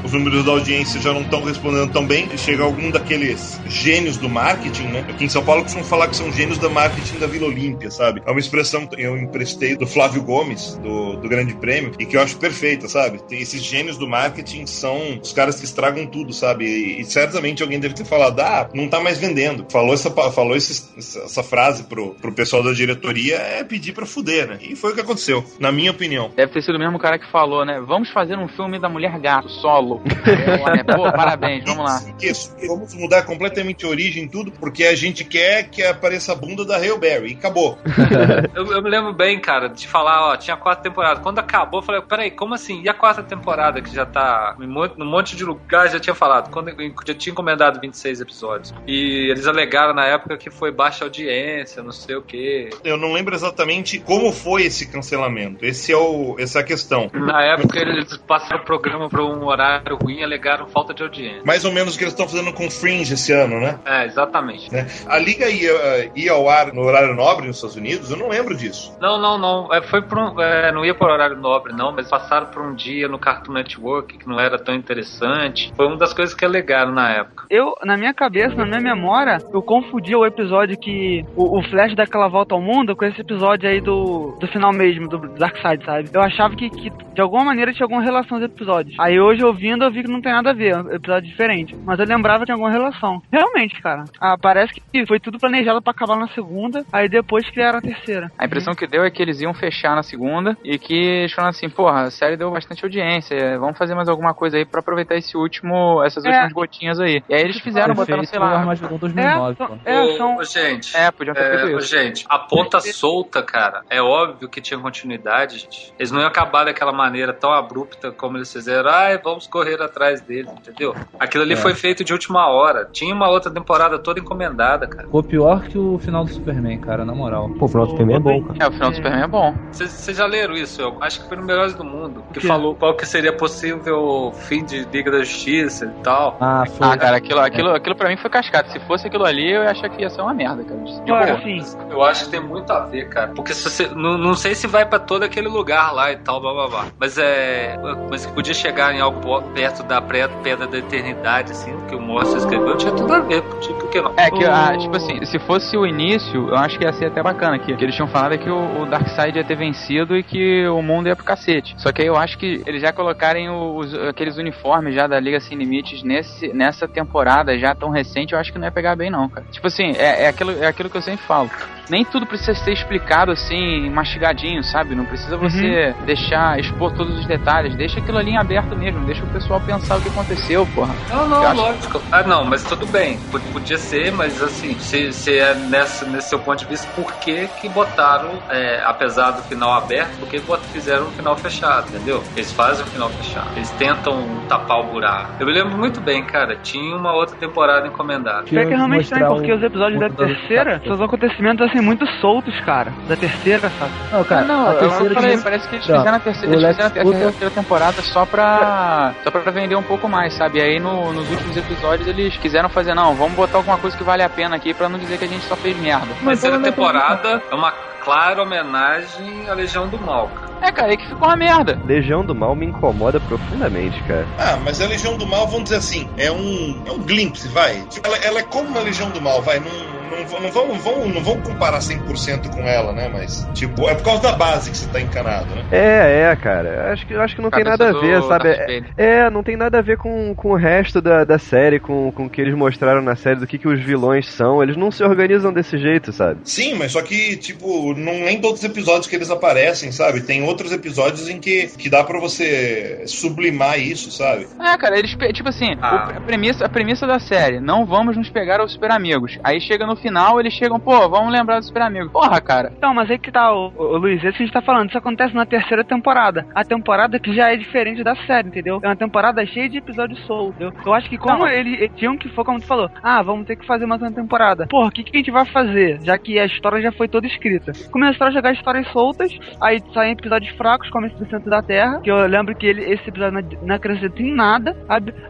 os 0.04 0.12
números 0.12 0.44
da 0.44 0.52
audiência 0.52 1.00
já 1.00 1.12
não 1.12 1.22
estão 1.22 1.42
respondendo 1.42 1.92
tão 1.92 2.06
bem, 2.06 2.28
chega 2.36 2.62
algum 2.62 2.90
daqueles 2.90 3.60
gênios 3.66 4.16
do 4.16 4.28
marketing, 4.28 4.88
né? 4.88 5.04
Aqui 5.08 5.24
em 5.24 5.28
São 5.28 5.44
Paulo 5.44 5.62
costumam 5.62 5.86
falar 5.86 6.08
que 6.08 6.16
são 6.16 6.32
gênios 6.32 6.58
do 6.58 6.70
marketing 6.70 7.03
da 7.12 7.26
Vila 7.26 7.46
Olímpia, 7.46 7.90
sabe? 7.90 8.22
É 8.26 8.30
uma 8.30 8.40
expressão 8.40 8.86
que 8.86 9.00
eu 9.00 9.16
emprestei 9.16 9.76
do 9.76 9.86
Flávio 9.86 10.22
Gomes, 10.22 10.76
do, 10.82 11.16
do 11.16 11.28
Grande 11.28 11.54
Prêmio, 11.54 11.92
e 11.98 12.06
que 12.06 12.16
eu 12.16 12.20
acho 12.20 12.36
perfeita, 12.38 12.88
sabe? 12.88 13.22
Tem 13.22 13.40
esses 13.40 13.62
gênios 13.62 13.96
do 13.96 14.08
marketing 14.08 14.66
são 14.66 15.18
os 15.20 15.32
caras 15.32 15.58
que 15.58 15.64
estragam 15.64 16.06
tudo, 16.06 16.32
sabe? 16.32 16.64
E, 16.64 17.00
e 17.00 17.04
certamente 17.04 17.62
alguém 17.62 17.78
deve 17.78 17.94
ter 17.94 18.04
falado, 18.04 18.40
ah, 18.40 18.68
não 18.74 18.88
tá 18.88 19.00
mais 19.00 19.18
vendendo. 19.18 19.66
Falou 19.70 19.94
essa, 19.94 20.10
falou 20.10 20.56
esse, 20.56 20.90
essa 20.98 21.42
frase 21.42 21.84
pro, 21.84 22.14
pro 22.14 22.32
pessoal 22.32 22.62
da 22.62 22.72
diretoria, 22.72 23.36
é 23.36 23.64
pedir 23.64 23.92
pra 23.92 24.06
fuder, 24.06 24.48
né? 24.48 24.58
E 24.60 24.76
foi 24.76 24.92
o 24.92 24.94
que 24.94 25.00
aconteceu, 25.00 25.44
na 25.58 25.70
minha 25.70 25.90
opinião. 25.90 26.30
Deve 26.34 26.52
ter 26.52 26.62
sido 26.62 26.76
o 26.76 26.78
mesmo 26.78 26.98
cara 26.98 27.18
que 27.18 27.30
falou, 27.30 27.64
né? 27.64 27.80
Vamos 27.86 28.10
fazer 28.10 28.38
um 28.38 28.48
filme 28.48 28.78
da 28.78 28.88
Mulher 28.88 29.18
Gato, 29.18 29.48
solo. 29.48 30.02
é? 30.06 30.84
Pô, 30.94 31.10
parabéns, 31.12 31.64
vamos 31.64 31.84
lá. 31.84 32.02
Isso, 32.22 32.54
vamos 32.66 32.94
mudar 32.94 33.22
completamente 33.22 33.84
a 33.84 33.88
origem 33.88 34.28
tudo, 34.28 34.50
porque 34.52 34.84
a 34.84 34.94
gente 34.94 35.24
quer 35.24 35.64
que 35.64 35.82
apareça 35.82 36.32
a 36.32 36.34
bunda 36.34 36.64
da 36.64 36.78
Hail 36.94 36.98
Berry. 36.98 37.32
E 37.32 37.34
acabou. 37.34 37.78
eu, 38.54 38.72
eu, 38.72 38.82
me 38.82 38.90
lembro 38.90 39.12
bem, 39.12 39.40
cara, 39.40 39.68
de 39.68 39.86
falar, 39.86 40.30
ó, 40.30 40.36
tinha 40.36 40.56
quatro 40.56 40.82
temporadas. 40.82 41.22
Quando 41.22 41.38
acabou, 41.38 41.80
eu 41.80 41.84
falei, 41.84 42.00
peraí, 42.02 42.30
como 42.30 42.54
assim? 42.54 42.82
E 42.82 42.88
a 42.88 42.94
quarta 42.94 43.22
temporada 43.22 43.82
que 43.82 43.94
já 43.94 44.06
tá 44.06 44.56
num 44.58 45.06
monte 45.06 45.36
de 45.36 45.44
lugar, 45.44 45.90
já 45.90 46.00
tinha 46.00 46.14
falado. 46.14 46.50
Quando 46.50 46.74
já 47.06 47.14
tinha 47.14 47.32
encomendado 47.32 47.80
26 47.80 48.20
episódios. 48.20 48.74
E 48.86 49.30
eles 49.30 49.46
alegaram 49.46 49.94
na 49.94 50.06
época 50.06 50.36
que 50.36 50.50
foi 50.50 50.70
baixa 50.70 51.04
audiência, 51.04 51.82
não 51.82 51.92
sei 51.92 52.16
o 52.16 52.22
quê. 52.22 52.70
Eu 52.84 52.96
não 52.96 53.12
lembro 53.12 53.34
exatamente 53.34 53.98
como 53.98 54.32
foi 54.32 54.64
esse 54.64 54.86
cancelamento. 54.86 55.64
Esse 55.64 55.92
é 55.92 55.96
o, 55.96 56.36
essa 56.38 56.60
é 56.60 56.62
a 56.62 56.64
questão. 56.64 57.10
Na 57.12 57.42
época 57.42 57.78
eles 57.78 58.16
passaram 58.18 58.62
o 58.62 58.64
programa 58.64 59.08
para 59.08 59.24
um 59.24 59.44
horário 59.46 59.96
ruim 59.96 60.18
e 60.18 60.24
alegaram 60.24 60.66
falta 60.66 60.94
de 60.94 61.02
audiência. 61.02 61.42
Mais 61.44 61.64
ou 61.64 61.72
menos 61.72 61.94
o 61.94 61.98
que 61.98 62.04
eles 62.04 62.12
estão 62.12 62.28
fazendo 62.28 62.52
com 62.52 62.70
Fringe 62.70 63.14
esse 63.14 63.32
ano, 63.32 63.60
né? 63.60 63.78
É, 63.84 64.06
exatamente. 64.06 64.72
Né? 64.72 64.86
A 65.06 65.18
liga 65.18 65.48
ia, 65.48 66.10
ia 66.14 66.32
ao 66.32 66.48
ar 66.48 66.72
no 66.72 66.83
horário 66.86 67.14
nobre 67.14 67.46
nos 67.46 67.56
Estados 67.56 67.76
Unidos? 67.76 68.10
Eu 68.10 68.16
não 68.16 68.28
lembro 68.28 68.56
disso. 68.56 68.96
Não, 69.00 69.20
não, 69.20 69.38
não. 69.38 69.74
É, 69.74 69.82
foi 69.82 70.02
por 70.02 70.18
um, 70.18 70.40
é, 70.40 70.72
não 70.72 70.84
ia 70.84 70.94
para 70.94 71.08
o 71.08 71.12
horário 71.12 71.36
nobre, 71.36 71.72
não, 71.72 71.92
mas 71.92 72.08
passaram 72.08 72.46
por 72.46 72.62
um 72.62 72.74
dia 72.74 73.08
no 73.08 73.18
Cartoon 73.18 73.52
Network 73.52 74.18
que 74.18 74.28
não 74.28 74.38
era 74.38 74.58
tão 74.58 74.74
interessante. 74.74 75.72
Foi 75.76 75.86
uma 75.86 75.96
das 75.96 76.12
coisas 76.12 76.34
que 76.34 76.44
alegaram 76.44 76.92
na 76.92 77.10
época. 77.10 77.46
Eu, 77.50 77.74
na 77.84 77.96
minha 77.96 78.14
cabeça, 78.14 78.54
na 78.54 78.64
minha 78.64 78.94
memória, 78.94 79.38
eu 79.52 79.62
confundi 79.62 80.14
o 80.14 80.26
episódio 80.26 80.78
que 80.78 81.24
o, 81.36 81.58
o 81.58 81.62
Flash 81.64 81.94
dá 81.94 82.04
aquela 82.04 82.28
volta 82.28 82.54
ao 82.54 82.60
mundo 82.60 82.96
com 82.96 83.04
esse 83.04 83.20
episódio 83.20 83.68
aí 83.68 83.80
do, 83.80 84.36
do 84.38 84.46
final 84.48 84.72
mesmo, 84.72 85.08
do 85.08 85.18
Darkseid, 85.18 85.84
sabe? 85.84 86.10
Eu 86.12 86.22
achava 86.22 86.54
que, 86.54 86.68
que 86.70 86.90
de 86.90 87.20
alguma 87.20 87.44
maneira 87.44 87.72
tinha 87.72 87.84
alguma 87.84 88.02
relação 88.02 88.38
os 88.38 88.42
episódios. 88.42 88.96
Aí 88.98 89.20
hoje, 89.20 89.44
ouvindo, 89.44 89.84
eu 89.84 89.90
vi 89.90 90.02
que 90.02 90.10
não 90.10 90.20
tem 90.20 90.32
nada 90.32 90.50
a 90.50 90.54
ver, 90.54 90.72
é 90.72 90.76
um 90.76 90.92
episódio 90.92 91.28
diferente. 91.28 91.76
Mas 91.84 91.98
eu 91.98 92.06
lembrava 92.06 92.40
que 92.40 92.46
tinha 92.46 92.54
alguma 92.54 92.70
relação. 92.70 93.22
Realmente, 93.32 93.80
cara. 93.80 94.04
Ah, 94.20 94.36
parece 94.40 94.74
que 94.74 95.06
foi 95.06 95.20
tudo 95.20 95.38
planejado 95.38 95.80
para 95.80 95.92
acabar 95.92 96.16
na 96.16 96.28
segunda, 96.28 96.73
aí 96.92 97.08
depois 97.08 97.48
criaram 97.50 97.78
a 97.78 97.82
terceira. 97.82 98.30
A 98.38 98.44
impressão 98.44 98.74
que 98.74 98.86
deu 98.86 99.04
é 99.04 99.10
que 99.10 99.22
eles 99.22 99.40
iam 99.40 99.54
fechar 99.54 99.94
na 99.94 100.02
segunda 100.02 100.56
e 100.64 100.78
que 100.78 100.94
eles 100.94 101.32
falaram 101.32 101.50
assim, 101.50 101.68
porra, 101.68 102.02
a 102.02 102.10
série 102.10 102.36
deu 102.36 102.50
bastante 102.50 102.84
audiência, 102.84 103.58
vamos 103.58 103.78
fazer 103.78 103.94
mais 103.94 104.08
alguma 104.08 104.34
coisa 104.34 104.56
aí 104.56 104.64
para 104.64 104.80
aproveitar 104.80 105.16
esse 105.16 105.36
último, 105.36 106.02
essas 106.04 106.24
é. 106.24 106.28
últimas 106.28 106.52
gotinhas 106.52 107.00
aí. 107.00 107.22
E 107.28 107.34
aí 107.34 107.42
eles 107.42 107.60
fizeram, 107.60 107.94
botaram, 107.94 108.24
sei 108.24 108.38
lá... 108.38 108.58
Armagedon 108.58 108.96
2009, 108.96 109.56
é, 109.84 109.94
é, 109.94 110.16
são... 110.16 110.36
Ô, 110.36 110.44
gente, 110.44 110.96
é, 110.96 111.10
podiam 111.10 111.34
ter 111.34 111.42
é, 111.42 111.58
feito 111.58 111.78
isso. 111.78 111.88
Gente, 111.88 112.24
a 112.28 112.38
ponta 112.38 112.80
solta, 112.80 113.42
cara, 113.42 113.82
é 113.90 114.00
óbvio 114.00 114.48
que 114.48 114.60
tinha 114.60 114.78
continuidade, 114.78 115.58
gente. 115.58 115.92
Eles 115.98 116.10
não 116.10 116.20
iam 116.20 116.28
acabar 116.28 116.64
daquela 116.64 116.92
maneira 116.92 117.32
tão 117.32 117.52
abrupta 117.52 118.10
como 118.12 118.36
eles 118.36 118.52
fizeram. 118.52 118.90
Ai, 118.90 119.18
vamos 119.18 119.46
correr 119.46 119.80
atrás 119.80 120.20
deles, 120.20 120.52
entendeu? 120.52 120.94
Aquilo 121.18 121.44
ali 121.44 121.54
é. 121.54 121.56
foi 121.56 121.74
feito 121.74 122.04
de 122.04 122.12
última 122.12 122.48
hora. 122.48 122.88
Tinha 122.92 123.14
uma 123.14 123.28
outra 123.28 123.50
temporada 123.50 123.98
toda 123.98 124.20
encomendada, 124.20 124.86
cara. 124.86 125.04
Ficou 125.04 125.22
pior 125.22 125.62
que 125.62 125.78
o 125.78 125.98
final 125.98 126.24
do 126.24 126.30
Superman, 126.54 126.78
cara, 126.78 127.04
na 127.04 127.14
moral. 127.14 127.50
Pô, 127.58 127.66
o 127.66 127.68
final 127.68 127.86
do 127.86 127.90
Superman 127.90 128.16
é 128.16 128.20
bom, 128.20 128.42
cara. 128.42 128.58
É, 128.64 128.68
o 128.68 128.72
final 128.72 128.90
do 128.90 128.96
Superman 128.96 129.22
é 129.22 129.26
bom. 129.26 129.54
Vocês 129.72 130.16
já 130.16 130.26
leram 130.26 130.54
isso? 130.54 130.80
Eu 130.80 130.96
acho 131.00 131.22
que 131.22 131.28
foi 131.28 131.36
no 131.36 131.44
Melhores 131.44 131.74
do 131.74 131.84
Mundo. 131.84 132.24
Que, 132.32 132.40
que 132.40 132.46
falou 132.46 132.74
qual 132.74 132.94
que 132.94 133.06
seria 133.06 133.32
possível 133.32 134.32
fim 134.32 134.64
de 134.64 134.84
Liga 134.92 135.10
da 135.10 135.18
Justiça 135.18 135.86
e 135.86 136.02
tal. 136.02 136.36
Ah, 136.40 136.64
foi. 136.66 136.86
Ah, 136.86 136.96
cara, 136.96 137.16
aquilo, 137.16 137.40
aquilo, 137.40 137.70
aquilo 137.70 137.96
pra 137.96 138.08
mim 138.08 138.16
foi 138.16 138.30
cascata. 138.30 138.70
Se 138.70 138.78
fosse 138.80 139.06
aquilo 139.06 139.24
ali, 139.24 139.52
eu 139.52 139.62
ia 139.62 139.70
achar 139.70 139.88
que 139.88 140.00
ia 140.00 140.10
ser 140.10 140.22
uma 140.22 140.34
merda, 140.34 140.62
cara. 140.64 140.80
Claro, 141.06 141.42
sim. 141.42 141.60
Eu 141.90 142.02
acho 142.02 142.24
que 142.24 142.30
tem 142.30 142.40
muito 142.40 142.70
a 142.72 142.80
ver, 142.80 143.08
cara. 143.08 143.32
Porque 143.34 143.52
se 143.52 143.68
você, 143.68 143.88
não, 143.88 144.16
não 144.16 144.34
sei 144.34 144.54
se 144.54 144.66
vai 144.66 144.86
para 144.86 144.98
todo 144.98 145.22
aquele 145.24 145.48
lugar 145.48 145.92
lá 145.92 146.12
e 146.12 146.16
tal, 146.16 146.40
blá 146.40 146.52
blá 146.52 146.68
blá. 146.68 146.86
Mas 146.98 147.18
é. 147.18 147.76
Mas 148.10 148.26
que 148.26 148.32
podia 148.32 148.54
chegar 148.54 148.94
em 148.94 149.00
algo 149.00 149.20
perto 149.54 149.82
da 149.82 150.00
pedra 150.00 150.66
da 150.66 150.78
eternidade, 150.78 151.52
assim, 151.52 151.74
que 151.88 151.94
o 151.94 152.00
Morse 152.00 152.36
escreveu, 152.36 152.76
tinha 152.76 152.92
tudo 152.92 153.12
a 153.12 153.20
ver. 153.20 153.42
Tipo, 153.60 153.88
que 153.88 154.00
não? 154.00 154.12
É 154.16 154.30
que, 154.30 154.44
ah, 154.44 154.76
tipo 154.76 154.96
assim, 154.96 155.24
se 155.24 155.38
fosse 155.40 155.76
o 155.76 155.86
início, 155.86 156.43
eu 156.48 156.56
acho 156.56 156.78
que 156.78 156.84
ia 156.84 156.92
ser 156.92 157.06
até 157.06 157.22
bacana 157.22 157.56
aqui. 157.56 157.74
Que 157.76 157.84
eles 157.84 157.94
tinham 157.94 158.08
falado 158.08 158.34
é 158.34 158.38
que 158.38 158.50
o, 158.50 158.82
o 158.82 158.86
Darkseid 158.86 159.36
ia 159.36 159.44
ter 159.44 159.56
vencido 159.56 160.16
e 160.16 160.22
que 160.22 160.66
o 160.68 160.82
mundo 160.82 161.08
ia 161.08 161.16
pro 161.16 161.24
cacete. 161.24 161.74
Só 161.78 161.92
que 161.92 162.02
aí 162.02 162.08
eu 162.08 162.16
acho 162.16 162.38
que 162.38 162.62
eles 162.66 162.82
já 162.82 162.92
colocarem 162.92 163.48
os, 163.48 163.94
aqueles 163.94 164.36
uniformes 164.36 164.94
já 164.94 165.06
da 165.06 165.18
Liga 165.18 165.40
Sem 165.40 165.58
Limites 165.58 166.02
nesse, 166.02 166.52
nessa 166.52 166.86
temporada 166.88 167.58
já 167.58 167.74
tão 167.74 167.90
recente, 167.90 168.32
eu 168.32 168.38
acho 168.38 168.52
que 168.52 168.58
não 168.58 168.66
ia 168.66 168.72
pegar 168.72 168.96
bem, 168.96 169.10
não, 169.10 169.28
cara. 169.28 169.46
Tipo 169.50 169.66
assim, 169.66 169.92
é, 169.96 170.24
é, 170.24 170.28
aquilo, 170.28 170.50
é 170.52 170.66
aquilo 170.66 170.90
que 170.90 170.96
eu 170.96 171.02
sempre 171.02 171.24
falo. 171.26 171.50
Nem 171.88 172.04
tudo 172.04 172.26
precisa 172.26 172.54
ser 172.54 172.72
explicado 172.72 173.32
assim, 173.32 173.90
mastigadinho, 173.90 174.62
sabe? 174.62 174.94
Não 174.94 175.04
precisa 175.04 175.36
você 175.36 175.94
uhum. 175.98 176.04
deixar, 176.04 176.58
expor 176.58 176.92
todos 176.92 177.18
os 177.18 177.26
detalhes. 177.26 177.74
Deixa 177.76 178.00
aquilo 178.00 178.18
ali 178.18 178.30
em 178.30 178.36
aberto 178.36 178.76
mesmo. 178.76 179.04
Deixa 179.04 179.24
o 179.24 179.28
pessoal 179.28 179.60
pensar 179.60 179.98
o 179.98 180.00
que 180.00 180.08
aconteceu, 180.08 180.66
porra. 180.74 180.94
Não, 181.10 181.28
não, 181.28 181.54
lógico. 181.54 182.02
Ah, 182.10 182.22
não, 182.22 182.44
mas 182.44 182.64
tudo 182.64 182.86
bem. 182.86 183.18
Podia 183.52 183.78
ser, 183.78 184.12
mas 184.12 184.42
assim, 184.42 184.74
se, 184.78 185.12
se 185.12 185.38
é 185.38 185.54
nessa, 185.54 186.06
nesse 186.06 186.30
seu 186.30 186.38
ponto 186.38 186.58
de 186.60 186.66
vista, 186.66 186.86
por 186.94 187.12
que 187.14 187.48
que 187.60 187.68
botaram, 187.68 188.30
é, 188.48 188.82
apesar 188.84 189.32
do 189.32 189.42
final 189.42 189.72
aberto, 189.72 190.18
por 190.18 190.28
que 190.28 190.40
fizeram 190.72 191.06
um 191.06 191.10
final 191.10 191.36
fechado, 191.36 191.88
entendeu? 191.88 192.22
Eles 192.36 192.52
fazem 192.52 192.84
um 192.84 192.88
final 192.88 193.08
fechado. 193.10 193.50
Eles 193.56 193.70
tentam 193.72 194.24
tapar 194.48 194.80
o 194.80 194.84
buraco. 194.84 195.32
Eu 195.40 195.46
me 195.46 195.52
lembro 195.52 195.76
muito 195.76 196.00
bem, 196.00 196.24
cara. 196.24 196.56
Tinha 196.56 196.96
uma 196.96 197.12
outra 197.12 197.36
temporada 197.36 197.86
encomendada. 197.86 198.42
É 198.42 198.64
que 198.64 198.74
realmente 198.74 199.04
estranho, 199.04 199.28
porque 199.28 199.52
os 199.52 199.62
episódios 199.62 200.00
da 200.00 200.10
terceira 200.10 200.80
são 200.86 201.02
acontecimentos 201.02 201.73
assim 201.74 201.84
muito 201.84 202.06
soltos, 202.20 202.58
cara. 202.60 202.92
Da 203.08 203.16
terceira, 203.16 203.70
sabe? 203.78 203.92
Não, 204.12 204.24
cara, 204.24 204.44
não, 204.44 204.70
a 204.70 204.74
terceira 204.74 205.06
eu 205.06 205.14
falei, 205.14 205.38
parece 205.38 205.68
que 205.68 205.76
eles 205.76 205.88
não, 205.88 205.98
fizeram 205.98 206.16
a 206.16 206.20
terceira, 206.20 206.54
eles 206.54 206.68
fizeram 206.68 206.86
a 206.86 207.20
terceira 207.20 207.50
temporada 207.50 208.02
só 208.02 208.24
pra, 208.24 209.14
só 209.22 209.30
pra 209.30 209.50
vender 209.50 209.76
um 209.76 209.82
pouco 209.82 210.08
mais, 210.08 210.34
sabe? 210.34 210.58
E 210.58 210.62
aí 210.62 210.80
no, 210.80 211.12
nos 211.12 211.28
últimos 211.30 211.56
episódios 211.56 212.08
eles 212.08 212.36
quiseram 212.36 212.68
fazer, 212.68 212.94
não, 212.94 213.14
vamos 213.14 213.34
botar 213.34 213.58
alguma 213.58 213.78
coisa 213.78 213.96
que 213.96 214.04
vale 214.04 214.22
a 214.22 214.28
pena 214.28 214.56
aqui 214.56 214.72
pra 214.72 214.88
não 214.88 214.98
dizer 214.98 215.18
que 215.18 215.24
a 215.24 215.28
gente 215.28 215.44
só 215.44 215.56
fez 215.56 215.76
merda. 215.78 216.08
Mas 216.22 216.38
a 216.38 216.48
terceira 216.48 216.58
temporada 216.60 217.42
é 217.50 217.54
uma 217.54 217.72
clara 218.04 218.42
homenagem 218.42 219.48
à 219.48 219.54
Legião 219.54 219.88
do 219.88 219.98
Mal, 219.98 220.28
cara. 220.28 220.54
É, 220.60 220.72
cara, 220.72 220.90
aí 220.90 220.96
que 220.96 221.08
ficou 221.08 221.26
uma 221.28 221.36
merda. 221.36 221.78
Legião 221.84 222.24
do 222.24 222.34
Mal 222.34 222.54
me 222.54 222.66
incomoda 222.66 223.18
profundamente, 223.20 224.00
cara. 224.04 224.26
Ah, 224.38 224.58
mas 224.62 224.80
a 224.80 224.86
Legião 224.86 225.16
do 225.16 225.26
Mal, 225.26 225.46
vamos 225.46 225.64
dizer 225.64 225.76
assim, 225.76 226.08
é 226.16 226.30
um, 226.30 226.82
é 226.86 226.92
um 226.92 226.98
glimpse, 226.98 227.48
vai. 227.48 227.82
Ela, 228.02 228.16
ela 228.18 228.38
é 228.40 228.42
como 228.42 228.68
uma 228.68 228.80
Legião 228.80 229.10
do 229.10 229.20
Mal, 229.20 229.42
vai. 229.42 229.58
Não, 229.58 229.93
não, 230.14 230.40
não, 230.40 230.50
vão, 230.50 230.78
vão, 230.78 231.08
não 231.08 231.22
vão 231.22 231.40
comparar 231.40 231.78
100% 231.78 232.50
com 232.50 232.62
ela, 232.62 232.92
né? 232.92 233.08
Mas, 233.12 233.46
tipo, 233.54 233.88
é 233.88 233.94
por 233.94 234.04
causa 234.04 234.22
da 234.22 234.32
base 234.32 234.70
que 234.70 234.76
você 234.76 234.88
tá 234.88 235.00
encanado, 235.00 235.54
né? 235.54 235.64
É, 235.70 236.30
é, 236.30 236.36
cara. 236.36 236.92
Acho 236.92 237.06
que, 237.06 237.14
acho 237.14 237.36
que 237.36 237.42
não 237.42 237.50
tem 237.50 237.64
nada 237.64 237.90
a 237.90 237.92
ver, 237.92 238.22
sabe? 238.22 238.48
É, 238.48 238.82
é, 238.96 239.30
não 239.30 239.42
tem 239.42 239.56
nada 239.56 239.78
a 239.78 239.82
ver 239.82 239.96
com, 239.96 240.34
com 240.34 240.50
o 240.50 240.56
resto 240.56 241.00
da, 241.00 241.24
da 241.24 241.38
série, 241.38 241.80
com, 241.80 242.10
com 242.12 242.26
o 242.26 242.30
que 242.30 242.40
eles 242.40 242.54
mostraram 242.54 243.02
na 243.02 243.16
série, 243.16 243.40
do 243.40 243.46
que, 243.46 243.58
que 243.58 243.68
os 243.68 243.82
vilões 243.82 244.28
são. 244.28 244.62
Eles 244.62 244.76
não 244.76 244.90
se 244.90 245.02
organizam 245.02 245.52
desse 245.52 245.78
jeito, 245.78 246.12
sabe? 246.12 246.40
Sim, 246.44 246.74
mas 246.74 246.92
só 246.92 247.02
que, 247.02 247.36
tipo, 247.36 247.94
não 247.94 248.12
nem 248.24 248.40
todos 248.40 248.60
os 248.60 248.64
episódios 248.64 249.06
que 249.06 249.16
eles 249.16 249.30
aparecem, 249.30 249.92
sabe? 249.92 250.20
Tem 250.20 250.42
outros 250.42 250.72
episódios 250.72 251.28
em 251.28 251.38
que, 251.38 251.68
que 251.68 251.88
dá 251.88 252.02
para 252.04 252.20
você 252.20 253.04
sublimar 253.06 253.78
isso, 253.78 254.10
sabe? 254.10 254.46
É, 254.60 254.76
cara, 254.76 254.98
eles, 254.98 255.16
tipo 255.32 255.48
assim, 255.48 255.76
ah. 255.80 256.14
a, 256.16 256.20
premissa, 256.20 256.64
a 256.64 256.68
premissa 256.68 257.06
da 257.06 257.18
série, 257.18 257.60
não 257.60 257.84
vamos 257.84 258.16
nos 258.16 258.30
pegar 258.30 258.60
aos 258.60 258.72
super 258.72 258.90
amigos. 258.90 259.38
Aí 259.42 259.60
chega 259.60 259.86
no 259.86 259.96
final 260.04 260.38
eles 260.38 260.52
chegam, 260.52 260.78
pô, 260.78 261.08
vamos 261.08 261.32
lembrar 261.32 261.58
dos 261.58 261.66
super 261.66 261.82
amigos. 261.82 262.12
Porra, 262.12 262.40
cara. 262.40 262.72
Então, 262.76 262.92
mas 262.92 263.10
aí 263.10 263.18
que 263.18 263.32
tá, 263.32 263.52
o, 263.52 263.72
o, 263.76 263.96
Luiz, 263.96 264.22
isso 264.22 264.36
que 264.36 264.42
a 264.42 264.46
gente 264.46 264.52
tá 264.52 264.62
falando, 264.62 264.88
isso 264.88 264.98
acontece 264.98 265.34
na 265.34 265.46
terceira 265.46 265.82
temporada. 265.82 266.46
A 266.54 266.64
temporada 266.64 267.18
que 267.18 267.34
já 267.34 267.52
é 267.52 267.56
diferente 267.56 268.04
da 268.04 268.14
série, 268.26 268.48
entendeu? 268.48 268.80
É 268.82 268.88
uma 268.88 268.96
temporada 268.96 269.44
cheia 269.46 269.68
de 269.68 269.78
episódios 269.78 270.20
soltos, 270.26 270.56
entendeu? 270.56 270.72
Eu 270.84 270.94
acho 270.94 271.08
que 271.08 271.16
como 271.18 271.46
eles 271.46 271.64
ele 271.64 271.88
tinham 271.90 272.16
que 272.16 272.28
for, 272.28 272.44
como 272.44 272.60
tu 272.60 272.66
falou, 272.66 272.90
ah, 273.02 273.22
vamos 273.22 273.46
ter 273.46 273.56
que 273.56 273.66
fazer 273.66 273.86
mais 273.86 274.00
uma 274.00 274.12
temporada. 274.12 274.66
Porra, 274.66 274.88
o 274.88 274.90
que, 274.90 275.02
que 275.02 275.16
a 275.16 275.18
gente 275.18 275.30
vai 275.30 275.44
fazer? 275.46 276.00
Já 276.02 276.18
que 276.18 276.38
a 276.38 276.44
história 276.44 276.80
já 276.82 276.92
foi 276.92 277.08
toda 277.08 277.26
escrita. 277.26 277.72
Começaram 277.90 278.30
a 278.30 278.34
jogar 278.34 278.52
histórias 278.52 278.86
soltas, 278.88 279.32
aí 279.60 279.82
saem 279.92 280.12
episódios 280.12 280.54
fracos, 280.56 280.90
como 280.90 281.06
esse 281.06 281.16
do 281.16 281.28
Centro 281.28 281.50
da 281.50 281.62
Terra, 281.62 282.00
que 282.00 282.10
eu 282.10 282.26
lembro 282.26 282.54
que 282.54 282.66
ele, 282.66 282.82
esse 282.82 283.08
episódio 283.08 283.40
não, 283.40 283.66
não 283.66 283.74
acrescenta 283.74 284.22
em 284.22 284.34
nada. 284.34 284.76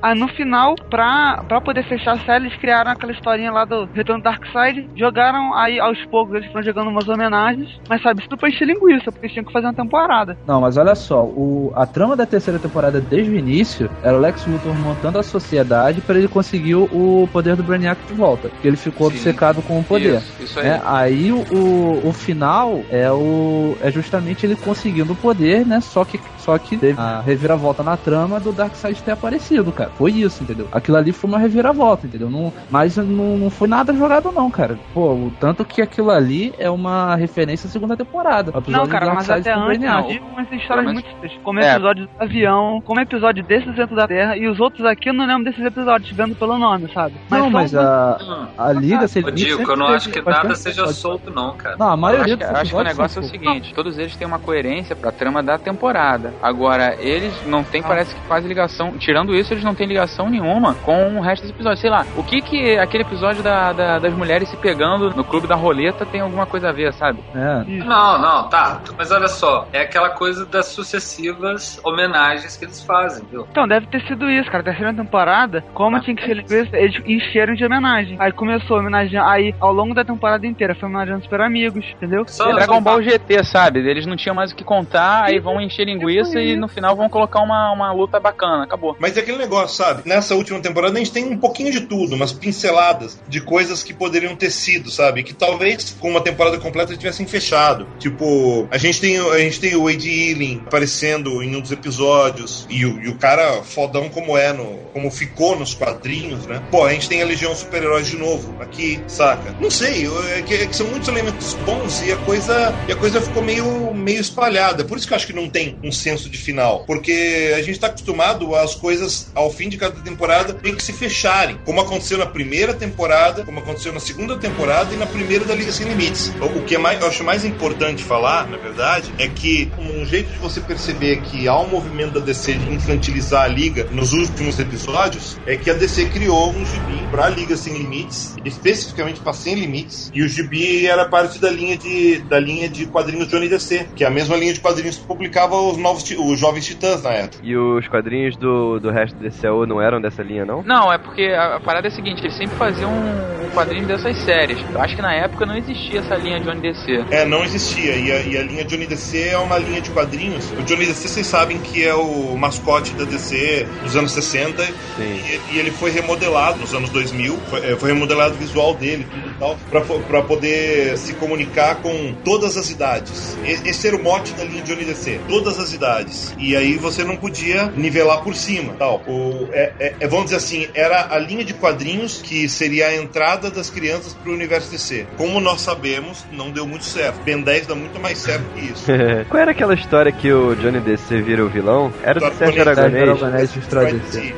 Aí 0.03 0.19
no 0.19 0.29
final, 0.29 0.75
pra, 0.91 1.45
pra 1.49 1.61
poder 1.61 1.85
fechar 1.85 2.13
a 2.13 2.19
série, 2.19 2.47
eles 2.47 2.59
criaram 2.59 2.91
aquela 2.91 3.13
historinha 3.13 3.53
lá 3.53 3.65
do 3.65 3.85
Retorno 3.87 4.23
Darkseid, 4.55 4.89
jogaram 4.97 5.53
aí 5.55 5.81
aos 5.81 5.99
poucos, 6.07 6.37
eles 6.37 6.51
foram 6.51 6.65
jogando 6.65 6.89
umas 6.89 7.09
homenagens, 7.09 7.69
mas 7.89 8.01
sabe, 8.01 8.21
isso 8.21 8.37
pra 8.37 8.49
encher 8.49 8.67
linguiça, 8.67 9.11
porque 9.11 9.27
eles 9.27 9.33
tinham 9.33 9.45
que 9.45 9.53
fazer 9.53 9.67
uma 9.67 9.75
temporada. 9.75 10.39
Não, 10.47 10.61
mas 10.61 10.77
olha 10.77 10.95
só, 10.95 11.25
o, 11.25 11.73
a 11.75 11.87
trama 11.87 12.17
da 12.17 12.25
terceira 12.25 12.59
temporada 12.59 13.01
desde 13.01 13.33
o 13.33 13.37
início 13.37 13.91
era 14.03 14.17
o 14.17 14.21
Lex 14.21 14.47
Luthor 14.47 14.75
montando 14.75 15.19
a 15.19 15.23
sociedade 15.23 16.01
para 16.01 16.19
ele 16.19 16.29
conseguir 16.29 16.77
o 16.77 17.29
poder 17.33 17.57
do 17.57 17.63
Brainiac 17.63 18.01
de 18.07 18.15
volta, 18.15 18.49
porque 18.49 18.69
ele 18.69 18.77
ficou 18.77 19.11
Sim. 19.11 19.17
obcecado 19.17 19.61
com 19.63 19.81
o 19.81 19.85
poder. 19.85 20.19
Isso, 20.19 20.43
isso 20.43 20.61
aí. 20.61 20.67
Né? 20.67 20.83
aí 20.85 21.33
o, 21.33 21.39
o, 21.53 22.09
o, 22.09 22.13
final 22.13 22.83
é 22.91 23.11
o 23.11 23.77
é 23.83 23.91
justamente 23.91 24.47
ele 24.47 24.57
conseguindo 24.57 25.13
o 25.13 25.17
poder, 25.17 25.67
né? 25.67 25.81
Só 25.81 26.05
que 26.05 26.21
só 26.45 26.59
que 26.59 26.77
teve 26.77 27.01
a 27.01 27.21
reviravolta 27.21 27.83
na 27.83 27.97
trama 27.97 28.39
do 28.39 28.53
Darkseid 28.53 29.03
ter 29.03 29.13
aparecido, 29.13 29.73
cara. 29.73 29.91
Foi 29.97 30.11
isso, 30.13 30.43
entendeu? 30.43 30.69
Aquilo 30.71 30.99
ali 30.99 31.11
foi 31.11 31.29
uma 31.29 31.39
reviravolta, 31.39 32.07
entendeu? 32.07 32.29
Não, 32.29 32.53
mas 32.71 32.97
não, 32.97 33.39
não 33.39 33.51
foi 33.51 33.67
nada 33.67 33.95
jogado, 33.95 34.31
não, 34.31 34.51
cara. 34.51 34.79
Pô, 34.93 35.13
o 35.13 35.33
tanto 35.41 35.65
que 35.65 35.81
aquilo 35.81 36.11
ali 36.11 36.53
é 36.59 36.69
uma 36.69 37.17
referência 37.17 37.67
à 37.67 37.71
segunda 37.71 37.97
temporada. 37.97 38.53
Não, 38.69 38.87
cara, 38.87 39.15
mas 39.15 39.31
até 39.31 39.55
antes, 39.55 39.81
não. 39.81 40.09
Umas 40.35 40.53
histórias 40.53 40.93
muito 40.93 41.09
como 41.43 41.61
é. 41.61 41.73
episódio 41.73 42.07
do 42.07 42.11
avião, 42.19 42.83
como 42.85 43.01
episódio 43.01 43.43
desse 43.45 43.73
Centro 43.75 43.97
da 43.97 44.07
Terra, 44.07 44.37
e 44.37 44.47
os 44.47 44.61
outros 44.61 44.85
aqui 44.85 45.09
eu 45.09 45.15
não 45.15 45.27
lembro 45.27 45.45
desses 45.45 45.65
episódios, 45.65 46.11
vendo 46.15 46.35
pelo 46.35 46.59
nome, 46.59 46.91
sabe? 46.93 47.15
Mas 47.31 47.41
não, 47.41 47.51
mas 47.51 47.75
a, 47.75 48.49
a 48.59 48.73
Liga... 48.73 49.09
Você 49.09 49.23
Dico, 49.33 49.71
eu 49.71 49.77
não 49.77 49.87
acho 49.87 50.11
que 50.11 50.21
nada 50.21 50.55
seja 50.55 50.87
solto, 50.89 51.31
não, 51.31 51.57
cara. 51.57 51.77
Não, 51.79 51.91
a 51.91 51.97
maioria 51.97 52.37
eu 52.39 52.47
acho, 52.47 52.57
acho 52.57 52.71
que 52.71 52.81
o 52.81 52.85
negócio 52.85 53.23
é 53.23 53.25
o 53.25 53.29
seguinte, 53.29 53.75
todos 53.75 53.99
eles 53.99 54.15
têm 54.17 54.27
uma 54.27 54.39
coerência 54.39 54.95
pra 54.95 55.11
trama 55.11 55.43
da 55.43 55.59
temporada. 55.59 56.34
Agora, 56.43 56.97
eles 56.99 57.35
não 57.47 57.63
têm, 57.63 57.81
ah. 57.83 57.89
parece 57.89 58.15
que 58.15 58.21
quase 58.23 58.47
ligação. 58.47 58.93
Tirando 58.99 59.35
isso, 59.35 59.53
eles 59.53 59.65
não 59.65 59.75
têm 59.75 59.87
ligação 59.87 60.29
nenhuma 60.29 60.75
com 60.75 61.19
o 61.19 61.21
resto 61.21 61.43
dos 61.43 61.51
episódios. 61.51 61.81
Sei 61.81 61.91
lá, 61.91 62.07
o 62.17 62.23
que 62.23 62.41
que 62.41 62.79
aquele 62.79 63.05
episódio 63.05 63.43
da, 63.43 63.73
da, 63.73 63.99
das 63.99 64.13
mulheres 64.15 64.49
se 64.49 64.57
pegando 64.57 65.11
no 65.15 65.25
clube 65.25 65.47
da 65.47 65.55
roleta 65.55 66.07
tem 66.07 66.21
alguma 66.21 66.47
coisa 66.47 66.69
a 66.69 66.73
ver, 66.73 66.93
sabe? 66.95 67.21
É. 67.35 67.65
Não, 67.85 68.19
não, 68.19 68.49
tá. 68.49 68.81
Mas 68.97 69.11
olha 69.11 69.29
só, 69.29 69.67
é 69.73 69.81
aquela 69.81 70.11
coisa 70.11 70.45
das 70.47 70.67
sucessivas 70.67 71.81
homenagens 71.85 72.57
que 72.57 72.65
eles 72.65 72.83
fazem, 72.83 73.25
viu? 73.31 73.47
Então, 73.51 73.67
deve 73.67 73.87
ter 73.87 74.03
sido 74.07 74.29
isso, 74.29 74.51
cara. 74.51 74.63
Terceira 74.63 74.93
temporada, 74.93 75.65
como 75.73 75.97
ah, 75.97 76.01
tinha 76.01 76.17
que 76.17 76.25
ser 76.25 76.35
linguiça, 76.35 76.77
eles 76.77 77.01
encheram 77.07 77.55
de 77.55 77.65
homenagem. 77.65 78.17
Aí 78.19 78.33
começou 78.33 78.77
a 78.77 78.81
homenagear. 78.81 79.29
Aí, 79.29 79.55
ao 79.61 79.73
longo 79.73 79.95
da 79.95 80.05
temporada 80.05 80.47
inteira, 80.47 80.75
foi 80.75 80.89
homenageando 80.89 81.23
super 81.23 81.41
amigos, 81.41 81.85
entendeu? 81.97 82.25
Só, 82.27 82.53
Dragon 82.53 82.81
Ball 82.81 83.03
GT, 83.03 83.45
sabe? 83.45 83.81
Eles 83.81 84.07
não 84.07 84.17
tinham 84.17 84.35
mais 84.35 84.53
o 84.53 84.57
que 84.57 84.65
contar, 84.65 85.25
aí 85.25 85.39
vão 85.39 85.61
encher 85.61 85.85
linguiça 85.85 86.24
e 86.33 86.57
no 86.57 86.69
final 86.69 86.97
vão 86.97 87.09
colocar 87.09 87.41
uma, 87.41 87.73
uma 87.73 87.93
luta 87.93 88.19
bacana. 88.21 88.65
Acabou. 88.65 88.97
Mas 88.99 89.17
é 89.17 89.21
aquele 89.21 89.39
negócio, 89.39 89.77
sabe? 89.77 90.03
Nessa 90.05 90.35
última 90.35 90.61
temporada 90.61 90.95
a 90.95 90.99
gente 90.99 91.13
tem 91.13 91.25
um 91.25 91.39
pouquinho 91.39 91.71
de 91.71 91.83
tudo, 91.83 92.15
umas 92.15 92.33
pinceladas 92.33 93.21
de 93.29 93.41
coisas 93.41 93.83
que 93.83 93.93
poderiam 93.93 94.35
ter 94.37 94.51
sido, 94.51 94.91
sabe? 94.91 95.23
Que 95.23 95.35
talvez 95.35 95.97
com 95.99 96.11
uma 96.11 96.21
temporada 96.21 96.59
completa 96.59 96.97
tivessem 96.97 97.27
fechado. 97.27 97.87
Tipo, 97.99 98.67
a 98.71 98.79
gente 98.79 99.01
tem, 99.01 99.19
a 99.19 99.39
gente 99.39 99.61
tem 99.61 99.75
o 99.75 99.85
Wade 99.85 100.09
Ealing 100.09 100.63
aparecendo 100.67 101.43
em 101.43 101.55
um 101.57 101.61
dos 101.61 101.73
episódios 101.73 102.67
e 102.69 102.85
o, 102.85 103.01
e 103.03 103.09
o 103.09 103.17
cara 103.17 103.63
fodão 103.63 104.09
como 104.09 104.37
é, 104.37 104.53
no, 104.53 104.79
como 104.93 105.11
ficou 105.11 105.59
nos 105.59 105.75
quadrinhos, 105.75 106.47
né? 106.47 106.63
Pô, 106.71 106.85
a 106.85 106.93
gente 106.93 107.09
tem 107.09 107.23
a 107.23 107.27
Legião 107.27 107.55
Super-Heróis 107.55 108.07
de 108.07 108.17
novo 108.17 108.55
aqui, 108.61 109.01
saca? 109.07 109.55
Não 109.61 109.71
sei, 109.71 110.07
é 110.37 110.43
que, 110.43 110.55
é 110.55 110.67
que, 110.67 110.77
são 110.77 110.87
muitos 110.87 111.09
elementos 111.09 111.55
bons 111.67 112.03
e 112.07 112.13
a 112.13 112.17
coisa, 112.19 112.75
e 112.89 112.93
a 112.93 112.97
coisa 112.97 113.21
ficou 113.21 113.43
meio, 113.43 113.93
meio 113.95 114.21
espalhada. 114.21 114.85
Por 114.85 114.99
isso 114.99 115.07
que 115.07 115.13
eu 115.13 115.17
acho 115.17 115.27
que 115.27 115.33
não 115.33 115.49
tem 115.49 115.79
um 115.83 115.93
senso 116.17 116.31
de 116.31 116.39
final. 116.39 116.85
Porque 116.87 117.53
a 117.57 117.63
gente 117.63 117.79
tá 117.79 117.89
acostumado 117.89 118.55
às 118.55 118.75
coisas, 118.75 119.29
ao 119.35 119.51
fim 119.51 119.69
de 119.69 119.77
cada 119.77 120.01
temporada, 120.01 120.55
tem 120.55 120.75
que 120.75 120.83
se 120.83 120.93
fecharem. 120.93 121.59
Como 121.65 121.81
aconteceu 121.81 122.19
na 122.19 122.27
primeira 122.27 122.73
temporada, 122.73 123.45
como 123.45 123.59
aconteceu 123.59 123.93
na 123.93 124.01
segunda 124.01 124.37
temporada 124.39 124.95
e 124.95 124.97
na 124.97 125.07
primeira 125.07 125.45
da 125.45 125.55
Liga 125.55 125.73
Sem 125.73 125.89
Limites. 125.89 126.33
O 126.41 126.63
que 126.63 126.75
é 126.75 126.79
mais, 126.79 127.01
eu 127.01 127.09
acho 127.09 127.25
mais 127.25 127.45
importante 127.45 128.03
falar, 128.03 128.49
na 128.49 128.57
verdade, 128.57 129.13
é 129.19 129.29
que 129.29 129.71
um 129.79 130.05
jeito 130.07 130.31
de 130.31 130.39
você 130.39 130.61
perceber 130.61 131.21
que 131.23 131.49
há 131.49 131.59
um 131.59 131.69
movimento 131.69 132.15
da 132.15 132.21
DC 132.21 132.55
de 132.55 132.73
infantilizar 132.73 133.43
a 133.43 133.49
Liga 133.49 133.89
nos 133.91 134.13
últimos 134.13 134.59
episódios 134.59 135.37
é 135.47 135.57
que 135.57 135.71
a 135.71 135.75
DC 135.75 136.07
criou 136.07 136.51
um 136.51 136.65
gibi 136.65 137.07
pra 137.11 137.29
Liga 137.29 137.57
Sem 137.57 137.75
Limites, 137.75 138.37
especificamente 138.45 139.21
para 139.21 139.33
Sem 139.33 139.55
Limites, 139.55 140.11
e 140.15 140.23
o 140.23 140.29
gibi 140.29 140.87
era 140.87 141.07
parte 141.07 141.39
da 141.39 141.51
linha 141.51 141.77
de, 141.77 142.19
da 142.19 142.39
linha 142.39 142.69
de 142.69 142.87
quadrinhos 142.87 143.29
Johnny 143.29 143.49
DC, 143.49 143.89
que 143.97 144.05
é 144.05 144.07
a 144.07 144.11
mesma 144.11 144.37
linha 144.37 144.53
de 144.53 144.61
quadrinhos 144.61 144.97
que 144.97 145.05
publicava 145.05 145.61
os 145.61 145.77
novos 145.77 146.04
os 146.19 146.39
Jovens 146.39 146.67
Titãs 146.67 147.03
na 147.03 147.11
época. 147.11 147.39
E 147.43 147.57
os 147.57 147.87
quadrinhos 147.89 148.37
do, 148.37 148.79
do 148.79 148.91
resto 148.91 149.17
do 149.17 149.29
DCU 149.29 149.67
não 149.67 149.81
eram 149.81 150.01
dessa 150.01 150.23
linha, 150.23 150.45
não? 150.45 150.63
Não, 150.63 150.93
é 150.93 150.99
porque 150.99 151.23
a, 151.23 151.57
a 151.57 151.61
parada 151.61 151.89
é 151.89 151.91
a 151.91 151.95
seguinte, 151.95 152.21
eles 152.21 152.37
sempre 152.37 152.57
faziam 152.57 152.91
um, 152.91 153.47
um 153.47 153.51
quadrinho 153.51 153.87
dessas 153.87 154.17
séries. 154.19 154.59
Eu 154.73 154.81
acho 154.81 154.97
que 154.97 155.03
na 155.03 155.15
época 155.15 155.47
não 155.47 155.57
existia 155.57 156.01
essa 156.01 156.17
linha 156.17 156.41
Johnny 156.41 156.61
DC. 156.61 157.05
É, 157.11 157.25
não 157.25 157.45
existia. 157.45 157.97
E 157.97 158.13
a, 158.13 158.21
e 158.23 158.39
a 158.39 158.43
linha 158.43 158.65
Johnny 158.65 158.87
DC 158.87 159.29
é 159.29 159.39
uma 159.39 159.59
linha 159.59 159.81
de 159.81 159.91
quadrinhos. 159.91 160.51
O 160.53 160.63
Johnny 160.63 160.87
DC, 160.87 161.09
vocês 161.09 161.27
sabem 161.27 161.59
que 161.59 161.85
é 161.85 161.95
o 161.95 162.37
mascote 162.37 162.93
da 162.95 163.05
DC 163.05 163.67
dos 163.83 163.97
anos 163.97 164.13
60. 164.13 164.63
Sim. 164.65 164.73
E, 164.99 165.55
e 165.55 165.59
ele 165.59 165.71
foi 165.71 165.91
remodelado 165.91 166.59
nos 166.59 166.75
anos 166.75 166.91
2000. 166.91 167.37
Foi, 167.49 167.73
é, 167.73 167.77
foi 167.77 167.93
remodelado 167.93 168.35
o 168.35 168.39
visual 168.39 168.75
dele, 168.75 169.07
tudo 169.11 169.31
e 169.31 169.39
tal, 169.39 169.59
pra, 169.71 169.81
pra 169.81 170.23
poder 170.23 170.97
se 170.99 171.15
comunicar 171.15 171.77
com 171.77 172.15
todas 172.25 172.57
as 172.57 172.71
idades. 172.71 173.37
Esse 173.45 173.89
era 173.89 173.97
o 173.97 174.03
mote 174.03 174.33
da 174.33 174.45
linha 174.45 174.63
Johnny 174.63 174.85
DC. 174.85 175.21
Todas 175.29 175.59
as 175.59 175.73
idades. 175.73 175.94
E 176.39 176.57
aí 176.57 176.77
você 176.77 177.05
não 177.05 177.17
podia 177.17 177.67
nivelar 177.77 178.23
por 178.23 178.35
cima, 178.35 178.75
tal. 178.79 179.03
O, 179.07 179.49
é, 179.53 179.73
é, 179.79 179.95
é 180.01 180.09
vamos 180.09 180.27
dizer 180.27 180.37
assim, 180.37 180.69
era 180.75 181.15
a 181.15 181.19
linha 181.19 181.45
de 181.45 181.55
quadrinhos 181.55 182.21
que 182.21 182.49
seria 182.49 182.89
a 182.89 182.97
entrada 182.97 183.51
das 183.51 183.71
crianças 183.71 184.15
pro 184.15 184.33
universo 184.33 184.71
DC. 184.71 185.07
Como 185.17 185.41
nós 185.41 185.61
sabemos, 185.61 186.25
não 186.33 186.51
deu 186.51 186.67
muito 186.67 186.85
certo. 186.85 187.21
Ben 187.25 187.41
10 187.41 187.67
dá 187.67 187.75
muito 187.75 187.99
mais 188.01 188.19
certo 188.19 188.45
que 188.55 188.61
isso. 188.67 188.85
Qual 189.29 189.41
era 189.41 189.51
aquela 189.51 189.75
história 189.75 190.11
que 190.11 190.33
o 190.33 190.55
Johnny 190.57 190.81
DC 190.81 191.23
vira 191.23 191.45
o 191.45 191.49
vilão? 191.49 191.93
Era 192.03 192.21
do 192.21 192.35
Sérgio 192.37 192.63
Aragonés. 192.63 193.51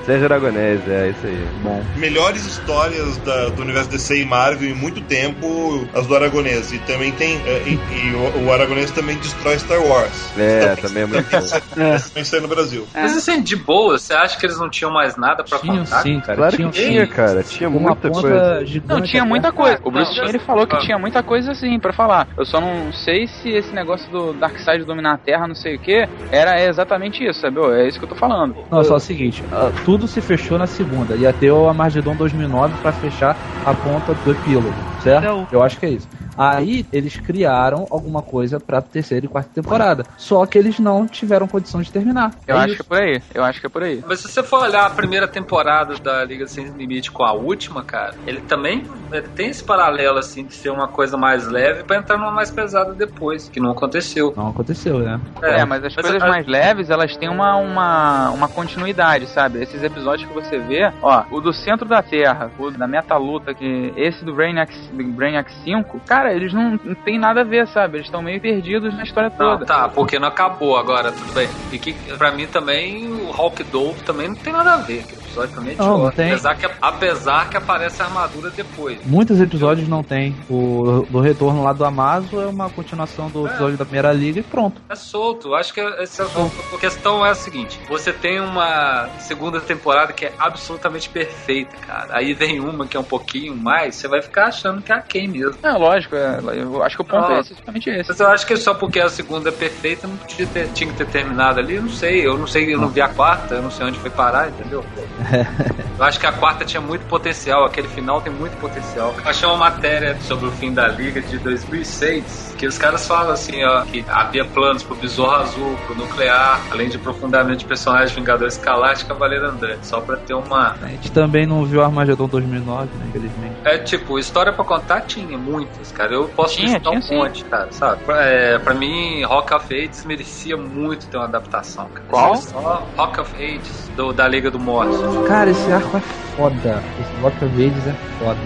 Sérgio 0.05 0.25
Aragonés, 0.25 0.81
é 0.89 1.11
isso 1.11 1.27
aí. 1.27 1.47
Bom. 1.63 1.83
Melhores 1.97 2.45
histórias 2.47 3.17
da, 3.19 3.49
do 3.49 3.63
universo 3.63 3.91
DC 3.91 4.21
e 4.21 4.25
Marvel 4.25 4.71
em 4.71 4.75
muito 4.75 5.01
tempo, 5.03 5.87
as 5.95 6.07
do 6.07 6.15
Aragonés. 6.15 6.73
E 6.73 6.79
também 6.81 7.13
tem. 7.13 7.37
É, 7.47 7.63
e, 7.67 7.75
e 7.75 8.15
o, 8.15 8.47
o 8.47 8.53
Aragonés 8.53 8.91
também 8.91 9.17
destrói 9.19 9.59
Star 9.59 9.81
Wars. 9.81 10.31
É, 10.37 10.75
também, 10.77 10.77
também 10.83 11.03
é 11.03 11.07
muito 11.07 11.31
bom. 11.31 11.46
É. 11.53 11.99
Também 11.99 12.25
saiu 12.25 12.43
no 12.43 12.49
Brasil. 12.49 12.87
É. 12.95 13.03
Mas 13.03 13.17
assim, 13.17 13.43
de 13.43 13.57
boa, 13.57 13.99
você 13.99 14.15
acha 14.15 14.39
que 14.39 14.47
eles 14.47 14.59
não 14.59 14.69
tinham 14.71 14.91
mais 14.91 15.17
nada 15.17 15.45
pra 15.45 15.59
tinham, 15.59 15.79
contar? 15.79 16.03
Sim, 16.03 16.21
cara. 16.21 16.37
Claro 16.37 16.57
tinha, 16.57 16.71
que 16.71 16.79
tinha, 16.79 17.07
cara. 17.07 17.43
Tinha 17.43 17.71
muita 17.71 18.11
coisa. 18.11 18.65
Não, 18.87 19.03
tinha 19.03 19.25
muita 19.25 19.53
coisa. 19.53 19.81
O 19.83 19.91
Bruce 19.91 20.15
Timm, 20.15 20.29
ele 20.29 20.39
falou 20.39 20.67
que 20.67 20.79
tinha 20.79 20.99
muita 20.99 21.23
coisa 21.23 21.53
assim 21.53 21.79
pra 21.79 21.93
falar. 21.93 22.29
Eu 22.37 22.45
só 22.45 22.61
não 22.61 22.93
sei 22.93 23.27
se 23.27 23.51
esse 23.51 23.75
negócio 23.75 24.11
do 24.11 24.33
Darkseid 24.33 24.85
dominar 24.85 25.15
a 25.15 25.19
Terra, 25.19 25.47
não 25.47 25.55
sei 25.55 25.77
o 25.77 25.79
que, 25.79 26.09
era 26.31 26.63
exatamente 26.65 27.25
isso, 27.25 27.41
sabe? 27.41 27.59
É 27.75 27.87
isso 27.87 27.99
que 27.99 28.05
eu 28.05 28.09
tô 28.09 28.15
falando. 28.15 28.57
Não, 28.71 28.85
só 28.85 28.97
o 28.97 29.01
seguinte, 29.01 29.43
ah, 29.53 29.71
tudo 29.85 30.07
se 30.07 30.21
fechou 30.21 30.59
na 30.59 30.67
segunda. 30.67 31.17
Ia 31.17 31.33
ter 31.33 31.51
o 31.51 31.69
Amargedon 31.69 32.15
2009 32.15 32.75
pra 32.81 32.93
fechar 32.93 33.37
a 33.65 33.75
ponta 33.75 34.15
do 34.15 34.31
epílogo, 34.31 34.75
certo? 35.03 35.47
Eu 35.51 35.63
acho 35.63 35.79
que 35.79 35.87
é 35.87 35.91
isso. 35.91 36.09
Aí 36.37 36.87
eles 36.93 37.17
criaram 37.17 37.87
alguma 37.91 38.23
coisa 38.23 38.61
pra 38.61 38.81
terceira 38.81 39.27
e 39.27 39.29
quarta 39.29 39.51
temporada. 39.55 40.05
Só 40.17 40.45
que 40.47 40.59
eles 40.59 40.79
não 40.79 41.07
tiveram 41.07 41.47
condição 41.47 41.81
de 41.81 41.91
terminar. 41.91 42.33
Eu 42.47 42.57
é 42.57 42.59
acho 42.59 42.75
isso. 42.75 42.77
que 42.77 42.83
é 42.83 42.89
por 42.89 42.99
aí. 42.99 43.23
Eu 43.35 43.45
acho 43.45 43.61
que 43.61 43.67
é 43.67 43.71
por 43.71 43.83
aí. 43.83 44.05
Mas 44.07 44.21
se 44.21 44.29
você 44.29 44.43
for 44.43 44.63
olhar 44.63 44.87
a 44.87 44.91
primeira 44.91 45.29
temporada 45.29 45.95
da 45.97 46.25
Liga 46.25 46.47
Sem 46.47 46.67
Limite 46.69 47.11
com 47.11 47.25
a 47.25 47.33
última, 47.33 47.83
cara, 47.83 48.15
ele 48.27 48.41
também 48.41 48.85
ele 49.13 49.29
tem 49.29 49.49
esse 49.49 49.63
paralelo, 49.63 50.19
assim, 50.19 50.45
de 50.45 50.55
ser 50.55 50.71
uma 50.71 50.89
coisa 50.89 51.17
mais 51.17 51.47
leve 51.47 51.85
pra 51.85 51.97
entrar 51.97 52.17
numa 52.17 52.31
mais 52.31 52.51
pesada 52.51 52.93
depois, 52.93 53.49
que 53.49 53.61
não 53.61 53.71
aconteceu. 53.71 54.33
Não 54.37 54.49
aconteceu, 54.49 54.99
né? 54.99 55.21
É, 55.43 55.61
é 55.61 55.65
mas 55.65 55.85
as 55.85 55.95
mas 55.95 56.05
coisas 56.05 56.23
a... 56.23 56.29
mais 56.29 56.47
leves, 56.47 56.91
elas 56.91 57.17
têm 57.17 57.29
uma, 57.29 57.57
uma, 57.57 58.31
uma 58.31 58.49
continuidade, 58.49 59.27
sabe? 59.27 59.63
Esses 59.63 59.83
episódios 59.83 60.29
que 60.29 60.35
você 60.35 60.59
vê, 60.59 60.93
ó, 61.03 61.25
o 61.31 61.41
do 61.41 61.53
centro 61.53 61.87
da 61.87 62.03
Terra, 62.03 62.51
o 62.59 62.71
da 62.71 62.87
meta-luta, 62.87 63.55
que 63.55 63.93
esse 63.97 64.25
do 64.25 64.35
Brainiac, 64.35 64.75
do 64.93 65.05
Brainiac 65.05 65.51
5, 65.65 66.01
cara, 66.07 66.26
eles 66.33 66.53
não, 66.53 66.79
não 66.83 66.95
tem 66.95 67.19
nada 67.19 67.41
a 67.41 67.45
ver, 67.45 67.67
sabe? 67.69 67.99
Eles 67.99 68.07
estão 68.07 68.23
meio 68.23 68.41
perdidos 68.41 68.95
na 68.95 69.03
história 69.03 69.31
toda. 69.31 69.61
Não, 69.61 69.67
tá, 69.67 69.89
porque 69.89 70.19
não 70.19 70.29
acabou 70.29 70.77
agora, 70.77 71.13
tudo 71.13 71.33
bem. 71.33 71.49
E 71.73 71.79
que, 71.79 71.93
pra 72.17 72.33
mim 72.33 72.47
também, 72.47 73.09
o 73.09 73.31
Hulk 73.31 73.65
Dove 73.65 74.03
também 74.03 74.29
não 74.29 74.37
tem 74.37 74.53
nada 74.53 74.75
a 74.75 74.77
ver. 74.79 75.05
Episódio 75.37 75.55
também 75.55 75.75
é 75.75 75.77
não, 75.77 75.99
não 75.99 76.11
tem. 76.11 76.31
Apesar 76.31 76.55
que 76.55 76.67
apesar 76.81 77.51
que 77.51 77.57
aparece 77.57 78.03
a 78.03 78.07
armadura 78.07 78.51
depois. 78.51 78.99
Muitos 79.05 79.41
episódios 79.41 79.89
não 79.89 80.03
tem. 80.03 80.35
O 80.49 81.07
do 81.11 81.21
retorno 81.21 81.63
lá 81.63 81.73
do 81.73 81.85
Amazo 81.85 82.41
é 82.41 82.47
uma 82.47 82.71
continuação 82.71 83.29
do 83.29 83.47
episódio 83.47 83.77
da 83.77 83.85
primeira 83.85 84.13
liga 84.13 84.41
e 84.41 84.43
pronto. 84.43 84.81
É 84.89 84.95
solto. 84.95 85.55
Acho 85.55 85.75
que 85.75 85.81
essa, 85.81 86.25
a 86.25 86.79
questão 86.79 87.25
é 87.25 87.31
a 87.31 87.35
seguinte: 87.35 87.79
você 87.89 88.13
tem 88.13 88.41
uma 88.41 89.09
segunda 89.19 89.61
temporada 89.61 90.13
que 90.13 90.27
é 90.27 90.33
absolutamente 90.39 91.09
perfeita, 91.09 91.77
cara. 91.87 92.17
Aí 92.17 92.33
vem 92.33 92.61
uma 92.61 92.87
que 92.87 92.97
é 92.97 93.01
um 93.01 93.05
pouquinho 93.05 93.55
mais, 93.55 93.97
você 93.97 94.09
vai 94.09 94.23
ficar 94.23 94.47
achando 94.47 94.81
que 94.81 94.93
é 94.93 94.97
a 94.97 95.01
quem 95.01 95.29
mesmo. 95.29 95.59
É, 95.63 95.73
lógico, 95.73 96.17
é, 96.17 96.41
eu 96.55 96.83
acho 96.83 96.97
que 96.97 97.03
o 97.03 97.05
ponto 97.05 97.31
é 97.33 97.41
exatamente 97.41 97.91
esse. 97.91 98.09
Mas 98.09 98.21
eu 98.21 98.29
acho 98.29 98.47
que 98.47 98.57
só 98.57 98.75
porque 98.75 99.01
a 99.01 99.09
segunda 99.09 99.49
é 99.49 99.53
perfeita 99.53 100.07
não 100.07 100.17
podia 100.17 100.47
ter, 100.47 100.69
tinha 100.73 100.91
que 100.91 100.97
ter 100.97 101.07
terminado 101.07 101.61
ali, 101.61 101.75
eu 101.77 101.83
não 101.83 101.91
sei. 101.91 102.27
Eu 102.27 102.39
não 102.39 102.47
sei, 102.47 102.73
eu 102.75 102.81
não 102.81 102.89
vi 102.89 103.01
a 103.01 103.09
quarta, 103.09 103.55
eu 103.55 103.63
não 103.63 103.71
sei 103.71 103.87
onde 103.87 103.99
foi 103.99 104.11
parar, 104.11 104.49
entendeu? 104.49 104.85
eu 105.99 106.05
acho 106.05 106.21
que 106.21 106.27
a 106.27 106.33
quarta 106.33 106.65
tinha 106.65 106.81
muito 106.81 107.05
potencial, 107.07 107.65
aquele 107.65 107.89
final 107.89 108.21
tem 108.21 108.33
muito 108.33 108.57
potencial. 108.59 109.15
Eu 109.23 109.31
achei 109.31 109.49
uma 109.49 109.57
matéria 109.57 110.17
sobre 110.21 110.47
o 110.47 110.53
fim 110.53 110.73
da 110.73 110.89
Liga 110.89 111.21
de 111.21 111.39
2006, 111.39 112.55
que 112.59 112.67
os 112.67 112.79
caras 112.79 113.07
falam 113.07 113.33
assim, 113.33 113.65
ó, 113.65 113.83
que 113.83 114.05
havia 114.09 114.45
planos 114.45 114.83
pro 114.83 114.95
Besouro 114.95 115.37
Azul, 115.37 115.77
pro 115.87 115.95
Nuclear, 115.95 116.61
além 116.71 116.89
de 116.89 116.99
profundamente 116.99 117.65
personagens 117.65 118.13
Vingador 118.13 118.49
Escalate 118.49 119.05
e 119.05 119.07
Cavaleiro 119.07 119.47
Andante, 119.47 119.87
só 119.87 120.01
pra 120.01 120.17
ter 120.17 120.35
uma... 120.35 120.77
A 120.83 120.89
gente 120.89 121.13
também 121.13 121.47
não 121.47 121.65
viu 121.65 121.83
Armagedon 121.83 122.27
2009, 122.27 122.89
né, 122.99 123.07
infelizmente. 123.09 123.57
É, 123.65 123.79
tipo, 123.79 124.19
história 124.19 124.53
pra 124.53 124.65
contar 124.65 125.03
tinha 125.03 125.37
muitas, 125.37 125.91
cara. 125.93 126.15
Eu 126.15 126.29
posso 126.29 126.57
tinha, 126.57 126.75
listar 126.75 127.01
tinha, 127.01 127.19
um 127.19 127.23
monte, 127.23 127.45
cara, 127.45 127.69
sabe? 127.73 128.03
É, 128.09 128.59
pra 128.59 128.75
mim, 128.75 129.23
Rock 129.25 129.55
of 129.55 129.75
Ages 129.75 130.05
merecia 130.05 130.57
muito 130.57 131.07
ter 131.07 131.17
uma 131.17 131.27
adaptação, 131.27 131.89
cara. 131.93 132.07
Qual? 132.09 132.37
Só 132.37 132.87
Rock 132.97 133.21
of 133.21 133.35
Ages, 133.37 133.91
do, 133.97 134.13
da 134.13 134.29
Liga 134.29 134.51
do 134.51 134.59
Morte. 134.59 134.97
Cara, 135.25 135.51
esse 135.51 135.73
arco 135.73 135.97
é 135.97 136.01
foda. 136.37 136.83
Esse 137.01 137.21
Rock 137.21 137.45
of 137.45 137.55
Ages 137.55 137.87
é 137.87 137.95
foda. 138.19 138.39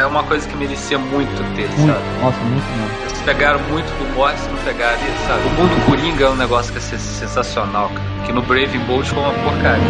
É 0.00 0.06
uma 0.06 0.22
coisa 0.24 0.46
que 0.48 0.56
merecia 0.56 0.98
muito 0.98 1.36
ter, 1.54 1.68
muito, 1.68 1.92
sabe? 1.92 2.04
Nossa, 2.22 2.38
muito 2.40 2.66
mesmo. 2.76 3.02
Eles 3.08 3.20
pegaram 3.22 3.60
muito 3.70 3.86
do 3.98 4.14
Morte, 4.14 4.40
não 4.48 4.58
pegaram 4.64 4.94
ali, 4.94 5.12
sabe? 5.26 5.46
O 5.46 5.50
mundo 5.52 5.86
Coringa 5.86 6.24
é 6.26 6.30
um 6.30 6.36
negócio 6.36 6.72
que 6.72 6.78
é 6.78 6.82
sensacional, 6.82 7.88
cara. 7.88 8.26
Que 8.26 8.32
no 8.32 8.42
Brave 8.42 8.78
Bolt 8.80 9.06
foi 9.06 9.18
uma 9.22 9.32
porcaria. 9.32 9.82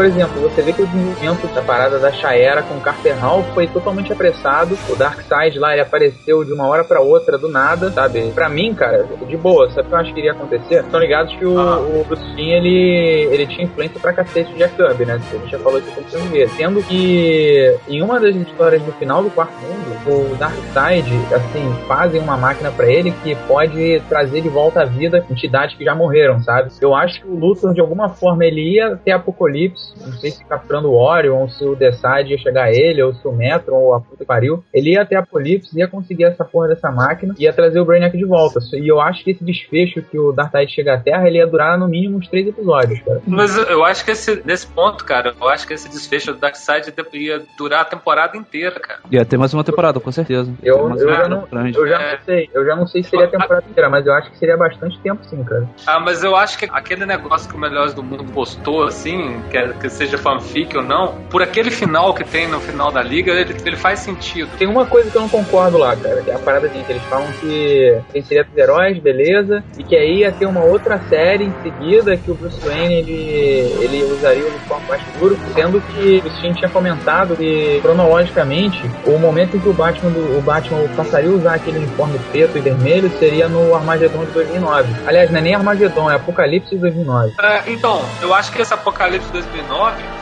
Por 0.00 0.06
exemplo, 0.06 0.40
você 0.40 0.62
vê 0.62 0.72
que 0.72 0.80
o 0.80 0.86
desenvolvimento 0.86 1.46
da 1.54 1.60
parada 1.60 1.98
da 1.98 2.10
Shaera 2.10 2.62
com 2.62 2.72
o 2.72 2.80
Carter 2.80 3.14
Hall 3.18 3.44
foi 3.52 3.66
totalmente 3.66 4.10
apressado. 4.10 4.74
O 4.88 4.96
Darkseid 4.96 5.58
lá, 5.58 5.72
ele 5.72 5.82
apareceu 5.82 6.42
de 6.42 6.54
uma 6.54 6.66
hora 6.66 6.82
para 6.82 7.02
outra, 7.02 7.36
do 7.36 7.50
nada, 7.50 7.90
sabe? 7.90 8.30
Pra 8.30 8.48
mim, 8.48 8.74
cara, 8.74 9.06
de 9.28 9.36
boa, 9.36 9.70
sabe 9.70 9.88
o 9.88 9.90
que 9.90 9.94
eu 9.94 9.98
acho 9.98 10.14
que 10.14 10.20
iria 10.20 10.32
acontecer? 10.32 10.82
Estão 10.82 10.98
ligados 10.98 11.36
que 11.36 11.44
o, 11.44 11.58
ah. 11.58 11.80
o 11.80 12.02
Bruce 12.04 12.24
Timm, 12.34 12.48
ele, 12.48 13.28
ele 13.30 13.46
tinha 13.46 13.64
influência 13.64 14.00
pra 14.00 14.14
cacete 14.14 14.50
de 14.52 14.56
Jack 14.56 14.74
Kirby, 14.74 15.04
né? 15.04 15.20
A 15.20 15.36
gente 15.36 15.50
já 15.50 15.58
falou 15.58 15.78
isso 15.78 15.90
com 15.90 16.18
ver. 16.30 16.48
Sendo 16.48 16.82
que 16.82 17.76
em 17.86 18.00
uma 18.00 18.18
das 18.18 18.34
histórias 18.34 18.80
do 18.80 18.92
final 18.92 19.22
do 19.22 19.28
quarto 19.28 19.52
mundo, 19.60 20.32
o 20.32 20.34
Darkseid, 20.36 21.10
assim, 21.30 21.74
fazem 21.86 22.22
uma 22.22 22.38
máquina 22.38 22.70
para 22.70 22.90
ele 22.90 23.10
que 23.22 23.34
pode 23.46 24.00
trazer 24.08 24.40
de 24.40 24.48
volta 24.48 24.80
à 24.80 24.84
vida 24.86 25.26
entidades 25.30 25.76
que 25.76 25.84
já 25.84 25.94
morreram, 25.94 26.42
sabe? 26.42 26.70
Eu 26.80 26.94
acho 26.94 27.20
que 27.20 27.28
o 27.28 27.34
Luthor, 27.34 27.74
de 27.74 27.82
alguma 27.82 28.08
forma, 28.08 28.46
ele 28.46 28.76
ia 28.76 28.96
ter 28.96 29.10
Apocalipse, 29.10 29.89
não 29.98 30.12
sei 30.12 30.30
se 30.30 30.44
capturando 30.44 30.90
o 30.90 30.96
Orion, 30.96 31.42
ou 31.42 31.48
se 31.48 31.64
o 31.64 31.74
Decide 31.74 32.32
ia 32.32 32.38
chegar 32.38 32.64
a 32.64 32.72
ele, 32.72 33.02
ou 33.02 33.14
se 33.14 33.26
o 33.26 33.32
Metron, 33.32 33.76
ou 33.76 33.94
a 33.94 34.00
puta 34.00 34.18
que 34.18 34.24
pariu, 34.24 34.62
ele 34.72 34.92
ia 34.92 35.04
ter 35.04 35.16
Apocalipse, 35.16 35.76
ia 35.78 35.88
conseguir 35.88 36.24
essa 36.24 36.44
porra 36.44 36.68
dessa 36.68 36.90
máquina, 36.90 37.34
ia 37.38 37.52
trazer 37.52 37.80
o 37.80 37.84
Brainiac 37.84 38.16
de 38.16 38.24
volta. 38.24 38.60
E 38.74 38.88
eu 38.88 39.00
acho 39.00 39.24
que 39.24 39.30
esse 39.30 39.44
desfecho 39.44 40.02
que 40.02 40.18
o 40.18 40.32
Darkseid 40.32 40.72
chega 40.72 40.94
à 40.94 41.00
Terra, 41.00 41.26
ele 41.26 41.38
ia 41.38 41.46
durar 41.46 41.78
no 41.78 41.88
mínimo 41.88 42.18
uns 42.18 42.28
três 42.28 42.46
episódios, 42.46 43.00
cara. 43.00 43.20
Mas 43.26 43.56
eu 43.56 43.84
acho 43.84 44.04
que 44.04 44.10
esse, 44.10 44.42
nesse 44.44 44.66
ponto, 44.66 45.04
cara, 45.04 45.34
eu 45.40 45.48
acho 45.48 45.66
que 45.66 45.74
esse 45.74 45.88
desfecho 45.88 46.32
do 46.32 46.38
Darkseid 46.38 46.92
ia 47.14 47.42
durar 47.56 47.82
a 47.82 47.84
temporada 47.84 48.36
inteira, 48.36 48.78
cara. 48.78 49.00
Ia 49.10 49.24
ter 49.24 49.36
mais 49.36 49.52
uma 49.52 49.64
temporada, 49.64 50.00
com 50.00 50.12
certeza. 50.12 50.52
Eu, 50.62 50.90
eu, 50.90 51.08
já, 51.08 51.28
não, 51.28 51.48
eu 51.74 51.86
já 51.86 52.00
é. 52.00 52.12
não 52.12 52.24
sei, 52.24 52.50
eu 52.52 52.64
já 52.64 52.76
não 52.76 52.86
sei 52.86 53.02
se 53.02 53.10
seria 53.10 53.26
a 53.26 53.28
temporada 53.28 53.64
inteira, 53.68 53.88
mas 53.88 54.06
eu 54.06 54.12
acho 54.12 54.30
que 54.30 54.38
seria 54.38 54.56
bastante 54.56 54.98
tempo 55.00 55.24
sim, 55.24 55.42
cara. 55.44 55.68
Ah, 55.86 56.00
mas 56.00 56.22
eu 56.22 56.36
acho 56.36 56.58
que 56.58 56.68
aquele 56.70 57.06
negócio 57.06 57.48
que 57.48 57.56
o 57.56 57.58
Melhores 57.58 57.94
do 57.94 58.02
Mundo 58.02 58.24
postou, 58.32 58.84
assim, 58.84 59.40
que, 59.50 59.58
que 59.80 59.88
seja 59.88 60.18
fanfic 60.18 60.76
ou 60.76 60.82
não, 60.82 61.14
por 61.30 61.42
aquele 61.42 61.70
final 61.70 62.12
que 62.14 62.22
tem 62.24 62.46
no 62.46 62.60
final 62.60 62.92
da 62.92 63.02
liga, 63.02 63.32
ele, 63.32 63.56
ele 63.64 63.76
faz 63.76 64.00
sentido. 64.00 64.50
Tem 64.58 64.68
uma 64.68 64.86
coisa 64.86 65.10
que 65.10 65.16
eu 65.16 65.22
não 65.22 65.28
concordo 65.28 65.78
lá, 65.78 65.96
cara, 65.96 66.22
que 66.22 66.30
é 66.30 66.34
a 66.34 66.38
parada 66.38 66.66
assim, 66.66 66.82
que 66.82 66.92
eles 66.92 67.02
falam 67.04 67.26
que 67.40 67.98
tem 68.12 68.22
seria 68.22 68.44
dos 68.44 68.56
heróis, 68.56 68.98
beleza, 68.98 69.64
e 69.78 69.82
que 69.82 69.96
aí 69.96 70.18
ia 70.18 70.32
ter 70.32 70.46
uma 70.46 70.62
outra 70.62 70.98
série 71.08 71.44
em 71.44 71.54
seguida 71.62 72.16
que 72.16 72.30
o 72.30 72.34
Bruce 72.34 72.60
Wayne 72.60 72.94
ele, 72.94 73.74
ele 73.80 74.02
usaria 74.04 74.44
o 74.44 74.48
uniforme 74.48 74.86
mais 74.88 75.02
duro, 75.18 75.38
sendo 75.54 75.80
que 75.80 76.22
o 76.24 76.30
Steam 76.36 76.54
tinha 76.54 76.68
comentado 76.68 77.36
que 77.36 77.80
cronologicamente 77.80 78.82
o 79.06 79.18
momento 79.18 79.56
em 79.56 79.60
que 79.60 79.68
o 79.68 79.72
Batman, 79.72 80.10
do, 80.10 80.38
o 80.38 80.42
Batman 80.42 80.86
passaria 80.96 81.30
a 81.30 81.32
usar 81.32 81.54
aquele 81.54 81.78
uniforme 81.78 82.18
preto 82.30 82.58
e 82.58 82.60
vermelho 82.60 83.10
seria 83.18 83.48
no 83.48 83.74
Armagedon 83.74 84.24
de 84.24 84.32
2009. 84.32 84.94
Aliás, 85.06 85.30
não 85.30 85.38
é 85.38 85.42
nem 85.42 85.54
Armagedon, 85.54 86.10
é 86.10 86.16
Apocalipse 86.16 86.70
de 86.74 86.80
2009. 86.80 87.34
É, 87.40 87.62
então, 87.68 88.02
eu 88.20 88.34
acho 88.34 88.52
que 88.52 88.60
esse 88.60 88.74
Apocalipse 88.74 89.26
de 89.26 89.32
2009 89.32 89.59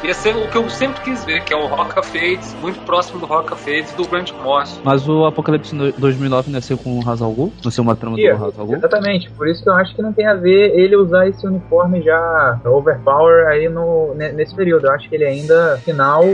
ia 0.02 0.14
ser 0.14 0.36
o 0.36 0.48
que 0.48 0.56
eu 0.56 0.68
sempre 0.70 1.02
quis 1.02 1.24
ver, 1.24 1.42
que 1.44 1.52
é 1.52 1.56
o 1.56 1.66
Rock 1.66 1.98
of 1.98 2.16
Ages, 2.16 2.54
muito 2.60 2.80
próximo 2.80 3.20
do 3.20 3.26
Rock 3.26 3.52
of 3.52 3.70
Ages 3.70 3.92
do 3.92 4.06
Grant 4.06 4.32
Morrison. 4.42 4.80
Mas 4.84 5.08
o 5.08 5.24
Apocalipse 5.26 5.74
2009 5.98 6.50
nasceu 6.50 6.78
com 6.78 6.98
o 6.98 7.08
Hazal 7.08 7.32
Ghul? 7.32 7.52
Nasceu 7.64 7.82
uma 7.82 7.96
trama 7.96 8.18
yeah, 8.18 8.38
do 8.38 8.46
Hazal 8.46 8.66
Ghul? 8.66 8.76
Exatamente, 8.76 9.30
por 9.30 9.48
isso 9.48 9.62
que 9.62 9.68
eu 9.68 9.74
acho 9.74 9.94
que 9.94 10.02
não 10.02 10.12
tem 10.12 10.26
a 10.26 10.34
ver 10.34 10.78
ele 10.78 10.96
usar 10.96 11.28
esse 11.28 11.46
uniforme 11.46 12.02
já 12.02 12.60
overpower 12.64 13.46
aí 13.48 13.68
no, 13.68 14.14
nesse 14.14 14.54
período. 14.54 14.86
Eu 14.86 14.92
acho 14.92 15.08
que 15.08 15.14
ele 15.14 15.24
ainda 15.24 15.78
final 15.84 16.24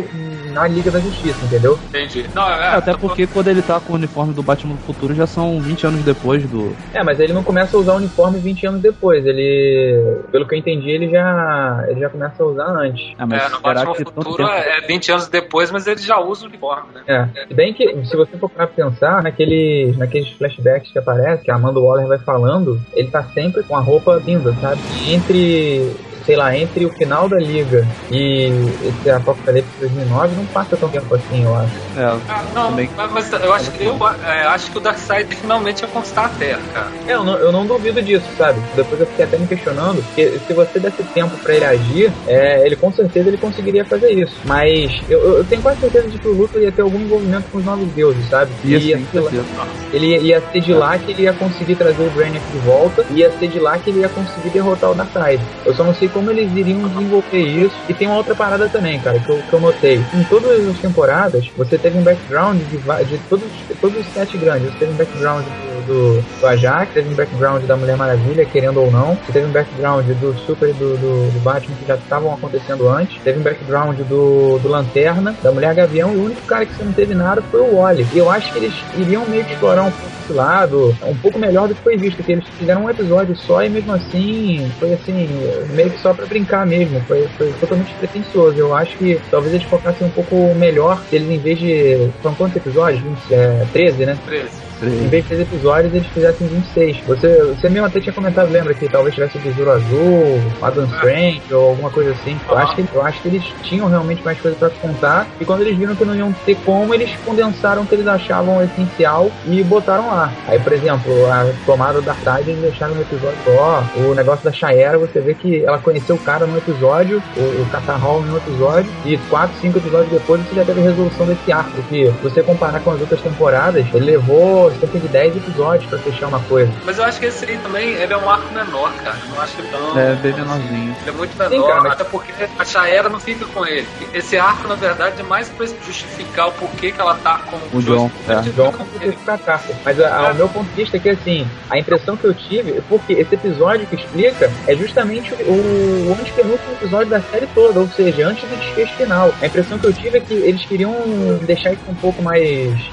na 0.52 0.66
Liga 0.66 0.90
da 0.90 1.00
Justiça, 1.00 1.44
entendeu? 1.44 1.78
Entendi. 1.88 2.26
Não, 2.34 2.48
é, 2.48 2.60
é, 2.60 2.68
até 2.76 2.94
porque 2.94 3.26
quando 3.26 3.48
ele 3.48 3.62
tá 3.62 3.80
com 3.80 3.92
o 3.92 3.96
uniforme 3.96 4.32
do 4.32 4.42
Batman 4.42 4.74
do 4.74 4.82
futuro 4.82 5.14
já 5.14 5.26
são 5.26 5.60
20 5.60 5.86
anos 5.86 6.04
depois 6.04 6.44
do. 6.48 6.74
É, 6.92 7.02
mas 7.02 7.20
ele 7.20 7.32
não 7.32 7.42
começa 7.42 7.76
a 7.76 7.80
usar 7.80 7.94
o 7.94 7.96
uniforme 7.96 8.38
20 8.38 8.66
anos 8.66 8.80
depois. 8.80 9.24
Ele, 9.26 10.20
pelo 10.30 10.46
que 10.46 10.54
eu 10.54 10.58
entendi, 10.58 10.90
ele 10.90 11.10
já, 11.10 11.84
ele 11.88 12.00
já 12.00 12.08
começa 12.08 12.42
a 12.42 12.46
usar 12.46 12.66
antes. 12.66 12.93
É, 13.18 13.24
mas 13.24 13.42
é, 13.42 13.48
no 13.48 13.60
Batman 13.60 13.94
Futuro 13.94 14.46
é 14.46 14.80
20 14.80 15.12
anos 15.12 15.28
depois, 15.28 15.70
mas 15.70 15.86
ele 15.86 16.00
já 16.00 16.18
usa 16.18 16.44
o 16.44 16.48
uniforme, 16.48 16.88
né? 16.94 17.02
É. 17.06 17.46
Se 17.46 17.54
bem 17.54 17.72
que, 17.72 18.04
se 18.04 18.16
você 18.16 18.36
for 18.36 18.48
pra 18.48 18.66
pensar, 18.66 19.22
naqueles, 19.22 19.96
naqueles 19.96 20.30
flashbacks 20.30 20.92
que 20.92 20.98
aparece, 20.98 21.44
que 21.44 21.50
a 21.50 21.56
Amanda 21.56 21.80
Waller 21.80 22.06
vai 22.06 22.18
falando, 22.18 22.80
ele 22.92 23.10
tá 23.10 23.22
sempre 23.24 23.62
com 23.62 23.76
a 23.76 23.80
roupa 23.80 24.20
linda, 24.24 24.54
sabe? 24.60 24.80
E 25.02 25.14
entre 25.14 25.94
sei 26.24 26.36
lá, 26.36 26.56
entre 26.56 26.86
o 26.86 26.90
final 26.90 27.28
da 27.28 27.36
liga 27.36 27.86
e 28.10 28.50
esse 28.82 29.10
Apocalipse 29.10 29.70
2009 29.80 30.36
não 30.36 30.46
passa 30.46 30.76
tão 30.76 30.88
tempo 30.88 31.14
assim, 31.14 31.44
eu 31.44 31.54
acho. 31.54 31.74
É, 31.96 32.04
ah, 32.28 32.44
não, 32.54 32.70
também... 32.70 32.90
mas 33.12 33.32
eu 33.32 33.52
acho 33.52 33.70
que 33.70 33.84
eu 33.84 33.98
é, 34.24 34.46
acho 34.46 34.70
que 34.70 34.78
o 34.78 34.80
Darkseid 34.80 35.34
finalmente 35.34 35.82
ia 35.82 35.88
conquistar 35.88 36.26
a 36.26 36.28
Terra, 36.30 36.60
cara. 36.72 36.88
É, 37.06 37.12
eu 37.12 37.24
não, 37.24 37.36
eu 37.36 37.52
não 37.52 37.66
duvido 37.66 38.02
disso, 38.02 38.26
sabe? 38.36 38.60
Depois 38.74 39.00
eu 39.00 39.06
fiquei 39.06 39.24
até 39.24 39.36
me 39.36 39.46
questionando, 39.46 40.02
porque 40.02 40.38
se 40.46 40.52
você 40.52 40.78
desse 40.78 41.02
tempo 41.02 41.36
para 41.38 41.54
ele 41.54 41.64
agir, 41.64 42.12
é, 42.26 42.64
ele 42.66 42.76
com 42.76 42.92
certeza 42.92 43.28
ele 43.28 43.36
conseguiria 43.36 43.84
fazer 43.84 44.10
isso. 44.10 44.34
Mas 44.44 45.02
eu, 45.08 45.38
eu 45.38 45.44
tenho 45.44 45.62
quase 45.62 45.80
certeza 45.80 46.08
de 46.08 46.18
que 46.18 46.28
o 46.28 46.32
Luthor 46.32 46.60
ia 46.60 46.72
ter 46.72 46.82
algum 46.82 47.00
envolvimento 47.00 47.46
com 47.50 47.58
os 47.58 47.64
novos 47.64 47.88
deuses, 47.92 48.28
sabe? 48.28 48.50
Ia, 48.64 48.78
ia 48.78 48.98
sim, 48.98 49.18
lá, 49.18 49.66
ele 49.92 50.06
ia, 50.06 50.18
ia 50.18 50.42
ser 50.52 50.60
de 50.60 50.72
lá 50.72 50.98
que 50.98 51.12
ele 51.12 51.22
ia 51.22 51.32
conseguir 51.32 51.76
trazer 51.76 52.02
o 52.02 52.10
Brainiac 52.10 52.44
de 52.50 52.58
volta, 52.58 53.04
e 53.10 53.18
ia 53.18 53.30
ser 53.30 53.48
de 53.48 53.58
lá 53.58 53.78
que 53.78 53.90
ele 53.90 54.00
ia 54.00 54.08
conseguir 54.08 54.50
derrotar 54.50 54.90
o 54.90 54.94
Darkseid. 54.94 55.42
Eu 55.64 55.74
só 55.74 55.84
não 55.84 55.94
sei 55.94 56.08
como 56.14 56.30
eles 56.30 56.50
iriam 56.52 56.88
desenvolver 56.88 57.42
isso. 57.42 57.76
E 57.88 57.92
tem 57.92 58.06
uma 58.06 58.16
outra 58.16 58.34
parada 58.34 58.68
também, 58.68 58.98
cara, 59.00 59.18
que 59.18 59.28
eu, 59.28 59.42
que 59.42 59.52
eu 59.52 59.60
notei. 59.60 60.02
Em 60.14 60.22
todas 60.24 60.66
as 60.66 60.78
temporadas, 60.78 61.50
você 61.56 61.76
teve 61.76 61.98
um 61.98 62.02
background 62.02 62.62
de, 62.62 62.78
de 62.78 63.18
todos, 63.28 63.50
todos 63.80 63.98
os 63.98 64.06
sete 64.06 64.38
grandes. 64.38 64.72
Você 64.72 64.78
teve 64.78 64.92
um 64.92 64.96
background 64.96 65.44
do, 65.44 65.86
do, 65.86 66.40
do 66.40 66.46
Ajax, 66.46 66.94
teve 66.94 67.12
um 67.12 67.16
background 67.16 67.64
da 67.64 67.76
Mulher 67.76 67.96
Maravilha, 67.96 68.44
querendo 68.46 68.80
ou 68.80 68.90
não. 68.90 69.16
Você 69.16 69.32
teve 69.32 69.46
um 69.46 69.52
background 69.52 70.06
do 70.06 70.38
Super 70.38 70.72
do, 70.72 70.96
do, 70.96 71.30
do 71.32 71.40
Batman 71.40 71.76
que 71.76 71.86
já 71.86 71.96
estavam 71.96 72.32
acontecendo 72.32 72.88
antes. 72.88 73.20
Teve 73.22 73.40
um 73.40 73.42
background 73.42 73.98
do, 74.00 74.58
do 74.58 74.68
Lanterna, 74.68 75.34
da 75.42 75.50
Mulher 75.50 75.74
Gavião. 75.74 76.14
E 76.14 76.16
o 76.16 76.24
único 76.24 76.42
cara 76.42 76.64
que 76.64 76.74
você 76.74 76.84
não 76.84 76.92
teve 76.92 77.14
nada 77.14 77.42
foi 77.42 77.60
o 77.60 77.76
Wally. 77.76 78.06
E 78.14 78.18
eu 78.18 78.30
acho 78.30 78.52
que 78.52 78.58
eles 78.58 78.74
iriam 78.96 79.26
meio 79.26 79.44
que 79.44 79.52
explorar 79.52 79.82
um 79.82 79.90
pouco 79.90 80.14
lado, 80.32 80.96
um 81.02 81.16
pouco 81.16 81.38
melhor 81.38 81.68
do 81.68 81.74
que 81.74 81.82
foi 81.82 81.96
visto, 81.96 82.22
que 82.22 82.32
eles 82.32 82.46
fizeram 82.56 82.84
um 82.84 82.90
episódio 82.90 83.36
só 83.36 83.62
e 83.62 83.68
mesmo 83.68 83.92
assim 83.92 84.70
foi 84.78 84.94
assim, 84.94 85.28
meio 85.74 85.90
que 85.90 86.00
só 86.04 86.12
para 86.12 86.26
brincar 86.26 86.66
mesmo, 86.66 87.00
foi, 87.00 87.26
foi 87.28 87.50
totalmente 87.54 87.94
pretensioso. 87.94 88.58
Eu 88.58 88.74
acho 88.74 88.94
que 88.98 89.18
talvez 89.30 89.54
eles 89.54 89.66
focassem 89.66 90.06
um 90.06 90.10
pouco 90.10 90.54
melhor, 90.54 91.02
eles 91.10 91.30
em 91.30 91.38
vez 91.38 91.58
de. 91.58 92.10
São 92.22 92.34
quantos 92.34 92.56
episódios? 92.56 93.02
20, 93.02 93.32
é, 93.32 93.66
13, 93.72 94.04
né? 94.04 94.18
13. 94.26 94.63
Em 94.82 95.08
vez 95.08 95.22
de 95.24 95.28
13 95.28 95.42
episódios, 95.42 95.94
eles 95.94 96.06
fizessem 96.08 96.46
26. 96.46 96.98
Você, 97.06 97.42
você 97.44 97.68
mesmo 97.68 97.86
até 97.86 98.00
tinha 98.00 98.12
comentado, 98.12 98.50
lembra, 98.50 98.74
que 98.74 98.88
talvez 98.88 99.14
tivesse 99.14 99.38
o 99.38 99.40
Besouro 99.40 99.70
Azul, 99.70 100.40
Adam 100.60 100.84
Strange 100.84 101.42
ou 101.52 101.70
alguma 101.70 101.90
coisa 101.90 102.12
assim. 102.12 102.38
Eu, 102.48 102.58
acho 102.58 102.76
que, 102.76 102.88
eu 102.92 103.02
acho 103.02 103.22
que 103.22 103.28
eles 103.28 103.44
tinham 103.62 103.88
realmente 103.88 104.22
mais 104.24 104.40
coisa 104.40 104.56
para 104.56 104.70
contar. 104.70 105.26
E 105.40 105.44
quando 105.44 105.62
eles 105.62 105.76
viram 105.76 105.94
que 105.94 106.04
não 106.04 106.14
iam 106.14 106.32
ter 106.44 106.56
como, 106.64 106.94
eles 106.94 107.10
condensaram 107.24 107.82
o 107.82 107.86
que 107.86 107.94
eles 107.94 108.06
achavam 108.06 108.62
essencial 108.62 109.30
e 109.46 109.62
botaram 109.62 110.08
lá. 110.08 110.32
Aí, 110.46 110.58
por 110.58 110.72
exemplo, 110.72 111.12
a 111.30 111.52
tomada 111.64 112.00
da 112.00 112.14
tarde 112.14 112.50
eles 112.50 112.62
deixaram 112.62 112.94
no 112.94 113.02
episódio 113.02 113.38
só. 113.44 113.84
O 113.96 114.14
negócio 114.14 114.44
da 114.44 114.52
Shaera, 114.52 114.98
você 114.98 115.20
vê 115.20 115.34
que 115.34 115.64
ela 115.64 115.78
conheceu 115.78 116.16
o 116.16 116.18
cara 116.18 116.46
no 116.46 116.58
episódio, 116.58 117.22
o, 117.36 117.62
o 117.62 117.66
Catarral 117.70 118.20
no 118.22 118.36
episódio, 118.36 118.90
e 119.04 119.16
4, 119.16 119.56
5 119.60 119.78
episódios 119.78 120.10
depois 120.10 120.40
você 120.42 120.54
já 120.56 120.64
teve 120.64 120.80
a 120.80 120.84
resolução 120.84 121.26
desse 121.26 121.52
arco. 121.52 121.82
Que, 121.88 122.06
se 122.06 122.22
você 122.22 122.42
comparar 122.42 122.80
com 122.80 122.90
as 122.90 123.00
outras 123.00 123.20
temporadas, 123.20 123.86
ele 123.94 124.04
levou 124.04 124.63
cerca 124.72 124.98
de 124.98 125.08
10 125.08 125.36
episódios 125.36 125.88
pra 125.88 125.98
fechar 125.98 126.28
uma 126.28 126.40
coisa. 126.40 126.72
Mas 126.84 126.98
eu 126.98 127.04
acho 127.04 127.20
que 127.20 127.26
esse 127.26 127.44
aí 127.44 127.58
também 127.58 127.90
ele 127.90 128.12
é 128.12 128.16
um 128.16 128.28
arco 128.28 128.52
menor, 128.52 128.92
cara. 129.02 129.16
Eu 129.22 129.34
não 129.34 129.40
acho 129.40 129.56
que 129.56 129.62
tão. 129.70 129.98
É, 129.98 130.14
bem 130.14 130.32
menorzinho. 130.32 130.96
Ele 131.00 131.10
é 131.10 131.12
muito 131.12 131.36
menor, 131.36 131.50
Sim, 131.50 131.62
cara, 131.62 131.82
mas... 131.82 131.92
até 131.92 132.04
porque 132.04 132.32
a 132.58 132.64
Shaera 132.64 133.08
não 133.08 133.20
fica 133.20 133.44
com 133.46 133.66
ele. 133.66 133.86
Esse 134.12 134.36
arco, 134.36 134.68
na 134.68 134.74
verdade, 134.74 135.20
é 135.20 135.22
mais 135.22 135.48
pra 135.48 135.66
justificar 135.66 136.48
o 136.48 136.52
porquê 136.52 136.92
que 136.92 137.00
ela 137.00 137.14
tá 137.16 137.40
com 137.50 137.56
o 137.76 137.82
John. 137.82 138.10
É. 138.28 138.36
O 138.36 138.42
John 138.52 138.72
justificar 139.02 139.34
a 139.34 139.38
carta. 139.38 139.74
Mas 139.84 140.00
a, 140.00 140.30
o 140.32 140.34
meu 140.34 140.48
ponto 140.48 140.68
de 140.70 140.76
vista 140.76 140.96
é 140.96 141.00
que, 141.00 141.10
assim, 141.10 141.46
a 141.70 141.78
impressão 141.78 142.16
que 142.16 142.24
eu 142.24 142.34
tive 142.34 142.78
é 142.78 142.82
porque 142.88 143.12
esse 143.14 143.34
episódio 143.34 143.86
que 143.86 143.96
explica 143.96 144.50
é 144.66 144.74
justamente 144.74 145.32
o, 145.34 146.08
o 146.08 146.16
antepenúltimo 146.20 146.72
episódio 146.72 147.10
da 147.10 147.20
série 147.20 147.46
toda, 147.48 147.80
ou 147.80 147.88
seja, 147.88 148.26
antes 148.26 148.48
do 148.48 148.56
desfecho 148.56 148.94
final. 148.94 149.32
A 149.40 149.46
impressão 149.46 149.78
que 149.78 149.86
eu 149.86 149.92
tive 149.92 150.18
é 150.18 150.20
que 150.20 150.34
eles 150.34 150.64
queriam 150.64 150.94
deixar 151.42 151.72
isso 151.72 151.82
um 151.88 151.94
pouco 151.94 152.22
mais 152.22 152.42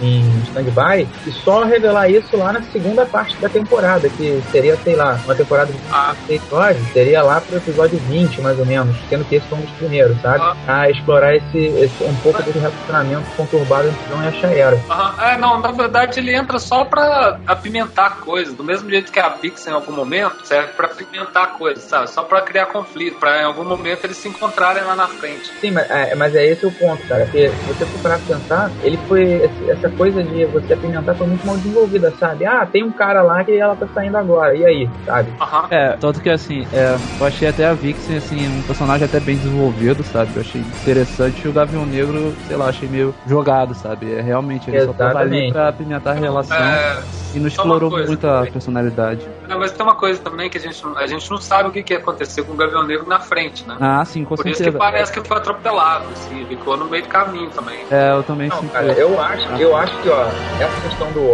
em 0.01 0.21
stand-by 0.43 1.07
e 1.25 1.31
só 1.31 1.60
revelar 1.65 2.09
isso 2.09 2.35
lá 2.37 2.53
na 2.53 2.61
segunda 2.63 3.05
parte 3.05 3.35
da 3.37 3.49
temporada, 3.49 4.09
que 4.09 4.41
seria, 4.51 4.75
sei 4.77 4.95
lá, 4.95 5.19
uma 5.25 5.35
temporada 5.35 5.71
de 5.71 5.79
ah. 5.91 6.15
episódios, 6.29 6.87
seria 6.93 7.21
lá 7.21 7.41
pro 7.41 7.57
episódio 7.57 7.97
20, 7.99 8.41
mais 8.41 8.59
ou 8.59 8.65
menos, 8.65 8.95
sendo 9.09 9.25
que 9.25 9.35
esse 9.35 9.47
foi 9.47 9.57
um 9.57 9.61
dos 9.61 9.71
primeiros, 9.71 10.19
sabe? 10.21 10.43
Ah. 10.67 10.81
A 10.81 10.89
explorar 10.89 11.35
esse, 11.35 11.57
esse 11.57 12.03
um 12.03 12.15
pouco 12.17 12.41
desse 12.43 12.57
relacionamento 12.57 13.29
conturbado 13.35 13.87
entre 13.87 14.03
John 14.09 14.23
e 14.23 14.27
a 14.27 14.31
Shaera. 14.31 14.75
Uhum. 14.75 15.23
É, 15.23 15.37
não, 15.37 15.59
na 15.59 15.71
verdade 15.71 16.19
ele 16.19 16.33
entra 16.33 16.59
só 16.59 16.85
pra 16.85 17.39
apimentar 17.45 18.07
a 18.07 18.11
coisa, 18.11 18.53
do 18.53 18.63
mesmo 18.63 18.89
jeito 18.89 19.11
que 19.11 19.19
a 19.19 19.29
Pix 19.29 19.65
em 19.67 19.71
algum 19.71 19.91
momento 19.91 20.45
serve 20.45 20.73
pra 20.73 20.87
apimentar 20.87 21.43
a 21.43 21.47
coisa, 21.47 21.81
sabe? 21.81 22.09
Só 22.09 22.23
pra 22.23 22.41
criar 22.41 22.67
conflito, 22.67 23.19
pra 23.19 23.41
em 23.41 23.45
algum 23.45 23.63
momento 23.63 24.05
eles 24.05 24.17
se 24.17 24.27
encontrarem 24.27 24.83
lá 24.83 24.95
na 24.95 25.07
frente. 25.07 25.51
Sim, 25.59 25.71
mas 25.71 25.89
é, 25.89 26.15
mas 26.15 26.35
é 26.35 26.45
esse 26.45 26.65
o 26.65 26.71
ponto, 26.71 27.05
cara, 27.07 27.25
se 27.27 27.47
você 27.67 27.85
for 27.85 28.01
parar 28.01 28.19
pra 28.19 28.37
pensar, 28.37 28.71
ele 28.83 28.97
foi, 29.07 29.49
essa 29.67 29.89
coisa 29.89 30.23
de 30.23 30.45
você 30.45 30.73
apimentar 30.73 31.15
foi 31.15 31.27
muito 31.27 31.45
mal 31.51 31.57
desenvolvida, 31.57 32.13
sabe? 32.17 32.45
Ah, 32.45 32.65
tem 32.65 32.83
um 32.83 32.91
cara 32.91 33.21
lá 33.21 33.43
que 33.43 33.57
ela 33.57 33.75
tá 33.75 33.87
saindo 33.93 34.17
agora, 34.17 34.55
e 34.55 34.65
aí, 34.65 34.89
sabe? 35.05 35.31
Uhum. 35.31 35.67
É, 35.69 35.97
tanto 35.97 36.21
que 36.21 36.29
assim, 36.29 36.65
é, 36.71 36.97
eu 37.19 37.25
achei 37.25 37.47
até 37.47 37.65
a 37.65 37.73
Vixen, 37.73 38.17
assim, 38.17 38.47
um 38.47 38.61
personagem 38.63 39.05
até 39.05 39.19
bem 39.19 39.37
desenvolvido, 39.37 40.03
sabe? 40.03 40.31
Eu 40.35 40.41
achei 40.41 40.61
interessante 40.61 41.45
e 41.45 41.47
o 41.47 41.53
Gavião 41.53 41.85
Negro, 41.85 42.33
sei 42.47 42.55
lá, 42.55 42.69
achei 42.69 42.87
meio 42.87 43.13
jogado, 43.27 43.73
sabe? 43.73 44.13
É, 44.13 44.21
realmente, 44.21 44.69
ele 44.69 44.77
Exatamente. 44.77 44.97
só 44.97 45.13
tava 45.13 45.19
ali 45.19 45.51
pra 45.51 45.69
apimentar 45.69 46.11
a 46.11 46.19
relação 46.19 46.57
é, 46.57 47.01
e 47.33 47.39
não 47.39 47.47
explorou 47.47 47.89
muito 47.91 48.27
a 48.27 48.43
personalidade. 48.43 49.27
Não, 49.47 49.59
mas 49.59 49.71
tem 49.71 49.85
uma 49.85 49.95
coisa 49.95 50.21
também 50.21 50.49
que 50.49 50.57
a 50.57 50.61
gente, 50.61 50.81
a 50.95 51.07
gente 51.07 51.29
não 51.29 51.37
sabe 51.37 51.69
o 51.69 51.71
que, 51.71 51.83
que 51.83 51.93
ia 51.93 51.99
acontecer 51.99 52.43
com 52.43 52.53
o 52.53 52.55
Gavião 52.55 52.83
Negro 52.85 53.07
na 53.07 53.19
frente, 53.19 53.67
né? 53.67 53.75
Ah, 53.79 54.03
sim, 54.05 54.23
com 54.23 54.35
Por 54.35 54.43
certeza. 54.43 54.63
isso 54.63 54.71
que 54.71 54.77
parece 54.77 55.11
que 55.11 55.27
foi 55.27 55.37
atropelado, 55.37 56.05
assim, 56.13 56.45
ficou 56.45 56.77
no 56.77 56.85
meio 56.85 57.03
do 57.03 57.09
caminho 57.09 57.49
também. 57.49 57.79
É, 57.89 58.11
eu 58.11 58.23
também 58.23 58.47
não, 58.47 58.67
cara, 58.67 58.93
eu 58.93 59.19
acho, 59.19 59.47
ah. 59.51 59.59
eu 59.59 59.75
acho 59.75 60.01
que, 60.01 60.09
ó, 60.09 60.27
essa 60.59 60.81
questão 60.81 61.11
do 61.11 61.27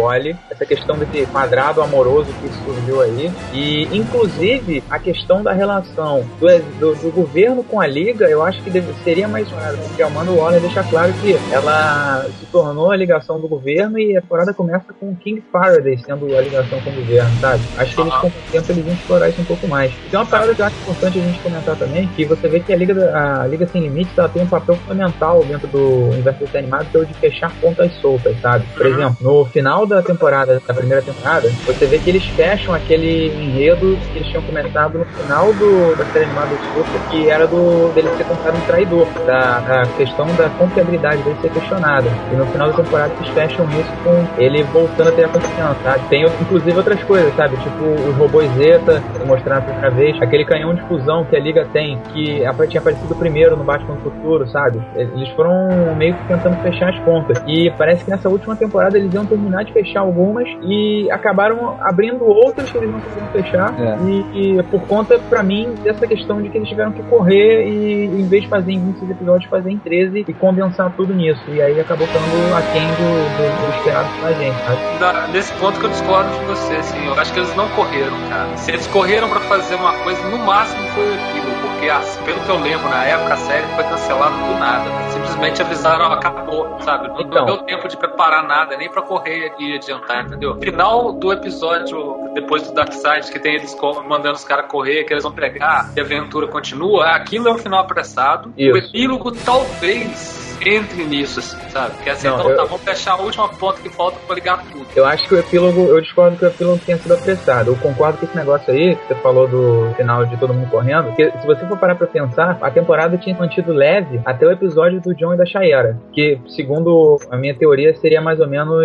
Essa 0.50 0.64
questão 0.64 0.96
desse 0.96 1.26
quadrado 1.26 1.82
amoroso 1.82 2.32
que 2.40 2.48
surgiu 2.64 3.00
aí, 3.00 3.30
e 3.52 3.84
inclusive 3.96 4.82
a 4.90 4.98
questão 4.98 5.42
da 5.42 5.52
relação 5.52 6.24
do, 6.40 6.46
do, 6.78 6.94
do 6.94 7.10
governo 7.12 7.62
com 7.62 7.80
a 7.80 7.86
Liga, 7.86 8.26
eu 8.26 8.42
acho 8.42 8.62
que 8.62 8.70
deve, 8.70 8.92
seria 9.04 9.28
mais 9.28 9.48
claro, 9.48 9.76
porque 9.78 10.02
a 10.02 10.06
Amanda 10.06 10.30
Waller 10.30 10.60
deixa 10.60 10.82
claro 10.84 11.12
que 11.14 11.38
ela 11.52 12.26
se 12.38 12.46
tornou 12.46 12.90
a 12.90 12.96
ligação 12.96 13.40
do 13.40 13.48
governo 13.48 13.98
e 13.98 14.16
a 14.16 14.20
temporada 14.20 14.52
começa 14.52 14.92
com 14.98 15.10
o 15.10 15.16
King 15.16 15.42
Faraday 15.52 15.98
sendo 15.98 16.36
a 16.36 16.40
ligação 16.40 16.80
com 16.80 16.90
o 16.90 16.94
governo, 16.94 17.30
sabe? 17.40 17.62
Acho 17.76 17.94
que 17.94 18.00
eles 18.00 18.14
com 18.14 18.26
o 18.26 18.32
tempo 18.50 18.72
eles 18.72 18.84
vão 18.84 18.94
explorar 18.94 19.28
isso 19.28 19.40
um 19.40 19.44
pouco 19.44 19.68
mais. 19.68 19.92
E 19.92 20.10
tem 20.10 20.18
uma 20.18 20.26
parada 20.26 20.54
que 20.54 20.60
eu 20.60 20.66
acho 20.66 20.76
importante 20.76 21.18
a 21.18 21.22
gente 21.22 21.38
comentar 21.40 21.76
também, 21.76 22.06
que 22.08 22.24
você 22.24 22.48
vê 22.48 22.60
que 22.60 22.72
a 22.72 22.76
Liga, 22.76 22.94
a 23.16 23.46
Liga 23.46 23.66
Sem 23.66 23.82
Limites 23.82 24.16
ela 24.16 24.28
tem 24.28 24.42
um 24.42 24.46
papel 24.46 24.76
fundamental 24.76 25.44
dentro 25.44 25.66
do 25.68 26.10
universo 26.10 26.44
animado, 26.56 26.86
que 26.90 26.96
é 26.96 27.00
o 27.00 27.06
de 27.06 27.14
fechar 27.14 27.52
pontas 27.60 27.92
soltas, 28.00 28.38
sabe? 28.40 28.64
Por 28.76 28.86
exemplo, 28.86 29.16
no 29.20 29.44
final 29.46 29.86
da 29.86 29.97
temporada, 30.02 30.60
da 30.66 30.74
primeira 30.74 31.02
temporada, 31.02 31.48
você 31.66 31.86
vê 31.86 31.98
que 31.98 32.10
eles 32.10 32.24
fecham 32.24 32.74
aquele 32.74 33.28
enredo 33.28 33.98
que 34.12 34.18
eles 34.18 34.28
tinham 34.28 34.42
começado 34.42 34.98
no 34.98 35.04
final 35.04 35.52
do, 35.52 35.96
da 35.96 36.04
série 36.06 36.24
animada 36.24 36.48
do 36.48 36.62
Super, 36.74 37.00
que 37.10 37.30
era 37.30 37.46
do 37.46 37.92
dele 37.92 38.08
ser 38.16 38.24
considerado 38.24 38.56
um 38.56 38.66
traidor, 38.66 39.06
da, 39.26 39.60
da 39.60 39.86
questão 39.96 40.26
da 40.36 40.48
confiabilidade 40.50 41.22
dele 41.22 41.36
ser 41.40 41.50
questionada. 41.50 42.08
E 42.32 42.36
no 42.36 42.46
final 42.46 42.68
da 42.68 42.74
temporada 42.74 43.12
eles 43.18 43.28
fecham 43.30 43.66
isso 43.80 43.92
com 44.04 44.42
ele 44.42 44.62
voltando 44.64 45.08
a 45.08 45.12
ter 45.12 45.24
a 45.24 45.28
confiança? 45.28 46.00
Tem 46.08 46.24
inclusive 46.24 46.76
outras 46.76 47.02
coisas, 47.04 47.34
sabe? 47.34 47.56
Tipo 47.56 47.84
os 48.08 48.16
robôs 48.16 48.50
Zeta, 48.52 49.02
mostrando 49.26 49.58
a 49.58 49.62
primeira 49.62 49.90
vez, 49.90 50.22
aquele 50.22 50.44
canhão 50.44 50.74
de 50.74 50.82
fusão 50.82 51.24
que 51.24 51.36
a 51.36 51.40
Liga 51.40 51.66
tem, 51.72 51.98
que 52.12 52.42
tinha 52.68 52.80
aparecido 52.80 53.14
primeiro 53.14 53.56
no 53.56 53.64
Batman 53.64 53.94
do 53.96 54.02
Futuro, 54.02 54.48
sabe? 54.48 54.80
Eles 54.94 55.28
foram 55.30 55.94
meio 55.96 56.14
que 56.14 56.28
tentando 56.28 56.56
fechar 56.62 56.90
as 56.90 56.98
pontas. 57.00 57.42
E 57.46 57.70
parece 57.76 58.04
que 58.04 58.10
nessa 58.10 58.28
última 58.28 58.56
temporada 58.56 58.98
eles 58.98 59.12
iam 59.12 59.24
terminar 59.24 59.64
de 59.64 59.72
fechar 59.72 59.87
algumas 59.96 60.48
e 60.62 61.10
acabaram 61.10 61.76
abrindo 61.80 62.24
outras 62.24 62.70
que 62.70 62.76
eles 62.76 62.90
não 62.90 63.00
conseguiram 63.00 63.28
fechar. 63.28 63.74
É. 63.80 63.98
E, 64.06 64.58
e, 64.58 64.62
por 64.64 64.82
conta, 64.82 65.18
para 65.18 65.42
mim, 65.42 65.74
dessa 65.82 66.06
questão 66.06 66.42
de 66.42 66.48
que 66.48 66.58
eles 66.58 66.68
tiveram 66.68 66.92
que 66.92 67.02
correr 67.04 67.66
e 67.66 68.04
em 68.04 68.26
vez 68.26 68.42
de 68.42 68.48
fazer 68.48 68.72
em 68.72 68.80
26 68.80 69.10
episódios, 69.10 69.50
fazer 69.50 69.70
em 69.70 69.78
13 69.78 70.24
e 70.26 70.32
condensar 70.34 70.92
tudo 70.96 71.14
nisso. 71.14 71.42
E 71.48 71.60
aí 71.60 71.80
acabou 71.80 72.06
ficando 72.06 72.56
aquém 72.56 72.86
do, 72.86 73.08
do, 73.36 73.66
do 73.66 73.76
esperado 73.76 74.08
pra 74.20 74.32
gente, 74.32 74.56
sabe? 74.64 74.98
Da, 74.98 75.28
nesse 75.28 75.52
ponto 75.54 75.78
que 75.78 75.86
eu 75.86 75.90
discordo 75.90 76.30
de 76.30 76.44
você, 76.46 76.74
assim, 76.76 77.06
eu 77.06 77.14
acho 77.14 77.32
que 77.32 77.40
eles 77.40 77.54
não 77.56 77.68
correram, 77.70 78.16
cara. 78.28 78.56
Se 78.56 78.70
eles 78.70 78.86
correram 78.88 79.28
para 79.28 79.40
fazer 79.40 79.74
uma 79.76 79.92
coisa, 80.04 80.28
no 80.28 80.38
máximo 80.38 80.82
foi 80.88 81.37
porque 81.78 82.24
pelo 82.24 82.40
que 82.40 82.48
eu 82.48 82.58
lembro, 82.58 82.88
na 82.88 83.04
época 83.04 83.34
a 83.34 83.36
série 83.36 83.66
foi 83.74 83.84
cancelada 83.84 84.36
do 84.36 84.58
nada. 84.58 84.90
Simplesmente 85.12 85.62
avisaram, 85.62 86.12
acabou, 86.12 86.76
sabe? 86.80 87.08
Não, 87.08 87.20
então. 87.20 87.46
deu 87.46 87.58
tempo 87.58 87.86
de 87.86 87.96
preparar 87.96 88.46
nada, 88.46 88.76
nem 88.76 88.90
para 88.90 89.02
correr 89.02 89.52
e 89.58 89.76
adiantar, 89.76 90.26
entendeu? 90.26 90.58
Final 90.60 91.12
do 91.12 91.32
episódio, 91.32 92.30
depois 92.34 92.64
do 92.66 92.74
Dark 92.74 92.92
Side, 92.92 93.30
que 93.30 93.38
tem 93.38 93.54
eles 93.54 93.76
mandando 94.08 94.34
os 94.34 94.44
caras 94.44 94.66
correr, 94.66 95.04
que 95.04 95.14
eles 95.14 95.22
vão 95.22 95.32
pegar 95.32 95.92
e 95.96 96.00
a 96.00 96.02
aventura 96.02 96.48
continua, 96.48 97.10
aquilo 97.10 97.48
é 97.48 97.52
um 97.52 97.58
final 97.58 97.80
apressado. 97.80 98.52
Isso. 98.56 98.74
O 98.74 98.76
epílogo 98.76 99.30
talvez 99.30 100.37
entre 100.66 101.04
nisso, 101.04 101.40
assim, 101.40 101.58
sabe? 101.70 101.94
Porque 101.94 102.10
assim, 102.10 102.28
não, 102.28 102.38
então 102.38 102.50
eu... 102.50 102.56
tá, 102.56 102.64
vamos 102.64 102.82
fechar 102.82 103.12
a 103.12 103.22
última 103.22 103.48
ponta 103.48 103.80
que 103.80 103.88
falta 103.88 104.18
pra 104.26 104.34
ligar 104.34 104.64
tudo. 104.70 104.86
Eu 104.94 105.04
acho 105.04 105.28
que 105.28 105.34
o 105.34 105.38
epílogo, 105.38 105.80
eu 105.86 106.00
discordo 106.00 106.36
que 106.36 106.44
o 106.44 106.48
epílogo 106.48 106.80
tenha 106.84 106.98
sido 106.98 107.14
apressado. 107.14 107.70
Eu 107.70 107.76
concordo 107.76 108.18
com 108.18 108.26
esse 108.26 108.36
negócio 108.36 108.72
aí, 108.72 108.96
que 108.96 109.08
você 109.08 109.14
falou 109.16 109.46
do 109.46 109.92
final 109.96 110.24
de 110.26 110.36
todo 110.36 110.54
mundo 110.54 110.70
correndo, 110.70 111.06
porque 111.06 111.30
se 111.30 111.46
você 111.46 111.66
for 111.66 111.78
parar 111.78 111.94
pra 111.94 112.06
pensar, 112.06 112.58
a 112.60 112.70
temporada 112.70 113.16
tinha 113.16 113.36
mantido 113.36 113.72
leve 113.72 114.20
até 114.24 114.46
o 114.46 114.50
episódio 114.50 115.00
do 115.00 115.14
John 115.14 115.34
e 115.34 115.36
da 115.36 115.46
Shayera, 115.46 115.98
que, 116.12 116.40
segundo 116.48 117.18
a 117.30 117.36
minha 117.36 117.54
teoria, 117.54 117.94
seria 117.96 118.20
mais 118.20 118.40
ou 118.40 118.48
menos, 118.48 118.84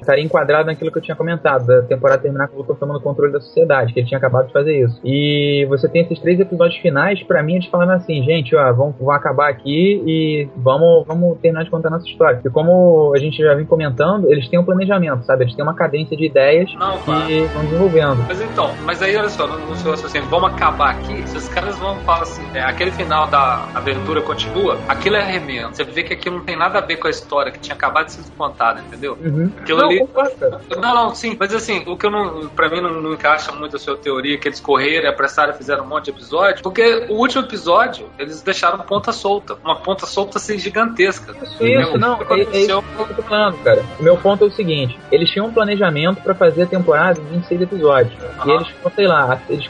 estaria 0.00 0.24
enquadrado 0.24 0.66
naquilo 0.66 0.90
que 0.92 0.98
eu 0.98 1.02
tinha 1.02 1.16
comentado, 1.16 1.66
da 1.66 1.82
temporada 1.82 2.22
terminar 2.22 2.48
com 2.48 2.56
o 2.56 2.58
Luthor 2.58 2.76
tomando 2.76 3.00
controle 3.00 3.32
da 3.32 3.40
sociedade, 3.40 3.92
que 3.92 4.00
ele 4.00 4.06
tinha 4.06 4.18
acabado 4.18 4.46
de 4.46 4.52
fazer 4.52 4.78
isso. 4.84 5.00
E 5.04 5.66
você 5.68 5.88
tem 5.88 6.02
esses 6.02 6.18
três 6.20 6.38
episódios 6.38 6.80
finais, 6.80 7.22
para 7.22 7.42
mim, 7.42 7.54
eles 7.54 7.66
falando 7.66 7.92
assim, 7.92 8.22
gente, 8.22 8.54
ó, 8.54 8.72
vamos, 8.72 8.96
vamos 8.98 9.14
acabar 9.14 9.48
aqui 9.48 10.02
e 10.06 10.48
vamos 10.56 11.06
vamos 11.08 11.38
terminar 11.40 11.64
de 11.64 11.70
contar 11.70 11.90
nossa 11.90 12.06
história. 12.06 12.40
E 12.44 12.50
como 12.50 13.12
a 13.16 13.18
gente 13.18 13.38
já 13.38 13.54
vem 13.54 13.64
comentando, 13.64 14.30
eles 14.30 14.46
têm 14.48 14.58
um 14.58 14.64
planejamento, 14.64 15.24
sabe? 15.24 15.44
Eles 15.44 15.54
têm 15.54 15.64
uma 15.64 15.74
cadência 15.74 16.16
de 16.16 16.26
ideias 16.26 16.72
Não, 16.74 16.98
que 16.98 17.10
estão 17.10 17.64
desenvolvendo. 17.64 18.24
Mas 18.28 18.40
então, 18.40 18.74
mas 18.84 19.02
aí 19.02 19.16
olha 19.16 19.28
só, 19.28 19.46
no, 19.46 19.74
seu 19.76 19.92
assim, 19.94 20.20
vamos 20.20 20.52
acabar 20.52 20.90
aqui. 20.90 21.26
Se 21.26 21.36
os 21.36 21.48
caras 21.48 21.78
vão 21.78 21.96
falar 22.00 22.22
assim, 22.22 22.44
é, 22.54 22.62
aquele 22.62 22.90
final 22.90 23.26
da 23.26 23.66
aventura 23.74 24.20
continua, 24.20 24.78
aquilo 24.86 25.16
é 25.16 25.22
remendo. 25.22 25.74
Você 25.74 25.84
vê 25.84 26.02
que 26.02 26.12
aquilo 26.12 26.36
não 26.36 26.44
tem 26.44 26.56
nada 26.56 26.78
a 26.78 26.82
ver 26.82 26.96
com 26.96 27.06
a 27.06 27.10
história 27.10 27.50
que 27.50 27.58
tinha 27.58 27.74
acabado 27.74 28.06
de 28.06 28.12
ser 28.12 28.22
contada, 28.36 28.80
entendeu? 28.80 29.16
Uhum. 29.20 29.50
Aquilo 29.58 29.80
Não, 29.80 29.88
ali. 29.88 30.08
Não, 30.76 30.94
não, 30.94 31.14
sim, 31.14 31.36
mas 31.38 31.54
assim, 31.54 31.82
o 31.86 31.96
que 31.96 32.06
eu 32.06 32.10
não, 32.10 32.48
pra 32.48 32.68
mim 32.68 32.80
não, 32.80 33.00
não 33.00 33.14
encaixa 33.14 33.52
muito 33.52 33.76
a 33.76 33.78
sua 33.78 33.96
teoria 33.96 34.36
que 34.36 34.46
eles 34.46 34.60
correram, 34.60 35.08
apressaram 35.08 35.52
e 35.52 35.56
fizeram 35.56 35.84
um 35.84 35.88
monte 35.88 36.04
de 36.04 36.10
episódio, 36.10 36.62
porque 36.62 37.06
o 37.08 37.14
último 37.14 37.44
episódio 37.44 38.08
eles 38.18 38.42
deixaram 38.42 38.78
ponta 38.80 39.12
solta, 39.12 39.56
uma 39.64 39.76
ponta 39.76 40.06
solta 40.06 40.38
assim 40.38 40.58
gigantesca. 40.58 40.97
Isso, 41.64 41.98
não, 41.98 42.14
é, 42.14 42.40
é 42.40 42.60
isso 42.60 42.82
que 43.06 43.12
eu 43.12 43.16
tô 43.16 43.22
falando, 43.22 43.56
cara. 43.62 43.82
O 43.98 44.02
meu 44.02 44.16
ponto 44.16 44.44
é 44.44 44.46
o 44.46 44.50
seguinte: 44.50 44.98
eles 45.12 45.30
tinham 45.30 45.46
um 45.46 45.52
planejamento 45.52 46.20
pra 46.22 46.34
fazer 46.34 46.62
a 46.62 46.66
temporada 46.66 47.20
de 47.20 47.28
26 47.28 47.62
episódios. 47.62 48.12
E 48.46 48.50
eles, 48.50 48.68
sei 48.94 49.06
lá, 49.06 49.40
eles 49.48 49.68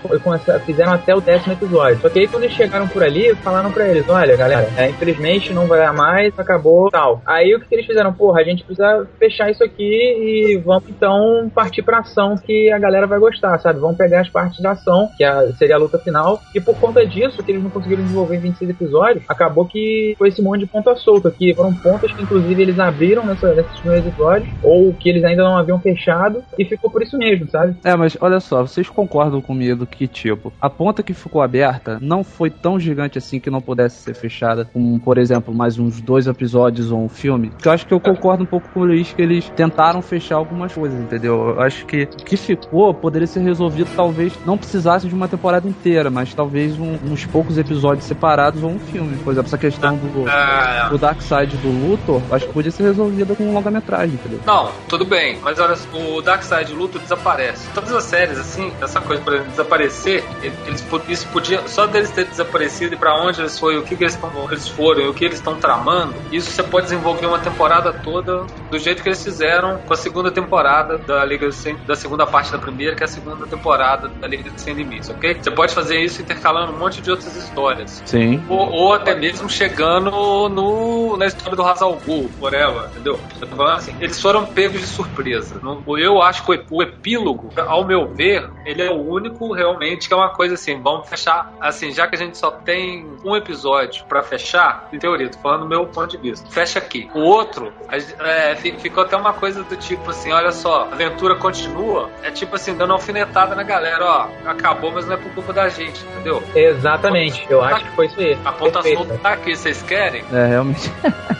fizeram 0.64 0.92
até 0.92 1.14
o 1.14 1.20
décimo 1.20 1.52
episódio. 1.52 2.00
Só 2.00 2.08
que 2.08 2.20
aí 2.20 2.28
quando 2.28 2.44
eles 2.44 2.56
chegaram 2.56 2.88
por 2.88 3.02
ali, 3.02 3.34
falaram 3.36 3.70
pra 3.72 3.86
eles: 3.88 4.08
olha, 4.08 4.36
galera, 4.36 4.68
é, 4.76 4.88
infelizmente 4.90 5.52
não 5.52 5.66
vai 5.66 5.78
dar 5.78 5.92
mais, 5.92 6.36
acabou 6.38 6.90
tal. 6.90 7.22
Aí 7.26 7.54
o 7.54 7.60
que, 7.60 7.74
eles 7.74 7.86
fizeram? 7.86 8.12
Porra, 8.12 8.40
a 8.40 8.44
gente 8.44 8.64
precisa 8.64 9.06
fechar 9.18 9.50
isso 9.50 9.62
aqui 9.62 9.82
e 9.84 10.56
vamos 10.64 10.84
então 10.88 11.50
partir 11.54 11.82
pra 11.82 11.98
ação 11.98 12.36
que 12.36 12.70
a 12.70 12.78
galera 12.78 13.06
vai 13.06 13.18
gostar, 13.18 13.58
sabe? 13.58 13.80
Vamos 13.80 13.96
pegar 13.96 14.20
as 14.20 14.28
partes 14.28 14.60
da 14.62 14.72
ação, 14.72 15.08
que 15.16 15.24
a- 15.24 15.52
seria 15.58 15.76
a 15.76 15.78
luta 15.78 15.98
final. 15.98 16.40
E 16.54 16.60
por 16.60 16.74
conta 16.76 17.04
disso, 17.06 17.42
que 17.42 17.52
eles 17.52 17.62
não 17.62 17.70
conseguiram 17.70 18.02
desenvolver 18.02 18.36
em 18.36 18.40
26 18.40 18.70
episódios, 18.70 19.24
acabou 19.28 19.66
que 19.66 20.14
foi 20.18 20.28
esse 20.28 20.42
monte 20.42 20.60
de 20.60 20.66
ponta 20.66 20.94
solta, 20.96 21.17
que 21.30 21.54
foram 21.54 21.74
pontas 21.74 22.12
que 22.12 22.22
inclusive 22.22 22.62
eles 22.62 22.78
abriram 22.78 23.24
nessa, 23.24 23.52
nesses 23.54 23.78
primeiros 23.80 24.06
episódios, 24.08 24.48
ou 24.62 24.92
que 24.94 25.08
eles 25.08 25.24
ainda 25.24 25.42
não 25.44 25.56
haviam 25.56 25.78
fechado, 25.80 26.42
e 26.58 26.64
ficou 26.64 26.90
por 26.90 27.02
isso 27.02 27.16
mesmo, 27.16 27.48
sabe? 27.50 27.76
É, 27.84 27.94
mas 27.96 28.16
olha 28.20 28.40
só, 28.40 28.62
vocês 28.62 28.88
concordam 28.88 29.40
comigo 29.40 29.86
que, 29.86 30.06
tipo, 30.06 30.52
a 30.60 30.68
ponta 30.70 31.02
que 31.02 31.14
ficou 31.14 31.42
aberta 31.42 31.98
não 32.00 32.22
foi 32.24 32.50
tão 32.50 32.78
gigante 32.78 33.18
assim 33.18 33.40
que 33.40 33.50
não 33.50 33.60
pudesse 33.60 34.02
ser 34.02 34.14
fechada, 34.14 34.64
com, 34.64 34.98
por 34.98 35.18
exemplo, 35.18 35.54
mais 35.54 35.78
uns 35.78 36.00
dois 36.00 36.26
episódios 36.26 36.90
ou 36.92 37.02
um 37.04 37.08
filme? 37.08 37.50
Que 37.58 37.68
eu 37.68 37.72
acho 37.72 37.86
que 37.86 37.94
eu 37.94 38.00
concordo 38.00 38.42
um 38.42 38.46
pouco 38.46 38.68
com 38.70 38.80
o 38.80 38.84
Luiz 38.84 39.12
que 39.12 39.22
eles 39.22 39.48
tentaram 39.50 40.00
fechar 40.02 40.36
algumas 40.36 40.72
coisas, 40.72 40.98
entendeu? 41.00 41.50
Eu 41.50 41.60
acho 41.60 41.84
que 41.86 42.02
o 42.04 42.24
que 42.24 42.36
ficou 42.36 42.92
poderia 42.94 43.26
ser 43.26 43.40
resolvido, 43.40 43.88
talvez 43.96 44.32
não 44.46 44.56
precisasse 44.58 45.08
de 45.08 45.14
uma 45.14 45.28
temporada 45.28 45.68
inteira, 45.68 46.10
mas 46.10 46.34
talvez 46.34 46.78
um- 46.78 46.98
uns 47.10 47.24
poucos 47.26 47.58
episódios 47.58 48.04
separados 48.04 48.62
ou 48.62 48.70
um 48.70 48.78
filme. 48.78 49.16
Por 49.18 49.32
exemplo, 49.32 49.48
essa 49.48 49.58
questão 49.58 49.96
do, 49.96 50.28
Ah. 50.28 50.88
do 50.90 50.98
Dark 51.08 51.22
Side 51.22 51.56
do 51.56 51.68
Luthor, 51.68 52.20
acho 52.30 52.46
que 52.46 52.52
podia 52.52 52.70
ser 52.70 52.82
resolvida 52.82 53.34
com 53.34 53.44
um 53.44 53.54
longa-metragem, 53.54 54.14
entendeu? 54.16 54.40
Não, 54.44 54.70
tudo 54.86 55.06
bem, 55.06 55.38
mas 55.42 55.58
olha, 55.58 55.74
o 55.94 56.20
Darkseid 56.20 56.70
Luto 56.74 56.98
desaparece. 56.98 57.66
Todas 57.72 57.92
as 57.94 58.04
séries, 58.04 58.38
assim, 58.38 58.70
essa 58.82 59.00
coisa, 59.00 59.22
por 59.22 59.32
exemplo, 59.32 59.50
desaparecer, 59.50 60.22
eles, 60.42 60.84
isso 61.08 61.26
podia, 61.28 61.66
só 61.66 61.86
deles 61.86 62.10
ter 62.10 62.26
desaparecido 62.26 62.94
e 62.94 62.98
pra 62.98 63.18
onde 63.18 63.40
eles 63.40 63.58
foram, 63.58 63.78
o 63.78 63.82
que, 63.84 63.96
que 63.96 64.04
eles, 64.04 64.18
eles 64.50 64.68
foram 64.68 65.00
e 65.00 65.08
o 65.08 65.14
que 65.14 65.24
eles 65.24 65.38
estão 65.38 65.56
tramando, 65.56 66.14
isso 66.30 66.50
você 66.50 66.62
pode 66.62 66.88
desenvolver 66.88 67.24
uma 67.24 67.38
temporada 67.38 67.90
toda 67.90 68.44
do 68.70 68.78
jeito 68.78 69.02
que 69.02 69.08
eles 69.08 69.24
fizeram 69.24 69.78
com 69.78 69.94
a 69.94 69.96
segunda 69.96 70.30
temporada 70.30 70.98
da 70.98 71.24
Liga 71.24 71.50
Sem, 71.50 71.74
da 71.86 71.96
segunda 71.96 72.26
parte 72.26 72.52
da 72.52 72.58
primeira, 72.58 72.94
que 72.94 73.02
é 73.02 73.06
a 73.06 73.08
segunda 73.08 73.46
temporada 73.46 74.08
da 74.08 74.26
Liga 74.28 74.50
Sem 74.56 74.74
Limites, 74.74 75.08
ok? 75.08 75.38
Você 75.40 75.50
pode 75.50 75.74
fazer 75.74 76.00
isso 76.00 76.20
intercalando 76.20 76.74
um 76.74 76.78
monte 76.78 77.00
de 77.00 77.10
outras 77.10 77.34
histórias. 77.34 78.02
Sim. 78.04 78.44
Ou, 78.46 78.70
ou 78.70 78.92
até 78.92 79.14
mesmo 79.14 79.48
chegando 79.48 80.10
no, 80.10 80.97
na 81.16 81.26
história 81.26 81.56
do 81.56 81.62
Hazal 81.62 81.96
Ghul, 82.04 82.30
whatever, 82.40 82.88
entendeu? 82.90 83.18
Eu 83.40 83.46
tô 83.48 83.56
falando 83.56 83.76
assim, 83.76 83.94
eles 84.00 84.20
foram 84.20 84.44
pegos 84.46 84.80
de 84.80 84.86
surpresa. 84.86 85.60
Não- 85.62 85.82
Eu 85.98 86.20
acho 86.22 86.44
que 86.44 86.50
o, 86.50 86.54
ep- 86.54 86.66
o 86.70 86.82
epílogo, 86.82 87.52
ao 87.66 87.84
meu 87.84 88.08
ver, 88.14 88.48
ele 88.64 88.82
é 88.82 88.90
o 88.90 89.00
único 89.00 89.52
realmente 89.52 90.06
que 90.08 90.14
é 90.14 90.16
uma 90.16 90.30
coisa 90.30 90.54
assim, 90.54 90.80
vamos 90.80 91.08
fechar, 91.08 91.52
assim, 91.60 91.90
já 91.92 92.06
que 92.06 92.14
a 92.14 92.18
gente 92.18 92.36
só 92.38 92.50
tem 92.50 93.06
um 93.24 93.34
episódio 93.36 94.04
pra 94.08 94.22
fechar, 94.22 94.88
em 94.92 94.98
teoria, 94.98 95.28
tô 95.30 95.38
falando 95.38 95.62
do 95.62 95.68
meu 95.68 95.86
ponto 95.86 96.08
de 96.08 96.18
vista, 96.18 96.48
fecha 96.50 96.78
aqui. 96.78 97.10
O 97.14 97.20
outro, 97.20 97.72
a- 97.88 97.96
é, 98.28 98.54
fi- 98.56 98.76
ficou 98.78 99.02
até 99.04 99.16
uma 99.16 99.32
coisa 99.32 99.62
do 99.64 99.76
tipo 99.76 100.10
assim, 100.10 100.32
olha 100.32 100.52
só, 100.52 100.82
a 100.90 100.92
aventura 100.94 101.34
continua, 101.36 102.10
é 102.22 102.30
tipo 102.30 102.54
assim, 102.56 102.74
dando 102.74 102.90
uma 102.90 102.96
alfinetada 102.96 103.54
na 103.54 103.62
galera, 103.62 104.04
ó, 104.04 104.28
acabou, 104.48 104.90
mas 104.92 105.06
não 105.06 105.14
é 105.14 105.16
por 105.16 105.32
culpa 105.32 105.52
da 105.52 105.68
gente, 105.68 106.00
entendeu? 106.12 106.42
Exatamente, 106.54 107.46
eu 107.50 107.62
acho 107.62 107.84
que 107.84 107.90
foi 107.96 108.06
isso 108.06 108.20
aí. 108.20 108.38
A 108.44 108.52
ponta 108.52 108.72
Perfeito. 108.80 108.98
solta 108.98 109.18
tá 109.18 109.30
aqui, 109.32 109.56
vocês 109.56 109.82
querem? 109.82 110.24
É, 110.32 110.46
realmente. 110.46 110.77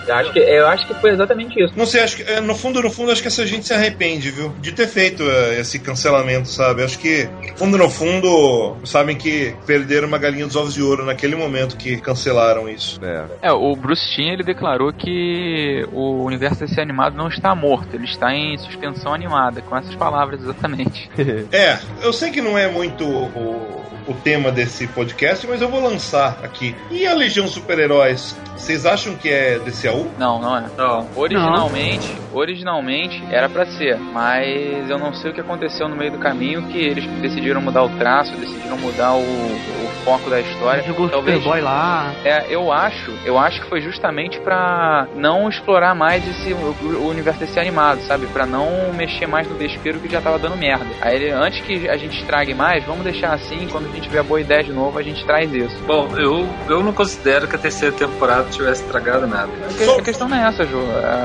Eu 0.09 0.15
acho 0.15 0.33
que, 0.33 0.39
eu 0.39 0.67
acho 0.67 0.87
que 0.87 0.95
foi 0.95 1.11
exatamente 1.11 1.63
isso. 1.63 1.75
Não 1.77 1.85
sei, 1.85 2.03
acho 2.03 2.17
que, 2.17 2.23
é, 2.23 2.41
no 2.41 2.55
fundo, 2.55 2.81
no 2.81 2.91
fundo, 2.91 3.13
acho 3.13 3.21
que 3.21 3.29
essa 3.29 3.47
gente 3.47 3.67
se 3.67 3.75
arrepende, 3.75 4.31
viu? 4.31 4.55
De 4.59 4.73
ter 4.73 4.87
feito 4.87 5.23
é, 5.23 5.61
esse 5.61 5.79
cancelamento, 5.79 6.49
sabe? 6.49 6.83
Acho 6.83 6.99
que, 6.99 7.29
fundo 7.57 7.77
no 7.77 7.91
fundo, 7.91 8.77
sabem 8.85 9.17
que 9.17 9.55
perderam 9.67 10.09
uma 10.09 10.17
galinha 10.17 10.47
dos 10.47 10.57
ovos 10.57 10.73
de 10.73 10.83
ouro 10.83 11.05
naquele 11.05 11.37
momento 11.37 11.77
que 11.77 12.01
cancelaram 12.01 12.69
isso. 12.69 12.99
É. 13.05 13.25
É, 13.43 13.53
o 13.53 13.77
Bruce 13.77 14.15
Timm 14.15 14.33
ele 14.33 14.43
declarou 14.43 14.93
que 14.93 15.87
o 15.93 16.25
universo 16.25 16.61
desse 16.61 16.81
animado 16.81 17.15
não 17.15 17.29
está 17.29 17.55
morto, 17.55 17.95
ele 17.95 18.05
está 18.05 18.35
em 18.35 18.57
suspensão 18.57 19.13
animada, 19.13 19.61
com 19.61 19.77
essas 19.77 19.95
palavras 19.95 20.41
exatamente. 20.41 21.11
É, 21.53 21.79
eu 22.03 22.13
sei 22.13 22.31
que 22.31 22.41
não 22.41 22.59
é 22.59 22.69
muito 22.69 23.05
o, 23.05 23.83
o 24.09 24.15
tema 24.15 24.51
desse 24.51 24.87
podcast, 24.87 25.47
mas 25.47 25.61
eu 25.61 25.69
vou 25.69 25.81
lançar 25.81 26.39
aqui. 26.43 26.75
E 26.91 27.07
a 27.07 27.15
Legião 27.15 27.47
Super-Heróis? 27.47 28.37
Vocês 28.57 28.87
acham 28.87 29.15
que 29.15 29.28
é 29.31 29.59
DCAU? 29.59 30.07
Não, 30.19 30.41
não 30.41 30.57
é. 30.57 30.65
Não. 30.77 31.07
Originalmente, 31.17 32.09
originalmente 32.33 33.23
era 33.31 33.49
pra 33.49 33.67
ser, 33.67 33.99
mas 33.99 34.89
eu 34.89 34.99
não 34.99 35.13
sei 35.13 35.31
o 35.31 35.35
que 35.35 35.41
aconteceu 35.41 35.89
no 35.89 35.97
meio 35.97 36.13
do 36.13 36.19
caminho 36.19 36.63
que 36.69 36.79
eles 36.79 37.05
decidiram 37.21 37.61
mudar 37.61 37.83
o 37.83 37.89
traço, 37.91 38.37
decidiram 38.37 38.77
mudar 38.79 39.15
o, 39.15 39.21
o 39.21 39.89
foco 40.05 40.31
da 40.31 40.41
história. 40.41 40.83
Jogou 40.83 41.07
o 41.07 41.09
Talvez 41.11 41.39
Superboy 41.39 41.61
lá. 41.61 42.13
É, 42.25 42.47
eu 42.49 42.73
acho, 42.73 43.13
eu 43.25 43.39
acho 43.39 43.61
que 43.61 43.69
foi 43.69 43.81
justamente 43.81 44.41
pra 44.41 45.07
não 45.15 45.49
explorar 45.49 45.95
mais 45.95 46.27
esse 46.27 46.53
o, 46.53 46.75
o 46.83 47.09
universo 47.09 47.41
desse 47.41 47.59
animado, 47.59 48.01
sabe? 48.03 48.27
Pra 48.27 48.47
não 48.47 48.93
mexer 48.93 49.27
mais 49.27 49.49
no 49.49 49.57
desespero 49.57 49.99
que 50.01 50.09
já 50.09 50.21
tava 50.21 50.39
dando 50.39 50.57
merda. 50.57 50.87
Aí 51.01 51.17
ele, 51.17 51.31
antes 51.31 51.61
que 51.61 51.89
a 51.89 51.97
gente 51.97 52.19
estrague 52.19 52.55
mais, 52.55 52.85
vamos 52.85 53.05
deixar 53.05 53.35
assim, 53.35 53.67
quando 53.71 53.87
a 53.87 53.89
gente 53.91 54.03
tiver 54.03 54.23
boa 54.23 54.41
ideia 54.41 54.63
de 54.63 54.73
novo, 54.73 54.99
a 54.99 55.03
gente 55.03 55.25
traz 55.25 55.53
isso. 55.53 55.77
Bom, 55.87 56.09
eu, 56.17 56.49
eu 56.69 56.83
não 56.83 56.93
considero 56.93 57.47
que 57.47 57.57
a 57.57 57.59
terceira 57.59 57.95
temporada 57.95 58.49
tivesse 58.51 58.83
estragado 58.83 59.18
nada. 59.27 59.51
A 59.99 60.03
questão 60.03 60.29
não 60.29 60.37
é 60.37 60.49
essa, 60.49 60.65
Ju. 60.65 60.79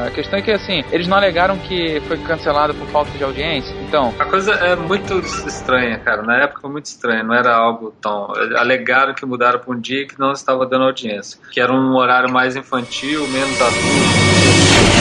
A 0.07 0.11
questão 0.11 0.39
é 0.39 0.41
que 0.41 0.51
assim, 0.51 0.83
eles 0.91 1.07
não 1.07 1.17
alegaram 1.17 1.57
que 1.57 2.01
foi 2.07 2.17
cancelado 2.17 2.73
por 2.73 2.87
falta 2.87 3.11
de 3.17 3.23
audiência. 3.23 3.75
Então, 3.87 4.13
A 4.19 4.25
coisa 4.25 4.53
é 4.53 4.75
muito 4.75 5.19
estranha, 5.19 5.97
cara. 5.99 6.21
Na 6.21 6.37
época 6.37 6.61
foi 6.61 6.71
muito 6.71 6.85
estranho, 6.85 7.23
não 7.23 7.33
era 7.33 7.55
algo 7.55 7.93
tão. 8.01 8.33
Alegaram 8.57 9.13
que 9.13 9.25
mudaram 9.25 9.59
para 9.59 9.73
um 9.73 9.79
dia 9.79 10.07
que 10.07 10.19
não 10.19 10.31
estava 10.31 10.65
dando 10.65 10.85
audiência. 10.85 11.39
Que 11.51 11.59
era 11.59 11.71
um 11.71 11.95
horário 11.95 12.31
mais 12.31 12.55
infantil, 12.55 13.27
menos 13.27 13.61
adulto. 13.61 13.83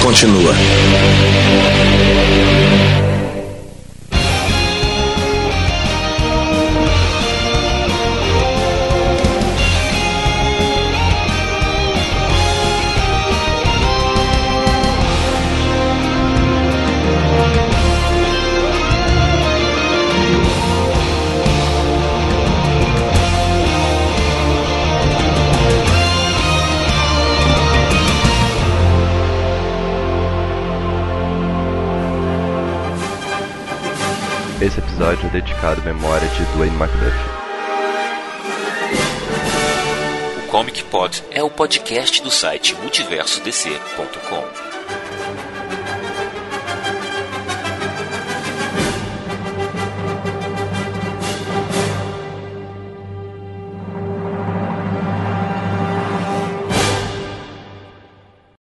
Continua. 0.03 0.53
À 35.65 35.77
memória 35.77 36.29
de 36.29 36.45
Dwayne 36.57 36.75
McDuffie. 36.77 37.31
O 40.45 40.51
Comic 40.51 40.83
Pod 40.85 41.23
é 41.31 41.41
o 41.41 41.49
podcast 41.49 42.21
do 42.21 42.33
site 42.33 42.75
multiversodc.com. 42.75 44.72